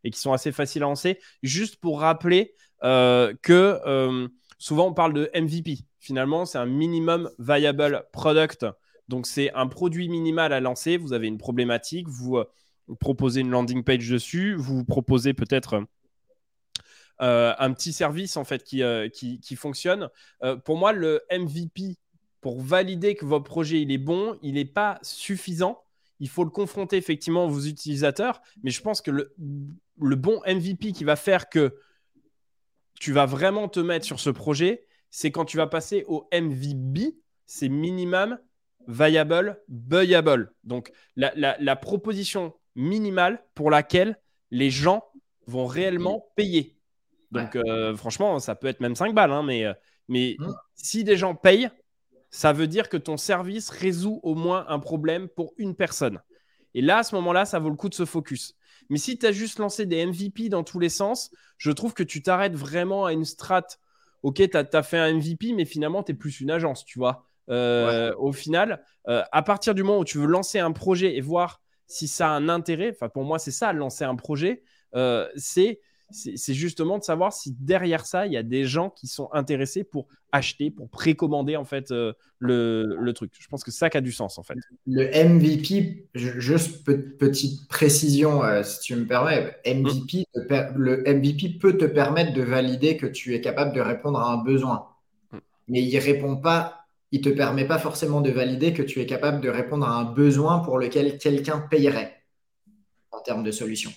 et 0.04 0.10
qui 0.10 0.20
sont 0.20 0.32
assez 0.32 0.52
faciles 0.52 0.82
à 0.82 0.86
lancer. 0.86 1.18
Juste 1.42 1.76
pour 1.76 2.00
rappeler 2.00 2.54
que 2.82 4.28
souvent 4.58 4.88
on 4.88 4.94
parle 4.94 5.14
de 5.14 5.30
MVP. 5.34 5.78
Finalement, 5.98 6.44
c'est 6.44 6.58
un 6.58 6.66
minimum 6.66 7.30
viable 7.38 8.04
product. 8.12 8.66
Donc 9.08 9.26
c'est 9.26 9.52
un 9.54 9.66
produit 9.66 10.08
minimal 10.08 10.52
à 10.52 10.60
lancer. 10.60 10.96
Vous 10.96 11.12
avez 11.12 11.26
une 11.26 11.38
problématique, 11.38 12.08
vous, 12.08 12.42
proposez 13.00 13.40
une 13.40 13.50
landing 13.50 13.82
page 13.82 14.08
dessus, 14.08 14.54
vous 14.54 14.84
proposez 14.84 15.34
peut-être 15.34 15.84
un 17.18 17.72
petit 17.72 17.92
service 17.92 18.36
en 18.36 18.44
fait 18.44 18.62
qui, 18.62 18.82
qui, 19.12 19.40
qui 19.40 19.56
fonctionne. 19.56 20.08
pour 20.64 20.76
moi, 20.76 20.92
le 20.92 21.22
MVP 21.30 21.96
pour 22.40 22.60
valider 22.60 23.14
que 23.14 23.24
votre 23.24 23.44
projet 23.44 23.82
il 23.82 23.90
est 23.90 23.98
bon, 23.98 24.38
il 24.42 24.54
n'est 24.54 24.64
pas 24.64 24.98
suffisant. 25.02 25.82
Il 26.20 26.28
faut 26.28 26.44
le 26.44 26.50
confronter 26.50 26.96
effectivement 26.96 27.46
aux 27.46 27.60
utilisateurs, 27.60 28.40
mais 28.62 28.70
je 28.70 28.82
pense 28.82 29.00
que 29.00 29.10
le, 29.10 29.34
bon 30.16 30.40
MVP 30.46 30.92
qui 30.92 31.04
va 31.04 31.16
faire 31.16 31.48
que 31.48 31.76
tu 33.00 33.12
vas 33.12 33.26
vraiment 33.26 33.68
te 33.68 33.80
mettre 33.80 34.04
sur 34.04 34.18
ce 34.18 34.30
projet, 34.30 34.84
c'est 35.10 35.30
quand 35.30 35.44
tu 35.44 35.56
vas 35.56 35.68
passer 35.68 36.04
au 36.08 36.28
MVB, 36.32 37.14
c'est 37.46 37.68
minimum 37.68 38.38
viable 38.88 39.60
buyable. 39.68 40.52
Donc 40.64 40.92
la, 41.16 41.76
proposition 41.76 42.54
minimale 42.74 43.44
pour 43.54 43.70
laquelle 43.70 44.18
les 44.50 44.70
gens 44.70 45.04
vont 45.46 45.66
réellement 45.66 46.26
payer. 46.36 46.76
Donc 47.30 47.54
euh, 47.56 47.94
franchement, 47.96 48.38
ça 48.38 48.54
peut 48.54 48.66
être 48.66 48.80
même 48.80 48.96
5 48.96 49.14
balles, 49.14 49.32
hein, 49.32 49.42
mais, 49.42 49.64
euh, 49.64 49.74
mais 50.08 50.36
mmh. 50.38 50.52
si 50.74 51.04
des 51.04 51.16
gens 51.16 51.34
payent, 51.34 51.68
ça 52.30 52.52
veut 52.52 52.66
dire 52.66 52.88
que 52.88 52.96
ton 52.96 53.16
service 53.16 53.70
résout 53.70 54.20
au 54.22 54.34
moins 54.34 54.66
un 54.68 54.78
problème 54.78 55.28
pour 55.28 55.54
une 55.56 55.74
personne. 55.74 56.20
Et 56.74 56.82
là, 56.82 56.98
à 56.98 57.02
ce 57.02 57.14
moment-là, 57.16 57.44
ça 57.44 57.58
vaut 57.58 57.70
le 57.70 57.76
coup 57.76 57.88
de 57.88 57.94
se 57.94 58.04
focus. 58.04 58.54
Mais 58.90 58.98
si 58.98 59.18
tu 59.18 59.26
as 59.26 59.32
juste 59.32 59.58
lancé 59.58 59.86
des 59.86 60.04
MVP 60.04 60.48
dans 60.48 60.64
tous 60.64 60.78
les 60.78 60.88
sens, 60.88 61.30
je 61.56 61.70
trouve 61.70 61.94
que 61.94 62.02
tu 62.02 62.22
t'arrêtes 62.22 62.54
vraiment 62.54 63.06
à 63.06 63.12
une 63.12 63.24
strat. 63.24 63.66
Ok, 64.22 64.36
tu 64.36 64.56
as, 64.56 64.82
fait 64.82 64.98
un 64.98 65.14
MVP, 65.14 65.52
mais 65.54 65.64
finalement, 65.64 66.02
tu 66.02 66.12
es 66.12 66.14
plus 66.14 66.40
une 66.40 66.50
agence, 66.50 66.84
tu 66.84 66.98
vois. 66.98 67.24
Euh, 67.50 68.14
au 68.18 68.32
final, 68.32 68.82
euh, 69.08 69.22
à 69.32 69.42
partir 69.42 69.74
du 69.74 69.82
moment 69.82 70.00
où 70.00 70.04
tu 70.04 70.18
veux 70.18 70.26
lancer 70.26 70.58
un 70.58 70.72
projet 70.72 71.16
et 71.16 71.20
voir 71.20 71.62
si 71.86 72.06
ça 72.06 72.28
a 72.28 72.32
un 72.32 72.48
intérêt, 72.48 72.90
enfin 72.90 73.08
pour 73.08 73.24
moi 73.24 73.38
c'est 73.38 73.50
ça, 73.50 73.72
lancer 73.72 74.04
un 74.04 74.16
projet, 74.16 74.62
euh, 74.94 75.26
c'est 75.36 75.80
c'est 76.10 76.54
justement 76.54 76.96
de 76.98 77.04
savoir 77.04 77.32
si 77.32 77.54
derrière 77.60 78.06
ça, 78.06 78.26
il 78.26 78.32
y 78.32 78.36
a 78.38 78.42
des 78.42 78.64
gens 78.64 78.88
qui 78.88 79.06
sont 79.06 79.28
intéressés 79.32 79.84
pour 79.84 80.06
acheter, 80.32 80.70
pour 80.70 80.88
précommander 80.88 81.56
en 81.56 81.64
fait 81.64 81.90
euh, 81.90 82.14
le, 82.38 83.12
truc. 83.12 83.32
Je 83.38 83.46
pense 83.48 83.62
que 83.62 83.70
ça 83.70 83.90
qui 83.90 83.98
a 83.98 84.00
du 84.00 84.12
sens 84.12 84.38
en 84.38 84.42
fait. 84.42 84.54
Le 84.86 85.04
MVP, 85.06 86.08
juste 86.14 86.84
petite 87.18 87.68
précision 87.68 88.42
euh, 88.42 88.62
si 88.62 88.80
tu 88.80 88.96
me 88.96 89.06
permets, 89.06 89.56
MVP, 89.66 90.24
le 90.34 91.02
MVP 91.02 91.58
peut 91.58 91.76
te 91.76 91.84
permettre 91.84 92.32
de 92.32 92.42
valider 92.42 92.96
que 92.96 93.06
tu 93.06 93.34
es 93.34 93.40
capable 93.40 93.74
de 93.74 93.80
répondre 93.80 94.18
à 94.18 94.32
un 94.32 94.42
besoin. 94.42 94.88
Mm. 95.32 95.38
Mais 95.68 95.82
il 95.82 95.98
répond 95.98 96.36
pas, 96.36 96.86
il 97.12 97.20
te 97.20 97.28
permet 97.28 97.66
pas 97.66 97.78
forcément 97.78 98.22
de 98.22 98.30
valider 98.30 98.72
que 98.72 98.82
tu 98.82 99.00
es 99.00 99.06
capable 99.06 99.42
de 99.42 99.50
répondre 99.50 99.86
à 99.86 99.94
un 99.94 100.04
besoin 100.04 100.60
pour 100.60 100.78
lequel 100.78 101.18
quelqu'un 101.18 101.60
payerait 101.60 102.22
en 103.10 103.20
termes 103.20 103.42
de 103.42 103.50
solution. 103.50 103.90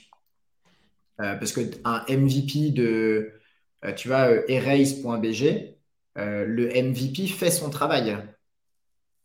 Euh, 1.21 1.35
parce 1.35 1.53
qu'un 1.53 2.05
MVP 2.09 2.71
de, 2.71 3.33
euh, 3.85 3.93
tu 3.93 4.07
vois, 4.07 4.29
euh, 4.31 4.43
erase.bg, 4.47 5.75
le 6.15 6.67
MVP 6.69 7.27
fait 7.27 7.51
son 7.51 7.69
travail. 7.69 8.17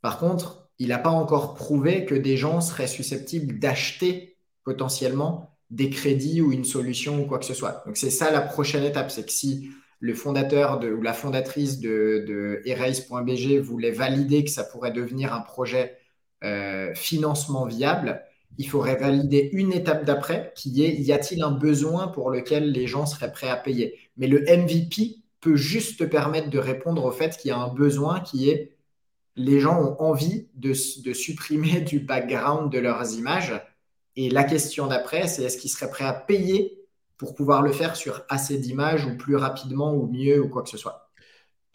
Par 0.02 0.18
contre, 0.18 0.68
il 0.78 0.88
n'a 0.88 0.98
pas 0.98 1.10
encore 1.10 1.54
prouvé 1.54 2.04
que 2.04 2.14
des 2.14 2.36
gens 2.36 2.60
seraient 2.60 2.86
susceptibles 2.86 3.58
d'acheter 3.58 4.36
potentiellement 4.64 5.56
des 5.70 5.90
crédits 5.90 6.40
ou 6.40 6.52
une 6.52 6.64
solution 6.64 7.22
ou 7.22 7.26
quoi 7.26 7.38
que 7.38 7.44
ce 7.44 7.54
soit. 7.54 7.82
Donc 7.86 7.96
c'est 7.96 8.10
ça 8.10 8.30
la 8.30 8.40
prochaine 8.40 8.84
étape, 8.84 9.10
c'est 9.10 9.24
que 9.24 9.32
si 9.32 9.70
le 9.98 10.14
fondateur 10.14 10.80
ou 10.80 11.02
la 11.02 11.12
fondatrice 11.12 11.80
de, 11.80 12.24
de 12.28 12.62
Erase.bg 12.66 13.58
voulait 13.58 13.90
valider 13.90 14.44
que 14.44 14.50
ça 14.50 14.62
pourrait 14.62 14.92
devenir 14.92 15.32
un 15.32 15.40
projet 15.40 15.98
financement 16.94 17.64
viable, 17.64 18.22
il 18.58 18.68
faudrait 18.68 18.96
valider 18.96 19.50
une 19.52 19.72
étape 19.72 20.04
d'après 20.04 20.52
qui 20.54 20.84
est 20.84 20.94
y 20.94 21.12
a-t-il 21.12 21.42
un 21.42 21.50
besoin 21.50 22.08
pour 22.08 22.30
lequel 22.30 22.72
les 22.72 22.86
gens 22.86 23.06
seraient 23.06 23.32
prêts 23.32 23.48
à 23.48 23.56
payer? 23.56 23.98
Mais 24.16 24.26
le 24.26 24.40
MVP 24.40 25.18
peut 25.40 25.56
juste 25.56 25.98
te 25.98 26.04
permettre 26.04 26.50
de 26.50 26.58
répondre 26.58 27.04
au 27.04 27.10
fait 27.10 27.36
qu'il 27.36 27.50
y 27.50 27.52
a 27.52 27.58
un 27.58 27.72
besoin 27.72 28.20
qui 28.20 28.50
est 28.50 28.76
les 29.36 29.60
gens 29.60 29.78
ont 29.80 30.00
envie 30.00 30.48
de, 30.54 30.72
supprimer 30.72 31.80
du 31.82 32.00
background 32.00 32.72
de 32.72 32.78
leurs 32.78 33.12
images. 33.12 33.52
Et 34.16 34.30
la 34.30 34.44
question 34.44 34.86
d'après, 34.86 35.28
c'est 35.28 35.42
est-ce 35.42 35.58
qu'ils 35.58 35.70
seraient 35.70 35.90
prêts 35.90 36.06
à 36.06 36.14
payer 36.14 36.78
pour 37.18 37.34
pouvoir 37.34 37.62
le 37.62 37.72
faire 37.72 37.96
sur 37.96 38.22
assez 38.28 38.58
d'images 38.58 39.04
ou 39.04 39.16
plus 39.16 39.36
rapidement 39.36 39.94
ou 39.94 40.06
mieux 40.06 40.42
ou 40.42 40.48
quoi 40.48 40.62
que 40.62 40.70
ce 40.70 40.78
soit? 40.78 41.10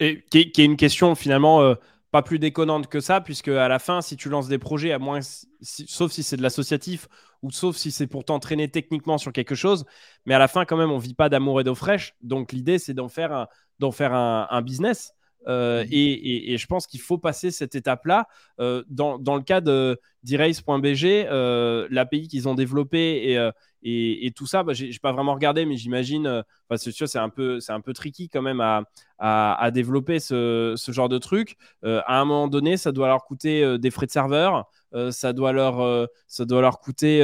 Et 0.00 0.24
qui 0.30 0.38
est, 0.38 0.58
une 0.58 0.76
question 0.76 1.14
finalement. 1.14 1.62
Euh, 1.62 1.74
pas 2.12 2.22
plus 2.22 2.38
déconnante 2.38 2.86
que 2.86 3.00
ça, 3.00 3.20
puisque 3.20 3.48
à 3.48 3.66
la 3.66 3.80
fin, 3.80 4.00
si 4.02 4.16
tu 4.16 4.28
lances 4.28 4.46
des 4.46 4.58
projets, 4.58 4.92
à 4.92 5.00
moins, 5.00 5.20
sauf 5.62 6.12
si 6.12 6.22
c'est 6.22 6.36
de 6.36 6.42
l'associatif 6.42 7.08
ou 7.42 7.50
sauf 7.50 7.76
si 7.76 7.90
c'est 7.90 8.06
pour 8.06 8.24
t'entraîner 8.24 8.70
techniquement 8.70 9.18
sur 9.18 9.32
quelque 9.32 9.56
chose, 9.56 9.84
mais 10.26 10.34
à 10.34 10.38
la 10.38 10.46
fin, 10.46 10.64
quand 10.64 10.76
même, 10.76 10.92
on 10.92 10.98
vit 10.98 11.14
pas 11.14 11.28
d'amour 11.28 11.60
et 11.60 11.64
d'eau 11.64 11.74
fraîche. 11.74 12.14
Donc 12.22 12.52
l'idée, 12.52 12.78
c'est 12.78 12.94
d'en 12.94 13.08
faire 13.08 13.32
un, 13.32 13.48
d'en 13.80 13.90
faire 13.90 14.14
un 14.14 14.62
business. 14.62 15.14
Euh, 15.48 15.84
mmh. 15.84 15.88
et, 15.90 16.56
je 16.56 16.66
pense 16.66 16.86
qu'il 16.86 17.00
faut 17.00 17.18
passer 17.18 17.50
cette 17.50 17.74
étape-là. 17.74 18.28
Euh, 18.60 18.82
dans, 18.88 19.18
le 19.18 19.42
cas 19.42 19.60
d'e-race.bg, 19.60 21.04
euh, 21.04 21.86
l'API 21.90 22.28
qu'ils 22.28 22.48
ont 22.48 22.54
développé 22.54 23.32
et, 23.32 23.50
et, 23.82 24.32
tout 24.34 24.46
ça, 24.46 24.62
bah, 24.62 24.72
je 24.72 24.86
n'ai 24.86 24.98
pas 25.00 25.12
vraiment 25.12 25.34
regardé, 25.34 25.66
mais 25.66 25.76
j'imagine, 25.76 26.44
c'est 26.76 26.92
sûr, 26.92 27.08
c'est 27.08 27.18
un, 27.18 27.28
peu, 27.28 27.58
un 27.68 27.80
peu 27.80 27.92
tricky 27.92 28.28
quand 28.28 28.42
même 28.42 28.60
à, 28.60 28.84
à, 29.18 29.70
développer 29.70 30.20
ce, 30.20 30.74
ce, 30.76 30.92
genre 30.92 31.08
de 31.08 31.18
truc. 31.18 31.56
à 31.82 32.20
un 32.20 32.24
moment 32.24 32.48
donné, 32.48 32.76
ça 32.76 32.92
doit 32.92 33.08
leur 33.08 33.24
coûter 33.24 33.78
des 33.78 33.90
frais 33.90 34.06
de 34.06 34.12
serveur. 34.12 34.70
ça, 35.10 35.32
doit 35.32 35.52
leur, 35.52 36.08
ça 36.26 36.44
doit 36.44 36.60
leur 36.60 36.78
coûter 36.78 37.20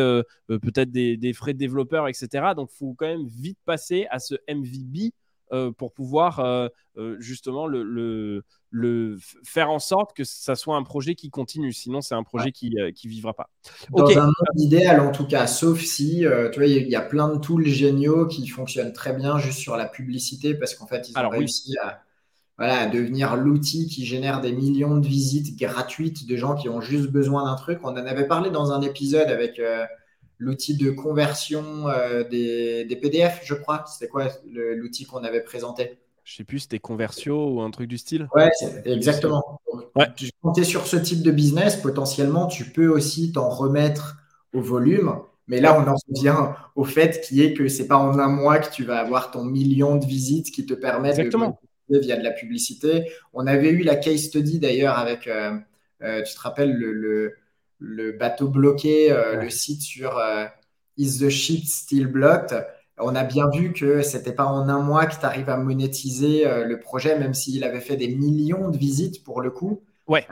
peut-être 0.48 0.90
des, 0.90 1.16
des, 1.16 1.32
frais 1.32 1.54
de 1.54 1.59
développeur, 1.59 2.09
etc. 2.09 2.54
Donc, 2.56 2.70
il 2.72 2.76
faut 2.76 2.94
quand 2.94 3.06
même 3.06 3.26
vite 3.26 3.59
passer 3.64 4.06
à 4.11 4.18
ce 4.18 4.34
MVB 4.48 5.12
euh, 5.53 5.72
pour 5.72 5.92
pouvoir 5.92 6.40
euh, 6.40 6.68
euh, 6.99 7.16
justement 7.20 7.66
le, 7.66 8.42
le, 8.70 9.18
faire 9.44 9.70
en 9.70 9.78
sorte 9.78 10.14
que 10.14 10.24
ça 10.24 10.57
soit 10.57 10.76
un 10.76 10.82
projet 10.82 11.14
qui 11.14 11.30
continue. 11.30 11.72
Sinon, 11.72 12.01
c'est 12.01 12.14
un 12.14 12.22
projet 12.22 12.53
qui 12.53 12.70
ne 12.70 13.09
vivra 13.09 13.32
pas. 13.34 13.49
Dans 13.90 14.07
un 14.11 14.26
monde 14.26 14.34
idéal, 14.57 15.01
en 15.01 15.11
tout 15.11 15.26
cas, 15.26 15.46
sauf 15.46 15.80
si, 15.80 16.24
tu 16.53 16.59
vois, 16.59 16.66
il 16.66 16.88
y, 16.88 16.96
a 16.96 17.01
plein 17.01 17.28
de 17.28 17.38
tools 17.38 17.66
géniaux 17.66 18.26
qui 18.26 18.46
fonctionnent 18.46 18.92
très 18.92 19.14
bien 19.14 19.38
juste 19.38 19.59
sur 19.59 19.76
la 19.76 19.86
publicité 19.86 20.55
parce 20.55 20.74
qu'en 20.74 20.86
fait, 20.86 21.09
ils 21.09 21.18
ont 21.18 21.28
réussi 21.30 21.74
à, 21.82 22.03
voilà, 22.59 22.80
à 22.80 22.86
devenir 22.86 23.36
l'outil 23.36 23.86
qui 23.86 24.05
génère 24.05 24.40
des 24.40 24.53
millions 24.53 24.99
de 24.99 25.07
visites 25.07 25.59
gratuites 25.59 26.26
de 26.26 26.36
gens 26.36 26.57
qui 26.57 26.68
ont 26.68 26.80
juste 26.80 27.09
besoin 27.09 27.44
d'un 27.44 27.57
truc. 27.57 27.80
On 27.84 27.88
en 27.88 27.96
avait 27.96 28.26
parlé 28.26 28.51
dans 28.51 28.72
un 28.72 28.82
épisode 28.82 29.28
avec 29.28 29.61
l'outil 30.39 30.76
de 30.76 30.91
conversion 30.91 31.89
euh, 31.89 32.24
des, 32.24 32.99
PDF, 33.01 33.41
je 33.45 33.55
crois. 33.55 33.84
C'était 33.86 34.09
quoi 34.09 34.28
l'outil 34.47 35.05
qu'on 35.05 35.24
avait 35.24 35.43
présenté? 35.43 35.99
Je 36.24 36.36
sais 36.36 36.45
plus, 36.45 36.61
c'était 36.61 36.78
Conversio 36.78 37.55
ou 37.55 37.61
un 37.62 37.70
truc 37.70 37.89
du 37.89 37.97
style. 37.97 38.28
Ouais, 38.34 38.51
exactement. 38.84 39.61
Ouais. 39.95 40.07
Tu 40.14 40.30
comptais 40.43 40.64
sur 40.64 40.86
ce 40.86 40.97
type 40.97 41.22
de 41.22 41.30
business, 41.30 41.76
potentiellement, 41.76 42.47
tu 42.47 42.66
peux 42.66 42.89
aussi 42.89 43.32
t'en 43.32 43.49
remettre 43.49 44.18
au 44.53 44.61
volume. 44.61 45.20
Mais 45.47 45.61
là, 45.61 45.80
on 45.80 45.89
en 45.89 45.95
revient 46.09 46.53
au 46.76 46.84
fait 46.84 47.22
qui 47.22 47.43
est 47.43 47.55
que 47.55 47.68
c'est 47.68 47.86
pas 47.86 47.97
en 47.97 48.18
un 48.18 48.28
mois 48.28 48.59
que 48.59 48.70
tu 48.70 48.84
vas 48.84 48.99
avoir 48.99 49.30
ton 49.30 49.45
million 49.45 49.97
de 49.97 50.05
visites 50.05 50.51
qui 50.51 50.66
te 50.66 50.74
permettent 50.74 51.18
Exactement. 51.18 51.59
de 51.89 51.99
via 51.99 52.18
de 52.18 52.22
la 52.22 52.32
publicité. 52.32 53.11
On 53.32 53.47
avait 53.47 53.70
eu 53.70 53.82
la 53.82 53.97
case 53.97 54.24
study 54.24 54.59
d'ailleurs 54.59 54.99
avec, 54.99 55.26
euh, 55.26 55.57
euh, 56.03 56.22
tu 56.22 56.34
te 56.34 56.41
rappelles, 56.41 56.74
le 56.74 56.93
le 56.93 57.34
bateau 57.81 58.49
bloqué, 58.49 59.12
euh, 59.12 59.43
le 59.43 59.51
site 59.51 59.83
sur 59.83 60.18
euh, 60.18 60.47
Is 60.97 61.18
the 61.18 61.29
ship 61.29 61.64
still 61.64 62.07
blocked? 62.07 62.66
On 62.99 63.14
a 63.14 63.22
bien 63.22 63.49
vu 63.51 63.72
que 63.72 64.03
c'était 64.03 64.33
pas 64.33 64.47
en 64.47 64.68
un 64.68 64.81
mois 64.81 65.07
que 65.07 65.18
tu 65.18 65.24
arrives 65.24 65.49
à 65.49 65.57
monétiser 65.57 66.47
euh, 66.47 66.64
le 66.64 66.81
projet, 66.81 67.16
même 67.18 67.35
s'il 67.35 67.62
avait 67.62 67.81
fait 67.81 67.97
des 67.97 68.09
millions 68.09 68.70
de 68.70 68.76
visites 68.76 69.22
pour 69.22 69.41
le 69.41 69.51
coup. 69.51 69.83
Ouais. 70.09 70.26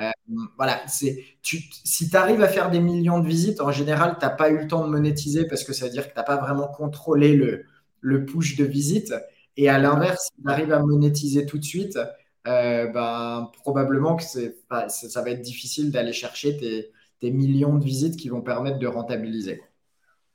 voilà, 0.56 0.80
c'est 0.88 1.22
si 1.42 2.08
tu 2.08 2.16
arrives 2.16 2.42
à 2.42 2.48
faire 2.48 2.70
des 2.70 2.80
millions 2.80 3.20
de 3.20 3.28
visites, 3.28 3.60
en 3.60 3.70
général, 3.70 4.16
tu 4.18 4.24
n'as 4.24 4.30
pas 4.30 4.48
eu 4.48 4.56
le 4.56 4.66
temps 4.66 4.82
de 4.82 4.90
monétiser 4.90 5.46
parce 5.46 5.64
que 5.64 5.74
ça 5.74 5.84
veut 5.84 5.90
dire 5.90 6.08
que 6.08 6.14
tu 6.14 6.18
n'as 6.18 6.24
pas 6.24 6.38
vraiment 6.38 6.66
contrôlé 6.66 7.36
le, 7.36 7.64
le 8.00 8.24
push 8.24 8.56
de 8.56 8.64
visite. 8.64 9.12
Et 9.58 9.68
à 9.68 9.78
l'inverse, 9.78 10.30
si 10.34 10.42
tu 10.42 10.50
arrives 10.50 10.72
à 10.72 10.78
monétiser 10.80 11.44
tout 11.44 11.58
de 11.58 11.64
suite, 11.64 11.98
ben, 12.46 13.50
probablement 13.62 14.16
que 14.16 14.22
ça 14.24 15.22
va 15.22 15.30
être 15.30 15.42
difficile 15.42 15.90
d'aller 15.92 16.14
chercher 16.14 16.56
tes, 16.56 16.90
des 17.20 17.30
millions 17.30 17.74
de 17.74 17.84
visites 17.84 18.16
qui 18.16 18.28
vont 18.28 18.42
permettre 18.42 18.78
de 18.78 18.86
rentabiliser. 18.86 19.62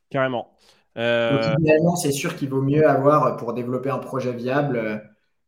Carrément. 0.09 0.51
Euh... 0.97 1.55
Donc, 1.83 1.97
c'est 1.97 2.11
sûr 2.11 2.35
qu'il 2.35 2.49
vaut 2.49 2.61
mieux 2.61 2.87
avoir, 2.87 3.37
pour 3.37 3.53
développer 3.53 3.89
un 3.89 3.99
projet 3.99 4.33
viable, 4.33 4.77
euh, 4.77 4.97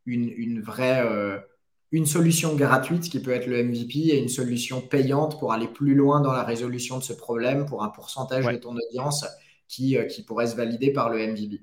une, 0.06 0.60
vraie 0.60 1.02
euh, 1.04 1.38
une 1.92 2.06
solution 2.06 2.54
gratuite 2.54 3.04
qui 3.04 3.20
peut 3.20 3.32
être 3.32 3.46
le 3.46 3.62
MVP 3.62 3.98
et 3.98 4.18
une 4.18 4.28
solution 4.28 4.80
payante 4.80 5.38
pour 5.38 5.52
aller 5.52 5.68
plus 5.68 5.94
loin 5.94 6.20
dans 6.20 6.32
la 6.32 6.42
résolution 6.42 6.98
de 6.98 7.02
ce 7.02 7.12
problème 7.12 7.66
pour 7.66 7.84
un 7.84 7.88
pourcentage 7.88 8.46
de 8.46 8.56
ton 8.56 8.76
audience 8.76 9.26
qui, 9.68 9.96
euh, 9.96 10.04
qui 10.04 10.22
pourrait 10.22 10.46
se 10.46 10.56
valider 10.56 10.92
par 10.92 11.10
le 11.10 11.18
MVP. 11.18 11.60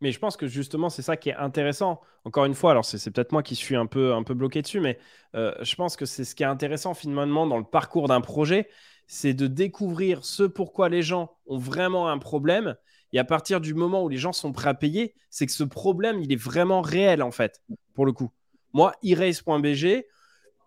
Mais 0.00 0.12
je 0.12 0.18
pense 0.18 0.36
que 0.36 0.46
justement, 0.46 0.88
c'est 0.88 1.02
ça 1.02 1.16
qui 1.16 1.28
est 1.28 1.34
intéressant. 1.34 2.00
Encore 2.24 2.46
une 2.46 2.54
fois, 2.54 2.70
alors 2.70 2.84
c'est 2.84 3.10
peut-être 3.10 3.32
moi 3.32 3.42
qui 3.42 3.54
suis 3.54 3.76
un 3.76 3.86
peu, 3.86 4.14
un 4.14 4.22
peu 4.22 4.34
bloqué 4.34 4.62
dessus, 4.62 4.80
mais 4.80 4.98
euh, 5.34 5.54
je 5.60 5.74
pense 5.74 5.96
que 5.96 6.06
c'est 6.06 6.24
ce 6.24 6.34
qui 6.34 6.42
est 6.42 6.46
intéressant 6.46 6.94
finalement 6.94 7.46
dans 7.46 7.58
le 7.58 7.64
parcours 7.64 8.08
d'un 8.08 8.20
projet, 8.20 8.68
c'est 9.06 9.34
de 9.34 9.46
découvrir 9.46 10.24
ce 10.24 10.44
pourquoi 10.44 10.88
les 10.88 11.02
gens 11.02 11.36
ont 11.46 11.58
vraiment 11.58 12.08
un 12.08 12.18
problème. 12.18 12.76
Et 13.12 13.18
à 13.18 13.24
partir 13.24 13.60
du 13.60 13.74
moment 13.74 14.02
où 14.04 14.08
les 14.08 14.16
gens 14.16 14.32
sont 14.32 14.52
prêts 14.52 14.70
à 14.70 14.74
payer, 14.74 15.14
c'est 15.30 15.46
que 15.46 15.52
ce 15.52 15.64
problème, 15.64 16.20
il 16.20 16.32
est 16.32 16.40
vraiment 16.40 16.80
réel 16.80 17.22
en 17.22 17.30
fait, 17.30 17.62
pour 17.94 18.06
le 18.06 18.12
coup. 18.12 18.30
Moi, 18.72 18.94
erase.bg, 19.02 20.04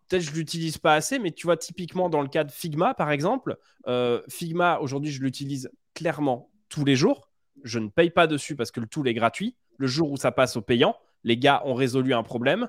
peut-être 0.09 0.21
je 0.21 0.33
l'utilise 0.33 0.77
pas 0.77 0.93
assez, 0.93 1.17
mais 1.19 1.31
tu 1.31 1.47
vois, 1.47 1.57
typiquement 1.57 2.09
dans 2.09 2.21
le 2.21 2.27
cas 2.27 2.43
de 2.43 2.51
Figma, 2.51 2.93
par 2.93 3.11
exemple, 3.11 3.57
euh, 3.87 4.21
Figma, 4.29 4.79
aujourd'hui, 4.79 5.11
je 5.11 5.21
l'utilise 5.21 5.71
clairement 5.93 6.51
tous 6.69 6.85
les 6.85 6.95
jours 6.95 7.32
je 7.63 7.79
ne 7.79 7.87
paye 7.87 8.09
pas 8.09 8.27
dessus 8.27 8.55
parce 8.55 8.71
que 8.71 8.79
le 8.79 8.87
tool 8.87 9.07
est 9.07 9.13
gratuit. 9.13 9.55
Le 9.77 9.87
jour 9.87 10.11
où 10.11 10.17
ça 10.17 10.31
passe 10.31 10.55
au 10.55 10.61
payant, 10.61 10.95
les 11.23 11.37
gars 11.37 11.61
ont 11.65 11.73
résolu 11.73 12.13
un 12.13 12.23
problème 12.23 12.67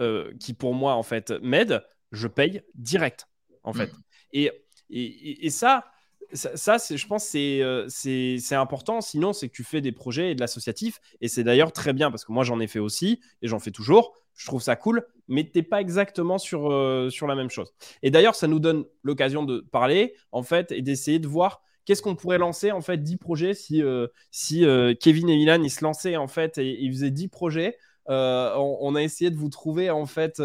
euh, 0.00 0.32
qui 0.38 0.52
pour 0.52 0.74
moi 0.74 0.94
en 0.94 1.02
fait 1.02 1.30
m'aide, 1.42 1.82
je 2.12 2.28
paye 2.28 2.62
direct 2.74 3.28
en 3.64 3.72
fait. 3.72 3.92
Mm. 3.92 4.02
Et, 4.32 4.50
et, 4.90 5.50
ça, 5.50 5.86
ça, 6.32 6.76
je 6.78 7.06
pense 7.06 7.32
euh, 7.34 7.86
c'est 7.88 8.36
c'est 8.38 8.54
important. 8.54 9.00
Sinon, 9.00 9.32
c'est 9.32 9.48
que 9.48 9.54
tu 9.54 9.64
fais 9.64 9.80
des 9.80 9.92
projets 9.92 10.32
et 10.32 10.34
de 10.34 10.40
l'associatif. 10.40 11.00
Et 11.20 11.28
c'est 11.28 11.44
d'ailleurs 11.44 11.72
très 11.72 11.92
bien 11.92 12.10
parce 12.10 12.24
que 12.24 12.32
moi, 12.32 12.44
j'en 12.44 12.60
ai 12.60 12.66
fait 12.66 12.78
aussi 12.78 13.20
et 13.42 13.48
j'en 13.48 13.58
fais 13.58 13.70
toujours. 13.70 14.14
Je 14.34 14.46
trouve 14.46 14.62
ça 14.62 14.76
cool, 14.76 15.06
mais 15.28 15.44
tu 15.44 15.52
n'es 15.56 15.62
pas 15.62 15.80
exactement 15.80 16.36
sur, 16.36 16.70
euh, 16.70 17.08
sur 17.08 17.26
la 17.26 17.34
même 17.34 17.48
chose. 17.48 17.72
Et 18.02 18.10
d'ailleurs, 18.10 18.34
ça 18.34 18.46
nous 18.46 18.60
donne 18.60 18.84
l'occasion 19.02 19.44
de 19.44 19.60
parler 19.60 20.14
en 20.30 20.42
fait 20.42 20.72
et 20.72 20.82
d'essayer 20.82 21.18
de 21.18 21.26
voir 21.26 21.62
qu'est-ce 21.86 22.02
qu'on 22.02 22.16
pourrait 22.16 22.36
lancer 22.36 22.72
en 22.72 22.82
fait 22.82 22.98
10 22.98 23.16
projets 23.16 23.54
si, 23.54 23.82
euh, 23.82 24.08
si 24.30 24.66
euh, 24.66 24.92
Kevin 25.00 25.30
et 25.30 25.36
Milan 25.36 25.62
ils 25.62 25.70
se 25.70 25.82
lançaient 25.82 26.16
en 26.16 26.28
fait 26.28 26.58
et 26.58 26.78
ils 26.78 26.92
faisaient 26.92 27.10
10 27.10 27.28
projets. 27.28 27.78
Euh, 28.08 28.54
on, 28.56 28.94
a 28.94 29.02
essayé 29.02 29.32
de 29.32 29.36
vous 29.36 29.48
trouver 29.48 29.90
en 29.90 30.06
fait 30.06 30.40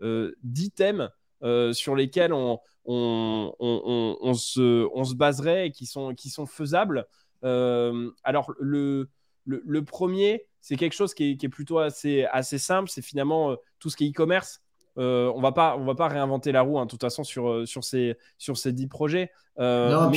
10 0.00 0.70
thèmes 0.72 1.08
sur 1.72 1.94
lesquels 1.94 2.32
on, 2.32 2.58
on, 2.84 4.34
se, 4.34 4.86
on 4.92 5.04
se 5.04 5.14
baserait 5.14 5.68
et 5.68 5.70
qui 5.70 5.86
sont, 5.86 6.14
qui 6.14 6.28
sont 6.28 6.46
faisables. 6.46 7.06
alors 7.42 8.52
le, 8.58 9.08
le, 9.44 9.84
premier, 9.84 10.44
c'est 10.60 10.76
quelque 10.76 10.94
chose 10.94 11.14
qui 11.14 11.30
est, 11.30 11.36
qui 11.36 11.46
est, 11.46 11.50
plutôt 11.50 11.78
assez, 11.78 12.24
assez 12.24 12.58
simple, 12.58 12.90
c'est 12.90 13.02
finalement 13.02 13.56
tout 13.78 13.88
ce 13.88 13.96
qui 13.96 14.06
est 14.06 14.10
e-commerce. 14.10 14.60
Euh, 14.98 15.30
on 15.34 15.40
va 15.40 15.52
pas, 15.52 15.76
on 15.78 15.84
va 15.84 15.94
pas 15.94 16.08
réinventer 16.08 16.52
la 16.52 16.62
roue, 16.62 16.78
hein, 16.78 16.86
de 16.86 16.90
toute 16.90 17.00
façon, 17.00 17.22
sur, 17.22 17.50
euh, 17.50 17.66
sur, 17.66 17.84
ces, 17.84 18.16
sur 18.38 18.56
ces 18.56 18.72
10 18.72 18.86
projets. 18.86 19.30
Euh, 19.58 19.90
non, 19.90 20.10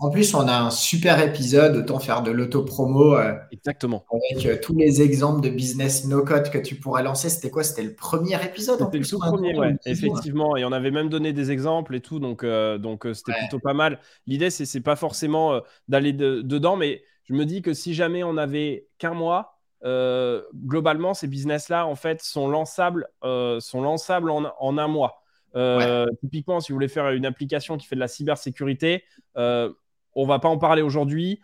en 0.00 0.10
plus, 0.10 0.34
on 0.34 0.46
a 0.48 0.54
un 0.54 0.70
super 0.70 1.20
épisode, 1.20 1.76
autant 1.76 1.98
faire 1.98 2.22
de 2.22 2.30
l'auto-promo. 2.30 3.16
Exactement. 3.50 4.04
Avec 4.36 4.60
tous 4.60 4.74
les 4.74 5.02
exemples 5.02 5.40
de 5.42 5.50
business 5.50 6.06
no-code 6.06 6.50
que 6.50 6.58
tu 6.58 6.76
pourrais 6.76 7.02
lancer. 7.02 7.28
C'était 7.28 7.50
quoi? 7.50 7.64
C'était 7.64 7.82
le 7.82 7.94
premier 7.94 8.42
épisode 8.44 8.78
C'était 8.78 8.98
le 8.98 9.06
tout 9.06 9.18
premier, 9.18 9.58
ouais, 9.58 9.76
effectivement. 9.86 10.56
Et 10.56 10.64
on 10.64 10.72
avait 10.72 10.90
même 10.90 11.08
donné 11.08 11.32
des 11.32 11.50
exemples 11.50 11.94
et 11.94 12.00
tout, 12.00 12.18
donc 12.18 12.44
donc 12.44 13.06
c'était 13.12 13.38
plutôt 13.38 13.60
pas 13.60 13.74
mal. 13.74 13.98
L'idée, 14.26 14.50
c'est, 14.50 14.64
c'est 14.64 14.80
pas 14.80 14.96
forcément 14.96 15.60
d'aller 15.88 16.12
dedans, 16.12 16.76
mais 16.76 17.02
je 17.24 17.34
me 17.34 17.44
dis 17.44 17.62
que 17.62 17.74
si 17.74 17.94
jamais 17.94 18.24
on 18.24 18.36
avait 18.36 18.88
qu'un 18.98 19.14
mois, 19.14 19.61
euh, 19.84 20.42
globalement, 20.54 21.14
ces 21.14 21.26
business-là, 21.26 21.86
en 21.86 21.94
fait, 21.94 22.22
sont 22.22 22.48
lançables, 22.48 23.08
euh, 23.24 23.60
sont 23.60 23.82
lançables 23.82 24.30
en, 24.30 24.78
un 24.78 24.88
mois. 24.88 25.22
Euh, 25.54 26.06
typiquement, 26.20 26.60
si 26.60 26.72
vous 26.72 26.76
voulez 26.76 26.88
faire 26.88 27.10
une 27.10 27.26
application 27.26 27.76
qui 27.76 27.86
fait 27.86 27.96
de 27.96 28.00
la 28.00 28.08
cybersécurité, 28.08 29.04
on 29.34 30.26
va 30.26 30.38
pas 30.38 30.48
en 30.48 30.58
parler 30.58 30.82
aujourd'hui. 30.82 31.40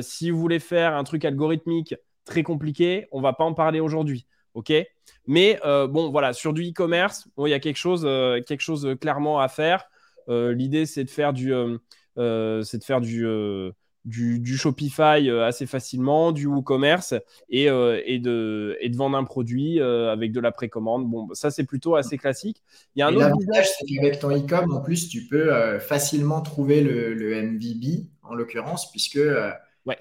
si 0.00 0.30
vous 0.30 0.38
voulez 0.38 0.60
faire 0.60 0.94
un 0.94 1.04
truc 1.04 1.24
algorithmique 1.24 1.94
très 2.24 2.42
compliqué, 2.42 3.08
on 3.12 3.20
va 3.20 3.32
pas 3.32 3.44
en 3.44 3.54
parler 3.54 3.80
aujourd'hui. 3.80 4.26
OK? 4.54 4.72
Mais 5.26 5.60
bon, 5.62 6.10
voilà, 6.10 6.32
sur 6.32 6.52
du 6.52 6.62
e-commerce, 6.62 7.28
il 7.38 7.48
y 7.48 7.54
a 7.54 7.60
quelque 7.60 7.76
chose, 7.76 8.02
quelque 8.46 8.60
chose 8.60 8.96
clairement 9.00 9.40
à 9.40 9.48
faire. 9.48 9.84
L'idée, 10.28 10.86
c'est 10.86 11.04
de 11.04 11.10
faire 11.10 11.32
du, 11.32 11.52
c'est 12.16 12.78
de 12.78 12.84
faire 12.84 13.00
du, 13.00 13.26
du, 14.04 14.56
Shopify 14.56 15.28
euh, 15.28 15.46
assez 15.46 15.66
facilement, 15.66 16.32
du 16.32 16.46
WooCommerce 16.46 17.14
et, 17.48 17.70
euh, 17.70 18.00
et, 18.04 18.18
de, 18.18 18.76
et 18.80 18.88
de 18.88 18.96
vendre 18.96 19.16
un 19.16 19.24
produit 19.24 19.80
euh, 19.80 20.12
avec 20.12 20.32
de 20.32 20.40
la 20.40 20.52
précommande. 20.52 21.08
Bon, 21.08 21.28
ça, 21.34 21.50
c'est 21.50 21.64
plutôt 21.64 21.94
assez 21.94 22.18
classique. 22.18 22.62
Il 22.96 23.00
y 23.00 23.02
a 23.02 23.06
un 23.06 23.14
autre 23.14 23.20
L'avantage, 23.20 23.68
c'est 23.78 23.86
qu'avec 23.86 24.18
ton 24.18 24.36
e-com, 24.36 24.72
en 24.72 24.80
plus, 24.80 25.08
tu 25.08 25.26
peux 25.26 25.78
facilement 25.78 26.40
trouver 26.40 26.80
le, 26.80 27.14
le, 27.14 27.42
MVB, 27.42 28.06
en 28.22 28.34
l'occurrence, 28.34 28.90
puisque 28.90 29.20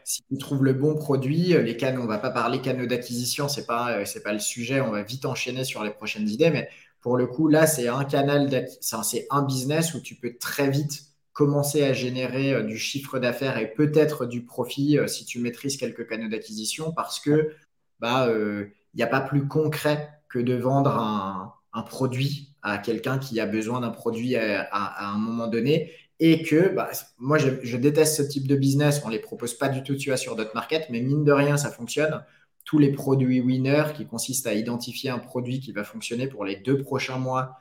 si 0.03 0.23
tu 0.29 0.37
trouves 0.37 0.63
le 0.63 0.73
bon 0.73 0.95
produit, 0.95 1.53
les 1.53 1.77
canaux, 1.77 2.01
on 2.01 2.03
ne 2.05 2.09
va 2.09 2.19
pas 2.19 2.29
parler 2.29 2.61
canaux 2.61 2.85
d'acquisition, 2.85 3.47
ce 3.47 3.59
n'est 3.59 3.65
pas, 3.65 4.05
c'est 4.05 4.23
pas 4.23 4.33
le 4.33 4.39
sujet, 4.39 4.81
on 4.81 4.91
va 4.91 5.03
vite 5.03 5.25
enchaîner 5.25 5.63
sur 5.63 5.83
les 5.83 5.91
prochaines 5.91 6.29
idées, 6.29 6.49
mais 6.49 6.69
pour 7.01 7.17
le 7.17 7.25
coup, 7.25 7.47
là, 7.47 7.65
c'est 7.65 7.87
un 7.87 8.03
canal, 8.05 8.67
c'est 8.79 9.27
un 9.31 9.41
business 9.43 9.93
où 9.95 10.01
tu 10.01 10.15
peux 10.15 10.37
très 10.39 10.69
vite 10.69 11.10
commencer 11.41 11.83
à 11.83 11.91
générer 11.91 12.53
euh, 12.53 12.61
du 12.61 12.77
chiffre 12.77 13.17
d'affaires 13.17 13.57
et 13.57 13.73
peut-être 13.73 14.27
du 14.27 14.45
profit 14.45 14.99
euh, 14.99 15.07
si 15.07 15.25
tu 15.25 15.39
maîtrises 15.39 15.75
quelques 15.75 16.07
canaux 16.07 16.29
d'acquisition 16.29 16.91
parce 16.91 17.19
que 17.19 17.55
bah, 17.99 18.27
euh, 18.27 18.67
il 18.93 18.97
n'y 18.97 19.03
a 19.03 19.07
pas 19.07 19.21
plus 19.21 19.47
concret 19.47 20.11
que 20.29 20.37
de 20.37 20.53
vendre 20.53 20.91
un, 20.91 21.81
produit 21.87 22.53
à 22.61 22.77
quelqu'un 22.77 23.17
qui 23.17 23.39
a 23.39 23.47
besoin 23.47 23.79
d'un 23.79 23.89
produit 23.89 24.35
à, 24.35 25.09
un 25.09 25.17
moment 25.17 25.47
donné 25.47 25.91
et 26.19 26.43
que 26.43 26.69
bah, 26.75 26.91
moi 27.17 27.39
je, 27.39 27.75
déteste 27.75 28.17
ce 28.17 28.21
type 28.21 28.47
de 28.47 28.55
business, 28.55 29.01
on 29.03 29.07
ne 29.07 29.13
les 29.13 29.19
propose 29.19 29.55
pas 29.55 29.67
du 29.67 29.81
tout 29.81 29.95
tu 29.95 30.09
vois, 30.09 30.17
sur 30.17 30.35
d'autres 30.35 30.53
market, 30.53 30.91
mais 30.91 31.01
mine 31.01 31.23
de 31.23 31.31
rien 31.31 31.57
ça 31.57 31.71
fonctionne. 31.71 32.23
Tous 32.65 32.77
les 32.77 32.91
produits 32.91 33.41
winners 33.41 33.93
qui 33.95 34.05
consistent 34.05 34.45
à 34.45 34.53
identifier 34.53 35.09
un 35.09 35.17
produit 35.17 35.59
qui 35.59 35.71
va 35.71 35.83
fonctionner 35.83 36.27
pour 36.27 36.45
les 36.45 36.57
deux 36.57 36.77
prochains 36.77 37.17
mois 37.17 37.57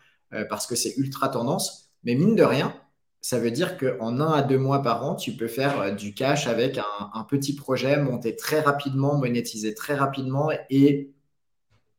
parce 0.51 0.67
que 0.67 0.77
c'est 0.77 0.95
ultra 0.99 1.31
tendance, 1.31 1.91
mais 2.05 2.15
mine 2.15 2.37
de 2.37 2.43
rien, 2.43 2.75
ça 3.21 3.39
veut 3.39 3.51
dire 3.51 3.77
qu'en 3.77 4.19
un 4.21 4.33
à 4.33 4.43
deux 4.43 4.59
mois 4.59 4.83
par 4.83 5.05
an, 5.05 5.15
tu 5.15 5.33
peux 5.33 5.49
faire 5.49 5.81
euh, 5.81 5.91
du 5.91 6.15
cash 6.15 6.47
avec 6.47 6.79
un, 6.79 7.25
petit 7.25 7.55
projet, 7.55 8.01
monter 8.01 8.35
très 8.35 8.61
rapidement, 8.61 9.19
monétiser 9.19 9.75
très 9.75 9.95
rapidement 9.95 10.49
et, 10.71 11.11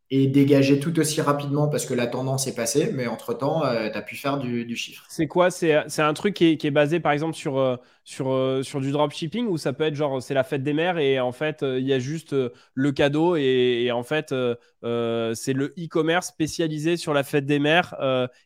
et 0.09 0.27
dégager 0.27 0.79
tout 0.79 0.97
aussi 0.99 1.21
rapidement 1.21 1.67
parce 1.67 1.85
que 1.85 1.93
la 1.93 2.07
tendance 2.07 2.47
est 2.47 2.55
passée, 2.55 2.91
mais 2.93 3.05
entre-temps, 3.05 3.63
euh, 3.63 3.89
tu 3.89 3.97
as 3.97 4.01
pu 4.01 4.15
faire 4.15 4.39
du, 4.39 4.75
chiffre. 4.75 5.05
C'est 5.09 5.27
quoi? 5.27 5.51
C'est 5.51 5.99
un 5.99 6.13
truc 6.15 6.33
qui 6.33 6.57
est, 6.59 6.71
basé 6.71 6.99
par 6.99 7.11
exemple 7.11 7.35
sur, 7.35 7.59
euh, 7.59 7.77
sur, 8.03 8.59
sur 8.63 8.81
du 8.81 8.91
dropshipping 8.91 9.45
ou 9.45 9.57
ça 9.57 9.73
peut 9.73 9.83
être 9.83 9.95
genre 9.95 10.23
c'est 10.23 10.33
la 10.33 10.43
fête 10.43 10.63
des 10.63 10.73
mères 10.73 10.97
et 10.97 11.19
en 11.19 11.31
fait 11.31 11.61
il 11.61 11.85
y 11.85 11.93
a 11.93 11.99
juste 11.99 12.35
le 12.73 12.91
cadeau 12.91 13.35
et, 13.35 13.91
en 13.93 14.03
fait 14.03 14.33
c'est 14.81 15.53
le 15.53 15.73
e-commerce 15.77 16.29
spécialisé 16.29 16.97
sur 16.97 17.13
la 17.13 17.23
fête 17.23 17.45
des 17.45 17.59
mères 17.59 17.95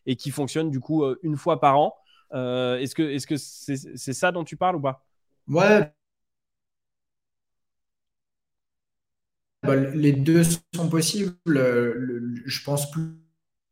et 0.04 0.16
qui 0.16 0.30
fonctionne 0.30 0.70
du 0.70 0.78
coup 0.78 1.04
une 1.22 1.36
fois 1.36 1.58
par 1.58 1.78
an. 1.78 1.96
Euh, 2.32 2.78
est-ce 2.78 2.94
que 2.94 3.36
c'est 3.36 3.74
-ce 3.74 3.92
c'est 3.96 4.12
ça 4.12 4.32
dont 4.32 4.44
tu 4.44 4.56
parles 4.56 4.76
ou 4.76 4.80
pas? 4.80 5.04
Ouais. 5.48 5.92
Bah, 9.62 9.76
les 9.76 10.12
deux 10.12 10.42
sont 10.74 10.88
possibles. 10.88 11.34
je 11.46 12.64
pense 12.64 12.90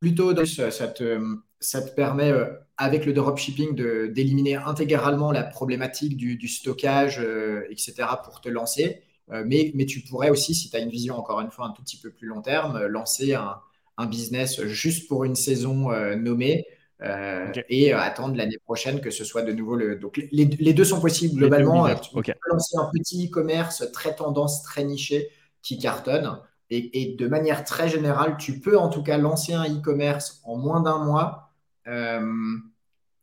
plutôt 0.00 0.34
ça, 0.44 0.70
ça, 0.70 0.88
te, 0.88 1.94
permet, 1.94 2.30
euh, 2.30 2.46
avec 2.76 3.06
le 3.06 3.12
dropshipping, 3.12 3.74
d'éliminer 4.12 4.56
intégralement 4.56 5.32
la 5.32 5.44
problématique 5.44 6.16
du, 6.16 6.48
stockage, 6.48 7.20
euh, 7.20 7.62
etc., 7.70 7.94
pour 8.24 8.40
te 8.40 8.48
lancer. 8.48 9.02
mais, 9.28 9.72
tu 9.86 10.00
pourrais 10.00 10.30
aussi, 10.30 10.54
si 10.54 10.70
tu 10.70 10.76
as 10.76 10.80
une 10.80 10.90
vision, 10.90 11.16
encore 11.16 11.40
une 11.40 11.50
fois, 11.50 11.66
un 11.66 11.70
tout 11.70 11.82
petit 11.82 11.98
peu 11.98 12.10
plus 12.10 12.26
long 12.28 12.42
terme, 12.42 12.86
lancer 12.86 13.34
un 13.34 14.06
business 14.06 14.62
juste 14.64 15.08
pour 15.08 15.24
une 15.24 15.36
saison 15.36 15.90
nommée 16.16 16.66
euh, 17.04 17.52
et 17.68 17.92
euh, 17.92 18.00
attendre 18.00 18.36
l'année 18.36 18.58
prochaine 18.64 19.00
que 19.00 19.10
ce 19.10 19.24
soit 19.24 19.42
de 19.42 19.52
nouveau 19.52 19.76
le. 19.76 19.96
Donc 19.96 20.20
les, 20.30 20.46
deux 20.46 20.84
sont 20.84 21.00
possibles 21.00 21.36
globalement. 21.36 21.86
Euh, 21.86 21.94
tu 21.94 22.10
peux 22.14 22.32
lancer 22.50 22.76
un 22.78 22.90
petit 22.92 23.26
e-commerce 23.26 23.90
très 23.92 24.14
tendance, 24.14 24.62
très 24.62 24.84
niché 24.84 25.28
qui 25.62 25.78
cartonne. 25.78 26.38
Et, 26.70 27.14
de 27.16 27.28
manière 27.28 27.62
très 27.62 27.88
générale, 27.88 28.36
tu 28.36 28.58
peux 28.58 28.76
en 28.76 28.88
tout 28.88 29.02
cas 29.02 29.16
lancer 29.16 29.52
un 29.52 29.64
e-commerce 29.64 30.40
en 30.44 30.56
moins 30.56 30.80
d'un 30.80 31.04
mois. 31.04 31.52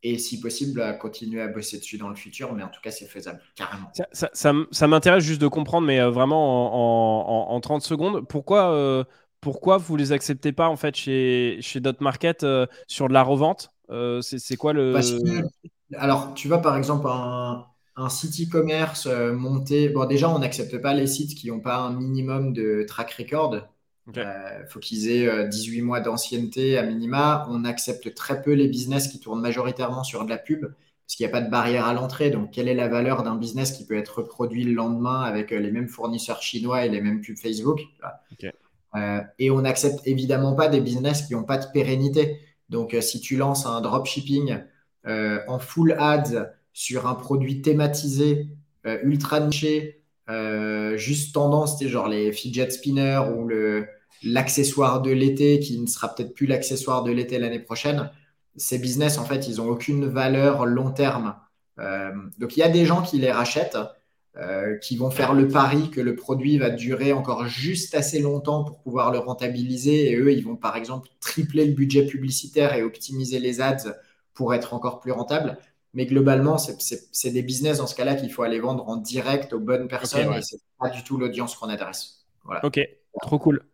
et 0.03 0.17
si 0.17 0.39
possible, 0.39 0.97
continuer 0.99 1.41
à 1.41 1.47
bosser 1.47 1.77
dessus 1.79 1.97
dans 1.97 2.07
le 2.07 2.15
futur, 2.15 2.53
mais 2.53 2.63
en 2.63 2.69
tout 2.69 2.79
cas, 2.81 2.91
c'est 2.91 3.07
faisable, 3.07 3.41
carrément. 3.55 3.91
Ça, 4.13 4.87
m'intéresse 4.87 5.23
juste 5.23 5.41
de 5.41 5.49
comprendre, 5.49 5.85
mais 5.85 5.99
vraiment 6.01 7.53
en, 7.53 7.59
30 7.59 7.81
secondes, 7.81 8.25
pourquoi, 8.25 9.05
pourquoi 9.41 9.77
vous 9.77 9.97
les 9.97 10.11
acceptez 10.11 10.51
pas 10.51 10.69
en 10.69 10.77
fait 10.77 10.95
chez, 10.95 11.57
chez 11.61 11.79
Dotmarket 11.79 12.43
euh, 12.43 12.67
sur 12.87 13.09
de 13.09 13.13
la 13.13 13.23
revente 13.23 13.71
euh, 13.89 14.21
c'est, 14.21 14.55
quoi 14.55 14.71
le. 14.71 14.95
alors, 15.97 16.33
tu 16.33 16.47
vois, 16.47 16.59
par 16.59 16.77
exemple, 16.77 17.07
un, 17.09 17.65
un 17.97 18.07
site 18.07 18.47
e-commerce 18.47 19.05
euh, 19.05 19.33
monté. 19.33 19.89
Bon, 19.89 20.05
déjà, 20.05 20.29
on 20.29 20.39
n'accepte 20.39 20.77
pas 20.77 20.93
les 20.93 21.07
sites 21.07 21.35
qui 21.35 21.49
n'ont 21.49 21.59
pas 21.59 21.75
un 21.75 21.91
minimum 21.91 22.53
de 22.53 22.85
track 22.87 23.11
record. 23.11 23.57
Il 24.15 24.65
faut 24.69 24.79
qu'ils 24.79 25.09
aient 25.09 25.49
18 25.49 25.81
mois 25.81 25.99
d'ancienneté 25.99 26.77
à 26.77 26.83
minima. 26.83 27.45
On 27.49 27.65
accepte 27.65 28.15
très 28.15 28.41
peu 28.41 28.53
les 28.53 28.69
business 28.69 29.09
qui 29.09 29.19
tournent 29.19 29.41
majoritairement 29.41 30.05
sur 30.05 30.23
de 30.23 30.29
la 30.29 30.37
pub 30.37 30.61
parce 30.61 31.17
qu'il 31.17 31.25
n'y 31.25 31.29
a 31.29 31.37
pas 31.37 31.41
de 31.41 31.51
barrière 31.51 31.85
à 31.85 31.93
l'entrée. 31.93 32.29
Donc, 32.29 32.51
quelle 32.51 32.69
est 32.69 32.73
la 32.73 32.87
valeur 32.87 33.23
d'un 33.23 33.35
business 33.35 33.73
qui 33.73 33.85
peut 33.85 33.97
être 33.97 34.19
reproduit 34.19 34.63
le 34.63 34.73
lendemain 34.73 35.21
avec 35.21 35.51
les 35.51 35.71
mêmes 35.71 35.89
fournisseurs 35.89 36.41
chinois 36.41 36.85
et 36.85 36.89
les 36.89 37.01
mêmes 37.01 37.19
pubs 37.19 37.37
Facebook 37.37 37.81
euh, 38.95 39.21
et 39.39 39.51
on 39.51 39.61
n'accepte 39.61 40.05
évidemment 40.05 40.53
pas 40.53 40.67
des 40.67 40.81
business 40.81 41.23
qui 41.23 41.33
n'ont 41.33 41.43
pas 41.43 41.57
de 41.57 41.65
pérennité. 41.71 42.39
Donc, 42.69 42.93
euh, 42.93 43.01
si 43.01 43.19
tu 43.21 43.37
lances 43.37 43.65
un 43.65 43.81
dropshipping 43.81 44.59
euh, 45.07 45.39
en 45.47 45.59
full 45.59 45.95
ads 45.97 46.53
sur 46.73 47.07
un 47.07 47.15
produit 47.15 47.61
thématisé, 47.61 48.47
ultra 49.03 49.39
niché, 49.41 50.01
juste 50.95 51.35
tendance, 51.35 51.83
genre 51.83 52.07
les 52.07 52.31
fidget 52.31 52.71
spinners 52.71 53.21
ou 53.35 53.47
l'accessoire 54.23 55.01
de 55.03 55.11
l'été 55.11 55.59
qui 55.59 55.79
ne 55.79 55.85
sera 55.85 56.15
peut-être 56.15 56.33
plus 56.33 56.47
l'accessoire 56.47 57.03
de 57.03 57.11
l'été 57.11 57.37
l'année 57.37 57.59
prochaine, 57.59 58.09
ces 58.55 58.79
business, 58.79 59.19
en 59.19 59.25
fait, 59.25 59.47
ils 59.47 59.57
n'ont 59.57 59.67
aucune 59.67 60.07
valeur 60.07 60.65
long 60.65 60.89
terme. 60.91 61.35
donc, 62.39 62.57
il 62.57 62.61
y 62.61 62.63
a 62.63 62.69
des 62.69 62.85
gens 62.85 63.03
qui 63.03 63.19
les 63.19 63.31
rachètent. 63.31 63.77
Euh, 64.37 64.77
qui 64.77 64.95
vont 64.95 65.11
faire 65.11 65.33
le 65.33 65.49
pari 65.49 65.89
que 65.91 65.99
le 65.99 66.15
produit 66.15 66.57
va 66.57 66.69
durer 66.69 67.11
encore 67.11 67.47
juste 67.47 67.95
assez 67.95 68.19
longtemps 68.19 68.63
pour 68.63 68.79
pouvoir 68.79 69.11
le 69.11 69.19
rentabiliser. 69.19 70.09
Et 70.09 70.15
eux, 70.15 70.31
ils 70.31 70.45
vont 70.45 70.55
par 70.55 70.77
exemple 70.77 71.09
tripler 71.19 71.65
le 71.65 71.73
budget 71.73 72.05
publicitaire 72.05 72.73
et 72.73 72.81
optimiser 72.81 73.39
les 73.39 73.59
ads 73.59 73.93
pour 74.33 74.53
être 74.53 74.73
encore 74.73 75.01
plus 75.01 75.11
rentable. 75.11 75.57
Mais 75.93 76.05
globalement, 76.05 76.57
c'est 76.57 77.31
des 77.31 77.43
business 77.43 77.79
dans 77.79 77.87
ce 77.87 77.95
cas-là 77.95 78.15
qu'il 78.15 78.31
faut 78.31 78.43
aller 78.43 78.61
vendre 78.61 78.87
en 78.87 78.95
direct 78.95 79.51
aux 79.51 79.59
bonnes 79.59 79.89
personnes 79.89 80.33
et 80.33 80.41
c'est 80.41 80.61
pas 80.79 80.89
du 80.89 81.03
tout 81.03 81.17
l'audience 81.17 81.55
qu'on 81.55 81.67
adresse. 81.67 82.25
Voilà. 82.45 82.65
Ok, 82.65 82.79
trop 83.21 83.37
cool. 83.37 83.65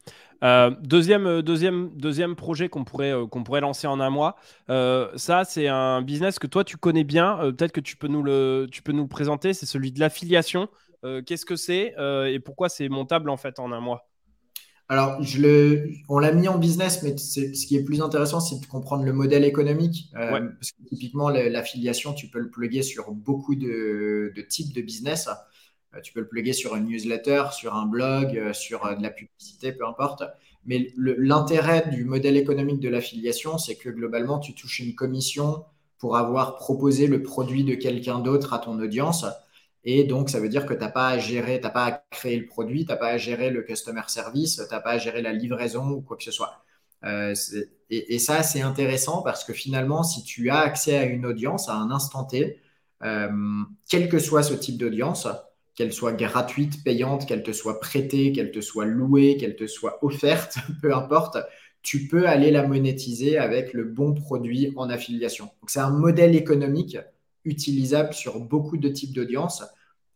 Euh, 0.43 0.71
deuxième, 0.81 1.25
euh, 1.25 1.41
deuxième, 1.41 1.89
deuxième 1.95 2.35
projet 2.35 2.69
qu'on 2.69 2.83
pourrait, 2.83 3.11
euh, 3.11 3.25
qu'on 3.25 3.43
pourrait 3.43 3.61
lancer 3.61 3.87
en 3.87 3.99
un 3.99 4.09
mois, 4.09 4.35
ça 4.67 5.43
c'est 5.45 5.67
un 5.67 6.01
business 6.01 6.39
que 6.39 6.47
toi 6.47 6.63
tu 6.63 6.77
connais 6.77 7.03
bien, 7.03 7.37
peut-être 7.57 7.71
que 7.71 7.81
tu 7.81 7.95
peux, 7.95 8.07
nous 8.07 8.23
le, 8.23 8.67
tu 8.71 8.81
peux 8.81 8.91
nous 8.91 9.03
le 9.03 9.09
présenter, 9.09 9.53
c'est 9.53 9.65
celui 9.65 9.91
de 9.91 9.99
l'affiliation. 9.99 10.69
Qu'est-ce 11.25 11.45
que 11.45 11.55
c'est 11.55 11.95
et 12.27 12.39
pourquoi 12.39 12.69
c'est 12.69 12.89
montable 12.89 13.29
en 13.29 13.37
fait 13.37 13.59
en 13.59 13.71
un 13.71 13.79
mois? 13.79 14.09
Alors, 14.89 15.21
je 15.21 15.41
le, 15.41 15.89
on 16.07 16.17
l'a 16.17 16.31
mis 16.31 16.47
en 16.47 16.57
business, 16.57 17.03
mais 17.03 17.17
ce 17.17 17.65
qui 17.65 17.75
est 17.75 17.83
plus 17.83 18.01
intéressant, 18.01 18.39
c'est 18.39 18.59
de 18.59 18.65
comprendre 18.65 19.03
le 19.03 19.11
modèle 19.13 19.43
économique. 19.43 20.09
Parce 20.13 20.71
que 20.71 20.83
typiquement, 20.89 21.29
l'affiliation, 21.29 22.13
tu 22.13 22.27
peux 22.29 22.39
le 22.39 22.49
plugger 22.49 22.83
sur 22.83 23.11
beaucoup 23.11 23.55
de, 23.55 24.31
de 24.35 24.41
types 24.41 24.73
de 24.73 24.81
business. 24.81 25.27
Euh, 25.95 26.01
tu 26.01 26.13
peux 26.13 26.19
le 26.19 26.27
plugger 26.27 26.53
sur 26.53 26.75
une 26.75 26.85
newsletter, 26.85 27.45
sur 27.51 27.75
un 27.75 27.85
blog, 27.85 28.37
euh, 28.37 28.53
sur 28.53 28.85
euh, 28.85 28.95
de 28.95 29.03
la 29.03 29.09
publicité, 29.09 29.71
peu 29.71 29.85
importe. 29.85 30.23
Mais 30.65 30.91
l'intérêt 30.97 31.87
du 31.89 32.03
modèle 32.03 32.35
économique 32.35 32.79
de 32.79 32.89
l'affiliation, 32.89 33.57
c'est 33.57 33.75
que 33.75 33.89
globalement, 33.89 34.39
tu 34.39 34.53
touches 34.53 34.79
une 34.79 34.95
commission 34.95 35.63
pour 35.97 36.17
avoir 36.17 36.57
proposé 36.57 37.07
le 37.07 37.23
produit 37.23 37.63
de 37.63 37.75
quelqu'un 37.75 38.19
d'autre 38.19 38.53
à 38.53 38.59
ton 38.59 38.79
audience. 38.79 39.25
Et 39.85 40.03
donc, 40.03 40.29
ça 40.29 40.39
veut 40.41 40.49
dire 40.49 40.65
que 40.65 40.73
tu 40.73 40.81
n'as 40.81 40.89
pas 40.89 41.07
à 41.07 41.17
gérer, 41.17 41.59
tu 41.59 41.63
n'as 41.63 41.69
pas 41.69 41.85
à 41.85 41.91
créer 42.11 42.37
le 42.37 42.45
produit, 42.45 42.85
tu 42.85 42.91
n'as 42.91 42.97
pas 42.97 43.07
à 43.07 43.17
gérer 43.17 43.49
le 43.49 43.61
customer 43.63 44.01
service, 44.07 44.57
tu 44.57 44.73
n'as 44.75 44.81
pas 44.81 44.91
à 44.91 44.97
gérer 44.97 45.21
la 45.21 45.31
livraison 45.31 45.87
ou 45.89 46.01
quoi 46.01 46.17
que 46.17 46.23
ce 46.23 46.31
soit. 46.31 46.61
et, 47.89 48.19
ça, 48.19 48.43
c'est 48.43 48.61
intéressant 48.61 49.21
parce 49.21 49.45
que 49.45 49.53
finalement, 49.53 50.03
si 50.03 50.23
tu 50.23 50.49
as 50.49 50.59
accès 50.59 50.97
à 50.97 51.05
une 51.05 51.25
audience 51.25 51.69
à 51.69 51.75
un 51.75 51.91
instant 51.91 52.25
T, 52.25 52.59
quel 53.89 54.09
que 54.09 54.19
soit 54.19 54.43
ce 54.43 54.53
type 54.53 54.77
d'audience, 54.77 55.27
qu'elle 55.77 55.93
soit 55.93 56.13
gratuite, 56.13 56.83
payante, 56.83 57.27
qu'elle 57.27 57.43
te 57.43 57.53
soit 57.53 57.79
prêtée, 57.79 58.31
qu'elle 58.31 58.51
te 58.51 58.61
soit 58.61 58.85
louée, 58.85 59.37
qu'elle 59.37 59.55
te 59.55 59.67
soit 59.67 60.03
offerte, 60.03 60.57
peu 60.81 60.93
importe, 60.93 61.37
tu 61.83 62.07
peux 62.07 62.27
aller 62.27 62.49
la 62.49 62.67
monétiser 62.67 63.37
avec 63.37 63.73
le 63.73 63.85
bon 63.85 64.13
produit 64.13 64.73
en 64.75 64.89
affiliation. 64.89 65.51
c'est 65.67 65.79
un 65.79 65.91
modèle 65.91 66.35
économique 66.35 66.97
utilisable 67.45 68.13
sur 68.13 68.39
beaucoup 68.39 68.77
de 68.77 68.89
types 68.89 69.13
d'audience. 69.13 69.63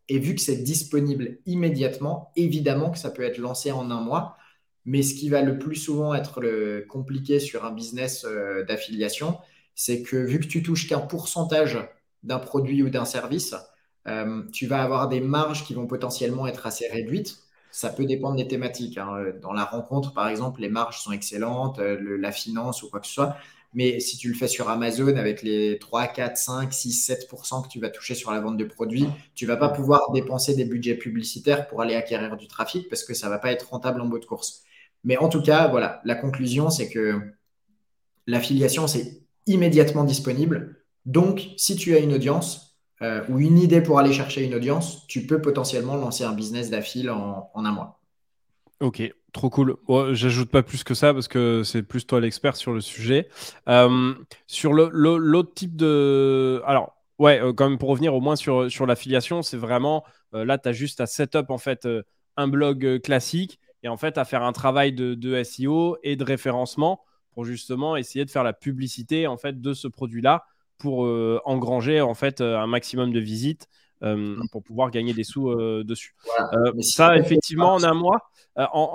Et 0.10 0.20
vu 0.20 0.36
que 0.36 0.42
c'est 0.42 0.58
disponible 0.58 1.38
immédiatement, 1.46 2.32
évidemment 2.36 2.90
que 2.90 2.98
ça 2.98 3.12
peut 3.12 3.24
être 3.24 3.38
lancé 3.38 3.72
en 3.72 3.90
un 3.92 4.02
mois. 4.02 4.36
Mais 4.84 5.04
ce 5.04 5.14
qui 5.14 5.30
va 5.30 5.44
le 5.44 5.60
plus 5.60 5.76
souvent 5.76 6.16
être 6.16 6.44
compliqué 6.90 7.40
sur 7.40 7.66
un 7.66 7.72
business 7.72 8.26
euh, 8.26 8.66
d'affiliation, 8.66 9.38
c'est 9.76 10.02
que 10.02 10.18
vu 10.18 10.40
que 10.40 10.48
tu 10.48 10.64
touches 10.64 10.90
qu'un 10.90 11.00
pourcentage 11.00 11.78
d'un 12.24 12.40
produit 12.40 12.82
ou 12.84 12.90
d'un 12.90 13.06
service, 13.06 13.56
euh, 14.08 14.44
tu 14.52 14.68
vas 14.68 14.82
avoir 14.84 15.08
des 15.08 15.22
marges 15.22 15.66
qui 15.66 15.74
vont 15.74 15.88
potentiellement 15.88 16.48
être 16.48 16.66
assez 16.66 16.88
réduites. 16.88 17.38
Ça 17.72 17.90
peut 17.90 18.06
dépendre 18.06 18.36
des 18.36 18.48
thématiques. 18.48 18.98
Hein. 18.98 19.34
Dans 19.42 19.54
la 19.54 19.64
rencontre, 19.64 20.14
par 20.14 20.28
exemple, 20.28 20.62
les 20.62 20.70
marges 20.70 21.00
sont 21.02 21.12
excellentes, 21.12 21.80
euh, 21.80 22.18
la 22.18 22.32
finance 22.32 22.84
ou 22.84 22.90
quoi 22.90 23.00
que 23.00 23.08
ce 23.08 23.14
soit. 23.14 23.38
Mais 23.74 24.02
si 24.02 24.18
tu 24.18 24.28
le 24.28 24.34
fais 24.34 24.50
sur 24.50 24.70
Amazon 24.70 25.16
avec 25.16 25.42
les 25.44 25.80
3, 25.80 26.08
4, 26.08 26.36
5, 26.36 26.74
6, 26.74 27.10
7% 27.10 27.64
que 27.64 27.70
tu 27.70 27.80
vas 27.80 27.90
toucher 27.90 28.16
sur 28.16 28.32
la 28.32 28.42
vente 28.42 28.58
de 28.58 28.66
produits, 28.66 29.08
tu 29.34 29.46
vas 29.46 29.56
pas 29.56 29.70
pouvoir 29.70 30.12
dépenser 30.12 30.56
des 30.56 30.66
budgets 30.66 30.96
publicitaires 30.96 31.68
pour 31.68 31.82
aller 31.82 31.96
acquérir 31.96 32.36
du 32.36 32.48
trafic 32.48 32.90
parce 32.90 33.06
que 33.06 33.14
ça 33.14 33.30
va 33.30 33.40
pas 33.40 33.52
être 33.52 33.70
rentable 33.70 34.02
en 34.02 34.08
bout 34.08 34.20
de 34.20 34.26
course. 34.26 34.64
Mais 35.06 35.18
en 35.18 35.30
tout 35.30 35.42
cas, 35.42 35.70
voilà, 35.70 36.02
la 36.04 36.16
conclusion, 36.16 36.70
c'est 36.70 36.90
que 36.90 37.22
l'affiliation, 38.28 38.88
c'est 38.88 39.22
immédiatement 39.48 40.04
disponible. 40.04 40.84
Donc, 41.06 41.50
si 41.58 41.78
tu 41.78 41.96
as 41.96 42.00
une 42.00 42.14
audience 42.14 42.71
euh, 43.02 43.24
ou 43.30 43.40
une 43.40 43.58
idée 43.58 43.82
pour 43.82 44.00
aller 44.00 44.14
chercher 44.14 44.44
une 44.44 44.54
audience, 44.54 45.08
tu 45.08 45.26
peux 45.26 45.42
potentiellement 45.42 45.96
lancer 45.96 46.24
un 46.24 46.34
business 46.34 46.70
d'affil 46.70 47.10
en, 47.10 47.50
un 47.56 47.72
mois. 47.72 48.00
Ok, 48.80 49.02
trop 49.34 49.50
cool. 49.50 49.78
J'ajoute 50.12 50.50
pas 50.50 50.64
plus 50.64 50.84
que 50.84 50.94
ça 50.94 51.14
parce 51.14 51.28
que 51.28 51.64
c'est 51.64 51.84
plus 51.84 52.06
toi 52.06 52.20
l'expert 52.20 52.56
sur 52.56 52.74
le 52.74 52.82
sujet. 52.82 53.28
Euh, 53.68 54.14
sur 54.48 54.74
l'autre 54.74 55.54
type 55.54 55.76
de. 55.76 56.62
Alors, 56.66 56.96
ouais, 57.20 57.42
euh, 57.42 57.54
quand 57.54 57.70
même 57.70 57.78
pour 57.78 57.90
revenir 57.90 58.14
au 58.14 58.22
moins 58.22 58.36
sur, 58.36 58.72
sur 58.72 58.86
l'affiliation, 58.86 59.42
c'est 59.42 59.58
vraiment. 59.58 60.04
là, 60.34 60.58
tu 60.58 60.70
as 60.70 60.74
juste 60.74 61.02
à 61.02 61.08
setup 61.08 61.50
en 61.50 61.58
fait 61.58 61.88
un 62.38 62.48
blog 62.48 63.02
classique 63.02 63.60
et 63.84 63.88
en 63.88 63.98
fait 63.98 64.18
à 64.18 64.26
faire 64.26 64.44
un 64.44 64.52
travail 64.52 64.94
de, 64.94 65.16
de 65.16 65.44
SEO 65.44 65.98
et 66.04 66.16
de 66.16 66.24
référencement 66.24 67.02
pour 67.32 67.46
justement 67.46 67.96
essayer 67.96 68.26
de 68.26 68.30
faire 68.30 68.44
la 68.44 68.54
publicité 68.54 69.28
en 69.28 69.38
fait 69.38 69.60
de 69.60 69.74
ce 69.74 69.88
produit-là 69.88 70.46
pour 70.82 71.06
euh, 71.06 71.40
engranger 71.46 72.02
en 72.02 72.16
fait 72.16 72.42
euh, 72.42 72.58
un 72.58 72.66
maximum 72.66 73.14
de 73.14 73.20
visites 73.20 73.68
euh, 74.02 74.16
mm. 74.16 74.48
pour 74.52 74.64
pouvoir 74.64 74.90
gagner 74.90 75.14
des 75.14 75.24
sous 75.24 75.54
dessus. 75.84 76.16
ça, 76.82 77.16
effectivement, 77.18 77.76
en 77.76 77.84
un 77.84 77.94
mois, 77.94 78.32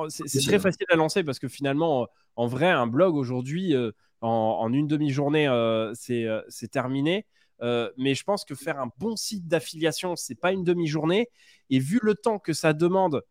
c'est 0.08 0.42
très 0.44 0.58
facile 0.58 0.86
à 0.90 0.96
lancer 0.96 1.22
parce 1.22 1.38
que 1.38 1.46
finalement, 1.46 2.08
en 2.34 2.48
vrai, 2.48 2.68
un 2.68 2.88
blog 2.88 3.14
aujourd'hui, 3.14 3.72
en, 4.20 4.72
une 4.72 4.88
demi-journée, 4.88 5.46
c'est 5.94 6.68
terminé. 6.72 7.24
mais 7.60 8.16
je 8.16 8.24
pense 8.24 8.44
que 8.44 8.56
faire 8.56 8.80
un 8.80 8.90
bon 8.98 9.14
site 9.14 9.46
d'affiliation, 9.46 10.16
c'est 10.16 10.34
pas 10.34 10.50
une 10.50 10.64
demi-journée. 10.64 11.28
Et 11.70 11.78
vu 11.78 12.00
le 12.02 12.16
temps 12.16 12.40
que 12.40 12.52
ça 12.52 12.72
demande 12.72 13.22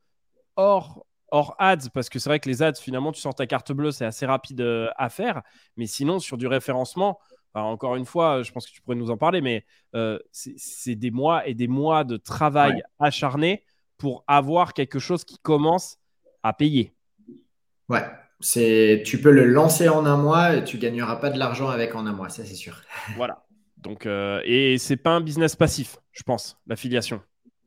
hors 0.55 1.05
hors 1.31 1.55
ads, 1.59 1.89
parce 1.93 2.07
que 2.07 2.19
c'est 2.19 2.29
vrai 2.29 2.39
que 2.39 2.47
les 2.47 2.63
ads, 2.63 2.75
finalement, 2.75 3.11
tu 3.11 3.19
sors 3.19 3.35
ta 3.35 3.47
carte 3.47 3.73
bleue, 3.73 3.91
c'est 3.91 4.05
assez 4.05 4.25
rapide 4.25 4.65
à 4.95 5.09
faire. 5.09 5.41
Mais 5.75 5.87
sinon, 5.87 6.19
sur 6.19 6.37
du 6.37 6.47
référencement, 6.47 7.19
encore 7.63 7.95
une 7.95 8.05
fois, 8.05 8.43
je 8.43 8.51
pense 8.51 8.67
que 8.67 8.71
tu 8.71 8.81
pourrais 8.81 8.97
nous 8.97 9.11
en 9.11 9.17
parler, 9.17 9.41
mais 9.41 9.65
euh, 9.95 10.19
c'est 10.31 10.95
des 10.95 11.11
mois 11.11 11.47
et 11.47 11.53
des 11.53 11.67
mois 11.67 12.03
de 12.03 12.17
travail 12.17 12.83
acharné 12.99 13.63
pour 13.97 14.23
avoir 14.27 14.73
quelque 14.73 14.99
chose 14.99 15.23
qui 15.23 15.37
commence 15.39 15.97
à 16.43 16.53
payer. 16.53 16.93
Ouais, 17.89 18.03
c'est 18.39 19.03
tu 19.05 19.21
peux 19.21 19.31
le 19.31 19.45
lancer 19.45 19.87
en 19.89 20.05
un 20.05 20.17
mois 20.17 20.55
et 20.55 20.63
tu 20.63 20.77
gagneras 20.77 21.15
pas 21.17 21.29
de 21.29 21.39
l'argent 21.39 21.69
avec 21.69 21.95
en 21.95 22.05
un 22.05 22.13
mois, 22.13 22.29
ça 22.29 22.43
c'est 22.45 22.55
sûr. 22.55 22.81
Voilà. 23.15 23.45
Donc, 23.77 24.07
euh, 24.07 24.41
et 24.45 24.77
c'est 24.79 24.97
pas 24.97 25.11
un 25.11 25.21
business 25.21 25.55
passif, 25.55 25.97
je 26.11 26.23
pense, 26.23 26.57
l'affiliation. 26.65 27.21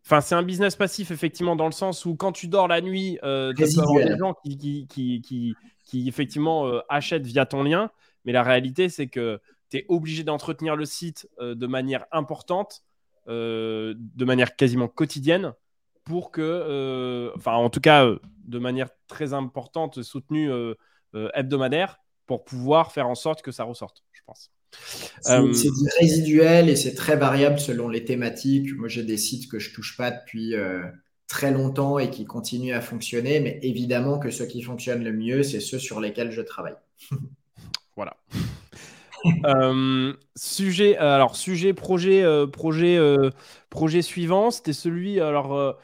Enfin, 0.04 0.20
c'est 0.20 0.34
un 0.34 0.42
business 0.42 0.74
passif, 0.74 1.10
effectivement, 1.10 1.54
dans 1.54 1.66
le 1.66 1.72
sens 1.72 2.04
où 2.06 2.16
quand 2.16 2.32
tu 2.32 2.48
dors 2.48 2.66
la 2.66 2.80
nuit, 2.80 3.18
euh, 3.22 3.52
tu 3.52 3.64
des 3.64 4.16
gens 4.18 4.34
qui, 4.42 4.86
qui, 4.88 5.54
qui, 5.84 6.08
effectivement, 6.08 6.66
euh, 6.66 6.80
achètent 6.88 7.26
via 7.26 7.46
ton 7.46 7.62
lien. 7.62 7.90
Mais 8.24 8.32
la 8.32 8.42
réalité, 8.42 8.88
c'est 8.88 9.06
que 9.06 9.40
tu 9.70 9.78
es 9.78 9.86
obligé 9.88 10.24
d'entretenir 10.24 10.76
le 10.76 10.84
site 10.84 11.28
euh, 11.40 11.54
de 11.54 11.66
manière 11.66 12.06
importante, 12.12 12.82
de 13.26 14.24
manière 14.24 14.56
quasiment 14.56 14.88
quotidienne, 14.88 15.52
pour 16.04 16.30
que, 16.30 17.30
enfin, 17.36 17.52
en 17.52 17.68
tout 17.68 17.80
cas, 17.80 18.10
de 18.46 18.58
manière 18.58 18.88
très 19.06 19.34
importante, 19.34 20.02
soutenue 20.02 20.50
hebdomadaire, 21.34 21.98
pour 22.26 22.44
pouvoir 22.44 22.92
faire 22.92 23.06
en 23.06 23.14
sorte 23.14 23.42
que 23.42 23.52
ça 23.52 23.64
ressorte, 23.64 24.02
je 24.12 24.22
pense. 24.24 24.50
Euh, 25.26 25.52
c'est 25.52 25.68
résiduel 25.98 26.68
et 26.68 26.76
c'est 26.76 26.94
très 26.94 27.16
variable 27.16 27.58
selon 27.58 27.88
les 27.88 28.04
thématiques. 28.04 28.72
Moi, 28.76 28.88
j'ai 28.88 29.02
des 29.02 29.16
sites 29.16 29.50
que 29.50 29.58
je 29.58 29.72
touche 29.72 29.96
pas 29.96 30.10
depuis 30.10 30.54
euh, 30.54 30.82
très 31.26 31.50
longtemps 31.50 31.98
et 31.98 32.10
qui 32.10 32.26
continuent 32.26 32.74
à 32.74 32.80
fonctionner, 32.80 33.40
mais 33.40 33.58
évidemment 33.62 34.18
que 34.18 34.30
ceux 34.30 34.46
qui 34.46 34.62
fonctionnent 34.62 35.04
le 35.04 35.12
mieux, 35.12 35.42
c'est 35.42 35.60
ceux 35.60 35.78
sur 35.78 36.00
lesquels 36.00 36.30
je 36.30 36.42
travaille. 36.42 36.76
voilà. 37.96 38.16
Euh, 39.44 40.12
sujet, 40.36 40.96
alors 40.96 41.34
sujet 41.34 41.74
projet, 41.74 42.24
projet, 42.52 42.98
projet 43.68 44.02
suivant, 44.02 44.50
c'était 44.50 44.72
celui 44.72 45.20
alors 45.20 45.76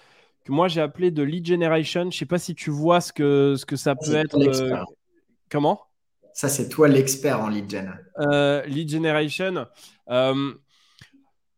que 0.44 0.52
moi 0.52 0.68
j'ai 0.68 0.80
appelé 0.80 1.10
de 1.10 1.22
lead 1.22 1.46
generation. 1.46 2.10
Je 2.10 2.18
sais 2.18 2.26
pas 2.26 2.38
si 2.38 2.54
tu 2.54 2.70
vois 2.70 3.00
ce 3.00 3.12
que 3.12 3.56
ce 3.56 3.66
que 3.66 3.76
ça 3.76 3.94
peut 3.96 4.14
être. 4.14 4.38
comment? 5.50 5.80
Ça, 6.34 6.48
c'est 6.48 6.68
toi 6.68 6.88
l'expert 6.88 7.40
en 7.40 7.48
lead 7.48 7.70
gen. 7.70 7.96
Euh, 8.18 8.64
lead 8.66 8.90
generation. 8.90 9.66
Euh, 10.10 10.52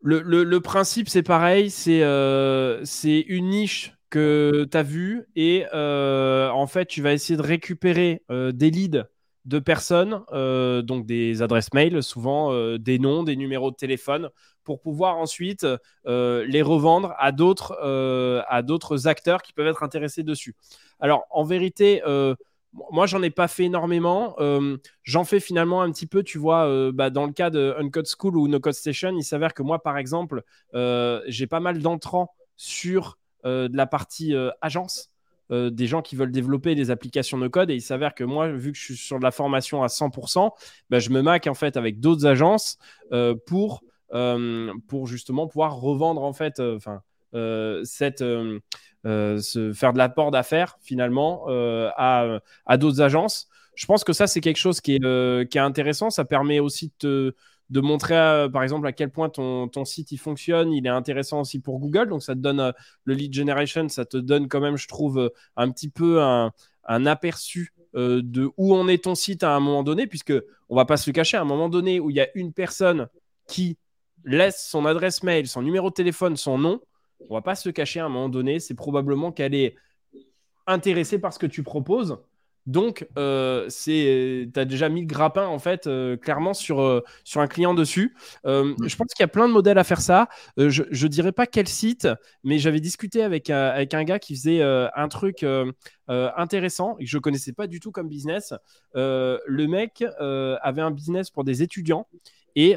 le, 0.03 0.59
principe, 0.59 1.09
c'est 1.09 1.23
pareil. 1.23 1.71
C'est 1.71 2.03
euh, 2.03 2.85
une 3.03 3.49
niche 3.49 3.95
que 4.11 4.69
tu 4.71 4.77
as 4.77 4.83
vue 4.83 5.25
et 5.35 5.65
en 5.73 6.67
fait, 6.67 6.87
tu 6.87 7.01
vas 7.01 7.15
essayer 7.15 7.39
de 7.39 7.43
récupérer 7.43 8.23
des 8.29 8.71
leads 8.71 9.05
de 9.47 9.59
personnes, 9.59 10.23
donc 10.85 11.07
des 11.07 11.41
adresses 11.41 11.73
mail, 11.73 12.03
souvent 12.03 12.77
des 12.77 12.99
noms, 12.99 13.23
des 13.23 13.37
numéros 13.37 13.71
de 13.71 13.77
téléphone, 13.77 14.29
pour 14.65 14.81
pouvoir 14.81 15.17
ensuite 15.17 15.67
les 16.05 16.63
revendre 16.63 17.15
à 17.19 17.33
d'autres 17.33 19.09
acteurs 19.09 19.43
qui 19.43 19.53
peuvent 19.53 19.69
être 19.69 19.83
intéressés 19.83 20.23
dessus. 20.23 20.55
Alors, 21.01 21.27
en 21.31 21.45
vérité, 21.45 22.03
moi, 22.91 23.07
j'en 23.07 23.23
ai 23.23 23.31
pas 23.31 23.49
fait 23.49 23.65
énormément. 23.65 24.35
Euh, 24.39 24.77
j'en 25.03 25.25
fais 25.25 25.41
finalement 25.41 25.83
un 25.83 25.91
petit 25.91 26.07
peu, 26.07 26.23
tu 26.23 26.39
vois, 26.39 26.67
euh, 26.67 26.93
bah, 26.93 27.11
dans 27.11 27.27
le 27.27 27.33
cas 27.33 27.51
de 27.51 27.75
Uncode 27.79 28.07
School 28.07 28.37
ou 28.37 28.49
No 28.49 28.61
Code 28.61 28.75
Station, 28.75 29.15
il 29.17 29.25
s'avère 29.25 29.55
que 29.55 29.63
moi, 29.63 29.83
par 29.83 29.99
exemple, 29.99 30.43
euh, 30.75 31.23
j'ai 31.27 31.47
pas 31.47 31.61
mal 31.61 31.81
d'entrants 31.81 32.35
sur 32.57 33.19
la 33.45 33.87
partie 33.87 34.35
agence. 34.61 35.13
Des 35.51 35.87
gens 35.87 36.03
qui 36.03 36.17
veulent 36.17 36.33
développer 36.33 36.75
des 36.75 36.91
applications 36.91 37.39
no 37.39 37.49
code 37.49 37.71
et 37.71 37.75
il 37.75 37.81
s'avère 37.81 38.15
que 38.15 38.25
moi 38.25 38.49
vu 38.49 38.73
que 38.73 38.79
je 38.79 38.83
suis 38.83 38.97
sur 38.97 39.19
de 39.19 39.25
la 39.25 39.31
formation 39.31 39.83
à 39.85 39.87
100% 39.87 40.51
bah, 40.91 40.99
je 40.99 41.11
me 41.11 41.23
mac 41.23 41.47
en 41.47 41.55
fait 41.55 41.77
avec 41.77 42.01
d'autres 42.01 42.27
agences 42.27 42.79
pour, 43.47 43.85
pour 44.89 45.07
justement 45.07 45.47
pouvoir 45.47 45.77
revendre 45.77 46.23
en 46.23 46.33
fait 46.33 46.59
enfin 46.59 47.03
euh, 49.07 49.41
faire 49.73 49.93
de 49.93 49.99
l'apport 49.99 50.33
d'affaires 50.33 50.79
finalement 50.83 51.45
euh, 51.49 51.89
à, 51.97 52.77
d'autres 52.77 53.01
agences. 53.01 53.47
Je 53.77 53.87
pense 53.87 54.03
que 54.03 54.13
ça, 54.13 54.27
c'est 54.27 54.41
quelque 54.41 54.57
chose 54.57 54.81
qui 54.81 54.97
est, 54.97 55.05
euh, 55.05 55.45
qui 55.45 55.59
est 55.59 55.61
intéressant. 55.61 56.11
Ça 56.11 56.25
permet 56.25 56.59
aussi 56.59 56.93
de, 57.01 57.37
de 57.71 57.81
montrer, 57.81 58.15
par 58.53 58.63
exemple, 58.63 58.87
à 58.87 58.93
quel 58.93 59.11
point 59.11 59.29
ton, 59.29 59.85
site 59.85 60.13
il 60.13 60.19
fonctionne. 60.19 60.73
Il 60.73 60.87
est 60.87 60.91
intéressant 60.91 61.41
aussi 61.41 61.61
pour 61.61 61.79
Google. 61.79 62.09
Donc, 62.09 62.23
ça 62.23 62.35
te 62.35 62.41
donne 62.41 62.73
le 63.05 63.15
lead 63.15 63.33
generation, 63.33 63.89
ça 63.89 64.05
te 64.05 64.17
donne 64.17 64.49
quand 64.49 64.61
même, 64.61 64.77
je 64.77 64.89
trouve, 64.89 65.33
un 65.57 65.71
petit 65.71 65.89
peu 65.89 66.23
un, 66.23 66.53
aperçu 67.07 67.73
de 67.95 68.51
où 68.57 68.75
en 68.75 68.87
est 68.89 69.05
ton 69.05 69.15
site 69.15 69.43
à 69.43 69.55
un 69.55 69.61
moment 69.61 69.83
donné, 69.83 70.07
puisque 70.07 70.35
on 70.69 70.77
va 70.77 70.85
pas 70.85 70.97
se 70.97 71.11
le 71.11 71.15
cacher, 71.15 71.37
à 71.37 71.43
un 71.43 71.45
moment 71.45 71.69
donné 71.69 71.99
où 71.99 72.11
il 72.11 72.17
y 72.17 72.21
a 72.21 72.29
une 72.35 72.53
personne 72.53 73.09
qui 73.49 73.79
laisse 74.25 74.69
son 74.69 74.87
adresse 74.87 75.23
mail, 75.23 75.47
son 75.49 75.63
numéro 75.63 75.89
de 75.89 75.95
téléphone, 75.95 76.37
son 76.37 76.59
nom, 76.59 76.81
on 77.29 77.35
va 77.35 77.43
pas 77.43 77.55
se 77.55 77.71
cacher 77.71 78.01
à 78.01 78.07
un 78.07 78.09
moment 78.09 78.29
donné, 78.29 78.61
c'est 78.61 78.75
probablement 78.75 79.33
qu'elle 79.33 79.55
est 79.55 79.77
intéressée 80.67 81.19
par 81.19 81.33
ce 81.33 81.39
que 81.39 81.47
tu 81.47 81.63
proposes. 81.63 82.19
Donc, 82.67 83.07
euh, 83.17 83.69
tu 83.69 84.51
as 84.57 84.65
déjà 84.65 84.89
mis 84.89 85.03
le 85.03 85.07
grappin, 85.07 85.47
en 85.47 85.59
fait, 85.59 85.87
euh, 85.87 86.17
clairement 86.17 86.55
sur, 86.55 86.81
euh, 86.81 87.03
sur 87.25 87.41
un 87.41 87.47
client 87.47 87.75
dessus. 87.75 88.17
Euh, 88.45 88.75
mm. 88.79 88.89
Je 88.89 88.97
pense 88.97 89.09
qu'il 89.15 89.23
y 89.23 89.25
a 89.25 89.29
plein 89.29 89.49
de 89.49 89.53
modèles 89.53 89.79
à 89.79 89.85
faire 89.85 90.01
ça. 90.01 90.29
je 90.57 90.83
ne 90.83 91.09
dirais 91.09 91.33
pas 91.33 91.47
quel 91.47 91.69
site, 91.69 92.09
mais 92.45 92.59
j'avais 92.59 92.81
discuté 92.81 93.23
avec, 93.23 93.51
avec 93.51 93.95
un 93.95 94.05
gars 94.05 94.19
qui 94.19 94.35
faisait 94.35 94.63
un 94.63 95.09
truc 95.09 95.45
intéressant 96.09 96.97
et 96.99 97.05
que 97.05 97.11
je 97.11 97.17
ne 97.17 97.21
connaissais 97.21 97.53
pas 97.53 97.67
du 97.67 97.81
tout 97.81 97.93
comme 97.93 98.09
business. 98.09 98.55
le 98.95 99.67
mec 99.67 100.05
avait 100.19 100.83
un 100.83 100.91
business 100.91 101.31
pour 101.31 101.45
des 101.45 101.63
étudiants 101.63 102.07
et 102.57 102.77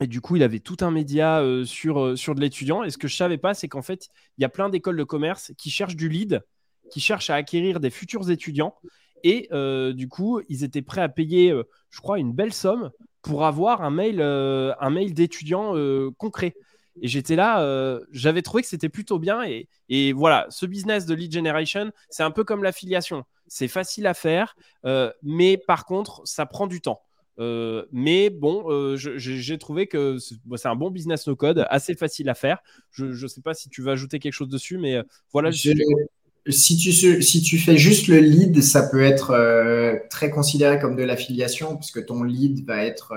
et 0.00 0.06
du 0.06 0.20
coup, 0.20 0.36
il 0.36 0.42
avait 0.42 0.60
tout 0.60 0.76
un 0.80 0.90
média 0.90 1.40
euh, 1.40 1.64
sur, 1.64 2.00
euh, 2.00 2.16
sur 2.16 2.34
de 2.34 2.40
l'étudiant. 2.40 2.84
Et 2.84 2.90
ce 2.90 2.98
que 2.98 3.08
je 3.08 3.14
ne 3.14 3.18
savais 3.18 3.38
pas, 3.38 3.54
c'est 3.54 3.68
qu'en 3.68 3.82
fait, 3.82 4.08
il 4.36 4.42
y 4.42 4.44
a 4.44 4.48
plein 4.48 4.68
d'écoles 4.68 4.96
de 4.96 5.04
commerce 5.04 5.52
qui 5.58 5.70
cherchent 5.70 5.96
du 5.96 6.08
lead, 6.08 6.44
qui 6.90 7.00
cherchent 7.00 7.30
à 7.30 7.34
acquérir 7.34 7.80
des 7.80 7.90
futurs 7.90 8.30
étudiants. 8.30 8.74
Et 9.24 9.48
euh, 9.52 9.92
du 9.92 10.08
coup, 10.08 10.40
ils 10.48 10.64
étaient 10.64 10.82
prêts 10.82 11.00
à 11.00 11.08
payer, 11.08 11.52
je 11.90 12.00
crois, 12.00 12.18
une 12.18 12.32
belle 12.32 12.52
somme 12.52 12.90
pour 13.22 13.44
avoir 13.44 13.82
un 13.82 13.90
mail, 13.90 14.20
un 14.20 14.90
mail 14.90 15.14
d'étudiant 15.14 15.74
concret. 16.16 16.54
Et 17.00 17.08
j'étais 17.08 17.36
là, 17.36 17.98
j'avais 18.12 18.42
trouvé 18.42 18.62
que 18.62 18.68
c'était 18.68 18.88
plutôt 18.88 19.18
bien. 19.18 19.42
Et, 19.44 19.68
et, 19.88 20.12
voilà, 20.12 20.46
ce 20.50 20.66
business 20.66 21.04
de 21.04 21.14
lead 21.14 21.32
generation, 21.32 21.90
c'est 22.10 22.22
un 22.22 22.30
peu 22.30 22.44
comme 22.44 22.62
l'affiliation. 22.62 23.24
C'est 23.48 23.68
facile 23.68 24.06
à 24.06 24.14
faire, 24.14 24.56
mais 25.22 25.56
par 25.56 25.84
contre, 25.84 26.22
ça 26.24 26.46
prend 26.46 26.66
du 26.66 26.80
temps. 26.80 27.02
Euh, 27.40 27.84
mais 27.92 28.30
bon, 28.30 28.64
euh, 28.68 28.96
j'ai 28.96 29.58
trouvé 29.58 29.86
que 29.86 30.18
c'est 30.18 30.68
un 30.68 30.74
bon 30.74 30.90
business 30.90 31.26
no 31.28 31.36
code, 31.36 31.66
assez 31.70 31.94
facile 31.94 32.28
à 32.28 32.34
faire. 32.34 32.58
Je 32.90 33.06
ne 33.06 33.28
sais 33.28 33.42
pas 33.42 33.54
si 33.54 33.68
tu 33.68 33.82
veux 33.82 33.92
ajouter 33.92 34.18
quelque 34.18 34.32
chose 34.32 34.48
dessus, 34.48 34.78
mais 34.78 34.96
euh, 34.96 35.02
voilà. 35.32 35.50
Si, 36.50 36.76
tu, 36.76 36.92
si 36.92 37.42
tu 37.42 37.58
fais 37.58 37.76
juste 37.76 38.08
le 38.08 38.18
lead, 38.18 38.62
ça 38.62 38.88
peut 38.88 39.02
être 39.02 39.34
très 40.10 40.30
considéré 40.30 40.78
comme 40.78 40.96
de 40.96 41.02
l'affiliation, 41.02 41.76
puisque 41.76 42.04
ton 42.06 42.22
lead 42.22 42.66
va 42.66 42.84
être 42.84 43.14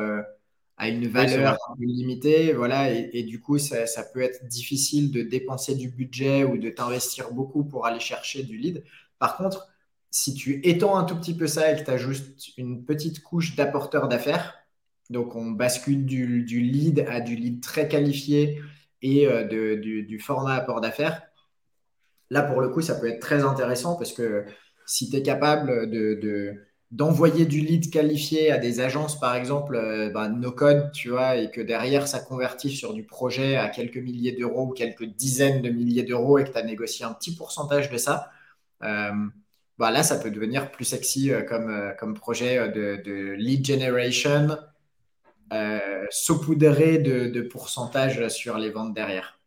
à 0.78 0.90
une 0.90 1.08
valeur 1.08 1.58
limitée. 1.80 2.54
Voilà, 2.54 2.92
et, 2.92 3.24
du 3.24 3.40
coup, 3.40 3.58
ça, 3.58 3.86
ça, 3.86 4.04
peut 4.04 4.22
être 4.22 4.48
difficile 4.48 5.12
de 5.12 5.22
dépenser 5.22 5.76
du 5.76 5.90
budget 5.90 6.44
ou 6.44 6.58
de 6.58 6.70
t'investir 6.70 7.32
beaucoup 7.32 7.64
pour 7.64 7.86
aller 7.86 8.00
chercher 8.00 8.44
du 8.44 8.58
lead. 8.58 8.84
Par 9.20 9.38
contre, 9.38 9.68
si 10.12 10.34
tu 10.34 10.60
étends 10.68 10.98
un 10.98 11.06
tout 11.06 11.16
petit 11.16 11.36
peu 11.36 11.48
ça 11.48 11.72
et 11.72 11.78
que 11.78 11.86
tu 11.86 11.92
as 11.92 11.98
juste 11.98 12.58
une 12.58 12.84
petite 12.84 13.24
couche 13.24 13.56
d'apporteurs 13.56 14.10
d'affaires, 14.10 14.56
donc 15.10 15.36
on 15.36 15.52
bascule 15.52 16.06
du, 16.06 16.46
lead 16.46 17.06
à 17.08 17.22
du 17.22 17.36
lead 17.36 17.62
très 17.62 17.88
qualifié 17.88 18.62
et 19.02 19.28
euh, 19.28 19.46
du, 19.46 20.20
format 20.20 20.56
apport 20.56 20.82
d'affaires, 20.82 21.24
là 22.32 22.42
pour 22.42 22.62
le 22.62 22.70
coup 22.70 22.82
ça 22.82 22.96
peut 22.96 23.08
être 23.08 23.20
très 23.20 23.44
intéressant 23.44 23.96
parce 23.96 24.14
que 24.14 24.46
si 24.88 25.10
tu 25.10 25.18
es 25.18 25.22
capable 25.22 25.90
de, 25.90 26.56
d'envoyer 26.92 27.46
du 27.46 27.62
lead 27.62 27.90
qualifié 27.92 28.52
à 28.52 28.58
des 28.58 28.82
agences, 28.82 29.20
par 29.20 29.36
exemple, 29.36 29.76
euh, 29.76 30.10
bah, 30.10 30.28
no 30.30 30.52
code, 30.52 30.92
tu 30.92 31.10
vois, 31.10 31.38
et 31.38 31.50
que 31.52 31.62
derrière 31.62 32.08
ça 32.08 32.20
convertit 32.20 32.70
sur 32.72 32.94
du 32.94 33.04
projet 33.04 33.56
à 33.56 33.70
quelques 33.70 33.98
milliers 33.98 34.34
d'euros 34.34 34.68
ou 34.68 34.74
quelques 34.74 35.06
dizaines 35.06 35.62
de 35.62 35.70
milliers 35.70 36.04
d'euros 36.04 36.38
et 36.40 36.44
que 36.44 36.52
tu 36.52 36.58
as 36.58 36.64
négocié 36.64 37.06
un 37.06 37.14
petit 37.14 37.36
pourcentage 37.36 37.90
de 37.90 37.98
ça, 37.98 38.32
euh, 38.84 39.12
bah, 39.78 39.92
là, 39.92 40.04
ça 40.04 40.18
peut 40.20 40.32
devenir 40.32 40.72
plus 40.72 40.86
sexy 40.86 41.32
euh, 41.32 41.44
comme, 41.44 41.94
comme 42.00 42.14
projet 42.16 42.70
de, 42.70 43.34
lead 43.38 43.66
generation, 43.66 44.58
saupoudré 46.10 46.98
de 46.98 47.42
pourcentage 47.42 48.28
sur 48.30 48.58
les 48.58 48.70
ventes 48.70 48.94
derrière. 48.94 49.41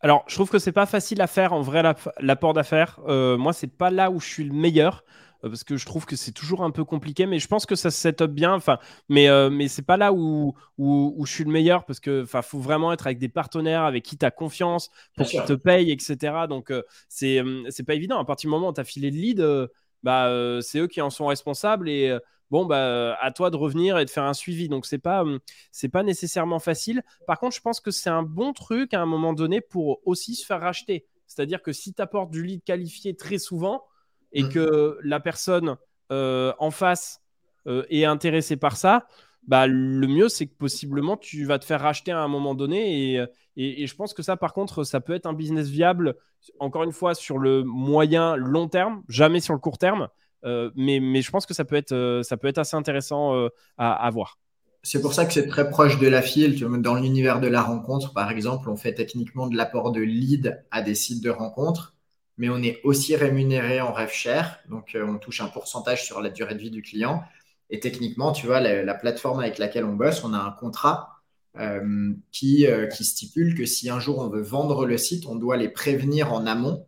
Alors, 0.00 0.24
je 0.28 0.34
trouve 0.34 0.50
que 0.50 0.58
c'est 0.58 0.72
pas 0.72 0.86
facile 0.86 1.20
à 1.20 1.26
faire 1.26 1.52
en 1.52 1.60
vrai 1.60 1.82
l'apport 2.20 2.52
d'affaires. 2.52 3.00
moi, 3.06 3.52
c'est 3.52 3.76
pas 3.76 3.90
là 3.90 4.10
où 4.10 4.20
je 4.20 4.26
suis 4.26 4.44
le 4.44 4.54
meilleur 4.54 5.04
parce 5.42 5.64
que 5.64 5.76
je 5.76 5.86
trouve 5.86 6.04
que 6.06 6.16
c'est 6.16 6.32
toujours 6.32 6.64
un 6.64 6.70
peu 6.70 6.84
compliqué, 6.84 7.26
mais 7.26 7.38
je 7.38 7.46
pense 7.46 7.66
que 7.66 7.76
ça 7.76 7.90
se 7.90 7.98
set 7.98 8.20
up 8.22 8.30
bien. 8.30 8.54
Enfin, 8.54 8.78
mais 9.08 9.28
euh, 9.28 9.50
mais 9.50 9.68
c'est 9.68 9.82
pas 9.82 9.96
là 9.96 10.12
où, 10.12 10.54
où, 10.78 11.24
je 11.26 11.32
suis 11.32 11.44
le 11.44 11.50
meilleur 11.50 11.84
parce 11.84 12.00
que 12.00 12.24
enfin 12.24 12.42
faut 12.42 12.58
vraiment 12.58 12.92
être 12.92 13.06
avec 13.06 13.18
des 13.18 13.28
partenaires 13.28 13.82
avec 13.82 14.04
qui 14.04 14.16
tu 14.18 14.26
as 14.26 14.30
confiance 14.30 14.90
pour 15.16 15.26
qu'ils 15.26 15.44
te 15.44 15.52
payent, 15.52 15.92
etc. 15.92 16.46
Donc 16.48 16.70
euh, 16.70 16.82
c'est 17.08 17.42
c'est 17.68 17.84
pas 17.84 17.94
évident. 17.94 18.18
À 18.18 18.24
partir 18.24 18.48
du 18.48 18.52
moment 18.52 18.70
où 18.70 18.72
tu 18.72 18.80
as 18.80 18.84
filé 18.84 19.10
le 19.10 19.16
lead, 19.16 19.40
euh, 19.40 19.68
bah 20.02 20.28
c'est 20.62 20.78
eux 20.80 20.88
qui 20.88 21.00
en 21.00 21.10
sont 21.10 21.26
responsables 21.26 21.88
et 21.88 22.16
bon 22.50 22.66
bah 22.66 23.16
à 23.20 23.30
toi 23.32 23.50
de 23.50 23.56
revenir 23.56 23.98
et 23.98 24.04
de 24.04 24.10
faire 24.10 24.24
un 24.24 24.34
suivi. 24.34 24.68
Donc 24.68 24.86
c'est 24.86 24.98
pas 24.98 25.24
c'est 25.72 25.88
pas 25.88 26.02
nécessairement 26.02 26.58
facile. 26.58 27.02
Par 27.26 27.38
contre, 27.38 27.56
je 27.56 27.60
pense 27.60 27.80
que 27.80 27.90
c'est 27.90 28.10
un 28.10 28.22
bon 28.22 28.52
truc 28.52 28.94
à 28.94 29.00
un 29.00 29.06
moment 29.06 29.32
donné 29.32 29.60
pour 29.60 30.00
aussi 30.04 30.34
se 30.34 30.44
faire 30.46 30.60
racheter. 30.60 31.06
C'est-à-dire 31.26 31.62
que 31.62 31.72
si 31.72 31.92
tu 31.92 32.00
apportes 32.02 32.30
du 32.30 32.42
lead 32.42 32.64
qualifié 32.64 33.14
très 33.14 33.38
souvent, 33.38 33.84
et 34.32 34.42
mm. 34.44 34.48
que 34.50 34.98
la 35.02 35.20
personne 35.20 35.76
euh, 36.12 36.52
en 36.58 36.70
face 36.70 37.20
euh, 37.66 37.84
est 37.90 38.04
intéressée 38.04 38.56
par 38.56 38.76
ça, 38.76 39.06
bah, 39.46 39.66
le 39.66 40.06
mieux, 40.06 40.28
c'est 40.28 40.46
que 40.46 40.54
possiblement, 40.54 41.16
tu 41.16 41.44
vas 41.46 41.58
te 41.58 41.64
faire 41.64 41.80
racheter 41.80 42.12
à 42.12 42.20
un 42.20 42.28
moment 42.28 42.54
donné. 42.54 43.14
Et, 43.14 43.24
et, 43.56 43.86
je 43.86 43.94
pense 43.94 44.12
que 44.12 44.22
ça, 44.22 44.36
par 44.36 44.52
contre, 44.52 44.84
ça 44.84 45.00
peut 45.00 45.14
être 45.14 45.24
un 45.24 45.32
business 45.32 45.68
viable, 45.68 46.16
encore 46.58 46.82
une 46.82 46.92
fois, 46.92 47.14
sur 47.14 47.38
le 47.38 47.62
moyen, 47.62 48.36
long 48.36 48.68
terme, 48.68 49.02
jamais 49.08 49.40
sur 49.40 49.54
le 49.54 49.60
court 49.60 49.78
terme. 49.78 50.08
Euh, 50.44 50.70
mais, 50.76 51.22
je 51.22 51.30
pense 51.30 51.46
que 51.46 51.54
ça 51.54 51.64
peut 51.64 51.76
être, 51.76 52.22
être 52.44 52.58
assez 52.58 52.76
intéressant 52.76 53.48
à, 53.76 53.92
à, 53.92 54.10
voir. 54.10 54.38
C'est 54.82 55.00
pour 55.00 55.12
ça 55.12 55.26
que 55.26 55.32
c'est 55.32 55.48
très 55.48 55.68
proche 55.68 55.98
de 55.98 56.06
la 56.06 56.22
file. 56.22 56.58
Dans 56.80 56.94
l'univers 56.94 57.40
de 57.40 57.48
la 57.48 57.62
rencontre, 57.62 58.12
par 58.12 58.30
exemple, 58.30 58.70
on 58.70 58.76
fait 58.76 58.94
techniquement 58.94 59.48
de 59.48 59.56
l'apport 59.56 59.92
de 59.92 60.00
lead 60.00 60.64
à 60.70 60.82
des 60.82 60.94
sites 60.94 61.22
de 61.22 61.30
rencontre 61.30 61.94
mais 62.38 62.48
on 62.48 62.62
est 62.62 62.80
aussi 62.84 63.16
rémunéré 63.16 63.80
en 63.80 63.92
rêve 63.92 64.12
cher. 64.12 64.60
Donc, 64.70 64.94
euh, 64.94 65.04
on 65.06 65.18
touche 65.18 65.40
un 65.40 65.48
pourcentage 65.48 66.06
sur 66.06 66.22
la 66.22 66.30
durée 66.30 66.54
de 66.54 66.60
vie 66.60 66.70
du 66.70 66.82
client. 66.82 67.22
Et 67.68 67.80
techniquement, 67.80 68.32
tu 68.32 68.46
vois, 68.46 68.60
la, 68.60 68.94
plateforme 68.94 69.40
avec 69.40 69.58
laquelle 69.58 69.84
on 69.84 69.94
bosse, 69.94 70.24
on 70.24 70.32
a 70.32 70.38
un 70.38 70.52
contrat 70.52 71.20
euh, 71.58 72.14
qui, 72.32 72.66
euh, 72.66 72.86
qui, 72.86 73.04
stipule 73.04 73.54
que 73.54 73.66
si 73.66 73.90
un 73.90 74.00
jour 74.00 74.20
on 74.20 74.28
veut 74.28 74.40
vendre 74.40 74.86
le 74.86 74.96
site, 74.96 75.26
on 75.26 75.34
doit 75.34 75.56
les 75.56 75.68
prévenir 75.68 76.32
en 76.32 76.46
amont 76.46 76.86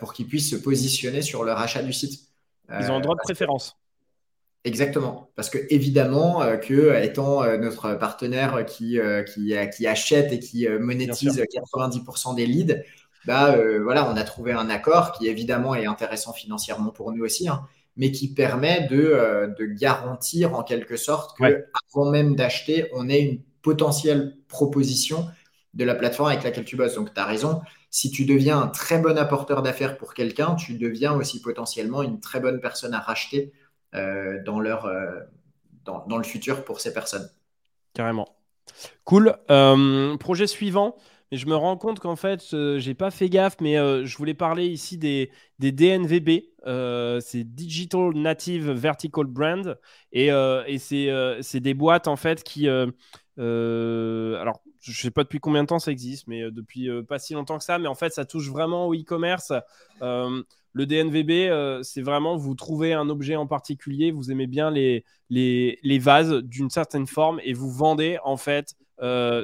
pour 0.00 0.14
qu'ils 0.14 0.26
puissent 0.26 0.50
se 0.50 0.56
positionner 0.56 1.22
sur 1.22 1.44
le 1.44 1.52
rachat 1.52 1.80
du 1.80 1.92
site. 1.92 2.25
Ils 2.70 2.90
ont 2.90 2.96
un 2.96 3.00
droit 3.00 3.14
de 3.14 3.20
préférence. 3.20 3.76
Exactement, 4.64 5.30
parce 5.36 5.48
que 5.48 5.58
évidemment 5.70 6.40
que 6.58 7.00
étant 7.00 7.44
notre 7.58 7.94
partenaire 7.94 8.66
qui, 8.66 8.98
qui, 9.32 9.54
qui, 9.76 9.86
achète 9.86 10.32
et 10.32 10.40
qui 10.40 10.68
monétise 10.68 11.40
90% 11.40 12.34
des 12.34 12.46
leads, 12.46 12.82
bah, 13.26 13.54
euh, 13.56 13.82
voilà, 13.82 14.08
on 14.08 14.16
a 14.16 14.22
trouvé 14.22 14.52
un 14.52 14.70
accord 14.70 15.12
qui 15.12 15.26
évidemment 15.26 15.74
est 15.74 15.86
intéressant 15.86 16.32
financièrement 16.32 16.90
pour 16.90 17.12
nous 17.12 17.24
aussi, 17.24 17.48
hein, 17.48 17.62
mais 17.96 18.12
qui 18.12 18.32
permet 18.32 18.86
de, 18.88 19.00
euh, 19.00 19.48
garantir 19.58 20.54
en 20.54 20.62
quelque 20.62 20.96
sorte 20.96 21.36
que 21.36 21.64
avant 21.92 22.10
même 22.10 22.36
d'acheter, 22.36 22.88
on 22.94 23.08
ait 23.08 23.20
une 23.20 23.42
potentielle 23.62 24.36
proposition 24.46 25.26
de 25.74 25.84
la 25.84 25.96
plateforme 25.96 26.30
avec 26.30 26.44
laquelle 26.44 26.64
tu 26.64 26.76
bosses. 26.76 26.94
Donc, 26.94 27.12
tu 27.12 27.20
as 27.20 27.26
raison. 27.26 27.60
Si 27.96 28.10
tu 28.10 28.26
deviens 28.26 28.60
un 28.60 28.66
très 28.66 28.98
bon 28.98 29.16
apporteur 29.16 29.62
d'affaires 29.62 29.96
pour 29.96 30.12
quelqu'un, 30.12 30.54
tu 30.54 30.74
deviens 30.74 31.14
aussi 31.14 31.40
potentiellement 31.40 32.02
une 32.02 32.20
très 32.20 32.40
bonne 32.40 32.60
personne 32.60 32.92
à 32.92 33.00
racheter 33.00 33.52
euh, 33.94 34.42
dans, 34.44 34.60
leur, 34.60 34.86
dans, 35.86 36.18
le 36.18 36.22
futur 36.22 36.62
pour 36.62 36.80
ces 36.80 36.92
personnes. 36.92 37.26
Carrément. 37.94 38.28
Cool. 39.04 39.34
projet 40.18 40.46
suivant. 40.46 40.96
Mais 41.32 41.38
je 41.38 41.46
me 41.46 41.56
rends 41.56 41.76
compte 41.76 41.98
qu'en 41.98 42.14
fait, 42.16 42.54
j'ai 42.78 42.94
pas 42.94 43.10
fait 43.10 43.28
gaffe, 43.28 43.56
mais 43.60 43.78
euh, 43.78 44.04
je 44.04 44.16
voulais 44.16 44.34
parler 44.34 44.66
ici 44.66 44.96
des, 44.96 45.30
des 45.58 45.72
DNVB. 45.72 46.44
Euh, 46.66 47.20
c'est 47.20 47.42
Digital 47.44 48.12
Native 48.14 48.70
Vertical 48.70 49.24
Brand. 49.24 49.78
Et, 50.12 50.30
euh, 50.30 50.62
et 50.66 50.78
c'est 50.78 51.60
des 51.60 51.74
boîtes, 51.74 52.08
en 52.08 52.16
fait, 52.16 52.44
qui. 52.44 52.68
alors, 52.68 53.00
je 54.90 55.00
sais 55.00 55.10
pas 55.10 55.22
depuis 55.22 55.40
combien 55.40 55.62
de 55.62 55.68
temps 55.68 55.78
ça 55.78 55.90
existe, 55.90 56.26
mais 56.26 56.50
depuis 56.50 56.88
pas 57.08 57.18
si 57.18 57.34
longtemps 57.34 57.58
que 57.58 57.64
ça. 57.64 57.78
Mais 57.78 57.88
en 57.88 57.94
fait, 57.94 58.12
ça 58.12 58.24
touche 58.24 58.48
vraiment 58.50 58.86
au 58.86 58.94
e-commerce. 58.94 59.52
le 60.00 60.86
DNVB, 60.86 61.82
c'est 61.82 62.02
vraiment 62.02 62.36
vous 62.36 62.54
trouvez 62.54 62.92
un 62.92 63.08
objet 63.08 63.36
en 63.36 63.46
particulier, 63.46 64.10
vous 64.10 64.30
aimez 64.30 64.46
bien 64.46 64.70
les, 64.70 65.04
les, 65.30 65.78
les 65.82 65.98
vases 65.98 66.34
d'une 66.42 66.70
certaine 66.70 67.06
forme 67.06 67.40
et 67.44 67.52
vous 67.52 67.70
vendez 67.70 68.18
en 68.24 68.36
fait 68.36 68.74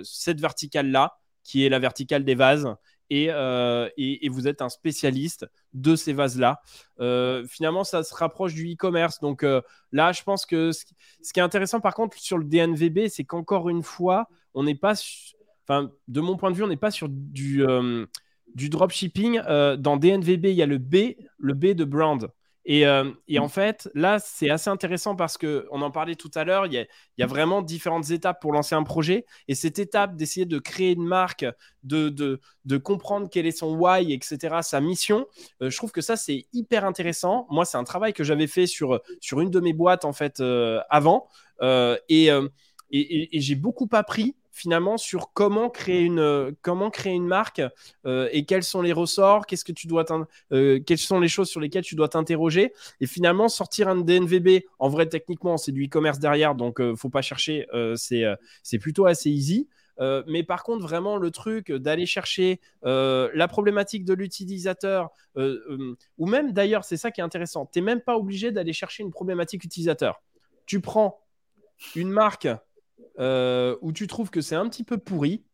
cette 0.04 0.40
verticale-là 0.40 1.16
qui 1.44 1.64
est 1.64 1.68
la 1.68 1.78
verticale 1.78 2.24
des 2.24 2.34
vases. 2.34 2.68
Euh, 3.12 3.88
et, 3.96 4.28
vous 4.28 4.48
êtes 4.48 4.62
un 4.62 4.68
spécialiste 4.68 5.46
de 5.74 5.96
ces 5.96 6.12
vases-là. 6.12 6.60
Euh, 7.00 7.44
finalement, 7.46 7.84
ça 7.84 8.02
se 8.02 8.14
rapproche 8.14 8.54
du 8.54 8.72
e-commerce. 8.72 9.20
Donc 9.20 9.42
euh, 9.42 9.60
là, 9.92 10.12
je 10.12 10.22
pense 10.22 10.46
que 10.46 10.72
ce, 10.72 10.84
qui 11.32 11.40
est 11.40 11.42
intéressant, 11.42 11.80
par 11.80 11.94
contre, 11.94 12.18
sur 12.18 12.38
le 12.38 12.44
DNVB, 12.44 13.08
c'est 13.08 13.24
qu'encore 13.24 13.68
une 13.68 13.82
fois, 13.82 14.28
on 14.54 14.62
n'est 14.62 14.74
pas, 14.74 14.94
enfin, 15.64 15.90
de 16.08 16.20
mon 16.20 16.36
point 16.36 16.50
de 16.50 16.56
vue, 16.56 16.64
on 16.64 16.68
n'est 16.68 16.76
pas 16.76 16.90
sur 16.90 17.08
du, 17.08 17.64
du 18.54 18.68
dropshipping. 18.68 19.40
dans 19.78 19.96
DNVB, 19.96 20.46
il 20.46 20.54
y 20.54 20.62
a 20.62 20.66
le 20.66 20.78
B, 20.78 21.14
le 21.38 21.54
B 21.54 21.66
de 21.66 21.84
brand. 21.84 22.30
Et, 22.64 22.86
euh, 22.86 23.10
et, 23.26 23.38
en 23.38 23.48
fait, 23.48 23.90
là, 23.94 24.18
c'est 24.18 24.48
assez 24.48 24.70
intéressant 24.70 25.16
parce 25.16 25.36
que 25.36 25.66
on 25.70 25.82
en 25.82 25.90
parlait 25.90 26.14
tout 26.14 26.30
à 26.34 26.44
l'heure. 26.44 26.66
Il 26.66 26.74
y, 26.74 26.86
y, 27.18 27.22
a 27.22 27.26
vraiment 27.26 27.60
différentes 27.60 28.10
étapes 28.10 28.40
pour 28.40 28.52
lancer 28.52 28.74
un 28.74 28.84
projet. 28.84 29.26
Et 29.48 29.54
cette 29.54 29.78
étape 29.78 30.16
d'essayer 30.16 30.46
de 30.46 30.58
créer 30.58 30.92
une 30.92 31.04
marque, 31.04 31.44
de, 31.82 32.08
de, 32.08 32.40
de, 32.64 32.76
comprendre 32.76 33.28
quel 33.30 33.46
est 33.46 33.56
son 33.56 33.74
why, 33.74 34.12
etc., 34.12 34.58
sa 34.62 34.80
mission, 34.80 35.26
euh, 35.60 35.70
je 35.70 35.76
trouve 35.76 35.90
que 35.90 36.00
ça, 36.00 36.16
c'est 36.16 36.46
hyper 36.52 36.84
intéressant. 36.84 37.46
Moi, 37.50 37.64
c'est 37.64 37.78
un 37.78 37.84
travail 37.84 38.12
que 38.12 38.22
j'avais 38.22 38.46
fait 38.46 38.66
sur, 38.66 39.00
sur 39.20 39.40
une 39.40 39.50
de 39.50 39.60
mes 39.60 39.72
boîtes, 39.72 40.04
en 40.04 40.12
fait, 40.12 40.40
euh, 40.40 40.80
avant. 40.88 41.28
et, 42.08 42.28
et, 42.28 43.36
et 43.36 43.40
j'ai 43.40 43.54
beaucoup 43.54 43.88
appris 43.92 44.36
finalement 44.52 44.98
sur 44.98 45.32
comment 45.32 45.70
créer 45.70 46.02
une, 46.02 46.20
euh, 46.20 46.52
comment 46.60 46.90
créer 46.90 47.14
une 47.14 47.26
marque 47.26 47.62
euh, 48.06 48.28
et 48.32 48.44
quels 48.44 48.62
sont 48.62 48.82
les 48.82 48.92
ressorts, 48.92 49.46
qu'est-ce 49.46 49.64
que 49.64 49.72
tu 49.72 49.86
dois 49.86 50.04
euh, 50.52 50.78
quelles 50.86 50.98
sont 50.98 51.18
les 51.18 51.28
choses 51.28 51.48
sur 51.48 51.58
lesquelles 51.58 51.84
tu 51.84 51.94
dois 51.94 52.08
t'interroger 52.08 52.72
et 53.00 53.06
finalement 53.06 53.48
sortir 53.48 53.88
un 53.88 53.96
DNVB. 53.96 54.64
En 54.78 54.88
vrai, 54.88 55.08
techniquement, 55.08 55.56
c'est 55.56 55.72
du 55.72 55.86
e-commerce 55.86 56.18
derrière, 56.18 56.54
donc 56.54 56.80
faut 56.94 57.08
pas 57.08 57.22
chercher, 57.22 57.66
c'est 57.96 58.78
plutôt 58.78 59.06
assez 59.06 59.30
easy. 59.30 59.68
mais 60.26 60.42
par 60.42 60.62
contre, 60.62 60.82
vraiment, 60.82 61.16
le 61.16 61.30
truc 61.30 61.72
d'aller 61.72 62.06
chercher 62.06 62.60
la 62.82 63.48
problématique 63.48 64.04
de 64.04 64.12
l'utilisateur, 64.12 65.10
ou 65.36 66.26
même 66.26 66.52
d'ailleurs, 66.52 66.84
c'est 66.84 66.96
ça 66.96 67.10
qui 67.10 67.20
est 67.20 67.24
intéressant, 67.24 67.66
tu 67.72 67.78
n'es 67.78 67.84
même 67.84 68.00
pas 68.00 68.16
obligé 68.16 68.52
d'aller 68.52 68.72
chercher 68.72 69.02
une 69.02 69.10
problématique 69.10 69.64
utilisateur. 69.64 70.20
Tu 70.66 70.80
prends 70.80 71.20
une 71.96 72.10
marque 72.10 72.48
euh, 73.18 73.76
où 73.80 73.92
tu 73.92 74.06
trouves 74.06 74.30
que 74.30 74.40
c'est 74.40 74.54
un 74.54 74.68
petit 74.68 74.84
peu 74.84 74.98
pourri 74.98 75.44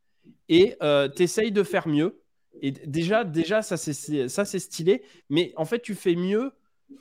et 0.49 0.77
euh, 0.83 1.09
tu 1.09 1.23
essayes 1.23 1.53
de 1.53 1.63
faire 1.63 1.89
mieux. 1.89 2.21
Et 2.61 2.73
déjà, 2.73 3.25
déjà 3.25 3.63
ça 3.63 3.77
c'est 3.77 4.59
stylé, 4.59 5.03
mais 5.29 5.53
en 5.57 5.65
fait 5.65 5.81
tu 5.81 5.95
fais 5.95 6.15
mieux. 6.15 6.53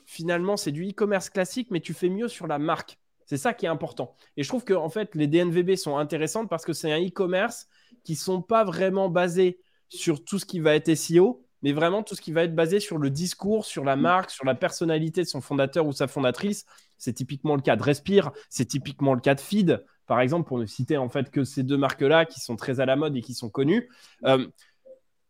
Finalement, 0.04 0.56
c'est 0.56 0.70
du 0.70 0.86
e-commerce 0.88 1.30
classique, 1.30 1.68
mais 1.70 1.80
tu 1.80 1.94
fais 1.94 2.10
mieux 2.10 2.28
sur 2.28 2.46
la 2.46 2.58
marque. 2.58 2.98
C'est 3.24 3.38
ça 3.38 3.54
qui 3.54 3.66
est 3.66 3.68
important. 3.68 4.14
Et 4.36 4.42
je 4.42 4.48
trouve 4.48 4.64
que 4.64 4.74
en 4.74 4.88
fait 4.88 5.14
les 5.14 5.26
DNVB 5.26 5.76
sont 5.76 5.96
intéressantes 5.96 6.48
parce 6.48 6.64
que 6.64 6.72
c'est 6.72 6.92
un 6.92 7.00
e-commerce 7.00 7.68
qui 8.04 8.14
sont 8.14 8.42
pas 8.42 8.64
vraiment 8.64 9.08
basés 9.08 9.58
sur 9.88 10.24
tout 10.24 10.38
ce 10.38 10.46
qui 10.46 10.60
va 10.60 10.74
être 10.74 10.94
SEO, 10.94 11.44
mais 11.62 11.72
vraiment 11.72 12.02
tout 12.02 12.14
ce 12.14 12.20
qui 12.20 12.32
va 12.32 12.44
être 12.44 12.54
basé 12.54 12.80
sur 12.80 12.98
le 12.98 13.10
discours, 13.10 13.64
sur 13.64 13.84
la 13.84 13.96
marque, 13.96 14.30
sur 14.30 14.44
la 14.44 14.54
personnalité 14.54 15.22
de 15.22 15.28
son 15.28 15.40
fondateur 15.40 15.86
ou 15.86 15.92
sa 15.92 16.06
fondatrice. 16.06 16.64
C'est 16.98 17.12
typiquement 17.12 17.56
le 17.56 17.62
cas 17.62 17.76
de 17.76 17.82
Respire, 17.82 18.32
c'est 18.48 18.66
typiquement 18.66 19.14
le 19.14 19.20
cas 19.20 19.34
de 19.34 19.40
Feed 19.40 19.84
par 20.08 20.20
exemple, 20.20 20.48
pour 20.48 20.58
ne 20.58 20.66
citer 20.66 20.96
en 20.96 21.08
fait 21.08 21.30
que 21.30 21.44
ces 21.44 21.62
deux 21.62 21.76
marques-là 21.76 22.24
qui 22.24 22.40
sont 22.40 22.56
très 22.56 22.80
à 22.80 22.86
la 22.86 22.96
mode 22.96 23.16
et 23.16 23.20
qui 23.20 23.34
sont 23.34 23.50
connues. 23.50 23.88
Euh, 24.24 24.46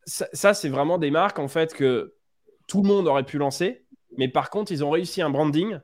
ça, 0.07 0.55
c'est 0.55 0.71
vraiment 0.71 0.97
des 0.97 1.11
marques 1.11 1.39
en 1.39 1.49
fait 1.49 1.75
que 1.75 2.15
tout 2.67 2.83
le 2.83 2.89
monde 2.89 3.07
aurait 3.07 3.27
pu 3.27 3.37
lancer 3.37 3.85
mais 4.17 4.29
par 4.29 4.51
contre, 4.51 4.73
ils 4.73 4.85
ont 4.85 4.91
réussi 4.91 5.21
un 5.23 5.31
branding 5.31 5.79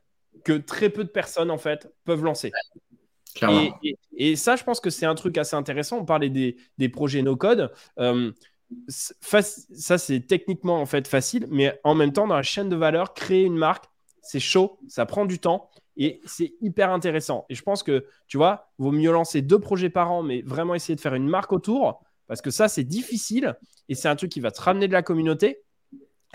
que 0.44 0.52
très 0.52 0.90
peu 0.90 1.04
de 1.04 1.08
personnes, 1.08 1.50
en 1.50 1.58
fait, 1.58 1.92
peuvent 2.04 2.24
lancer. 2.24 2.52
Et, 4.16 4.36
ça, 4.36 4.56
je 4.56 4.64
pense 4.64 4.80
que 4.80 4.90
c'est 4.90 5.06
un 5.06 5.14
truc 5.14 5.36
assez 5.38 5.56
intéressant. 5.56 5.98
On 5.98 6.04
parlait 6.04 6.30
des, 6.30 6.88
projets 6.88 7.22
no-code. 7.22 7.72
Euh, 7.98 8.32
ça, 8.88 9.98
c'est 9.98 10.20
techniquement 10.20 10.80
en 10.80 10.86
fait 10.86 11.06
facile, 11.06 11.46
mais 11.50 11.78
en 11.84 11.94
même 11.94 12.12
temps, 12.12 12.26
dans 12.26 12.36
la 12.36 12.42
chaîne 12.42 12.68
de 12.68 12.76
valeur, 12.76 13.14
créer 13.14 13.44
une 13.44 13.56
marque, 13.56 13.84
c'est 14.22 14.40
chaud, 14.40 14.78
ça 14.88 15.04
prend 15.04 15.26
du 15.26 15.38
temps 15.38 15.70
et 15.96 16.20
c'est 16.24 16.54
hyper 16.60 16.90
intéressant. 16.90 17.46
Et 17.48 17.54
je 17.54 17.62
pense 17.62 17.82
que, 17.82 18.06
tu 18.26 18.36
vois, 18.36 18.70
vaut 18.78 18.92
mieux 18.92 19.12
lancer 19.12 19.42
deux 19.42 19.58
projets 19.58 19.90
par 19.90 20.10
an, 20.10 20.22
mais 20.22 20.42
vraiment 20.42 20.74
essayer 20.74 20.96
de 20.96 21.00
faire 21.00 21.14
une 21.14 21.28
marque 21.28 21.52
autour, 21.52 22.02
parce 22.26 22.40
que 22.40 22.50
ça, 22.50 22.68
c'est 22.68 22.84
difficile 22.84 23.56
et 23.88 23.94
c'est 23.94 24.08
un 24.08 24.16
truc 24.16 24.30
qui 24.30 24.40
va 24.40 24.50
te 24.50 24.60
ramener 24.60 24.88
de 24.88 24.92
la 24.92 25.02
communauté. 25.02 25.62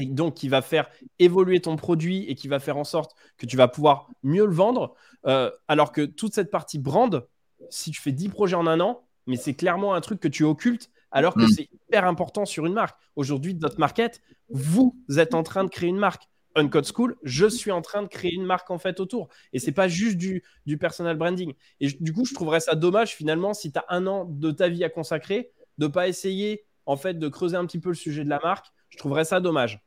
Et 0.02 0.06
donc, 0.06 0.36
qui 0.36 0.48
va 0.48 0.62
faire 0.62 0.90
évoluer 1.18 1.60
ton 1.60 1.76
produit 1.76 2.24
et 2.30 2.36
qui 2.36 2.48
va 2.48 2.60
faire 2.60 2.78
en 2.78 2.86
sorte 2.86 3.16
que 3.38 3.46
tu 3.46 3.58
vas 3.58 3.68
pouvoir 3.68 4.08
mieux 4.24 4.46
le 4.46 4.54
vendre. 4.54 4.96
Euh, 5.26 5.52
alors 5.68 5.92
que 5.92 6.06
toute 6.06 6.34
cette 6.34 6.52
partie 6.52 6.80
brand, 6.80 7.28
si 7.70 7.92
tu 7.92 8.00
fais 8.00 8.14
10 8.14 8.30
projets 8.30 8.56
en 8.56 8.66
un 8.66 8.80
an, 8.80 9.04
mais 9.28 9.36
c'est 9.36 9.56
clairement 9.56 9.94
un 9.94 10.00
truc 10.00 10.22
que 10.22 10.30
tu 10.30 10.46
occultes 10.46 10.90
alors 11.12 11.34
que 11.34 11.42
mm. 11.42 11.50
c'est 11.50 11.70
hyper 11.74 12.06
important 12.06 12.46
sur 12.46 12.66
une 12.66 12.74
marque. 12.74 12.98
Aujourd'hui, 13.16 13.56
notre 13.56 13.80
market, 13.80 14.22
vous 14.50 14.96
êtes 15.18 15.34
en 15.34 15.44
train 15.44 15.64
de 15.66 15.70
créer 15.70 15.90
une 15.90 15.98
marque. 15.98 16.29
Uncode 16.56 16.88
School, 16.94 17.16
je 17.24 17.46
suis 17.46 17.72
en 17.72 17.82
train 17.82 18.02
de 18.02 18.08
créer 18.08 18.34
une 18.34 18.46
marque 18.46 18.72
en 18.72 18.78
fait 18.78 19.00
autour. 19.00 19.30
Et 19.54 19.60
c'est 19.60 19.72
pas 19.72 19.88
juste 19.88 20.18
du, 20.18 20.44
du 20.66 20.78
personal 20.78 21.18
branding. 21.18 21.54
Et 21.80 21.88
du 21.88 22.14
coup, 22.14 22.26
je 22.26 22.34
trouverais 22.34 22.60
ça 22.60 22.76
dommage 22.76 23.16
finalement 23.16 23.54
si 23.54 23.72
tu 23.72 23.80
as 23.80 23.86
un 23.90 24.08
an 24.08 24.26
de 24.26 24.52
ta 24.52 24.70
vie 24.70 24.84
à 24.84 24.90
consacrer, 24.90 25.52
de 25.78 25.88
pas 25.88 26.08
essayer 26.08 26.66
en 26.86 26.98
fait 26.98 27.20
de 27.20 27.28
creuser 27.28 27.56
un 27.56 27.66
petit 27.66 27.80
peu 27.80 27.90
le 27.90 27.96
sujet 27.96 28.24
de 28.24 28.30
la 28.30 28.40
marque. 28.40 28.68
Je 28.90 28.98
trouverais 28.98 29.26
ça 29.26 29.40
dommage. 29.40 29.82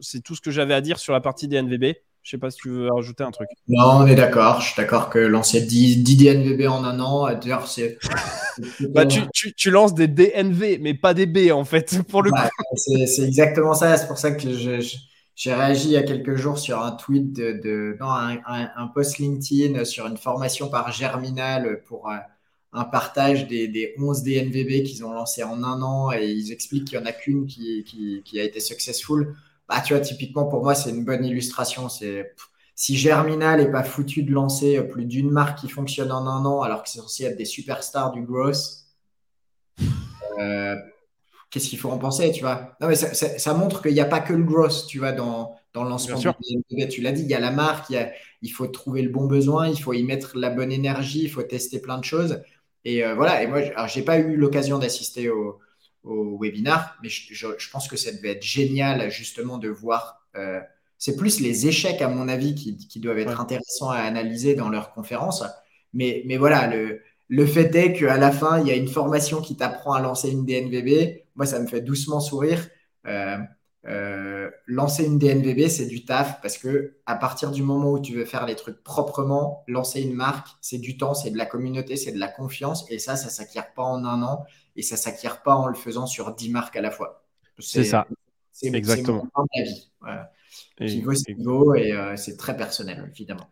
C'est 0.00 0.22
tout 0.22 0.34
ce 0.34 0.40
que 0.40 0.50
j'avais 0.50 0.74
à 0.74 0.80
dire 0.80 0.98
sur 0.98 1.12
la 1.12 1.20
partie 1.20 1.48
des 1.48 1.60
NVB. 1.60 1.96
Je 2.22 2.30
sais 2.30 2.38
pas 2.38 2.50
si 2.50 2.58
tu 2.58 2.68
veux 2.68 2.88
rajouter 2.92 3.24
un 3.24 3.32
truc. 3.32 3.48
Non, 3.66 4.02
on 4.02 4.06
est 4.06 4.14
d'accord. 4.14 4.60
Je 4.60 4.66
suis 4.66 4.76
d'accord 4.76 5.10
que 5.10 5.18
lancer 5.18 5.60
10, 5.60 6.04
DNVB 6.04 6.68
en 6.68 6.84
un 6.84 7.00
an, 7.00 7.26
d'ailleurs, 7.34 7.66
c'est. 7.66 7.98
bah, 8.90 9.06
tu, 9.06 9.22
tu, 9.34 9.52
tu, 9.54 9.70
lances 9.70 9.92
des 9.92 10.06
DNV, 10.06 10.78
mais 10.80 10.94
pas 10.94 11.14
des 11.14 11.26
B, 11.26 11.50
en 11.50 11.64
fait, 11.64 12.00
pour 12.08 12.22
le 12.22 12.30
coup. 12.30 12.38
C'est 12.76 13.24
exactement 13.24 13.74
ça. 13.74 13.96
C'est 13.96 14.06
pour 14.06 14.18
ça 14.18 14.30
que 14.30 14.46
j'ai 15.34 15.54
réagi 15.54 15.88
il 15.88 15.92
y 15.92 15.96
a 15.96 16.02
quelques 16.02 16.36
jours 16.36 16.58
sur 16.58 16.82
un 16.82 16.92
tweet 16.92 17.32
de, 17.32 17.96
non, 18.00 18.08
un, 18.10 18.86
post 18.88 19.18
LinkedIn 19.18 19.84
sur 19.84 20.06
une 20.06 20.16
formation 20.16 20.68
par 20.68 20.92
Germinal 20.92 21.82
pour 21.84 22.10
euh, 22.10 22.16
un 22.72 22.84
partage 22.84 23.48
des, 23.48 23.68
des 23.68 23.94
11 23.98 24.22
DNVB 24.22 24.84
qu'ils 24.84 25.04
ont 25.04 25.12
lancé 25.12 25.42
en 25.42 25.62
un 25.62 25.82
an 25.82 26.12
et 26.12 26.26
ils 26.26 26.52
expliquent 26.52 26.86
qu'il 26.88 26.98
n'y 26.98 27.04
en 27.04 27.06
a 27.06 27.12
qu'une 27.12 27.46
qui, 27.46 28.22
a 28.38 28.42
été 28.42 28.60
successful. 28.60 29.34
Bah, 29.68 29.80
tu 29.80 29.94
vois, 29.94 30.02
typiquement, 30.02 30.46
pour 30.46 30.62
moi, 30.62 30.74
c'est 30.74 30.90
une 30.90 31.04
bonne 31.04 31.24
illustration. 31.24 31.88
C'est 31.88 32.34
si 32.74 32.96
Germinal 32.96 33.60
n'est 33.60 33.70
pas 33.70 33.84
foutu 33.84 34.22
de 34.22 34.32
lancer 34.32 34.82
plus 34.82 35.04
d'une 35.04 35.30
marque 35.30 35.60
qui 35.60 35.68
fonctionne 35.68 36.10
en 36.12 36.26
un 36.26 36.44
an, 36.44 36.62
alors 36.62 36.82
que 36.82 36.88
c'est 36.88 36.98
censé 36.98 37.24
être 37.24 37.36
des 37.36 37.44
superstars 37.44 38.12
du 38.12 38.22
growth, 38.22 38.82
euh, 40.38 40.76
qu'est-ce 41.52 41.68
qu'il 41.68 41.78
faut 41.78 41.90
en 41.90 41.98
penser, 41.98 42.32
tu 42.32 42.40
vois 42.40 42.74
Non, 42.80 42.88
mais 42.88 42.96
ça, 42.96 43.54
montre 43.54 43.82
qu'il 43.82 43.92
n'y 43.92 44.00
a 44.00 44.06
pas 44.06 44.20
que 44.20 44.32
le 44.32 44.42
growth, 44.42 44.86
tu 44.88 44.98
vois, 44.98 45.12
dans, 45.12 45.54
dans 45.74 45.84
le 45.84 45.90
lancement 45.90 46.18
du 46.18 46.88
Tu 46.88 47.02
l'as 47.02 47.12
dit, 47.12 47.22
il 47.22 47.28
y 47.28 47.34
a 47.34 47.40
la 47.40 47.50
marque, 47.50 47.94
il, 48.40 48.50
faut 48.50 48.66
trouver 48.66 49.02
le 49.02 49.10
bon 49.10 49.26
besoin, 49.26 49.68
il 49.68 49.78
faut 49.78 49.92
y 49.92 50.02
mettre 50.02 50.36
la 50.36 50.48
bonne 50.48 50.72
énergie, 50.72 51.24
il 51.24 51.30
faut 51.30 51.42
tester 51.42 51.80
plein 51.80 51.98
de 51.98 52.04
choses. 52.04 52.42
Et 52.84 53.04
euh, 53.04 53.14
voilà, 53.14 53.42
et 53.42 53.46
moi, 53.46 53.60
je 53.62 53.98
n'ai 53.98 54.04
pas 54.04 54.18
eu 54.18 54.34
l'occasion 54.34 54.78
d'assister 54.78 55.28
au, 55.28 55.60
au 56.04 56.38
webinar, 56.40 56.96
mais 57.02 57.10
je, 57.10 57.46
pense 57.70 57.86
que 57.86 57.96
ça 57.96 58.10
devait 58.12 58.30
être 58.30 58.42
génial 58.42 59.10
justement 59.10 59.58
de 59.58 59.68
voir. 59.68 60.26
Euh, 60.36 60.58
c'est 60.96 61.16
plus 61.16 61.38
les 61.40 61.66
échecs, 61.66 62.00
à 62.00 62.08
mon 62.08 62.28
avis, 62.28 62.54
qui, 62.54 62.98
doivent 62.98 63.18
être 63.18 63.40
intéressants 63.40 63.90
à 63.90 63.98
analyser 63.98 64.54
dans 64.54 64.70
leur 64.70 64.92
conférence. 64.92 65.44
Mais, 65.92 66.22
mais 66.26 66.38
voilà, 66.38 66.66
le, 66.66 67.02
le 67.28 67.46
fait 67.46 67.74
est 67.74 67.92
qu'à 67.92 68.16
la 68.16 68.32
fin, 68.32 68.60
il 68.60 68.68
y 68.68 68.70
a 68.70 68.76
une 68.76 68.88
formation 68.88 69.42
qui 69.42 69.56
t'apprend 69.56 69.92
à 69.92 70.00
lancer 70.00 70.30
une 70.30 70.46
DNVB. 70.46 71.21
Moi, 71.36 71.46
ça 71.46 71.58
me 71.60 71.66
fait 71.66 71.80
doucement 71.80 72.20
sourire. 72.20 72.68
Euh, 73.06 73.38
euh, 73.84 74.48
lancer 74.66 75.04
une 75.04 75.18
DNVB, 75.18 75.66
c'est 75.68 75.86
du 75.86 76.04
taf 76.04 76.40
parce 76.40 76.56
que 76.56 76.98
à 77.04 77.16
partir 77.16 77.50
du 77.50 77.64
moment 77.64 77.90
où 77.90 78.00
tu 78.00 78.14
veux 78.14 78.24
faire 78.24 78.46
les 78.46 78.54
trucs 78.54 78.82
proprement, 78.84 79.64
lancer 79.66 80.00
une 80.00 80.14
marque, 80.14 80.48
c'est 80.60 80.78
du 80.78 80.96
temps, 80.96 81.14
c'est 81.14 81.30
de 81.30 81.36
la 81.38 81.46
communauté, 81.46 81.96
c'est 81.96 82.12
de 82.12 82.18
la 82.18 82.28
confiance. 82.28 82.88
Et 82.90 83.00
ça, 83.00 83.16
ça 83.16 83.28
s'acquiert 83.28 83.74
pas 83.74 83.82
en 83.82 84.04
un 84.04 84.22
an 84.22 84.44
et 84.76 84.82
ça 84.82 84.96
s'acquiert 84.96 85.42
pas 85.42 85.56
en 85.56 85.66
le 85.66 85.74
faisant 85.74 86.06
sur 86.06 86.34
10 86.34 86.50
marques 86.50 86.76
à 86.76 86.80
la 86.80 86.92
fois. 86.92 87.24
C'est 87.58 87.84
ça. 87.84 88.06
C'est 88.52 88.72
exactement. 88.72 89.26
C'est 89.52 90.84
avis. 90.84 91.02
Qui 91.24 91.34
vaut 91.42 91.74
et 91.74 91.92
euh, 91.92 92.16
c'est 92.16 92.36
très 92.36 92.56
personnel, 92.56 93.10
évidemment. 93.10 93.48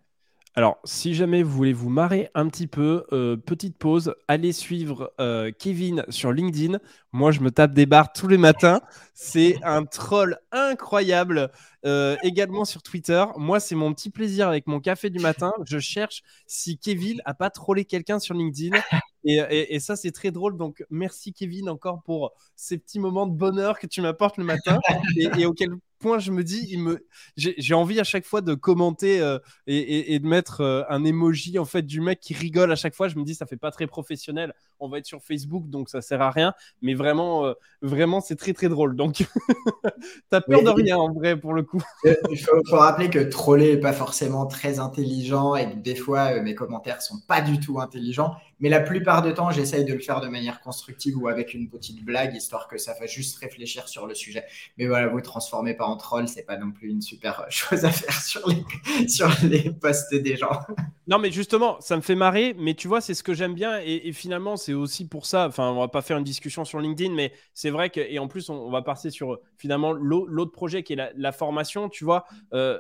Alors, 0.60 0.78
si 0.84 1.14
jamais 1.14 1.42
vous 1.42 1.52
voulez 1.56 1.72
vous 1.72 1.88
marrer 1.88 2.28
un 2.34 2.46
petit 2.46 2.66
peu, 2.66 3.06
euh, 3.12 3.34
petite 3.34 3.78
pause, 3.78 4.14
allez 4.28 4.52
suivre 4.52 5.10
euh, 5.18 5.50
Kevin 5.58 6.04
sur 6.10 6.32
LinkedIn. 6.32 6.80
Moi, 7.12 7.32
je 7.32 7.40
me 7.40 7.50
tape 7.50 7.72
des 7.72 7.86
barres 7.86 8.12
tous 8.12 8.28
les 8.28 8.36
matins. 8.36 8.82
C'est 9.14 9.56
un 9.62 9.86
troll 9.86 10.36
incroyable. 10.52 11.50
Euh, 11.86 12.14
également 12.22 12.66
sur 12.66 12.82
Twitter. 12.82 13.24
Moi, 13.38 13.58
c'est 13.58 13.74
mon 13.74 13.94
petit 13.94 14.10
plaisir 14.10 14.48
avec 14.48 14.66
mon 14.66 14.80
café 14.80 15.08
du 15.08 15.18
matin. 15.18 15.54
Je 15.64 15.78
cherche 15.78 16.20
si 16.46 16.76
Kevin 16.76 17.22
a 17.24 17.32
pas 17.32 17.48
trollé 17.48 17.86
quelqu'un 17.86 18.18
sur 18.18 18.34
LinkedIn. 18.34 18.78
Et, 19.24 19.80
ça, 19.80 19.96
c'est 19.96 20.12
très 20.12 20.30
drôle. 20.30 20.58
Donc, 20.58 20.84
merci 20.90 21.32
Kevin 21.32 21.70
encore 21.70 22.02
pour 22.02 22.34
ces 22.54 22.76
petits 22.76 22.98
moments 22.98 23.26
de 23.26 23.32
bonheur 23.32 23.78
que 23.78 23.86
tu 23.86 24.02
m'apportes 24.02 24.36
le 24.36 24.44
matin 24.44 24.78
et, 25.16 25.30
et 25.38 25.46
auquel 25.46 25.70
point 26.00 26.18
je 26.18 26.32
me 26.32 26.42
dis, 26.42 26.66
il 26.70 26.80
me, 26.80 27.06
j'ai 27.36 27.74
envie 27.74 28.00
à 28.00 28.04
chaque 28.04 28.24
fois 28.24 28.40
de 28.40 28.54
commenter 28.54 29.20
euh, 29.20 29.38
et, 29.66 30.18
de 30.18 30.26
mettre 30.26 30.62
euh, 30.62 30.82
un 30.88 31.04
emoji 31.04 31.58
en 31.58 31.64
fait 31.64 31.82
du 31.82 32.00
mec 32.00 32.18
qui 32.20 32.34
rigole 32.34 32.72
à 32.72 32.76
chaque 32.76 32.94
fois. 32.94 33.08
Je 33.08 33.16
me 33.16 33.24
dis, 33.24 33.34
ça 33.34 33.46
fait 33.46 33.56
pas 33.56 33.70
très 33.70 33.86
professionnel. 33.86 34.54
On 34.80 34.88
va 34.88 34.98
être 34.98 35.06
sur 35.06 35.22
Facebook, 35.22 35.68
donc 35.68 35.90
ça 35.90 36.00
sert 36.00 36.22
à 36.22 36.30
rien. 36.30 36.54
Mais 36.82 36.94
vraiment, 36.94 37.46
euh, 37.46 37.52
vraiment, 37.82 38.20
c'est 38.20 38.36
très 38.36 38.52
très 38.52 38.68
drôle. 38.68 38.96
Donc, 38.96 39.24
t'as 40.30 40.40
peur 40.40 40.62
de 40.62 40.70
rien 40.70 40.96
en 40.96 41.12
vrai 41.12 41.38
pour 41.38 41.52
le 41.52 41.62
coup. 41.62 41.82
Il 42.04 42.38
faut, 42.38 42.76
rappeler 42.76 43.10
que 43.10 43.18
troller 43.18 43.72
est 43.72 43.80
pas 43.80 43.92
forcément 43.92 44.46
très 44.46 44.80
intelligent 44.80 45.54
et 45.54 45.70
que 45.70 45.76
des 45.76 45.94
fois 45.94 46.40
mes 46.40 46.54
commentaires 46.54 47.02
sont 47.02 47.20
pas 47.28 47.42
du 47.42 47.60
tout 47.60 47.78
intelligents. 47.78 48.34
Mais 48.60 48.68
la 48.68 48.80
plupart 48.80 49.22
du 49.22 49.32
temps, 49.32 49.50
j'essaye 49.50 49.84
de 49.84 49.94
le 49.94 50.00
faire 50.00 50.20
de 50.20 50.28
manière 50.28 50.60
constructive 50.60 51.16
ou 51.16 51.28
avec 51.28 51.54
une 51.54 51.68
petite 51.68 52.04
blague, 52.04 52.34
histoire 52.34 52.68
que 52.68 52.76
ça 52.76 52.94
fasse 52.94 53.10
juste 53.10 53.38
réfléchir 53.38 53.88
sur 53.88 54.06
le 54.06 54.14
sujet. 54.14 54.44
Mais 54.76 54.86
voilà, 54.86 55.08
vous 55.08 55.20
transformez 55.20 55.74
pas 55.74 55.86
troll, 55.96 56.28
c'est 56.28 56.44
pas 56.44 56.56
non 56.56 56.70
plus 56.70 56.88
une 56.88 57.02
super 57.02 57.46
chose 57.50 57.84
à 57.84 57.90
faire 57.90 58.20
sur 58.20 58.48
les, 58.48 59.08
sur 59.08 59.28
les 59.44 59.70
posts 59.70 60.14
des 60.14 60.36
gens. 60.36 60.60
Non, 61.06 61.18
mais 61.18 61.30
justement, 61.30 61.80
ça 61.80 61.96
me 61.96 62.02
fait 62.02 62.14
marrer, 62.14 62.54
mais 62.58 62.74
tu 62.74 62.88
vois, 62.88 63.00
c'est 63.00 63.14
ce 63.14 63.22
que 63.22 63.34
j'aime 63.34 63.54
bien. 63.54 63.80
Et, 63.84 64.12
finalement, 64.12 64.56
c'est 64.56 64.74
aussi 64.74 65.06
pour 65.06 65.26
ça, 65.26 65.46
enfin, 65.46 65.70
on 65.70 65.80
va 65.80 65.88
pas 65.88 66.02
faire 66.02 66.18
une 66.18 66.24
discussion 66.24 66.64
sur 66.64 66.80
LinkedIn, 66.80 67.14
mais 67.14 67.32
c'est 67.54 67.70
vrai 67.70 67.90
que, 67.90 68.00
et 68.00 68.18
en 68.18 68.28
plus, 68.28 68.48
on, 68.50 68.70
va 68.70 68.82
passer 68.82 69.10
sur 69.10 69.40
finalement 69.56 69.92
l'autre 69.92 70.52
projet 70.52 70.82
qui 70.82 70.92
est 70.92 71.12
la, 71.14 71.32
formation, 71.32 71.88
tu 71.88 72.04
vois. 72.04 72.24
Euh, 72.52 72.78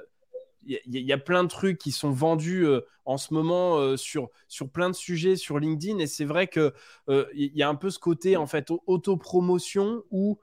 il 0.64 0.78
y, 0.84 1.12
a 1.12 1.18
plein 1.18 1.42
de 1.42 1.48
trucs 1.48 1.78
qui 1.78 1.90
sont 1.90 2.10
vendus 2.10 2.66
euh, 2.66 2.80
en 3.04 3.16
ce 3.16 3.32
moment 3.32 3.78
euh, 3.78 3.96
sur, 3.96 4.28
sur 4.46 4.70
plein 4.70 4.90
de 4.90 4.94
sujets 4.94 5.36
sur 5.36 5.58
LinkedIn 5.58 5.98
et 5.98 6.06
c'est 6.06 6.24
vrai 6.24 6.48
que 6.48 6.74
euh, 7.08 7.26
il 7.34 7.56
y 7.56 7.62
a 7.62 7.68
un 7.68 7.74
peu 7.74 7.90
ce 7.90 7.98
côté 7.98 8.36
en 8.36 8.46
fait 8.46 8.70
autopromotion 8.86 10.02
où 10.10 10.38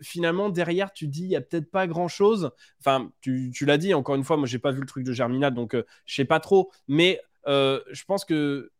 finalement 0.00 0.50
derrière 0.50 0.92
tu 0.92 1.06
dis 1.06 1.24
il 1.24 1.30
y 1.30 1.36
a 1.36 1.40
peut-être 1.40 1.70
pas 1.70 1.86
grand 1.86 2.08
chose 2.08 2.50
enfin 2.80 3.10
tu, 3.20 3.52
l'as 3.62 3.78
dit 3.78 3.94
encore 3.94 4.14
une 4.14 4.24
fois 4.24 4.36
moi 4.36 4.46
j'ai 4.46 4.58
pas 4.58 4.72
vu 4.72 4.80
le 4.80 4.86
truc 4.86 5.04
de 5.04 5.12
Germinal 5.12 5.54
donc 5.54 5.76
je 6.04 6.14
sais 6.14 6.24
pas 6.24 6.40
trop. 6.40 6.70
Mais 6.88 7.20
je 7.46 8.04
pense 8.06 8.24
que 8.24 8.70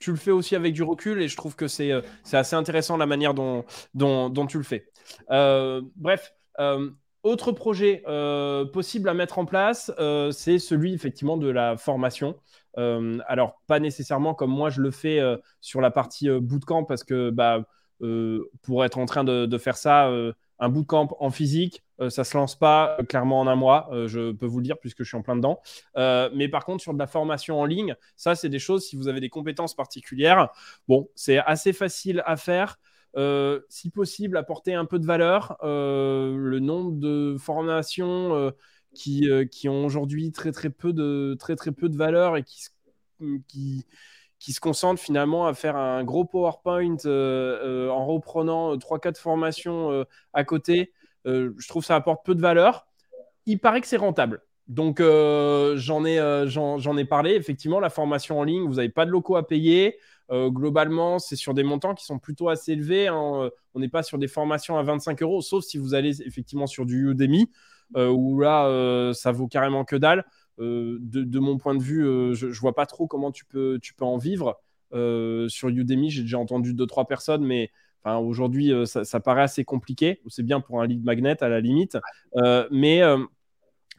tu 0.00 0.10
le 0.10 0.16
fais 0.16 0.30
aussi 0.30 0.54
avec 0.54 0.72
du 0.74 0.82
recul 0.82 1.20
et 1.20 1.28
je 1.28 1.36
trouve 1.36 1.56
que 1.56 1.66
c'est 1.68 1.92
assez 2.32 2.56
intéressant 2.56 2.96
la 2.96 3.06
manière 3.06 3.34
dont, 3.34 3.64
dont, 3.94 4.46
tu 4.46 4.58
le 4.58 4.64
fais. 4.64 4.88
Bref 5.28 6.32
autre 7.22 7.52
projet 7.52 8.02
euh, 8.06 8.64
possible 8.64 9.08
à 9.08 9.14
mettre 9.14 9.38
en 9.38 9.44
place, 9.44 9.92
euh, 9.98 10.30
c'est 10.30 10.58
celui 10.58 10.94
effectivement 10.94 11.36
de 11.36 11.48
la 11.48 11.76
formation. 11.76 12.36
Euh, 12.78 13.18
alors, 13.26 13.60
pas 13.66 13.80
nécessairement 13.80 14.34
comme 14.34 14.50
moi 14.50 14.70
je 14.70 14.80
le 14.80 14.90
fais 14.90 15.20
sur 15.60 15.80
la 15.80 15.90
partie 15.90 16.28
bootcamp, 16.30 16.84
parce 16.84 17.04
que 17.04 17.30
bah, 17.30 17.66
pour 18.62 18.84
être 18.84 18.98
en 18.98 19.06
train 19.06 19.24
de, 19.24 19.58
faire 19.58 19.76
ça, 19.76 20.10
un 20.58 20.68
bootcamp 20.68 21.16
en 21.20 21.30
physique, 21.30 21.82
ça 22.08 22.24
se 22.24 22.36
lance 22.36 22.56
pas 22.56 22.96
clairement 23.08 23.40
en 23.40 23.46
un 23.46 23.56
mois, 23.56 23.90
je 24.06 24.32
peux 24.32 24.46
vous 24.46 24.58
le 24.58 24.64
dire 24.64 24.78
puisque 24.78 25.02
je 25.02 25.08
suis 25.08 25.16
en 25.16 25.22
plein 25.22 25.36
dedans. 25.36 25.60
mais 25.96 26.48
par 26.48 26.64
contre, 26.64 26.82
sur 26.82 26.94
de 26.94 26.98
la 26.98 27.06
formation 27.06 27.60
en 27.60 27.64
ligne, 27.64 27.96
ça, 28.16 28.34
c'est 28.34 28.48
des 28.48 28.58
choses, 28.58 28.84
si 28.86 28.96
vous 28.96 29.08
avez 29.08 29.20
des 29.20 29.30
compétences 29.30 29.74
particulières, 29.74 30.48
bon, 30.86 31.08
c'est 31.14 31.38
assez 31.38 31.72
facile 31.72 32.22
à 32.26 32.36
faire. 32.36 32.78
Euh, 33.16 33.60
si 33.68 33.90
possible, 33.90 34.36
apporter 34.36 34.74
un 34.74 34.84
peu 34.84 34.98
de 34.98 35.06
valeur. 35.06 35.56
Euh, 35.62 36.36
le 36.36 36.60
nombre 36.60 36.92
de 36.92 37.36
formations 37.38 38.34
euh, 38.34 38.50
qui, 38.94 39.28
qui, 39.50 39.68
ont 39.68 39.84
aujourd'hui 39.84 40.32
très 40.32 40.52
très 40.52 40.70
peu 40.70 40.92
de 40.92 41.36
très 41.38 41.56
très 41.56 41.72
peu 41.72 41.88
de 41.88 41.96
valeur 41.96 42.36
et 42.36 42.44
qui, 42.44 43.84
qui 44.38 44.52
se 44.52 44.60
concentrent 44.60 45.02
finalement 45.02 45.46
à 45.46 45.54
faire 45.54 45.76
un 45.76 46.04
gros 46.04 46.24
PowerPoint 46.24 46.96
en 47.04 48.06
reprenant 48.06 48.76
3-4 48.76 49.16
formations 49.16 50.04
à 50.32 50.44
côté. 50.44 50.92
je 51.24 51.68
trouve 51.68 51.82
que 51.82 51.86
ça 51.86 51.96
apporte 51.96 52.24
peu 52.24 52.34
de 52.34 52.40
valeur. 52.40 52.86
Il 53.46 53.58
paraît 53.58 53.80
que 53.80 53.86
c'est 53.86 53.96
rentable. 53.96 54.42
Donc, 54.68 55.00
j'en 55.00 56.04
ai, 56.04 56.44
j'en 56.46 56.96
ai 56.96 57.04
parlé. 57.04 57.32
Effectivement, 57.32 57.80
la 57.80 57.90
formation 57.90 58.38
en 58.38 58.44
ligne, 58.44 58.66
vous 58.66 58.74
n'avez 58.74 58.90
pas 58.90 59.06
de 59.06 59.10
locaux 59.10 59.36
à 59.36 59.46
payer. 59.46 59.98
globalement, 60.30 61.18
c'est 61.18 61.36
sur 61.36 61.54
des 61.54 61.62
montants 61.62 61.94
qui 61.94 62.04
sont 62.04 62.18
plutôt 62.18 62.48
assez 62.48 62.72
élevés. 62.72 63.08
Hein. 63.08 63.50
On 63.74 63.80
n'est 63.80 63.88
pas 63.88 64.02
sur 64.02 64.18
des 64.18 64.28
formations 64.28 64.78
à 64.78 64.82
25 64.82 65.22
euros, 65.22 65.40
sauf 65.40 65.64
si 65.64 65.78
vous 65.78 65.94
allez 65.94 66.22
effectivement 66.22 66.66
sur 66.66 66.86
du 66.86 67.10
Udemy, 67.10 67.50
où 67.96 68.40
là, 68.40 69.12
ça 69.14 69.32
vaut 69.32 69.48
carrément 69.48 69.84
que 69.84 69.96
dalle. 69.96 70.24
De, 70.58 71.38
mon 71.38 71.58
point 71.58 71.74
de 71.74 71.82
vue, 71.82 72.02
je 72.34 72.46
ne 72.46 72.52
vois 72.52 72.74
pas 72.74 72.86
trop 72.86 73.06
comment 73.06 73.30
tu 73.30 73.44
peux, 73.44 73.78
tu 73.82 73.94
peux 73.94 74.04
en 74.04 74.18
vivre. 74.18 74.60
sur 74.92 75.68
Udemy, 75.68 76.10
j'ai 76.10 76.22
déjà 76.22 76.38
entendu 76.38 76.74
deux, 76.74 76.86
trois 76.86 77.06
personnes, 77.06 77.44
mais 77.44 77.70
aujourd'hui, 78.04 78.72
ça, 78.86 79.20
paraît 79.20 79.42
assez 79.42 79.64
compliqué. 79.64 80.20
C'est 80.28 80.44
bien 80.44 80.60
pour 80.60 80.80
un 80.80 80.86
lead 80.86 81.04
magnet 81.04 81.42
à 81.42 81.48
la 81.48 81.60
limite. 81.60 81.98
mais 82.70 83.02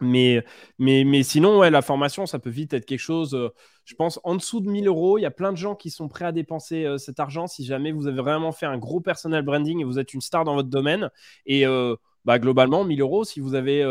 mais, 0.02 0.44
mais, 0.78 1.04
mais 1.04 1.24
sinon, 1.24 1.60
ouais, 1.60 1.70
la 1.70 1.82
formation, 1.82 2.26
ça 2.26 2.40
peut 2.40 2.50
vite 2.50 2.74
être 2.74 2.86
quelque 2.86 3.00
chose, 3.00 3.34
euh, 3.36 3.50
je 3.86 3.96
pense, 3.96 4.20
en 4.24 4.36
dessous 4.36 4.62
de 4.62 4.70
1000 4.70 4.88
euros. 4.88 5.18
Il 5.18 5.22
y 5.22 5.26
a 5.26 5.32
plein 5.32 5.52
de 5.52 5.58
gens 5.58 5.76
qui 5.76 5.90
sont 5.90 6.08
prêts 6.08 6.26
à 6.26 6.32
dépenser 6.32 6.86
euh, 6.86 6.98
cet 6.98 7.20
argent 7.20 7.48
si 7.48 7.66
jamais 7.66 7.92
vous 7.92 8.08
avez 8.08 8.22
vraiment 8.22 8.52
fait 8.52 8.66
un 8.66 8.78
gros 8.78 9.02
personal 9.02 9.44
branding 9.44 9.82
et 9.82 9.84
vous 9.84 10.00
êtes 10.00 10.14
une 10.14 10.22
star 10.22 10.46
dans 10.46 10.56
votre 10.56 10.70
domaine. 10.70 11.10
Et 11.46 11.66
euh, 11.66 11.96
bah, 12.26 12.40
globalement, 12.40 12.84
1000 12.84 13.02
euros, 13.02 13.24
si 13.24 13.40
vous 13.40 13.56
avez 13.56 13.84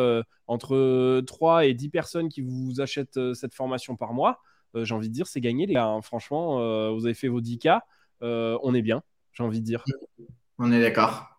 entre 0.46 1.20
3 1.20 1.66
et 1.66 1.74
10 1.74 1.88
personnes 1.88 2.28
qui 2.28 2.40
vous 2.40 2.80
achètent 2.80 3.34
cette 3.34 3.54
formation 3.54 3.96
par 3.96 4.12
mois, 4.12 4.40
j'ai 4.74 4.94
envie 4.94 5.08
de 5.08 5.14
dire, 5.14 5.26
c'est 5.26 5.40
gagné, 5.40 5.66
les 5.66 5.74
gars. 5.74 5.86
Hein. 5.86 6.02
Franchement, 6.02 6.92
vous 6.94 7.04
avez 7.04 7.14
fait 7.14 7.28
vos 7.28 7.40
10K, 7.40 7.80
on 8.20 8.74
est 8.74 8.82
bien, 8.82 9.02
j'ai 9.32 9.42
envie 9.42 9.60
de 9.60 9.64
dire. 9.64 9.84
On 10.58 10.72
est 10.72 10.80
d'accord. 10.80 11.38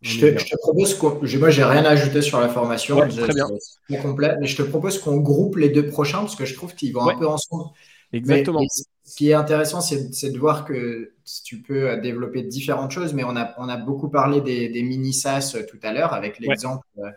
Je 0.00 0.20
te, 0.20 0.56
propose 0.58 0.94
qu'on. 0.94 1.18
Moi, 1.38 1.50
j'ai 1.50 1.64
rien 1.64 1.84
à 1.84 1.90
ajouter 1.90 2.22
sur 2.22 2.40
la 2.40 2.48
formation. 2.48 2.96
très 3.08 3.34
bien. 3.34 3.46
C'est 3.88 4.00
complet. 4.00 4.36
Mais 4.40 4.46
je 4.46 4.56
te 4.56 4.62
propose 4.62 4.98
qu'on 4.98 5.16
groupe 5.16 5.56
les 5.56 5.70
deux 5.70 5.86
prochains 5.86 6.20
parce 6.20 6.36
que 6.36 6.44
je 6.44 6.54
trouve 6.54 6.74
qu'ils 6.74 6.92
vont 6.92 7.08
un 7.08 7.18
peu 7.18 7.26
ensemble. 7.26 7.64
Exactement. 8.12 8.62
ce 9.04 9.16
qui 9.16 9.30
est 9.30 9.34
intéressant, 9.34 9.80
c'est 9.80 10.30
de 10.30 10.38
voir 10.38 10.64
que 10.64 11.12
tu 11.44 11.62
peux 11.62 11.90
euh, 11.90 11.96
développer 11.96 12.42
différentes 12.42 12.90
choses. 12.90 13.14
Mais 13.14 13.24
on 13.24 13.36
a, 13.36 13.54
on 13.58 13.68
a 13.68 13.76
beaucoup 13.76 14.08
parlé 14.08 14.40
des, 14.40 14.68
des 14.68 14.82
mini 14.82 15.12
SaaS 15.12 15.54
euh, 15.54 15.64
tout 15.68 15.78
à 15.82 15.92
l'heure 15.92 16.12
avec 16.12 16.38
l'exemple 16.38 16.86
euh, 16.98 17.10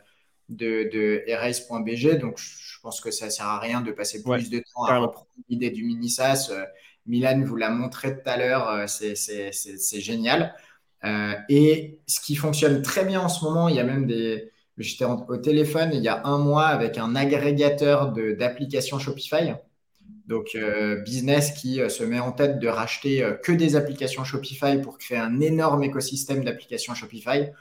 de, 0.50 0.90
de 0.92 1.24
Erase.bg. 1.28 2.20
Donc, 2.20 2.38
je 2.38 2.80
pense 2.82 3.02
que 3.02 3.12
ça 3.12 3.26
ne 3.28 3.32
sert 3.32 3.46
à 3.46 3.60
rien 3.60 3.82
de 3.82 3.92
passer 3.92 4.24
plus 4.24 4.50
de 4.50 4.60
temps 4.60 4.84
à 4.86 4.98
reprendre 4.98 5.28
l'idée 5.50 5.70
du 5.70 5.84
mini 5.84 6.10
SaaS. 6.10 6.52
Milan 7.06 7.42
vous 7.44 7.56
l'a 7.56 7.70
montré 7.70 8.16
tout 8.16 8.30
à 8.30 8.38
l'heure. 8.38 8.88
C'est 8.88 10.02
génial. 10.02 10.54
Euh, 11.04 11.34
et 11.50 12.00
ce 12.08 12.20
qui 12.22 12.36
fonctionne 12.36 12.82
très 12.82 13.06
bien 13.06 13.22
en 13.22 13.30
ce 13.30 13.44
moment, 13.44 13.70
il 13.70 13.76
y 13.76 13.80
a 13.80 13.84
même 13.84 14.06
des. 14.06 14.52
J'étais 14.78 15.06
au 15.06 15.38
téléphone 15.38 15.92
il 15.94 16.02
y 16.02 16.08
a 16.08 16.26
un 16.26 16.40
mois 16.40 16.66
avec 16.68 16.98
un 16.98 17.16
agrégateur 17.16 18.12
d'applications 18.12 18.98
Shopify. 19.00 19.54
Donc, 20.32 20.56
euh, 20.56 20.96
business 21.02 21.52
qui 21.52 21.80
euh, 21.80 21.90
se 21.90 22.04
met 22.04 22.20
en 22.20 22.32
tête 22.32 22.58
de 22.58 22.68
racheter 22.68 23.24
que 23.44 23.52
des 23.52 23.76
applications 23.76 24.24
Shopify 24.24 24.82
pour 24.82 24.98
créer 24.98 25.18
un 25.18 25.40
énorme 25.40 25.84
écosystème 25.84 26.44
d'applications 26.44 26.96
Shopify. 26.96 27.52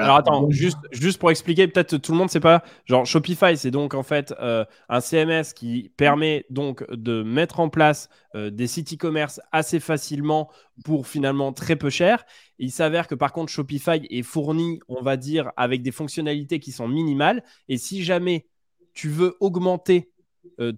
Alors 0.00 0.16
attends, 0.16 0.50
juste, 0.50 0.78
juste 0.90 1.18
pour 1.18 1.30
expliquer, 1.30 1.68
peut-être 1.68 1.96
tout 1.98 2.12
le 2.12 2.18
monde 2.18 2.28
ne 2.28 2.32
sait 2.32 2.40
pas. 2.40 2.62
Genre 2.86 3.04
Shopify, 3.04 3.56
c'est 3.56 3.70
donc 3.70 3.94
en 3.94 4.02
fait 4.02 4.32
euh, 4.40 4.64
un 4.88 5.00
CMS 5.00 5.52
qui 5.54 5.90
permet 5.96 6.46
donc 6.50 6.88
de 6.90 7.22
mettre 7.22 7.60
en 7.60 7.68
place 7.68 8.08
euh, 8.34 8.50
des 8.50 8.66
sites 8.66 8.94
e-commerce 8.94 9.40
assez 9.50 9.80
facilement 9.80 10.50
pour 10.84 11.06
finalement 11.06 11.52
très 11.52 11.76
peu 11.76 11.90
cher. 11.90 12.24
il 12.58 12.70
s'avère 12.70 13.06
que 13.06 13.14
par 13.14 13.32
contre 13.32 13.52
Shopify 13.52 14.06
est 14.08 14.22
fourni, 14.22 14.80
on 14.88 15.02
va 15.02 15.16
dire, 15.16 15.50
avec 15.56 15.82
des 15.82 15.92
fonctionnalités 15.92 16.60
qui 16.60 16.72
sont 16.72 16.88
minimales. 16.88 17.42
Et 17.68 17.76
si 17.76 18.02
jamais 18.02 18.46
tu 18.94 19.08
veux 19.08 19.36
augmenter 19.40 20.10
euh, 20.10 20.11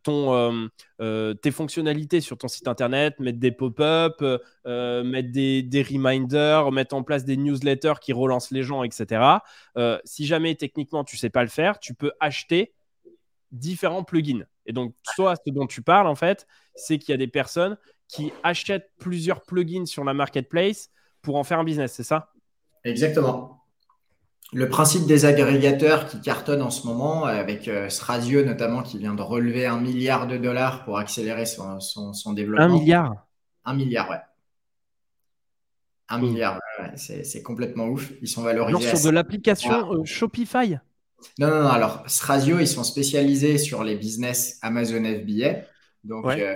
ton, 0.03 0.35
euh, 0.35 0.69
euh, 1.01 1.35
tes 1.35 1.51
fonctionnalités 1.51 2.21
sur 2.21 2.39
ton 2.39 2.49
site 2.49 2.69
internet, 2.69 3.19
mettre 3.21 3.39
des 3.39 3.53
pop-up, 3.53 4.21
mettre 4.65 5.33
des, 5.33 5.63
des, 5.63 5.83
reminders, 5.83 6.73
mettre 6.73 6.95
en 6.95 7.03
place 7.03 7.25
des 7.25 7.37
newsletters 7.37 7.95
qui 8.01 8.13
relancent 8.13 8.51
les 8.51 8.63
gens, 8.63 8.83
etc. 8.83 9.23
si 10.05 10.27
jamais 10.27 10.55
techniquement 10.55 11.05
tu 11.05 11.17
sais 11.17 11.31
pas 11.31 11.43
le 11.43 11.49
faire, 11.49 11.79
tu 11.79 11.95
peux 11.95 12.13
acheter 12.21 12.73
différents 13.53 14.05
plugins. 14.05 14.45
Et 14.67 14.73
donc, 14.73 14.95
soit 15.03 15.37
ce 15.37 15.51
dont 15.51 15.67
tu 15.67 15.83
parles, 15.83 16.07
en 16.07 16.15
fait, 16.15 16.47
c'est 16.75 16.99
qu'il 16.99 17.13
y 17.13 17.15
a 17.15 17.19
des 17.19 17.29
personnes 17.29 17.77
qui 18.09 18.33
achètent 18.43 18.91
plusieurs 18.99 19.43
plugins 19.43 19.87
sur 19.87 20.05
la 20.05 20.15
marketplace 20.15 20.91
pour 21.23 21.37
en 21.37 21.45
faire 21.45 21.59
un 21.59 21.65
business, 21.65 21.93
c'est 21.93 22.05
ça? 22.05 22.33
Exactement 22.85 23.64
le 24.53 24.69
principe 24.69 25.07
des 25.07 25.25
agrégateurs 25.25 26.07
qui 26.07 26.21
cartonnent 26.21 26.63
en 26.63 26.71
ce 26.71 26.87
moment, 26.87 27.25
avec 27.25 27.67
euh, 27.69 27.89
notamment 28.45 28.83
qui 28.83 28.99
vient 28.99 29.15
de 29.15 29.23
relever 29.23 29.67
un 29.67 29.81
milliard 29.81 30.27
de 30.27 30.37
dollars 30.37 30.85
pour 30.85 30.99
accélérer 30.99 31.47
son, 31.47 31.81
son, 31.81 32.33
développement. 32.33 32.67
Un 32.67 32.79
milliard? 32.79 33.27
Un 33.65 33.75
milliard, 33.75 34.11
ouais. 34.11 34.21
Un 36.09 36.19
milliard, 36.19 36.61
c'est 36.97 37.43
complètement 37.43 37.87
ouf. 37.87 38.13
Ils 38.21 38.29
sont 38.29 38.43
valorisés. 38.43 38.95
sur 38.95 39.09
de 39.09 39.11
l'application 39.11 39.91
euh, 39.91 40.05
Shopify? 40.05 40.77
Non, 41.39 41.49
non, 41.49 41.63
non. 41.63 41.69
Alors, 41.69 42.05
Strazio, 42.07 42.59
ils 42.59 42.69
sont 42.69 42.85
spécialisés 42.85 43.57
sur 43.57 43.83
les 43.83 43.97
business 43.97 44.59
Amazon 44.61 45.03
FBA. 45.03 45.63
Donc, 46.05 46.27
ouais. 46.27 46.43
Euh, 46.43 46.55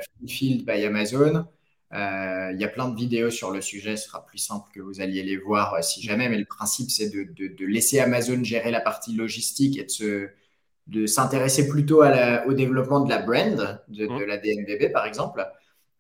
by 0.67 0.85
Amazon. 0.85 1.47
Euh, 1.95 2.51
il 2.53 2.61
y 2.61 2.65
a 2.65 2.69
plein 2.69 2.89
de 2.89 2.97
vidéos 2.97 3.31
sur 3.31 3.51
le 3.51 3.63
sujet, 3.63 3.97
ce 3.97 4.09
sera 4.09 4.27
plus 4.27 4.39
simple 4.39 4.69
que 4.75 4.81
vous 4.81 5.01
alliez 5.01 5.23
les 5.23 5.39
voir 5.39 5.73
euh, 5.73 5.81
si 5.81 6.03
jamais, 6.03 6.29
mais 6.29 6.37
le 6.37 6.45
principe 6.45 6.91
c'est 6.91 7.09
de, 7.09 7.25
de, 7.25 7.65
laisser 7.65 7.99
Amazon 7.99 8.45
gérer 8.45 8.71
la 8.71 8.83
partie 8.83 9.15
logistique 9.15 9.79
et 9.79 9.85
de, 9.85 9.91
se, 9.91 10.29
de 10.87 11.07
s'intéresser 11.07 11.67
plutôt 11.67 12.03
à 12.03 12.47
au 12.47 12.53
développement 12.53 13.01
de 13.01 13.09
la 13.09 13.23
brand, 13.23 13.83
de, 13.89 14.07
mmh. 14.07 14.25
la 14.27 14.37
DNVB 14.37 14.93
par 14.93 15.07
exemple, 15.07 15.47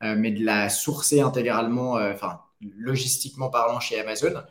euh, 0.02 0.15
mais 0.15 0.31
de 0.31 0.44
la 0.44 0.69
sourcer 0.69 1.20
intégralement, 1.23 1.93
enfin 1.93 2.40
logistiquement 2.60 3.48
parlant 3.48 3.81
chez 3.81 3.98
Amazon. 3.98 4.43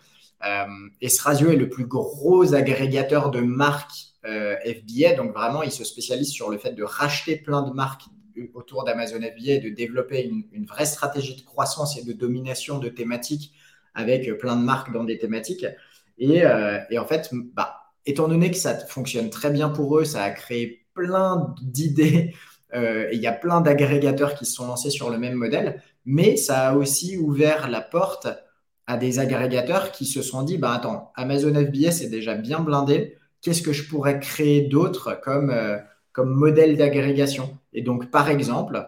et 1.01 1.09
Srasio 1.09 1.51
est 1.51 1.55
le 1.55 1.69
plus 1.69 1.85
gros 1.85 2.55
agrégateur 2.55 3.30
de 3.30 3.41
marques 3.41 4.07
FBA, 4.23 5.14
donc 5.15 5.34
vraiment 5.34 5.61
il 5.61 5.72
se 5.72 5.84
spécialise 5.84 6.31
sur 6.31 6.49
le 6.49 6.57
fait 6.57 6.72
de 6.72 6.84
racheter 6.84 7.35
plein 7.35 7.61
de 7.61 7.73
marques 7.73 8.05
autour 8.53 8.84
d'Amazon 8.84 9.18
FBA 9.18 9.59
de 9.59 9.69
développer 9.69 10.23
une, 10.51 10.65
vraie 10.65 10.85
stratégie 10.85 11.35
de 11.35 11.41
croissance 11.41 11.97
et 11.97 12.03
de 12.03 12.14
domination 12.14 12.80
de 12.80 12.89
thématiques 12.89 13.53
avec 13.93 14.38
plein 14.38 14.55
de 14.55 14.64
marques 14.64 14.91
dans 14.91 15.03
des 15.03 15.18
thématiques. 15.18 15.65
Et, 16.18 16.45
euh, 16.45 16.80
en 16.97 17.05
fait, 17.05 17.30
bah, 17.53 17.93
étant 18.05 18.27
donné 18.27 18.51
que 18.51 18.57
ça 18.57 18.77
fonctionne 18.77 19.30
très 19.30 19.49
bien 19.49 19.69
pour 19.69 19.97
eux, 19.97 20.05
ça 20.05 20.23
a 20.23 20.31
créé 20.31 20.85
plein 20.93 21.53
d'idées 21.61 22.34
euh, 22.73 23.07
et 23.11 23.15
il 23.15 23.22
y 23.22 23.27
a 23.27 23.34
plein 23.34 23.61
d'agrégateurs 23.61 24.35
qui 24.35 24.45
se 24.45 24.53
sont 24.53 24.68
lancés 24.68 24.89
sur 24.89 25.09
le 25.09 25.18
même 25.18 25.35
modèle, 25.35 25.81
mais 26.05 26.38
ça 26.38 26.69
a 26.69 26.76
aussi 26.76 27.18
ouvert 27.18 27.69
la 27.69 27.81
porte 27.81 28.27
à 28.88 28.97
des 28.97 29.19
agrégateurs 29.19 29.91
qui 29.91 30.05
se 30.05 30.22
sont 30.22 30.43
dit, 30.43 30.57
bah 30.57 30.73
attends, 30.73 31.11
Amazon 31.15 31.53
FBA 31.53 31.91
c'est 31.91 32.09
déjà 32.09 32.35
bien 32.35 32.61
blindé, 32.61 33.18
qu'est-ce 33.41 33.61
que 33.61 33.73
je 33.73 33.88
pourrais 33.88 34.19
créer 34.19 34.61
d'autre 34.61 35.19
comme... 35.22 35.49
Euh, 35.49 35.77
comme 36.18 36.34
modèle 36.34 36.77
d'agrégation. 36.77 37.59
Et 37.78 37.84
donc, 37.84 38.10
par 38.10 38.28
exemple, 38.28 38.88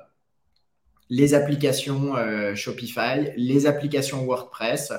les 1.11 1.35
applications 1.35 2.15
euh, 2.15 2.55
Shopify, 2.55 3.31
les 3.37 3.67
applications 3.67 4.25
WordPress, 4.25 4.91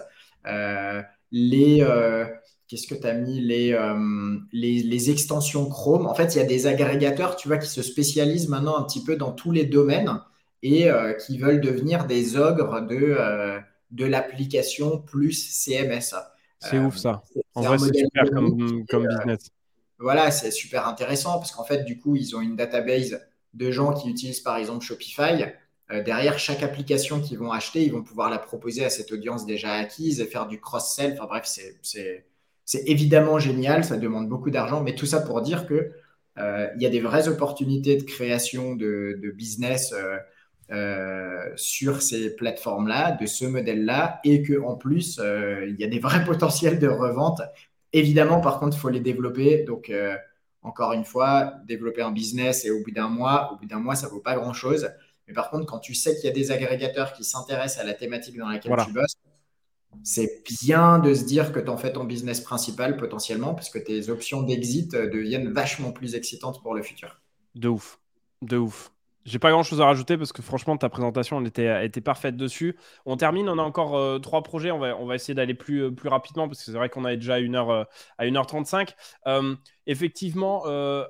euh, 0.46 1.02
les. 1.32 1.82
Euh, 1.82 2.24
qu'est-ce 2.68 2.86
que 2.86 2.94
tu 2.94 3.04
as 3.04 3.14
mis 3.14 3.40
les, 3.40 3.76
les, 4.52 4.84
les, 4.84 5.10
extensions 5.10 5.68
Chrome. 5.68 6.06
En 6.06 6.14
fait, 6.14 6.36
il 6.36 6.38
y 6.38 6.40
a 6.40 6.44
des 6.44 6.68
agrégateurs, 6.68 7.34
tu 7.34 7.48
vois, 7.48 7.58
qui 7.58 7.66
se 7.66 7.82
spécialisent 7.82 8.48
maintenant 8.48 8.78
un 8.78 8.84
petit 8.84 9.02
peu 9.02 9.16
dans 9.16 9.32
tous 9.32 9.50
les 9.50 9.64
domaines 9.64 10.20
et 10.62 10.88
qui 11.26 11.38
veulent 11.38 11.60
devenir 11.60 12.06
des 12.06 12.36
ogres 12.36 12.82
de, 12.82 13.58
de 13.90 14.04
l'application 14.04 14.98
plus 14.98 15.32
CMS. 15.32 16.14
C'est 16.60 16.78
ouf 16.78 16.96
ça. 16.96 17.24
En 17.56 17.62
vrai, 17.62 17.76
c'est 17.78 17.92
super 17.92 18.30
comme, 18.30 18.86
comme 18.88 19.08
business 19.08 19.50
voilà, 20.00 20.30
c'est 20.30 20.50
super 20.50 20.88
intéressant 20.88 21.38
parce 21.38 21.52
qu'en 21.52 21.64
fait, 21.64 21.84
du 21.84 21.98
coup, 21.98 22.16
ils 22.16 22.34
ont 22.34 22.40
une 22.40 22.56
database 22.56 23.20
de 23.54 23.70
gens 23.70 23.92
qui 23.92 24.08
utilisent 24.08 24.40
par 24.40 24.56
exemple 24.56 24.84
Shopify. 24.84 25.44
Euh, 25.90 26.02
derrière 26.02 26.38
chaque 26.38 26.62
application 26.62 27.20
qu'ils 27.20 27.38
vont 27.38 27.50
acheter, 27.50 27.82
ils 27.82 27.92
vont 27.92 28.02
pouvoir 28.02 28.30
la 28.30 28.38
proposer 28.38 28.84
à 28.84 28.90
cette 28.90 29.10
audience 29.10 29.44
déjà 29.44 29.72
acquise 29.72 30.20
et 30.20 30.26
faire 30.26 30.46
du 30.46 30.60
cross-sell. 30.60 31.14
Enfin 31.14 31.26
bref, 31.26 31.44
c'est 31.82 32.88
évidemment 32.88 33.38
génial, 33.38 33.84
ça 33.84 33.96
demande 33.96 34.28
beaucoup 34.28 34.50
d'argent, 34.50 34.82
mais 34.82 34.94
tout 34.94 35.06
ça 35.06 35.20
pour 35.20 35.42
dire 35.42 35.66
que 35.66 35.90
euh, 36.38 36.68
il 36.76 36.82
y 36.82 36.86
a 36.86 36.90
des 36.90 37.00
vraies 37.00 37.26
opportunités 37.26 37.96
de 37.96 38.04
création 38.04 38.76
de, 38.76 39.18
business 39.34 39.92
euh, 40.70 41.42
sur 41.56 42.02
ces 42.02 42.36
plateformes-là, 42.36 43.12
de 43.20 43.26
ce 43.26 43.44
modèle-là, 43.44 44.20
et 44.22 44.42
qu'en 44.44 44.76
plus, 44.76 45.18
il 45.18 45.74
y 45.76 45.84
a 45.84 45.88
des 45.88 45.98
vrais 45.98 46.24
potentiels 46.24 46.78
de 46.78 46.88
revente 46.88 47.42
Évidemment, 47.92 48.40
par 48.40 48.60
contre, 48.60 48.76
il 48.76 48.80
faut 48.80 48.88
les 48.88 49.00
développer. 49.00 49.64
Donc, 49.64 49.90
encore 50.62 50.92
une 50.92 51.04
fois, 51.04 51.54
développer 51.66 52.02
un 52.02 52.12
business 52.12 52.64
et 52.64 52.70
au 52.70 52.82
bout 52.82 52.90
d'un 52.90 53.08
mois, 53.08 53.52
au 53.52 53.56
bout 53.56 53.66
d'un 53.66 53.78
mois, 53.78 53.94
ça 53.94 54.06
ne 54.06 54.12
vaut 54.12 54.20
pas 54.20 54.36
grand-chose. 54.36 54.90
Mais 55.26 55.34
par 55.34 55.50
contre, 55.50 55.66
quand 55.66 55.78
tu 55.78 55.94
sais 55.94 56.14
qu'il 56.16 56.24
y 56.24 56.28
a 56.28 56.34
des 56.34 56.50
agrégateurs 56.50 57.12
qui 57.12 57.24
s'intéressent 57.24 57.82
à 57.82 57.86
la 57.86 57.94
thématique 57.94 58.36
dans 58.36 58.48
laquelle 58.48 58.76
tu 58.84 58.92
bosses, 58.92 59.16
c'est 60.02 60.42
bien 60.62 60.98
de 60.98 61.14
se 61.14 61.24
dire 61.24 61.52
que 61.52 61.60
tu 61.60 61.68
en 61.68 61.76
fais 61.76 61.92
ton 61.92 62.04
business 62.04 62.40
principal 62.40 62.96
potentiellement, 62.96 63.54
parce 63.54 63.70
que 63.70 63.78
tes 63.78 64.08
options 64.08 64.42
d'exit 64.42 64.94
euh, 64.94 65.10
deviennent 65.10 65.52
vachement 65.52 65.92
plus 65.92 66.14
excitantes 66.14 66.62
pour 66.62 66.74
le 66.74 66.82
futur. 66.82 67.20
De 67.54 67.68
ouf, 67.68 67.98
de 68.42 68.56
ouf. 68.56 68.92
J'ai 69.26 69.38
pas 69.38 69.50
grand 69.50 69.62
chose 69.62 69.82
à 69.82 69.84
rajouter 69.84 70.16
parce 70.16 70.32
que 70.32 70.40
franchement, 70.40 70.78
ta 70.78 70.88
présentation 70.88 71.40
elle 71.40 71.84
était, 71.84 72.00
parfaite 72.00 72.36
dessus. 72.36 72.76
On 73.04 73.18
termine, 73.18 73.50
on 73.50 73.58
a 73.58 73.62
encore 73.62 73.96
euh, 73.96 74.18
trois 74.18 74.42
projets. 74.42 74.70
On 74.70 74.78
va, 74.78 75.14
essayer 75.14 75.34
d'aller 75.34 75.52
plus, 75.52 75.84
euh, 75.84 75.90
plus 75.90 76.08
rapidement 76.08 76.48
parce 76.48 76.60
que 76.60 76.64
c'est 76.64 76.72
vrai 76.72 76.88
qu'on 76.88 77.06
est 77.06 77.16
déjà 77.16 77.34
à 77.34 77.38
1 77.38 77.54
heure, 77.54 77.86
à 78.16 78.24
1h35. 78.24 78.94
effectivement, 79.86 80.64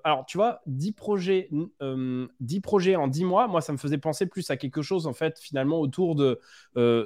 alors 0.05 0.24
tu 0.27 0.39
vois, 0.39 0.61
10 0.66 0.93
projets, 0.93 1.49
10 1.81 2.61
projets 2.61 2.97
en 2.97 3.07
10 3.07 3.24
mois, 3.24 3.47
moi 3.47 3.61
ça 3.61 3.73
me 3.73 3.78
faisait 3.78 3.99
penser 3.99 4.27
plus 4.27 4.51
à 4.51 4.57
quelque 4.57 4.82
chose 4.82 5.07
en 5.07 5.12
fait 5.12 5.39
finalement 5.39 5.78
autour 5.81 6.16
de 6.16 6.41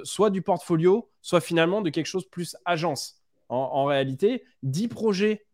soit 0.03 0.31
du 0.31 0.41
portfolio, 0.41 1.09
soit 1.21 1.41
finalement 1.41 1.81
de 1.81 1.89
quelque 1.91 2.07
chose 2.07 2.25
plus 2.25 2.55
agence. 2.65 3.21
En, 3.49 3.57
en 3.57 3.85
réalité, 3.85 4.43
10 4.63 4.87
projets 4.87 5.45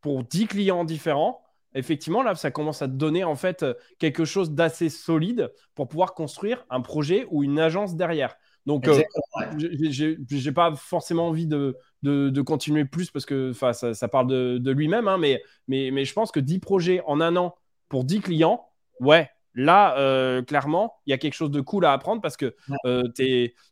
pour 0.00 0.24
10 0.24 0.48
clients 0.48 0.84
différents 0.84 1.43
effectivement, 1.74 2.22
là, 2.22 2.34
ça 2.34 2.50
commence 2.50 2.82
à 2.82 2.88
te 2.88 2.92
donner 2.92 3.24
en 3.24 3.34
fait 3.34 3.64
quelque 3.98 4.24
chose 4.24 4.52
d'assez 4.52 4.88
solide 4.88 5.52
pour 5.74 5.88
pouvoir 5.88 6.14
construire 6.14 6.64
un 6.70 6.80
projet 6.80 7.26
ou 7.30 7.44
une 7.44 7.58
agence 7.58 7.96
derrière. 7.96 8.36
Donc, 8.66 8.88
euh, 8.88 9.02
je 9.58 10.16
j'ai 10.28 10.52
pas 10.52 10.74
forcément 10.74 11.28
envie 11.28 11.46
de, 11.46 11.76
de, 12.02 12.40
continuer 12.42 12.84
plus 12.84 13.10
parce 13.10 13.26
que 13.26 13.52
ça, 13.52 13.94
ça 13.94 14.08
parle 14.08 14.26
de, 14.26 14.58
de 14.58 14.70
lui-même, 14.70 15.06
hein, 15.06 15.18
mais, 15.18 15.42
mais, 15.68 15.90
mais 15.90 16.04
je 16.04 16.12
pense 16.14 16.30
que 16.30 16.40
10 16.40 16.60
projets 16.60 17.02
en 17.06 17.20
un 17.20 17.36
an 17.36 17.54
pour 17.88 18.04
10 18.04 18.20
clients, 18.20 18.66
ouais, 19.00 19.28
là, 19.54 19.98
euh, 19.98 20.42
clairement, 20.42 20.94
il 21.06 21.10
y 21.10 21.12
a 21.12 21.18
quelque 21.18 21.34
chose 21.34 21.50
de 21.50 21.60
cool 21.60 21.84
à 21.84 21.92
apprendre 21.92 22.22
parce 22.22 22.36
que 22.36 22.54
euh, 22.86 23.02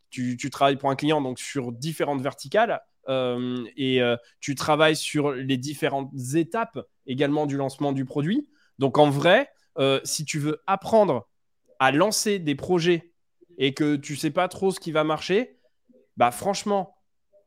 tu, 0.09 0.37
tu, 0.37 0.49
travailles 0.51 0.77
pour 0.77 0.89
un 0.91 0.95
client 0.95 1.21
donc 1.21 1.39
sur 1.39 1.71
différentes 1.71 2.21
verticales. 2.21 2.81
Euh, 3.09 3.65
et 3.75 4.01
euh, 4.01 4.15
tu 4.39 4.55
travailles 4.55 4.95
sur 4.95 5.31
les 5.31 5.57
différentes 5.57 6.11
étapes 6.35 6.79
également 7.05 7.45
du 7.45 7.57
lancement 7.57 7.91
du 7.91 8.05
produit. 8.05 8.47
Donc 8.79 8.97
en 8.97 9.09
vrai, 9.09 9.49
euh, 9.77 9.99
si 10.03 10.25
tu 10.25 10.39
veux 10.39 10.61
apprendre 10.67 11.27
à 11.79 11.91
lancer 11.91 12.39
des 12.39 12.55
projets 12.55 13.11
et 13.57 13.73
que 13.73 13.95
tu 13.95 14.15
sais 14.15 14.31
pas 14.31 14.47
trop 14.47 14.71
ce 14.71 14.79
qui 14.79 14.91
va 14.91 15.03
marcher, 15.03 15.57
bah 16.17 16.31
franchement, 16.31 16.95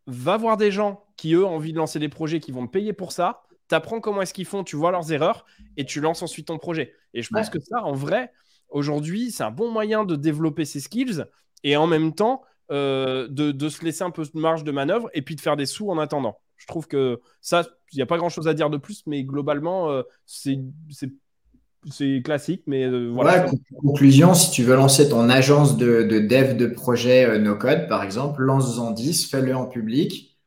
va 0.07 0.37
voir 0.37 0.57
des 0.57 0.71
gens 0.71 1.05
qui 1.17 1.35
eux 1.35 1.45
ont 1.45 1.57
envie 1.57 1.73
de 1.73 1.79
lancer 1.79 1.99
des 1.99 2.09
projets 2.09 2.41
qui 2.41 2.53
vont 2.53 2.67
te 2.67 2.73
payer 2.73 2.93
pour 2.93 3.13
ça. 3.13 3.43
Tu 3.69 3.75
apprends 3.75 4.01
comment 4.01 4.23
est-ce 4.23 4.35
qu'ils 4.35 4.47
font, 4.47 4.63
tu 4.63 4.77
vois 4.77 4.93
leurs 4.93 5.13
erreurs 5.13 5.47
et 5.77 5.85
tu 5.85 6.01
lances 6.01 6.23
ensuite 6.23 6.49
ton 6.49 6.59
projet. 6.59 6.95
Et 7.15 7.23
je 7.23 7.31
pense 7.31 7.51
que 7.51 7.59
ça, 7.59 7.83
en 7.83 7.95
vrai, 7.95 8.31
aujourd'hui, 8.69 9.31
c'est 9.31 9.43
un 9.43 9.51
bon 9.51 9.71
moyen 9.71 10.05
de 10.05 10.15
développer 10.15 10.65
ses 10.65 10.81
skills 10.81 11.25
et 11.65 11.77
en 11.77 11.87
même 11.87 12.15
temps 12.15 12.43
euh, 12.71 13.29
de, 13.29 13.69
se 13.69 13.85
laisser 13.85 14.03
un 14.03 14.11
peu 14.11 14.25
de 14.25 14.39
marge 14.39 14.65
de 14.65 14.73
manœuvre 14.73 15.09
et 15.15 15.23
puis 15.23 15.37
de 15.37 15.41
faire 15.41 15.57
des 15.57 15.67
sous 15.67 15.91
en 15.91 15.99
attendant. 15.99 16.39
Je 16.57 16.67
trouve 16.67 16.89
que 16.89 17.21
ça, 17.41 17.65
il 17.93 17.97
n'y 17.97 18.03
a 18.03 18.07
pas 18.07 18.17
grand 18.17 18.29
chose 18.29 18.49
à 18.49 18.55
dire 18.55 18.71
de 18.71 18.77
plus, 18.77 19.03
mais 19.07 19.23
globalement, 19.25 19.91
euh, 19.91 20.03
c'est 20.27 22.23
classique. 22.23 22.63
Mais 22.67 22.85
euh, 22.85 23.11
voilà. 23.13 23.47
conclusion, 23.81 24.35
si 24.35 24.51
tu 24.51 24.63
veux 24.63 24.75
lancer 24.75 25.09
ton 25.09 25.29
agence 25.29 25.77
de, 25.77 26.03
dev 26.03 26.57
de 26.57 26.67
projet 26.67 27.39
no-code, 27.39 27.89
par 27.89 28.03
exemple, 28.03 28.43
lance-en 28.43 28.91
10, 28.91 29.31
fais-le 29.31 29.55
en 29.55 29.67
public, 29.67 30.39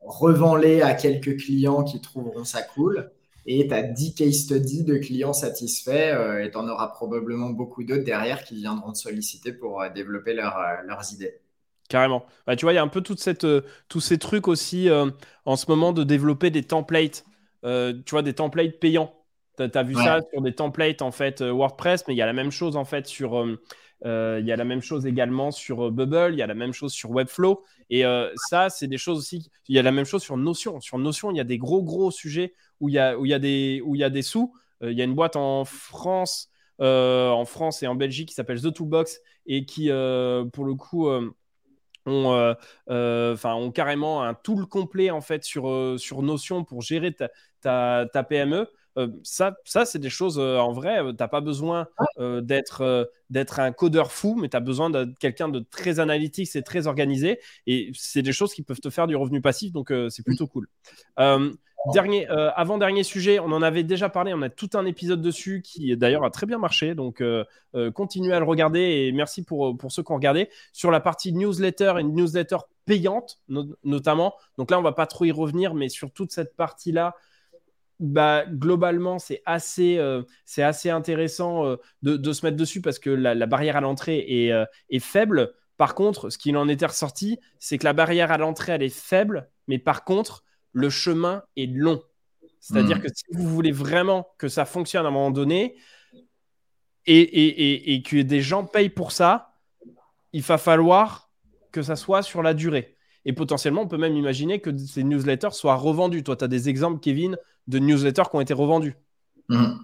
revends-les 0.00 0.80
à 0.80 0.94
quelques 0.94 1.36
clients 1.38 1.82
qui 1.82 2.00
trouveront 2.00 2.44
ça 2.44 2.62
cool 2.62 3.10
et 3.46 3.68
tu 3.68 3.74
as 3.74 3.82
10 3.82 4.14
case 4.14 4.34
studies 4.34 4.84
de 4.84 4.96
clients 4.96 5.32
satisfaits 5.32 6.14
euh, 6.14 6.44
et 6.44 6.50
tu 6.50 6.56
en 6.56 6.68
auras 6.68 6.88
probablement 6.88 7.50
beaucoup 7.50 7.84
d'autres 7.84 8.04
derrière 8.04 8.44
qui 8.44 8.56
viendront 8.56 8.92
te 8.92 8.98
solliciter 8.98 9.52
pour 9.52 9.82
euh, 9.82 9.90
développer 9.90 10.32
euh, 10.32 10.50
leurs 10.86 11.12
idées. 11.12 11.40
Carrément. 11.88 12.24
Bah, 12.46 12.56
tu 12.56 12.64
vois, 12.64 12.72
il 12.72 12.76
y 12.76 12.78
a 12.78 12.82
un 12.82 12.88
peu 12.88 13.02
toute 13.02 13.20
cette, 13.20 13.46
tous 13.88 14.00
ces 14.00 14.18
trucs 14.18 14.48
aussi 14.48 14.88
en 15.44 15.56
ce 15.56 15.66
moment 15.68 15.92
de 15.92 16.02
développer 16.02 16.50
des 16.50 16.62
templates. 16.62 17.26
tu 17.62 18.10
vois, 18.10 18.22
des 18.22 18.32
templates 18.32 18.80
payants. 18.80 19.14
Tu 19.58 19.62
as, 19.62 19.82
vu 19.82 19.94
ça 19.94 20.20
sur 20.32 20.40
des 20.40 20.54
templates 20.54 21.02
en 21.02 21.12
fait 21.12 21.42
WordPress, 21.42 22.08
mais 22.08 22.14
il 22.14 22.16
y 22.16 22.22
a 22.22 22.26
la 22.26 22.32
même 22.32 22.50
chose 22.50 22.76
en 22.76 22.86
fait 22.86 23.06
sur. 23.06 23.46
il 24.02 24.44
y 24.46 24.52
a 24.52 24.56
la 24.56 24.64
même 24.64 24.80
chose 24.80 25.04
également 25.04 25.50
sur 25.50 25.92
Bubble, 25.92 26.30
il 26.32 26.38
y 26.38 26.42
a 26.42 26.46
la 26.46 26.54
même 26.54 26.72
chose 26.72 26.94
sur 26.94 27.10
Webflow. 27.10 27.62
Et 27.90 28.02
ça, 28.48 28.70
c'est 28.70 28.88
des 28.88 28.98
choses 28.98 29.18
aussi. 29.18 29.50
Il 29.68 29.76
y 29.76 29.78
a 29.78 29.82
la 29.82 29.92
même 29.92 30.06
chose 30.06 30.22
sur 30.22 30.38
Notion. 30.38 30.80
Sur 30.80 30.96
Notion, 30.96 31.32
il 31.32 31.36
y 31.36 31.40
a 31.40 31.44
des 31.44 31.58
gros, 31.58 31.82
gros 31.82 32.10
sujets 32.10 32.54
où 32.84 32.90
il 32.90 32.94
y 32.94 32.98
a, 32.98 33.18
où 33.18 33.24
il 33.24 33.30
y 33.30 33.34
a, 33.34 33.38
des, 33.38 33.80
où 33.82 33.94
il 33.94 34.00
y 34.00 34.04
a 34.04 34.10
des 34.10 34.20
sous. 34.20 34.54
Euh, 34.82 34.92
il 34.92 34.98
y 34.98 35.00
a 35.00 35.04
une 35.04 35.14
boîte 35.14 35.36
en 35.36 35.64
France, 35.64 36.50
euh, 36.82 37.30
en 37.30 37.46
France 37.46 37.82
et 37.82 37.86
en 37.86 37.94
Belgique 37.94 38.28
qui 38.28 38.34
s'appelle 38.34 38.60
The 38.60 38.74
Toolbox 38.74 39.20
et 39.46 39.64
qui, 39.64 39.90
euh, 39.90 40.44
pour 40.44 40.66
le 40.66 40.74
coup, 40.74 41.08
ont, 41.08 42.54
ont, 42.86 43.70
carrément 43.70 44.22
un 44.22 44.34
tool 44.34 44.66
complet 44.66 45.10
en 45.10 45.22
fait 45.22 45.44
sur, 45.44 45.94
sur 45.98 46.22
Notion 46.22 46.62
pour 46.62 46.82
gérer 46.82 47.14
ta, 47.14 47.30
ta, 47.62 48.06
ta 48.12 48.22
PME. 48.22 48.68
ça, 49.22 49.56
ça 49.64 49.86
c'est 49.86 49.98
des 49.98 50.10
choses 50.10 50.38
en 50.38 50.72
vrai. 50.72 50.98
tu 51.00 51.16
n'as 51.18 51.28
pas 51.28 51.40
besoin 51.40 51.88
d'être 52.18 53.10
d'être 53.30 53.60
un 53.60 53.72
codeur 53.72 54.12
fou, 54.12 54.34
mais 54.34 54.50
tu 54.50 54.56
as 54.58 54.60
besoin 54.60 54.90
de 54.90 55.14
quelqu'un 55.18 55.48
de 55.48 55.60
très 55.60 56.00
analytique 56.00 56.54
et 56.54 56.62
très 56.62 56.86
organisé. 56.86 57.40
Et 57.66 57.90
c'est 57.94 58.22
des 58.22 58.32
choses 58.32 58.52
qui 58.52 58.62
peuvent 58.62 58.80
te 58.80 58.90
faire 58.90 59.06
du 59.06 59.16
revenu 59.16 59.40
passif, 59.40 59.72
donc 59.72 59.90
c'est 60.10 60.22
plutôt 60.22 60.46
cool. 60.46 60.68
Dernier, 61.92 62.30
euh, 62.30 62.50
avant-dernier 62.56 63.02
sujet, 63.02 63.38
on 63.38 63.52
en 63.52 63.60
avait 63.60 63.82
déjà 63.82 64.08
parlé, 64.08 64.32
on 64.32 64.40
a 64.40 64.48
tout 64.48 64.70
un 64.72 64.86
épisode 64.86 65.20
dessus 65.20 65.60
qui 65.62 65.94
d'ailleurs 65.96 66.24
a 66.24 66.30
très 66.30 66.46
bien 66.46 66.56
marché, 66.56 66.94
donc 66.94 67.20
euh, 67.20 67.44
euh, 67.74 67.90
continuez 67.90 68.32
à 68.32 68.38
le 68.38 68.46
regarder 68.46 68.80
et 68.80 69.12
merci 69.12 69.44
pour, 69.44 69.76
pour 69.76 69.92
ceux 69.92 70.02
qui 70.02 70.10
ont 70.10 70.14
regardé. 70.14 70.48
Sur 70.72 70.90
la 70.90 71.00
partie 71.00 71.32
newsletter 71.32 71.94
et 72.00 72.02
newsletter 72.02 72.56
payante 72.86 73.38
notamment, 73.48 74.34
donc 74.56 74.70
là 74.70 74.78
on 74.78 74.82
va 74.82 74.92
pas 74.92 75.06
trop 75.06 75.26
y 75.26 75.32
revenir, 75.32 75.74
mais 75.74 75.90
sur 75.90 76.10
toute 76.10 76.32
cette 76.32 76.56
partie-là, 76.56 77.16
bah, 78.00 78.44
globalement 78.46 79.18
c'est 79.18 79.42
assez, 79.44 80.00
assez 80.56 80.88
intéressant 80.88 81.76
de, 82.02 82.32
se 82.32 82.46
mettre 82.46 82.56
dessus 82.56 82.80
parce 82.80 82.98
que 82.98 83.10
la, 83.10 83.46
barrière 83.46 83.76
à 83.76 83.82
l'entrée 83.82 84.24
est, 84.26 84.52
est 84.88 84.98
faible. 85.00 85.52
Par 85.76 85.94
contre, 85.94 86.30
ce 86.30 86.38
qui 86.38 86.54
en 86.56 86.68
était 86.68 86.86
ressorti, 86.86 87.38
c'est 87.58 87.76
que 87.76 87.84
la 87.84 87.92
barrière 87.92 88.32
à 88.32 88.38
l'entrée 88.38 88.72
elle 88.72 88.82
est 88.82 88.94
faible, 88.94 89.50
mais 89.66 89.78
par 89.78 90.04
contre, 90.04 90.43
le 90.74 90.90
chemin 90.90 91.42
est 91.56 91.66
long. 91.66 92.02
C'est-à-dire 92.60 92.98
hmm. 92.98 93.02
que 93.02 93.08
si 93.08 93.24
vous 93.32 93.48
voulez 93.48 93.72
vraiment 93.72 94.28
que 94.38 94.48
ça 94.48 94.66
fonctionne 94.66 95.06
à 95.06 95.08
un 95.08 95.12
moment 95.12 95.30
donné 95.30 95.76
et, 97.06 97.20
et, 97.20 97.94
et, 97.94 98.02
que 98.02 98.20
des 98.22 98.40
gens 98.40 98.64
payent 98.64 98.90
pour 98.90 99.12
ça, 99.12 99.54
il 100.32 100.42
va 100.42 100.58
falloir 100.58 101.30
que 101.72 101.82
ça 101.82 101.96
soit 101.96 102.22
sur 102.22 102.42
la 102.42 102.54
durée. 102.54 102.96
Et 103.24 103.32
potentiellement, 103.32 103.82
on 103.82 103.88
peut 103.88 103.98
même 103.98 104.16
imaginer 104.16 104.60
que 104.60 104.76
ces 104.76 105.04
newsletters 105.04 105.52
soient 105.52 105.76
revendus. 105.76 106.22
Toi, 106.22 106.36
tu 106.36 106.44
as 106.44 106.48
des 106.48 106.68
exemples, 106.68 107.00
Kevin, 107.00 107.36
de 107.68 107.78
newsletters 107.78 108.24
qui 108.30 108.36
ont 108.36 108.40
été 108.40 108.54
revendus. 108.54 108.96
Hmm. 109.48 109.76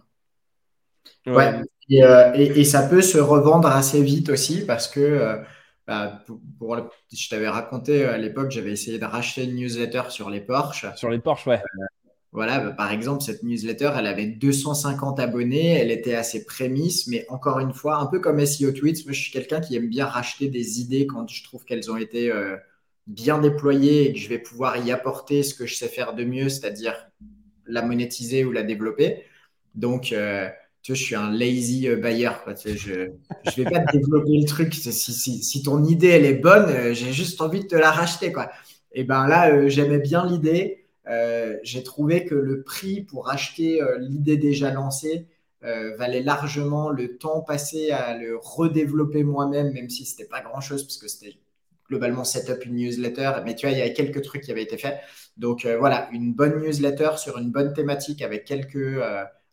Ouais. 1.26 1.62
Euh, 1.92 2.32
et, 2.34 2.64
ça 2.64 2.86
peut 2.86 3.02
se 3.02 3.18
revendre 3.18 3.68
assez 3.68 4.02
vite 4.02 4.28
aussi 4.28 4.64
parce 4.64 4.86
que 4.86 5.00
euh, 5.00 5.36
bah, 5.90 6.22
pour, 6.56 6.76
je 7.12 7.28
t'avais 7.28 7.48
raconté 7.48 8.04
euh, 8.04 8.14
à 8.14 8.16
l'époque, 8.16 8.52
j'avais 8.52 8.70
essayé 8.70 9.00
de 9.00 9.04
racheter 9.04 9.42
une 9.42 9.56
newsletter 9.56 10.02
sur 10.10 10.30
les 10.30 10.40
Porsche. 10.40 10.86
Sur 10.94 11.10
les 11.10 11.18
Porsche, 11.18 11.48
ouais. 11.48 11.60
Euh, 11.80 11.84
voilà, 12.30 12.60
bah, 12.60 12.70
par 12.70 12.92
exemple, 12.92 13.24
cette 13.24 13.42
newsletter, 13.42 13.90
elle 13.98 14.06
avait 14.06 14.26
250 14.26 15.18
abonnés, 15.18 15.72
elle 15.72 15.90
était 15.90 16.14
assez 16.14 16.44
prémisse, 16.44 17.08
mais 17.08 17.26
encore 17.28 17.58
une 17.58 17.72
fois, 17.72 17.96
un 17.96 18.06
peu 18.06 18.20
comme 18.20 18.38
SEO 18.46 18.70
Tweets, 18.70 19.04
moi 19.04 19.12
je 19.12 19.20
suis 19.20 19.32
quelqu'un 19.32 19.60
qui 19.60 19.74
aime 19.74 19.88
bien 19.88 20.06
racheter 20.06 20.46
des 20.46 20.80
idées 20.80 21.08
quand 21.08 21.26
je 21.26 21.42
trouve 21.42 21.64
qu'elles 21.64 21.90
ont 21.90 21.96
été 21.96 22.30
euh, 22.30 22.56
bien 23.08 23.38
déployées 23.38 24.10
et 24.10 24.12
que 24.12 24.18
je 24.20 24.28
vais 24.28 24.38
pouvoir 24.38 24.76
y 24.76 24.92
apporter 24.92 25.42
ce 25.42 25.56
que 25.56 25.66
je 25.66 25.74
sais 25.74 25.88
faire 25.88 26.14
de 26.14 26.22
mieux, 26.22 26.50
c'est-à-dire 26.50 26.94
la 27.66 27.82
monétiser 27.82 28.44
ou 28.44 28.52
la 28.52 28.62
développer. 28.62 29.24
Donc, 29.74 30.14
tu 30.82 30.94
je 30.94 31.02
suis 31.02 31.14
un 31.14 31.30
lazy 31.30 31.88
euh, 31.88 31.96
buyer. 31.96 32.30
je 32.64 32.90
ne 32.90 33.64
vais 33.64 33.64
pas 33.70 33.80
développer 33.92 34.38
le 34.38 34.46
truc. 34.46 34.74
Si, 34.74 35.62
ton 35.62 35.84
idée, 35.84 36.08
elle 36.08 36.24
est 36.24 36.34
bonne, 36.34 36.70
euh, 36.70 36.94
j'ai 36.94 37.12
juste 37.12 37.40
envie 37.40 37.60
de 37.60 37.66
te 37.66 37.76
la 37.76 37.90
racheter. 37.90 38.32
Quoi. 38.32 38.50
Et 38.92 39.04
ben 39.04 39.26
là, 39.26 39.52
euh, 39.52 39.68
j'aimais 39.68 39.98
bien 39.98 40.26
l'idée. 40.26 40.86
j'ai 41.62 41.82
trouvé 41.82 42.24
que 42.24 42.34
le 42.34 42.62
prix 42.62 43.02
pour 43.02 43.30
acheter 43.30 43.80
l'idée 43.98 44.36
déjà 44.36 44.70
lancée 44.70 45.26
valait 45.62 46.22
largement 46.22 46.88
le 46.90 47.18
temps 47.18 47.40
passé 47.40 47.90
à 47.90 48.16
le 48.16 48.38
redévelopper 48.40 49.24
moi-même, 49.24 49.72
même 49.72 49.90
si 49.90 50.04
ce 50.06 50.12
n'était 50.12 50.28
pas 50.28 50.40
grand-chose, 50.40 50.84
parce 50.84 50.98
que 50.98 51.08
c'était 51.08 51.36
globalement 51.88 52.22
setup 52.22 52.64
une 52.64 52.76
newsletter. 52.76 53.32
Mais 53.44 53.56
tu 53.56 53.66
vois, 53.66 53.72
il 53.72 53.78
y 53.78 53.82
avait 53.82 53.92
quelques 53.92 54.22
trucs 54.22 54.42
qui 54.42 54.52
avaient 54.52 54.62
été 54.62 54.78
faits. 54.78 55.00
Donc 55.36 55.66
voilà, 55.66 56.08
une 56.12 56.32
bonne 56.32 56.60
newsletter 56.60 57.16
sur 57.16 57.38
une 57.38 57.50
bonne 57.50 57.72
thématique 57.72 58.22
avec 58.22 58.44
quelques 58.44 58.96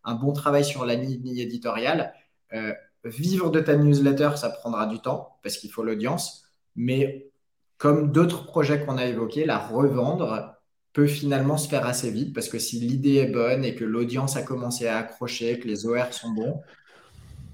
un 0.08 0.16
bon 0.16 0.32
travail 0.32 0.64
sur 0.64 0.86
la 0.86 0.96
ligne 0.96 1.38
éditoriale. 1.38 2.14
Euh, 2.54 2.74
vivre 3.04 3.52
de 3.52 3.60
ta 3.60 3.76
newsletter, 3.76 4.32
ça 4.38 4.50
prendra 4.50 4.88
du 4.88 5.00
temps 5.00 5.38
parce 5.44 5.58
qu'il 5.58 5.70
faut 5.70 5.84
l'audience. 5.84 6.46
Mais 6.76 7.30
comme 7.78 8.12
d'autres 8.12 8.46
projets 8.46 8.84
qu'on 8.84 8.98
a 8.98 9.06
évoqués, 9.06 9.46
la 9.46 9.60
revendre 9.60 10.56
peut 10.94 11.08
finalement 11.08 11.58
se 11.58 11.68
faire 11.68 11.86
assez 11.86 12.10
vite 12.10 12.34
parce 12.34 12.48
que 12.48 12.58
si 12.58 12.80
l'idée 12.80 13.16
est 13.16 13.32
bonne 13.32 13.66
et 13.66 13.76
que 13.76 13.84
l'audience 13.84 14.38
a 14.38 14.42
commencé 14.42 14.88
à 14.88 14.98
accrocher, 14.98 15.60
que 15.60 15.68
les 15.68 15.86
OR 15.86 16.14
sont 16.14 16.32
bons, 16.32 16.62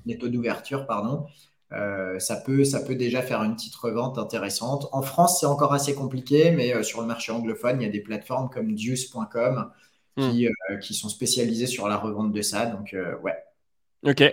les 0.05 0.17
taux 0.17 0.29
d'ouverture, 0.29 0.85
pardon, 0.85 1.25
ça, 2.19 2.35
peut, 2.45 2.63
ça 2.63 2.81
peut 2.81 2.95
déjà 2.95 3.23
faire 3.23 3.41
une 3.41 3.55
petite 3.55 3.75
revente 3.75 4.19
intéressante. 4.19 4.87
En 4.91 5.01
France, 5.01 5.39
c'est 5.39 5.47
encore 5.47 5.73
assez 5.73 5.95
compliqué, 5.95 6.51
mais 6.51 6.83
sur 6.83 7.01
le 7.01 7.07
marché 7.07 7.31
anglophone, 7.31 7.81
il 7.81 7.85
y 7.85 7.87
a 7.87 7.91
des 7.91 8.01
plateformes 8.01 8.49
comme 8.49 8.75
Deuce.com 8.75 9.71
qui, 10.17 10.47
hmm. 10.47 10.79
qui, 10.79 10.93
sont 10.93 11.09
spécialisées 11.09 11.67
sur 11.67 11.87
la 11.87 11.97
revente 11.97 12.31
de 12.31 12.41
ça. 12.41 12.65
Donc, 12.65 12.95
ouais. 13.23 13.35
Ok, 14.03 14.23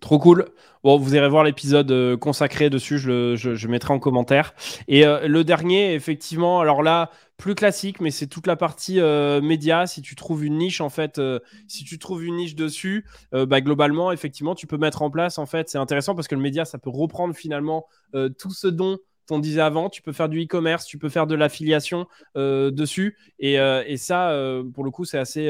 Trop 0.00 0.18
cool. 0.18 0.46
Bon, 0.84 0.98
vous 0.98 1.14
irez 1.14 1.28
voir 1.28 1.42
l'épisode 1.42 1.90
euh, 1.90 2.16
consacré 2.16 2.70
dessus, 2.70 2.98
je, 2.98 3.34
je, 3.34 3.68
mettrai 3.68 3.94
en 3.94 3.98
commentaire. 3.98 4.54
Et 4.88 5.06
euh, 5.06 5.26
le 5.26 5.42
dernier, 5.42 5.94
effectivement, 5.94 6.60
alors 6.60 6.82
là, 6.82 7.10
plus 7.38 7.54
classique, 7.54 8.00
mais 8.00 8.10
c'est 8.10 8.26
toute 8.26 8.46
la 8.46 8.56
partie 8.56 9.00
euh, 9.00 9.40
média. 9.40 9.86
Si 9.86 10.02
tu 10.02 10.14
trouves 10.14 10.44
une 10.44 10.58
niche, 10.58 10.80
en 10.80 10.90
fait, 10.90 11.20
si 11.66 11.84
tu 11.84 11.98
trouves 11.98 12.24
une 12.24 12.36
niche 12.36 12.54
dessus, 12.54 13.06
bah, 13.32 13.60
globalement, 13.60 14.12
effectivement, 14.12 14.54
tu 14.54 14.66
peux 14.66 14.78
mettre 14.78 15.02
en 15.02 15.10
place, 15.10 15.38
en 15.38 15.46
fait, 15.46 15.68
c'est 15.68 15.78
intéressant 15.78 16.14
parce 16.14 16.28
que 16.28 16.34
le 16.34 16.42
média, 16.42 16.64
ça 16.64 16.78
peut 16.78 16.90
reprendre 16.90 17.34
finalement 17.34 17.86
tout 18.12 18.50
ce 18.50 18.68
dont 18.68 18.98
on 19.30 19.38
disait 19.38 19.60
avant, 19.60 19.88
tu 19.90 20.02
peux 20.02 20.12
faire 20.12 20.28
du 20.28 20.42
e-commerce, 20.42 20.86
tu 20.86 20.98
peux 20.98 21.08
faire 21.08 21.26
de 21.26 21.34
l'affiliation 21.34 22.06
euh, 22.36 22.70
dessus. 22.70 23.16
Et, 23.38 23.58
euh, 23.58 23.82
ça, 23.96 24.30
euh, 24.30 24.64
pour 24.64 24.84
le 24.84 24.90
coup, 24.90 25.04
c'est 25.04 25.18
assez, 25.18 25.48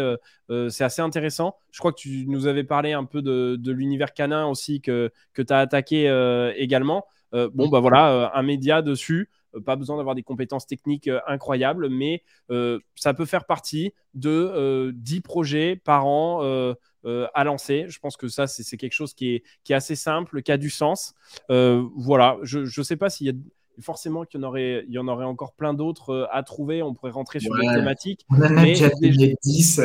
intéressant. 0.99 1.57
Je 1.71 1.79
crois 1.79 1.93
que 1.93 1.99
tu 1.99 2.27
nous 2.27 2.47
avais 2.47 2.65
parlé 2.65 2.93
un 2.93 3.05
peu 3.05 3.23
de, 3.23 3.71
l'univers 3.71 4.15
canin 4.15 4.47
aussi 4.47 4.81
que, 4.81 5.11
que 5.35 5.43
tu 5.43 5.53
as 5.53 5.59
attaqué 5.59 6.07
également. 6.57 7.05
bon, 7.33 7.69
bah 7.69 7.81
voilà, 7.81 8.33
un 8.35 8.43
média 8.43 8.83
dessus. 8.83 9.31
Pas 9.65 9.77
besoin 9.77 9.97
d'avoir 9.97 10.15
des 10.15 10.23
compétences 10.23 10.67
techniques 10.67 11.11
incroyables, 11.27 11.89
mais 11.89 12.23
ça 12.95 13.15
peut 13.15 13.25
faire 13.25 13.45
partie 13.45 13.93
de 14.15 14.93
10 14.95 15.21
projets 15.21 15.77
par 15.77 16.07
an 16.07 16.75
à 17.05 17.45
lancer. 17.45 17.87
Je 17.89 17.99
pense 17.99 18.17
que 18.17 18.29
ça, 18.29 18.47
c'est 18.47 18.77
quelque 18.77 18.93
chose 18.93 19.13
qui 19.13 19.35
est, 19.35 19.43
qui 19.65 19.73
est, 19.73 19.77
assez 19.77 19.97
simple, 19.97 20.43
qui 20.43 20.53
a 20.53 20.57
du 20.57 20.71
sens. 20.71 21.15
voilà, 21.49 22.39
je 22.43 22.61
ne 22.61 22.85
sais 22.85 22.97
pas 22.97 23.11
s'il 23.11 23.27
y 23.27 23.31
a 23.31 23.35
forcément 23.81 24.25
qu'il 24.25 24.41
y 24.41 24.45
en 24.45 24.47
aurait, 24.47 24.85
il 24.89 24.95
y 24.95 24.99
en 24.99 25.09
aurait 25.09 25.25
encore 25.25 25.53
plein 25.53 25.75
d'autres 25.75 26.11
euh, 26.11 26.27
à 26.31 26.43
trouver. 26.43 26.83
On 26.83 26.95
pourrait 26.95 27.11
rentrer 27.11 27.41
sur 27.41 27.55
des 27.55 27.67
thématiques. 27.67 28.27
On 28.31 28.41
a 28.41 28.49
déjà 28.49 28.89
10. 29.43 29.81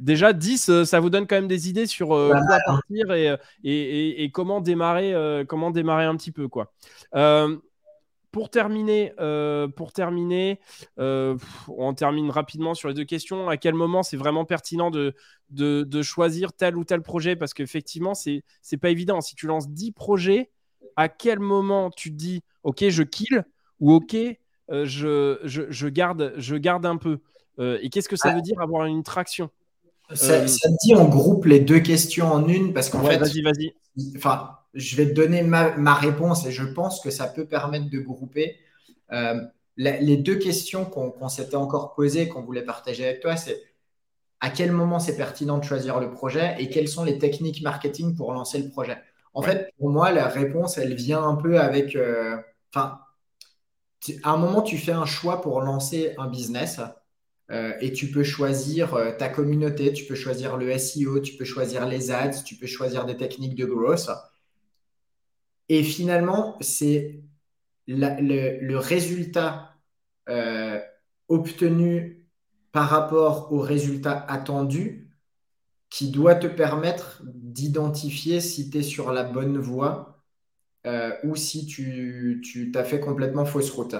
déjà 0.00 0.32
10, 0.32 0.68
euh, 0.68 0.84
ça 0.84 1.00
vous 1.00 1.10
donne 1.10 1.26
quand 1.26 1.36
même 1.36 1.48
des 1.48 1.68
idées 1.68 1.86
sur 1.86 2.12
euh, 2.14 2.30
quoi 2.30 2.58
partir 2.64 3.12
et, 3.12 3.34
et, 3.64 4.24
et, 4.24 4.30
comment, 4.30 4.60
démarrer, 4.60 5.14
comment 5.48 5.70
démarrer 5.70 6.04
un 6.04 6.16
petit 6.16 6.32
peu. 6.32 6.48
Quoi. 6.48 6.72
pour 8.32 8.50
terminer, 8.50 9.12
pour 9.76 9.92
terminer 9.92 10.60
on 10.96 11.94
termine 11.94 12.30
rapidement 12.30 12.74
sur 12.74 12.88
les 12.88 12.94
deux 12.94 13.04
questions. 13.04 13.48
À 13.48 13.56
quel 13.56 13.74
moment 13.74 14.02
c'est 14.02 14.16
vraiment 14.16 14.44
pertinent 14.44 14.90
de, 14.90 15.14
de, 15.50 15.82
de, 15.82 16.02
choisir 16.02 16.52
tel 16.52 16.76
ou 16.76 16.84
tel 16.84 17.02
projet? 17.02 17.36
Parce 17.36 17.54
qu'effectivement, 17.54 18.14
c'est 18.14 18.44
n'est 18.70 18.78
pas 18.78 18.90
évident. 18.90 19.20
Si 19.20 19.34
tu 19.34 19.46
lances 19.46 19.70
10 19.70 19.92
projets, 19.92 20.50
à 20.96 21.08
quel 21.08 21.38
moment 21.38 21.90
tu 21.90 22.10
te 22.10 22.16
dis 22.16 22.42
ok 22.62 22.88
je 22.88 23.02
kill 23.02 23.44
ou 23.80 23.92
ok 23.92 24.16
euh, 24.70 24.84
je, 24.84 25.38
je, 25.44 25.88
garde, 25.88 26.34
je 26.38 26.56
garde 26.56 26.86
un 26.86 26.96
peu 26.96 27.20
euh, 27.60 27.78
et 27.82 27.88
qu'est-ce 27.88 28.08
que 28.08 28.16
ça 28.16 28.34
veut 28.34 28.42
dire 28.42 28.60
avoir 28.60 28.86
une 28.86 29.04
traction? 29.04 29.50
Ça, 30.12 30.32
euh, 30.32 30.46
te 30.46 30.68
dit 30.84 30.94
on 30.94 31.08
groupe 31.08 31.44
les 31.46 31.60
deux 31.60 31.78
questions 31.78 32.32
en 32.32 32.48
une 32.48 32.72
parce 32.72 32.90
qu'en 32.90 33.02
fait 33.04 33.18
vas-y 33.18 33.42
vas-y. 33.42 33.72
enfin 34.16 34.58
je 34.74 34.96
vais 34.96 35.08
te 35.08 35.14
donner 35.14 35.42
ma, 35.42 35.94
réponse 35.94 36.46
et 36.46 36.52
je 36.52 36.64
pense 36.64 37.00
que 37.00 37.10
ça 37.10 37.26
peut 37.28 37.46
permettre 37.46 37.90
de 37.90 37.98
grouper. 37.98 38.58
Les 39.76 40.16
deux 40.16 40.36
questions 40.36 40.84
qu'on 40.84 41.28
s'était 41.28 41.56
encore 41.56 41.94
posées 41.94 42.28
qu'on 42.28 42.42
voulait 42.42 42.64
partager 42.64 43.04
avec 43.04 43.20
toi 43.20 43.36
c'est 43.36 43.62
à 44.40 44.50
quel 44.50 44.72
moment 44.72 44.98
c'est 44.98 45.16
pertinent 45.16 45.58
de 45.58 45.64
choisir 45.64 45.98
le 45.98 46.10
projet 46.10 46.56
et 46.58 46.68
quelles 46.68 46.88
sont 46.88 47.04
les 47.04 47.18
techniques 47.18 47.62
marketing 47.62 48.16
pour 48.16 48.32
lancer 48.32 48.58
le 48.58 48.68
projet? 48.68 48.98
En 49.36 49.42
fait, 49.42 49.70
pour 49.76 49.90
moi, 49.90 50.12
la 50.12 50.28
réponse, 50.28 50.78
elle 50.78 50.94
vient 50.94 51.22
un 51.22 51.36
peu 51.36 51.60
avec. 51.60 51.94
Euh, 51.94 52.38
enfin, 52.72 53.00
à 54.22 54.30
un 54.30 54.38
moment, 54.38 54.62
tu 54.62 54.78
fais 54.78 54.92
un 54.92 55.04
choix 55.04 55.42
pour 55.42 55.60
lancer 55.60 56.14
un 56.16 56.26
business 56.26 56.80
euh, 57.50 57.74
et 57.82 57.92
tu 57.92 58.10
peux 58.10 58.24
choisir 58.24 58.94
euh, 58.94 59.12
ta 59.12 59.28
communauté, 59.28 59.92
tu 59.92 60.06
peux 60.06 60.14
choisir 60.14 60.56
le 60.56 60.78
SEO, 60.78 61.20
tu 61.20 61.36
peux 61.36 61.44
choisir 61.44 61.86
les 61.86 62.10
ads, 62.10 62.44
tu 62.44 62.56
peux 62.56 62.66
choisir 62.66 63.04
des 63.04 63.18
techniques 63.18 63.56
de 63.56 63.66
growth. 63.66 64.08
Et 65.68 65.82
finalement, 65.82 66.56
c'est 66.62 67.20
le, 67.86 68.76
résultat 68.76 69.74
obtenu 71.28 72.26
par 72.72 72.88
rapport 72.88 73.52
au 73.52 73.60
résultat 73.60 74.24
attendu 74.28 75.05
qui 75.90 76.10
doit 76.10 76.34
te 76.34 76.46
permettre 76.46 77.22
d'identifier 77.24 78.40
si 78.40 78.70
tu 78.70 78.78
es 78.78 78.82
sur 78.82 79.12
la 79.12 79.22
bonne 79.22 79.58
voie 79.58 80.22
euh, 80.86 81.12
ou 81.24 81.36
si 81.36 81.66
tu, 81.66 82.40
tu 82.44 82.70
t'as 82.70 82.84
fait 82.84 83.00
complètement 83.00 83.44
fausse 83.44 83.70
route. 83.70 83.96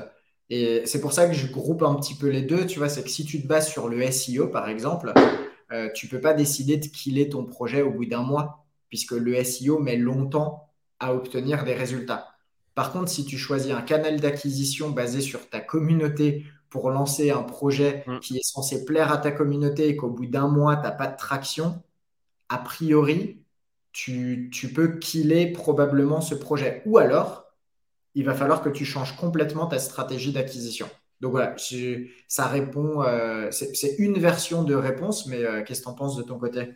Et 0.50 0.82
c'est 0.86 1.00
pour 1.00 1.12
ça 1.12 1.26
que 1.26 1.34
je 1.34 1.50
groupe 1.50 1.82
un 1.82 1.94
petit 1.96 2.14
peu 2.14 2.28
les 2.28 2.42
deux. 2.42 2.66
Tu 2.66 2.78
vois, 2.78 2.88
c'est 2.88 3.02
que 3.02 3.10
si 3.10 3.24
tu 3.24 3.42
te 3.42 3.46
bases 3.46 3.68
sur 3.68 3.88
le 3.88 4.10
SEO, 4.10 4.48
par 4.48 4.68
exemple, 4.68 5.12
euh, 5.72 5.90
tu 5.94 6.06
peux 6.08 6.20
pas 6.20 6.34
décider 6.34 6.76
de 6.76 6.86
killer 6.86 7.28
ton 7.28 7.44
projet 7.44 7.82
au 7.82 7.90
bout 7.90 8.06
d'un 8.06 8.22
mois, 8.22 8.64
puisque 8.88 9.12
le 9.12 9.42
SEO 9.42 9.78
met 9.78 9.96
longtemps 9.96 10.70
à 11.00 11.14
obtenir 11.14 11.64
des 11.64 11.74
résultats. 11.74 12.28
Par 12.74 12.92
contre, 12.92 13.08
si 13.08 13.24
tu 13.24 13.38
choisis 13.38 13.72
un 13.72 13.82
canal 13.82 14.20
d'acquisition 14.20 14.90
basé 14.90 15.20
sur 15.20 15.48
ta 15.48 15.60
communauté 15.60 16.44
pour 16.70 16.90
lancer 16.90 17.30
un 17.30 17.42
projet 17.42 18.04
mm. 18.06 18.18
qui 18.20 18.36
est 18.38 18.44
censé 18.44 18.84
plaire 18.84 19.12
à 19.12 19.18
ta 19.18 19.30
communauté 19.30 19.88
et 19.88 19.96
qu'au 19.96 20.10
bout 20.10 20.26
d'un 20.26 20.48
mois, 20.48 20.76
tu 20.76 20.82
n'as 20.82 20.90
pas 20.90 21.06
de 21.06 21.16
traction, 21.16 21.82
a 22.48 22.58
priori, 22.58 23.42
tu, 23.92 24.50
peux 24.74 24.98
killer 24.98 25.52
probablement 25.52 26.20
ce 26.20 26.34
projet. 26.34 26.82
Ou 26.86 26.98
alors, 26.98 27.46
il 28.14 28.24
va 28.24 28.34
falloir 28.34 28.62
que 28.62 28.68
tu 28.68 28.84
changes 28.84 29.16
complètement 29.16 29.66
ta 29.66 29.78
stratégie 29.78 30.32
d'acquisition. 30.32 30.88
Donc 31.20 31.30
voilà, 31.32 31.56
ça 32.28 32.46
répond, 32.46 33.02
euh, 33.02 33.50
c'est 33.50 33.96
une 33.98 34.18
version 34.18 34.64
de 34.64 34.74
réponse, 34.74 35.26
mais 35.26 35.44
euh, 35.44 35.62
qu'est-ce 35.62 35.80
que 35.80 35.84
tu 35.84 35.90
en 35.90 35.94
penses 35.94 36.16
de 36.16 36.22
ton 36.22 36.38
côté? 36.38 36.74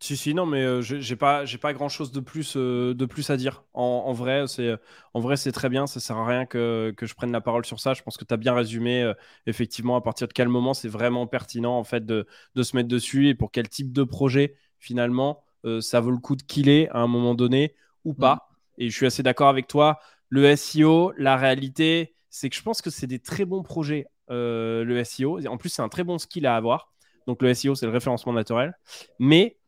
Si, 0.00 0.16
si, 0.16 0.32
non, 0.32 0.46
mais 0.46 0.62
euh, 0.62 0.80
j'ai 0.80 1.16
pas, 1.16 1.44
j'ai 1.44 1.58
pas 1.58 1.72
grand 1.72 1.88
chose 1.88 2.12
de 2.12 2.20
plus, 2.20 2.54
euh, 2.56 2.94
de 2.94 3.04
plus 3.04 3.30
à 3.30 3.36
dire. 3.36 3.64
En, 3.74 4.12
vrai, 4.12 4.46
c'est, 4.46 4.76
en 5.12 5.18
vrai, 5.18 5.36
c'est 5.36 5.50
très 5.50 5.68
bien. 5.68 5.88
Ça 5.88 5.98
sert 5.98 6.16
à 6.16 6.24
rien 6.26 6.46
que, 6.46 6.94
que, 6.96 7.04
je 7.04 7.14
prenne 7.14 7.32
la 7.32 7.40
parole 7.40 7.66
sur 7.66 7.80
ça. 7.80 7.94
Je 7.94 8.02
pense 8.02 8.16
que 8.16 8.24
tu 8.24 8.32
as 8.32 8.36
bien 8.36 8.54
résumé, 8.54 9.02
euh, 9.02 9.14
effectivement, 9.46 9.96
à 9.96 10.00
partir 10.00 10.28
de 10.28 10.32
quel 10.32 10.48
moment 10.48 10.72
c'est 10.72 10.88
vraiment 10.88 11.26
pertinent, 11.26 11.76
en 11.76 11.82
fait, 11.82 12.06
de, 12.06 12.28
de, 12.54 12.62
se 12.62 12.76
mettre 12.76 12.88
dessus 12.88 13.28
et 13.28 13.34
pour 13.34 13.50
quel 13.50 13.68
type 13.68 13.92
de 13.92 14.04
projet, 14.04 14.54
finalement, 14.78 15.42
ça 15.80 16.00
vaut 16.00 16.12
le 16.12 16.18
coup 16.18 16.36
de 16.36 16.42
killer 16.42 16.88
à 16.90 17.00
un 17.00 17.08
moment 17.08 17.34
donné 17.34 17.74
ou 18.04 18.14
pas. 18.14 18.34
Mm. 18.78 18.82
Et 18.82 18.90
je 18.90 18.96
suis 18.96 19.06
assez 19.06 19.24
d'accord 19.24 19.48
avec 19.48 19.66
toi. 19.66 19.98
Le 20.28 20.54
SEO, 20.54 21.12
la 21.18 21.36
réalité, 21.36 22.14
c'est 22.30 22.48
que 22.48 22.56
je 22.56 22.62
pense 22.62 22.80
que 22.82 22.90
c'est 22.90 23.08
des 23.08 23.18
très 23.18 23.44
bons 23.44 23.64
projets, 23.64 24.06
le 24.28 25.02
SEO. 25.04 25.44
En 25.48 25.56
plus, 25.56 25.70
c'est 25.70 25.82
un 25.82 25.88
très 25.88 26.04
bon 26.04 26.18
skill 26.18 26.46
à 26.46 26.54
avoir. 26.54 26.92
Donc, 27.26 27.42
le 27.42 27.52
SEO, 27.52 27.74
c'est 27.74 27.86
le 27.86 27.92
référencement 27.92 28.32
naturel. 28.32 28.78
Mais 29.18 29.58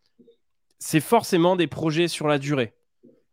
c'est 0.81 1.01
forcément 1.01 1.55
des 1.55 1.69
projets 1.69 2.09
sur 2.09 2.27
la 2.27 2.39
durée. 2.39 2.75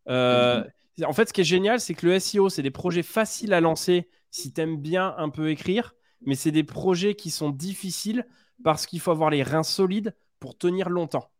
Euh, 0.10 0.64
en 1.04 1.14
fait, 1.14 1.30
ce 1.30 1.34
qui 1.34 1.42
est 1.42 1.46
génial, 1.46 1.80
c'est 1.80 1.94
que 1.94 2.06
le 2.06 2.20
SEO, 2.20 2.50
c'est 2.50 2.62
des 2.62 2.72
projets 2.72 3.04
faciles 3.04 3.54
à 3.54 3.62
lancer 3.62 4.10
si 4.30 4.54
tu 4.54 4.62
aimes 4.62 4.78
bien 4.78 5.16
un 5.18 5.30
peu 5.30 5.50
écrire, 5.50 5.96
mais 6.26 6.36
c'est 6.36 6.52
des 6.52 6.64
projets 6.64 7.16
qui 7.16 7.32
sont 7.32 7.50
difficiles 7.50 8.28
parce 8.64 8.86
qu'il 8.86 9.00
faut 9.00 9.12
avoir 9.12 9.30
les 9.30 9.44
reins 9.44 9.64
solides 9.64 10.16
pour 10.40 10.58
tenir 10.58 10.90
longtemps. 10.90 11.32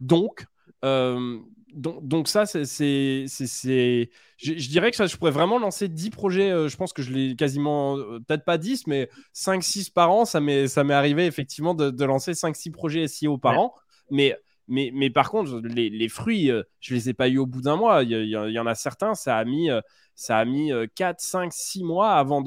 Donc, 0.00 0.46
euh, 0.84 1.38
donc, 1.74 2.28
ça, 2.28 2.44
c'est. 2.44 2.64
Je, 2.66 4.06
je, 4.36 4.68
dirais 4.68 4.90
que 4.90 4.96
ça, 4.96 5.06
je 5.06 5.16
pourrais 5.16 5.30
vraiment 5.30 5.58
lancer 5.58 5.88
10 5.88 6.10
projets. 6.10 6.50
Euh, 6.50 6.68
je 6.68 6.76
pense 6.76 6.92
que 6.92 7.02
je 7.02 7.12
l'ai 7.12 7.34
quasiment, 7.34 7.96
peut-être 7.96 8.44
pas 8.44 8.58
10, 8.58 8.86
mais 8.86 9.08
5-6 9.34 9.90
par 9.90 10.10
an. 10.10 10.24
Ça 10.24 10.40
m'est 10.40 10.76
arrivé 10.90 11.24
effectivement 11.26 11.74
de, 11.74 12.04
lancer 12.04 12.32
5-6 12.32 12.72
projets 12.72 13.08
SEO 13.08 13.38
par 13.38 13.58
an. 13.58 13.74
Mais 14.10 14.36
mais, 14.68 14.90
mais 14.94 15.10
par 15.10 15.30
contre, 15.30 15.60
les, 15.64 15.90
les 15.90 16.08
fruits, 16.08 16.50
euh, 16.50 16.62
je 16.80 16.94
ne 16.94 16.98
les 16.98 17.08
ai 17.10 17.14
pas 17.14 17.28
eu 17.28 17.38
au 17.38 17.46
bout 17.46 17.62
d'un 17.62 17.76
mois. 17.76 18.02
Il 18.02 18.10
y, 18.10 18.58
en 18.58 18.66
a 18.66 18.74
certains, 18.74 19.14
ça 19.14 19.36
a 19.36 19.44
mis, 19.44 19.70
euh, 19.70 19.80
ça 20.14 20.38
a 20.38 20.44
mis 20.44 20.72
4, 20.94 21.20
5, 21.20 21.52
6 21.52 21.84
mois 21.84 22.12
avant 22.12 22.42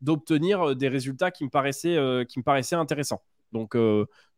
d'obtenir 0.00 0.70
euh, 0.70 0.74
des 0.74 0.88
résultats 0.88 1.30
qui 1.30 1.44
me 1.44 1.50
paraissaient, 1.50 1.98
qui 2.28 2.38
me 2.38 2.44
paraissaient 2.44 2.76
intéressants. 2.76 3.22
Donc, 3.52 3.76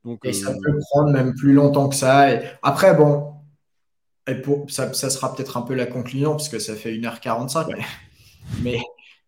donc, 0.05 0.25
et 0.25 0.33
ça 0.33 0.53
peut 0.53 0.79
prendre 0.91 1.11
même 1.11 1.35
plus 1.35 1.53
longtemps 1.53 1.89
que 1.89 1.97
ça. 1.97 2.33
Et 2.33 2.43
après, 2.63 2.95
bon, 2.95 3.35
et 4.27 4.35
pour, 4.35 4.71
ça, 4.71 4.93
ça 4.93 5.11
sera 5.11 5.35
peut-être 5.35 5.57
un 5.57 5.63
peu 5.63 5.75
la 5.75 5.87
conclusion, 5.87 6.33
parce 6.33 6.49
que 6.49 6.59
ça 6.59 6.75
fait 6.75 6.93
1h45. 6.93 7.75
Mais, 8.63 8.79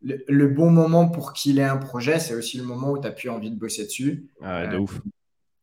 le, 0.03 0.49
bon 0.49 0.71
moment 0.71 1.09
pour 1.09 1.33
qu'il 1.33 1.59
ait 1.59 1.65
un 1.65 1.77
projet, 1.77 2.19
c'est 2.19 2.35
aussi 2.35 2.59
le 2.59 2.65
moment 2.65 2.91
où 2.91 2.99
tu 2.99 3.05
n'as 3.05 3.13
plus 3.13 3.31
envie 3.31 3.51
de 3.51 3.57
bosser 3.57 3.85
dessus. 3.85 4.29
Ah 4.43 4.67
de 4.67 4.79
ouf. 4.79 5.01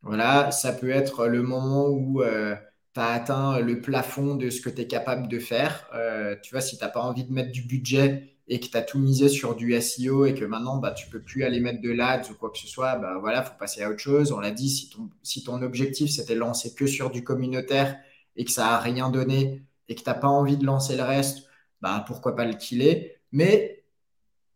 Voilà, 0.01 0.51
ça 0.51 0.71
peut 0.73 0.89
être 0.89 1.27
le 1.27 1.41
moment 1.43 1.89
où 1.89 2.21
euh, 2.21 2.55
tu 2.93 2.99
as 2.99 3.07
atteint 3.11 3.59
le 3.59 3.81
plafond 3.81 4.35
de 4.35 4.49
ce 4.49 4.61
que 4.61 4.69
tu 4.69 4.81
es 4.81 4.87
capable 4.87 5.27
de 5.27 5.39
faire. 5.39 5.87
Euh, 5.93 6.35
tu 6.41 6.51
vois, 6.51 6.61
si 6.61 6.77
tu 6.77 6.83
n'as 6.83 6.89
pas 6.89 7.01
envie 7.01 7.25
de 7.25 7.33
mettre 7.33 7.51
du 7.51 7.63
budget 7.63 8.37
et 8.47 8.59
que 8.59 8.67
tu 8.67 8.77
as 8.77 8.81
tout 8.81 8.97
misé 8.99 9.29
sur 9.29 9.55
du 9.55 9.73
SEO 9.73 10.25
et 10.25 10.33
que 10.33 10.45
maintenant 10.45 10.77
bah, 10.77 10.91
tu 10.91 11.07
peux 11.09 11.21
plus 11.21 11.43
aller 11.43 11.59
mettre 11.59 11.81
de 11.81 11.91
l'ADS 11.91 12.31
ou 12.31 12.35
quoi 12.35 12.49
que 12.49 12.57
ce 12.57 12.67
soit, 12.67 12.95
bah, 12.95 13.17
voilà, 13.19 13.43
faut 13.43 13.57
passer 13.59 13.83
à 13.83 13.89
autre 13.89 13.99
chose. 13.99 14.31
On 14.31 14.39
l'a 14.39 14.51
dit, 14.51 14.69
si 14.69 14.89
ton, 14.89 15.09
si 15.21 15.43
ton 15.43 15.61
objectif 15.61 16.09
c'était 16.11 16.35
lancer 16.35 16.73
que 16.73 16.87
sur 16.87 17.11
du 17.11 17.23
communautaire 17.23 17.97
et 18.37 18.45
que 18.45 18.51
ça 18.51 18.63
n'a 18.63 18.79
rien 18.79 19.09
donné 19.09 19.63
et 19.89 19.95
que 19.95 20.01
tu 20.01 20.09
n'as 20.09 20.15
pas 20.15 20.27
envie 20.27 20.57
de 20.57 20.65
lancer 20.65 20.95
le 20.95 21.03
reste, 21.03 21.45
bah, 21.81 22.03
pourquoi 22.07 22.35
pas 22.35 22.45
le 22.45 22.53
killer. 22.53 23.17
Mais, 23.31 23.83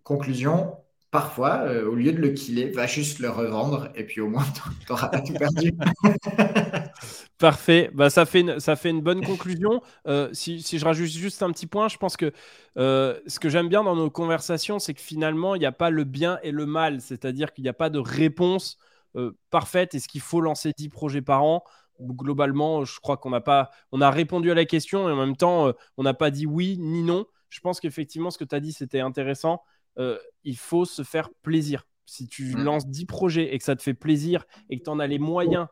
conclusion, 0.03 0.77
parfois, 1.13 1.59
euh, 1.67 1.87
au 1.87 1.93
lieu 1.93 2.11
de 2.11 2.17
le 2.17 2.29
killer, 2.29 2.71
va 2.71 2.87
juste 2.87 3.19
le 3.19 3.29
revendre 3.29 3.89
et 3.93 4.03
puis 4.03 4.19
au 4.19 4.27
moins, 4.27 4.43
tu 4.81 4.91
n'auras 4.91 5.09
pas 5.09 5.21
tout 5.21 5.33
perdu. 5.33 5.71
Parfait. 7.37 7.91
Bah, 7.93 8.09
ça, 8.09 8.25
fait 8.25 8.39
une, 8.39 8.59
ça 8.59 8.75
fait 8.75 8.89
une 8.89 9.01
bonne 9.01 9.23
conclusion. 9.23 9.81
Euh, 10.07 10.29
si, 10.33 10.59
je 10.59 10.83
rajoute 10.83 11.07
juste 11.07 11.43
un 11.43 11.51
petit 11.51 11.67
point, 11.67 11.87
je 11.87 11.97
pense 11.97 12.17
que 12.17 12.33
euh, 12.79 13.19
ce 13.27 13.39
que 13.39 13.47
j'aime 13.47 13.69
bien 13.69 13.83
dans 13.83 13.95
nos 13.95 14.09
conversations, 14.09 14.79
c'est 14.79 14.95
que 14.95 15.01
finalement, 15.01 15.53
il 15.53 15.59
n'y 15.59 15.67
a 15.67 15.71
pas 15.71 15.91
le 15.91 16.03
bien 16.03 16.39
et 16.41 16.49
le 16.49 16.65
mal. 16.65 16.99
C'est-à-dire 16.99 17.53
qu'il 17.53 17.63
n'y 17.63 17.69
a 17.69 17.73
pas 17.73 17.91
de 17.91 17.99
réponse 17.99 18.77
parfaite. 19.51 19.93
Est-ce 19.93 20.07
qu'il 20.07 20.21
faut 20.21 20.41
lancer 20.41 20.71
10 20.75 20.89
projets 20.89 21.21
par 21.21 21.43
an 21.43 21.63
Globalement, 22.01 22.85
je 22.85 22.99
crois 22.99 23.17
qu'on 23.17 23.39
pas, 23.39 23.69
on 23.91 24.01
a 24.01 24.09
répondu 24.09 24.49
à 24.49 24.55
la 24.55 24.65
question 24.65 25.07
et 25.07 25.11
en 25.11 25.15
même 25.15 25.37
temps, 25.37 25.71
on 25.97 26.03
n'a 26.03 26.15
pas 26.15 26.31
dit 26.31 26.47
oui 26.47 26.77
ni 26.79 27.03
non. 27.03 27.27
Je 27.49 27.59
pense 27.59 27.79
qu'effectivement, 27.79 28.31
ce 28.31 28.39
que 28.39 28.45
tu 28.45 28.55
as 28.55 28.59
dit, 28.59 28.73
c'était 28.73 29.01
intéressant. 29.01 29.61
Euh, 29.99 30.17
il 30.43 30.57
faut 30.57 30.85
se 30.85 31.03
faire 31.03 31.29
plaisir. 31.41 31.85
Si 32.05 32.27
tu 32.27 32.55
mm. 32.55 32.63
lances 32.63 32.87
10 32.87 33.05
projets 33.05 33.53
et 33.53 33.57
que 33.57 33.63
ça 33.63 33.75
te 33.75 33.81
fait 33.81 33.93
plaisir 33.93 34.45
et 34.69 34.77
que 34.77 34.83
tu 34.83 34.89
en 34.89 34.99
as 34.99 35.07
les 35.07 35.19
moyens 35.19 35.67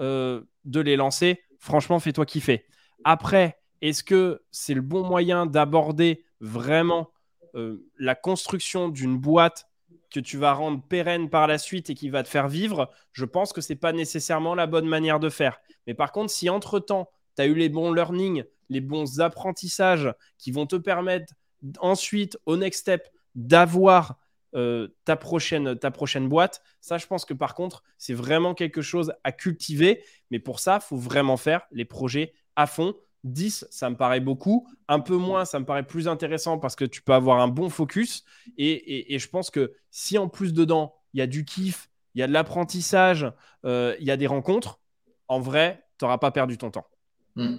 euh, 0.00 0.42
de 0.64 0.80
les 0.80 0.96
lancer, 0.96 1.42
franchement, 1.58 1.98
fais-toi 1.98 2.26
kiffer. 2.26 2.64
Après, 3.04 3.58
est-ce 3.82 4.02
que 4.02 4.42
c'est 4.50 4.74
le 4.74 4.80
bon 4.80 5.04
moyen 5.04 5.46
d'aborder 5.46 6.24
vraiment 6.40 7.10
euh, 7.54 7.86
la 7.98 8.14
construction 8.14 8.88
d'une 8.88 9.16
boîte 9.16 9.66
que 10.10 10.20
tu 10.20 10.38
vas 10.38 10.52
rendre 10.54 10.82
pérenne 10.82 11.28
par 11.28 11.46
la 11.46 11.58
suite 11.58 11.90
et 11.90 11.94
qui 11.94 12.08
va 12.08 12.22
te 12.22 12.28
faire 12.28 12.48
vivre? 12.48 12.90
Je 13.12 13.24
pense 13.24 13.52
que 13.52 13.60
ce 13.60 13.72
n'est 13.72 13.78
pas 13.78 13.92
nécessairement 13.92 14.54
la 14.54 14.66
bonne 14.66 14.88
manière 14.88 15.20
de 15.20 15.28
faire. 15.28 15.58
Mais 15.86 15.94
par 15.94 16.12
contre, 16.12 16.30
si 16.30 16.48
entre-temps, 16.48 17.10
tu 17.36 17.42
as 17.42 17.46
eu 17.46 17.54
les 17.54 17.68
bons 17.68 17.92
learnings, 17.92 18.44
les 18.68 18.80
bons 18.80 19.20
apprentissages 19.20 20.12
qui 20.38 20.50
vont 20.50 20.66
te 20.66 20.76
permettre 20.76 21.34
ensuite, 21.80 22.38
au 22.46 22.56
next 22.56 22.80
step, 22.80 23.08
d'avoir 23.36 24.18
euh, 24.56 24.88
ta, 25.04 25.16
prochaine, 25.16 25.78
ta 25.78 25.90
prochaine 25.90 26.28
boîte. 26.28 26.62
Ça, 26.80 26.96
je 26.96 27.06
pense 27.06 27.24
que 27.24 27.34
par 27.34 27.54
contre, 27.54 27.84
c'est 27.98 28.14
vraiment 28.14 28.54
quelque 28.54 28.80
chose 28.80 29.12
à 29.22 29.30
cultiver. 29.30 30.02
Mais 30.30 30.38
pour 30.38 30.60
ça, 30.60 30.80
il 30.82 30.86
faut 30.86 30.96
vraiment 30.96 31.36
faire 31.36 31.62
les 31.70 31.84
projets 31.84 32.32
à 32.56 32.66
fond. 32.66 32.94
10, 33.24 33.66
ça 33.70 33.90
me 33.90 33.96
paraît 33.96 34.20
beaucoup. 34.20 34.66
Un 34.88 35.00
peu 35.00 35.16
moins, 35.16 35.44
ça 35.44 35.60
me 35.60 35.66
paraît 35.66 35.86
plus 35.86 36.08
intéressant 36.08 36.58
parce 36.58 36.74
que 36.74 36.84
tu 36.84 37.02
peux 37.02 37.12
avoir 37.12 37.40
un 37.40 37.48
bon 37.48 37.68
focus. 37.68 38.24
Et, 38.56 39.18
je 39.18 39.28
pense 39.28 39.50
que 39.50 39.74
si 39.90 40.16
en 40.16 40.28
plus 40.28 40.54
dedans, 40.54 40.94
il 41.12 41.18
y 41.18 41.22
a 41.22 41.26
du 41.26 41.44
kiff, 41.44 41.90
il 42.14 42.20
y 42.20 42.22
a 42.22 42.26
de 42.26 42.32
l'apprentissage, 42.32 43.30
euh, 43.64 43.94
il 44.00 44.06
y 44.06 44.10
a 44.10 44.16
des 44.16 44.26
rencontres, 44.26 44.80
en 45.28 45.40
vrai, 45.40 45.84
tu 45.98 46.04
n'auras 46.04 46.18
pas 46.18 46.30
perdu 46.30 46.56
ton 46.56 46.70
temps. 46.70 46.86
Hmm. 47.34 47.56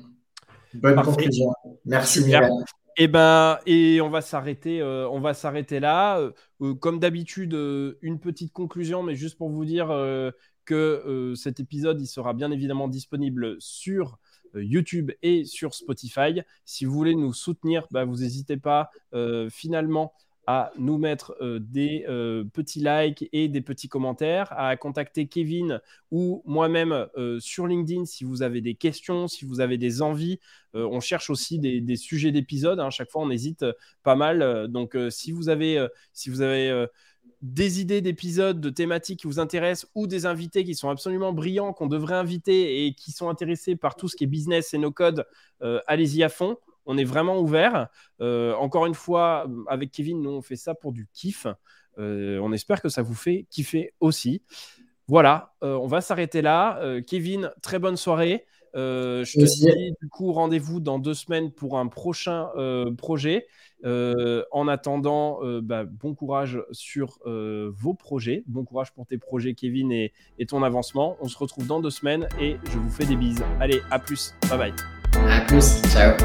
Bonne 0.74 1.02
conclusion. 1.04 1.54
Merci, 1.86 2.24
Mireille. 2.24 2.50
Et 3.00 3.04
eh 3.04 3.08
ben, 3.08 3.60
et 3.68 4.02
on 4.02 4.10
va 4.10 4.22
s'arrêter, 4.22 4.82
euh, 4.82 5.08
on 5.10 5.20
va 5.20 5.36
s'arrêter 5.36 5.80
là. 5.80 6.18
Euh, 6.18 6.32
euh, 6.62 6.74
comme 6.74 7.00
d'habitude, 7.00 7.54
une 8.02 8.20
petite 8.20 8.52
conclusion, 8.52 9.04
mais 9.04 9.16
juste 9.16 9.38
pour 9.38 9.52
vous 9.52 9.66
dire 9.66 9.90
que 10.66 11.34
cet 11.38 11.60
épisode, 11.60 12.04
sera 12.06 12.34
bien 12.34 12.50
évidemment 12.52 12.88
disponible 12.88 13.56
sur 13.60 14.18
YouTube 14.56 15.12
et 15.22 15.46
sur 15.46 15.76
Spotify. 15.76 16.42
Si 16.66 16.86
vous 16.86 16.94
voulez 16.94 17.14
nous 17.14 17.34
soutenir, 17.34 17.86
bah, 17.92 18.04
vous 18.04 18.18
n'hésitez 18.18 18.58
pas. 18.58 18.90
finalement, 19.52 20.14
à 20.48 20.72
nous 20.78 20.98
mettre 20.98 21.36
euh, 21.42 21.60
des 21.60 22.06
euh, 22.08 22.46
petits 22.46 22.80
likes 22.80 23.28
et 23.34 23.50
des 23.50 23.60
petits 23.60 23.90
commentaires, 23.90 24.48
à 24.58 24.78
contacter 24.78 25.28
Kevin 25.28 25.82
ou 26.10 26.42
moi-même 26.46 27.08
euh, 27.18 27.38
sur 27.42 27.68
LinkedIn 27.68 28.06
si 28.06 28.24
vous 28.24 28.42
avez 28.42 28.62
des 28.62 28.74
questions, 28.74 29.28
si 29.28 29.44
vous 29.44 29.60
avez 29.60 29.78
des 29.78 30.02
envies. 30.02 30.40
on 30.74 31.02
cherche 31.02 31.30
aussi 31.30 31.60
des, 31.60 31.96
sujets 31.96 32.32
d'épisodes. 32.32 32.80
Hein. 32.80 32.92
Chaque 32.92 33.10
fois, 33.10 33.24
on 33.24 33.30
hésite 33.30 33.66
pas 34.04 34.16
mal. 34.16 34.68
donc, 34.70 34.96
si 35.10 35.32
vous 35.32 35.50
avez, 35.50 35.86
si 36.14 36.30
vous 36.30 36.42
avez 36.42 36.86
des 37.42 37.82
idées 37.82 38.02
d'épisodes, 38.02 38.62
de 38.62 38.70
thématiques 38.70 39.22
qui 39.22 39.28
vous 39.28 39.40
intéressent 39.40 39.90
ou 39.96 40.06
des 40.06 40.28
invités 40.28 40.64
qui 40.64 40.76
sont 40.76 40.90
absolument 40.90 41.34
brillants, 41.34 41.74
qu'on 41.74 41.88
devrait 41.88 42.16
inviter 42.16 42.86
et 42.86 42.94
qui 42.94 43.12
sont 43.12 43.28
intéressés 43.30 43.76
par 43.76 43.96
tout 43.96 44.08
ce 44.08 44.16
qui 44.16 44.26
est 44.26 44.28
business 44.28 44.74
et 44.76 44.78
nos 44.78 44.92
codes, 44.92 45.26
allez-y 45.88 46.24
à 46.24 46.30
fond 46.30 46.58
on 46.88 46.98
est 46.98 47.04
vraiment 47.04 47.40
ouvert. 47.40 47.90
Euh, 48.22 48.56
encore 48.56 48.88
une 48.88 48.96
fois, 48.96 49.46
avec 49.68 49.92
Kevin, 49.92 50.22
nous, 50.22 50.32
on 50.32 50.42
fait 50.42 50.56
ça 50.56 50.74
pour 50.74 50.94
du 50.94 51.08
kiff. 51.14 51.46
Euh, 52.00 52.40
on 52.42 52.52
espère 52.54 52.82
que 52.82 52.90
ça 52.90 53.02
vous 53.04 53.14
fait 53.14 53.46
kiffer 53.52 53.94
aussi. 54.00 54.42
Voilà, 55.08 55.54
euh, 55.64 55.76
on 55.76 55.88
va 55.88 56.02
s'arrêter 56.02 56.42
là. 56.42 56.82
Kevin, 57.06 57.52
très 57.62 57.80
bonne 57.80 57.98
soirée. 57.98 58.46
je 58.74 59.24
te 59.24 59.46
dis 59.46 59.94
du 60.02 60.10
coup 60.10 60.32
rendez-vous 60.32 60.80
dans 60.80 61.00
deux 61.00 61.14
semaines 61.14 61.52
pour 61.52 61.78
un 61.78 61.88
prochain 61.88 62.50
projet. 62.98 63.48
en 63.84 64.68
attendant, 64.68 65.40
bah, 65.62 65.86
bon 65.86 66.14
courage 66.14 66.62
sur 66.72 67.20
vos 67.26 67.94
projets. 67.94 68.44
Bon 68.48 68.64
courage 68.66 68.94
pour 68.94 69.06
tes 69.06 69.18
projets, 69.18 69.54
Kevin, 69.54 69.92
et, 69.92 70.14
et, 70.40 70.46
ton 70.46 70.62
avancement. 70.62 71.18
On 71.22 71.28
se 71.28 71.38
retrouve 71.38 71.68
dans 71.68 71.80
deux 71.80 71.90
semaines 71.90 72.28
et 72.40 72.58
je 72.72 72.78
vous 72.78 72.92
fais 72.92 73.06
des 73.06 73.16
bises. 73.16 73.44
Allez, 73.60 73.82
à 73.90 74.00
plus. 74.00 74.36
Bye 74.50 74.58
bye. 74.58 74.74
À 75.30 75.42
plus. 75.42 75.82
Ciao. 75.94 76.16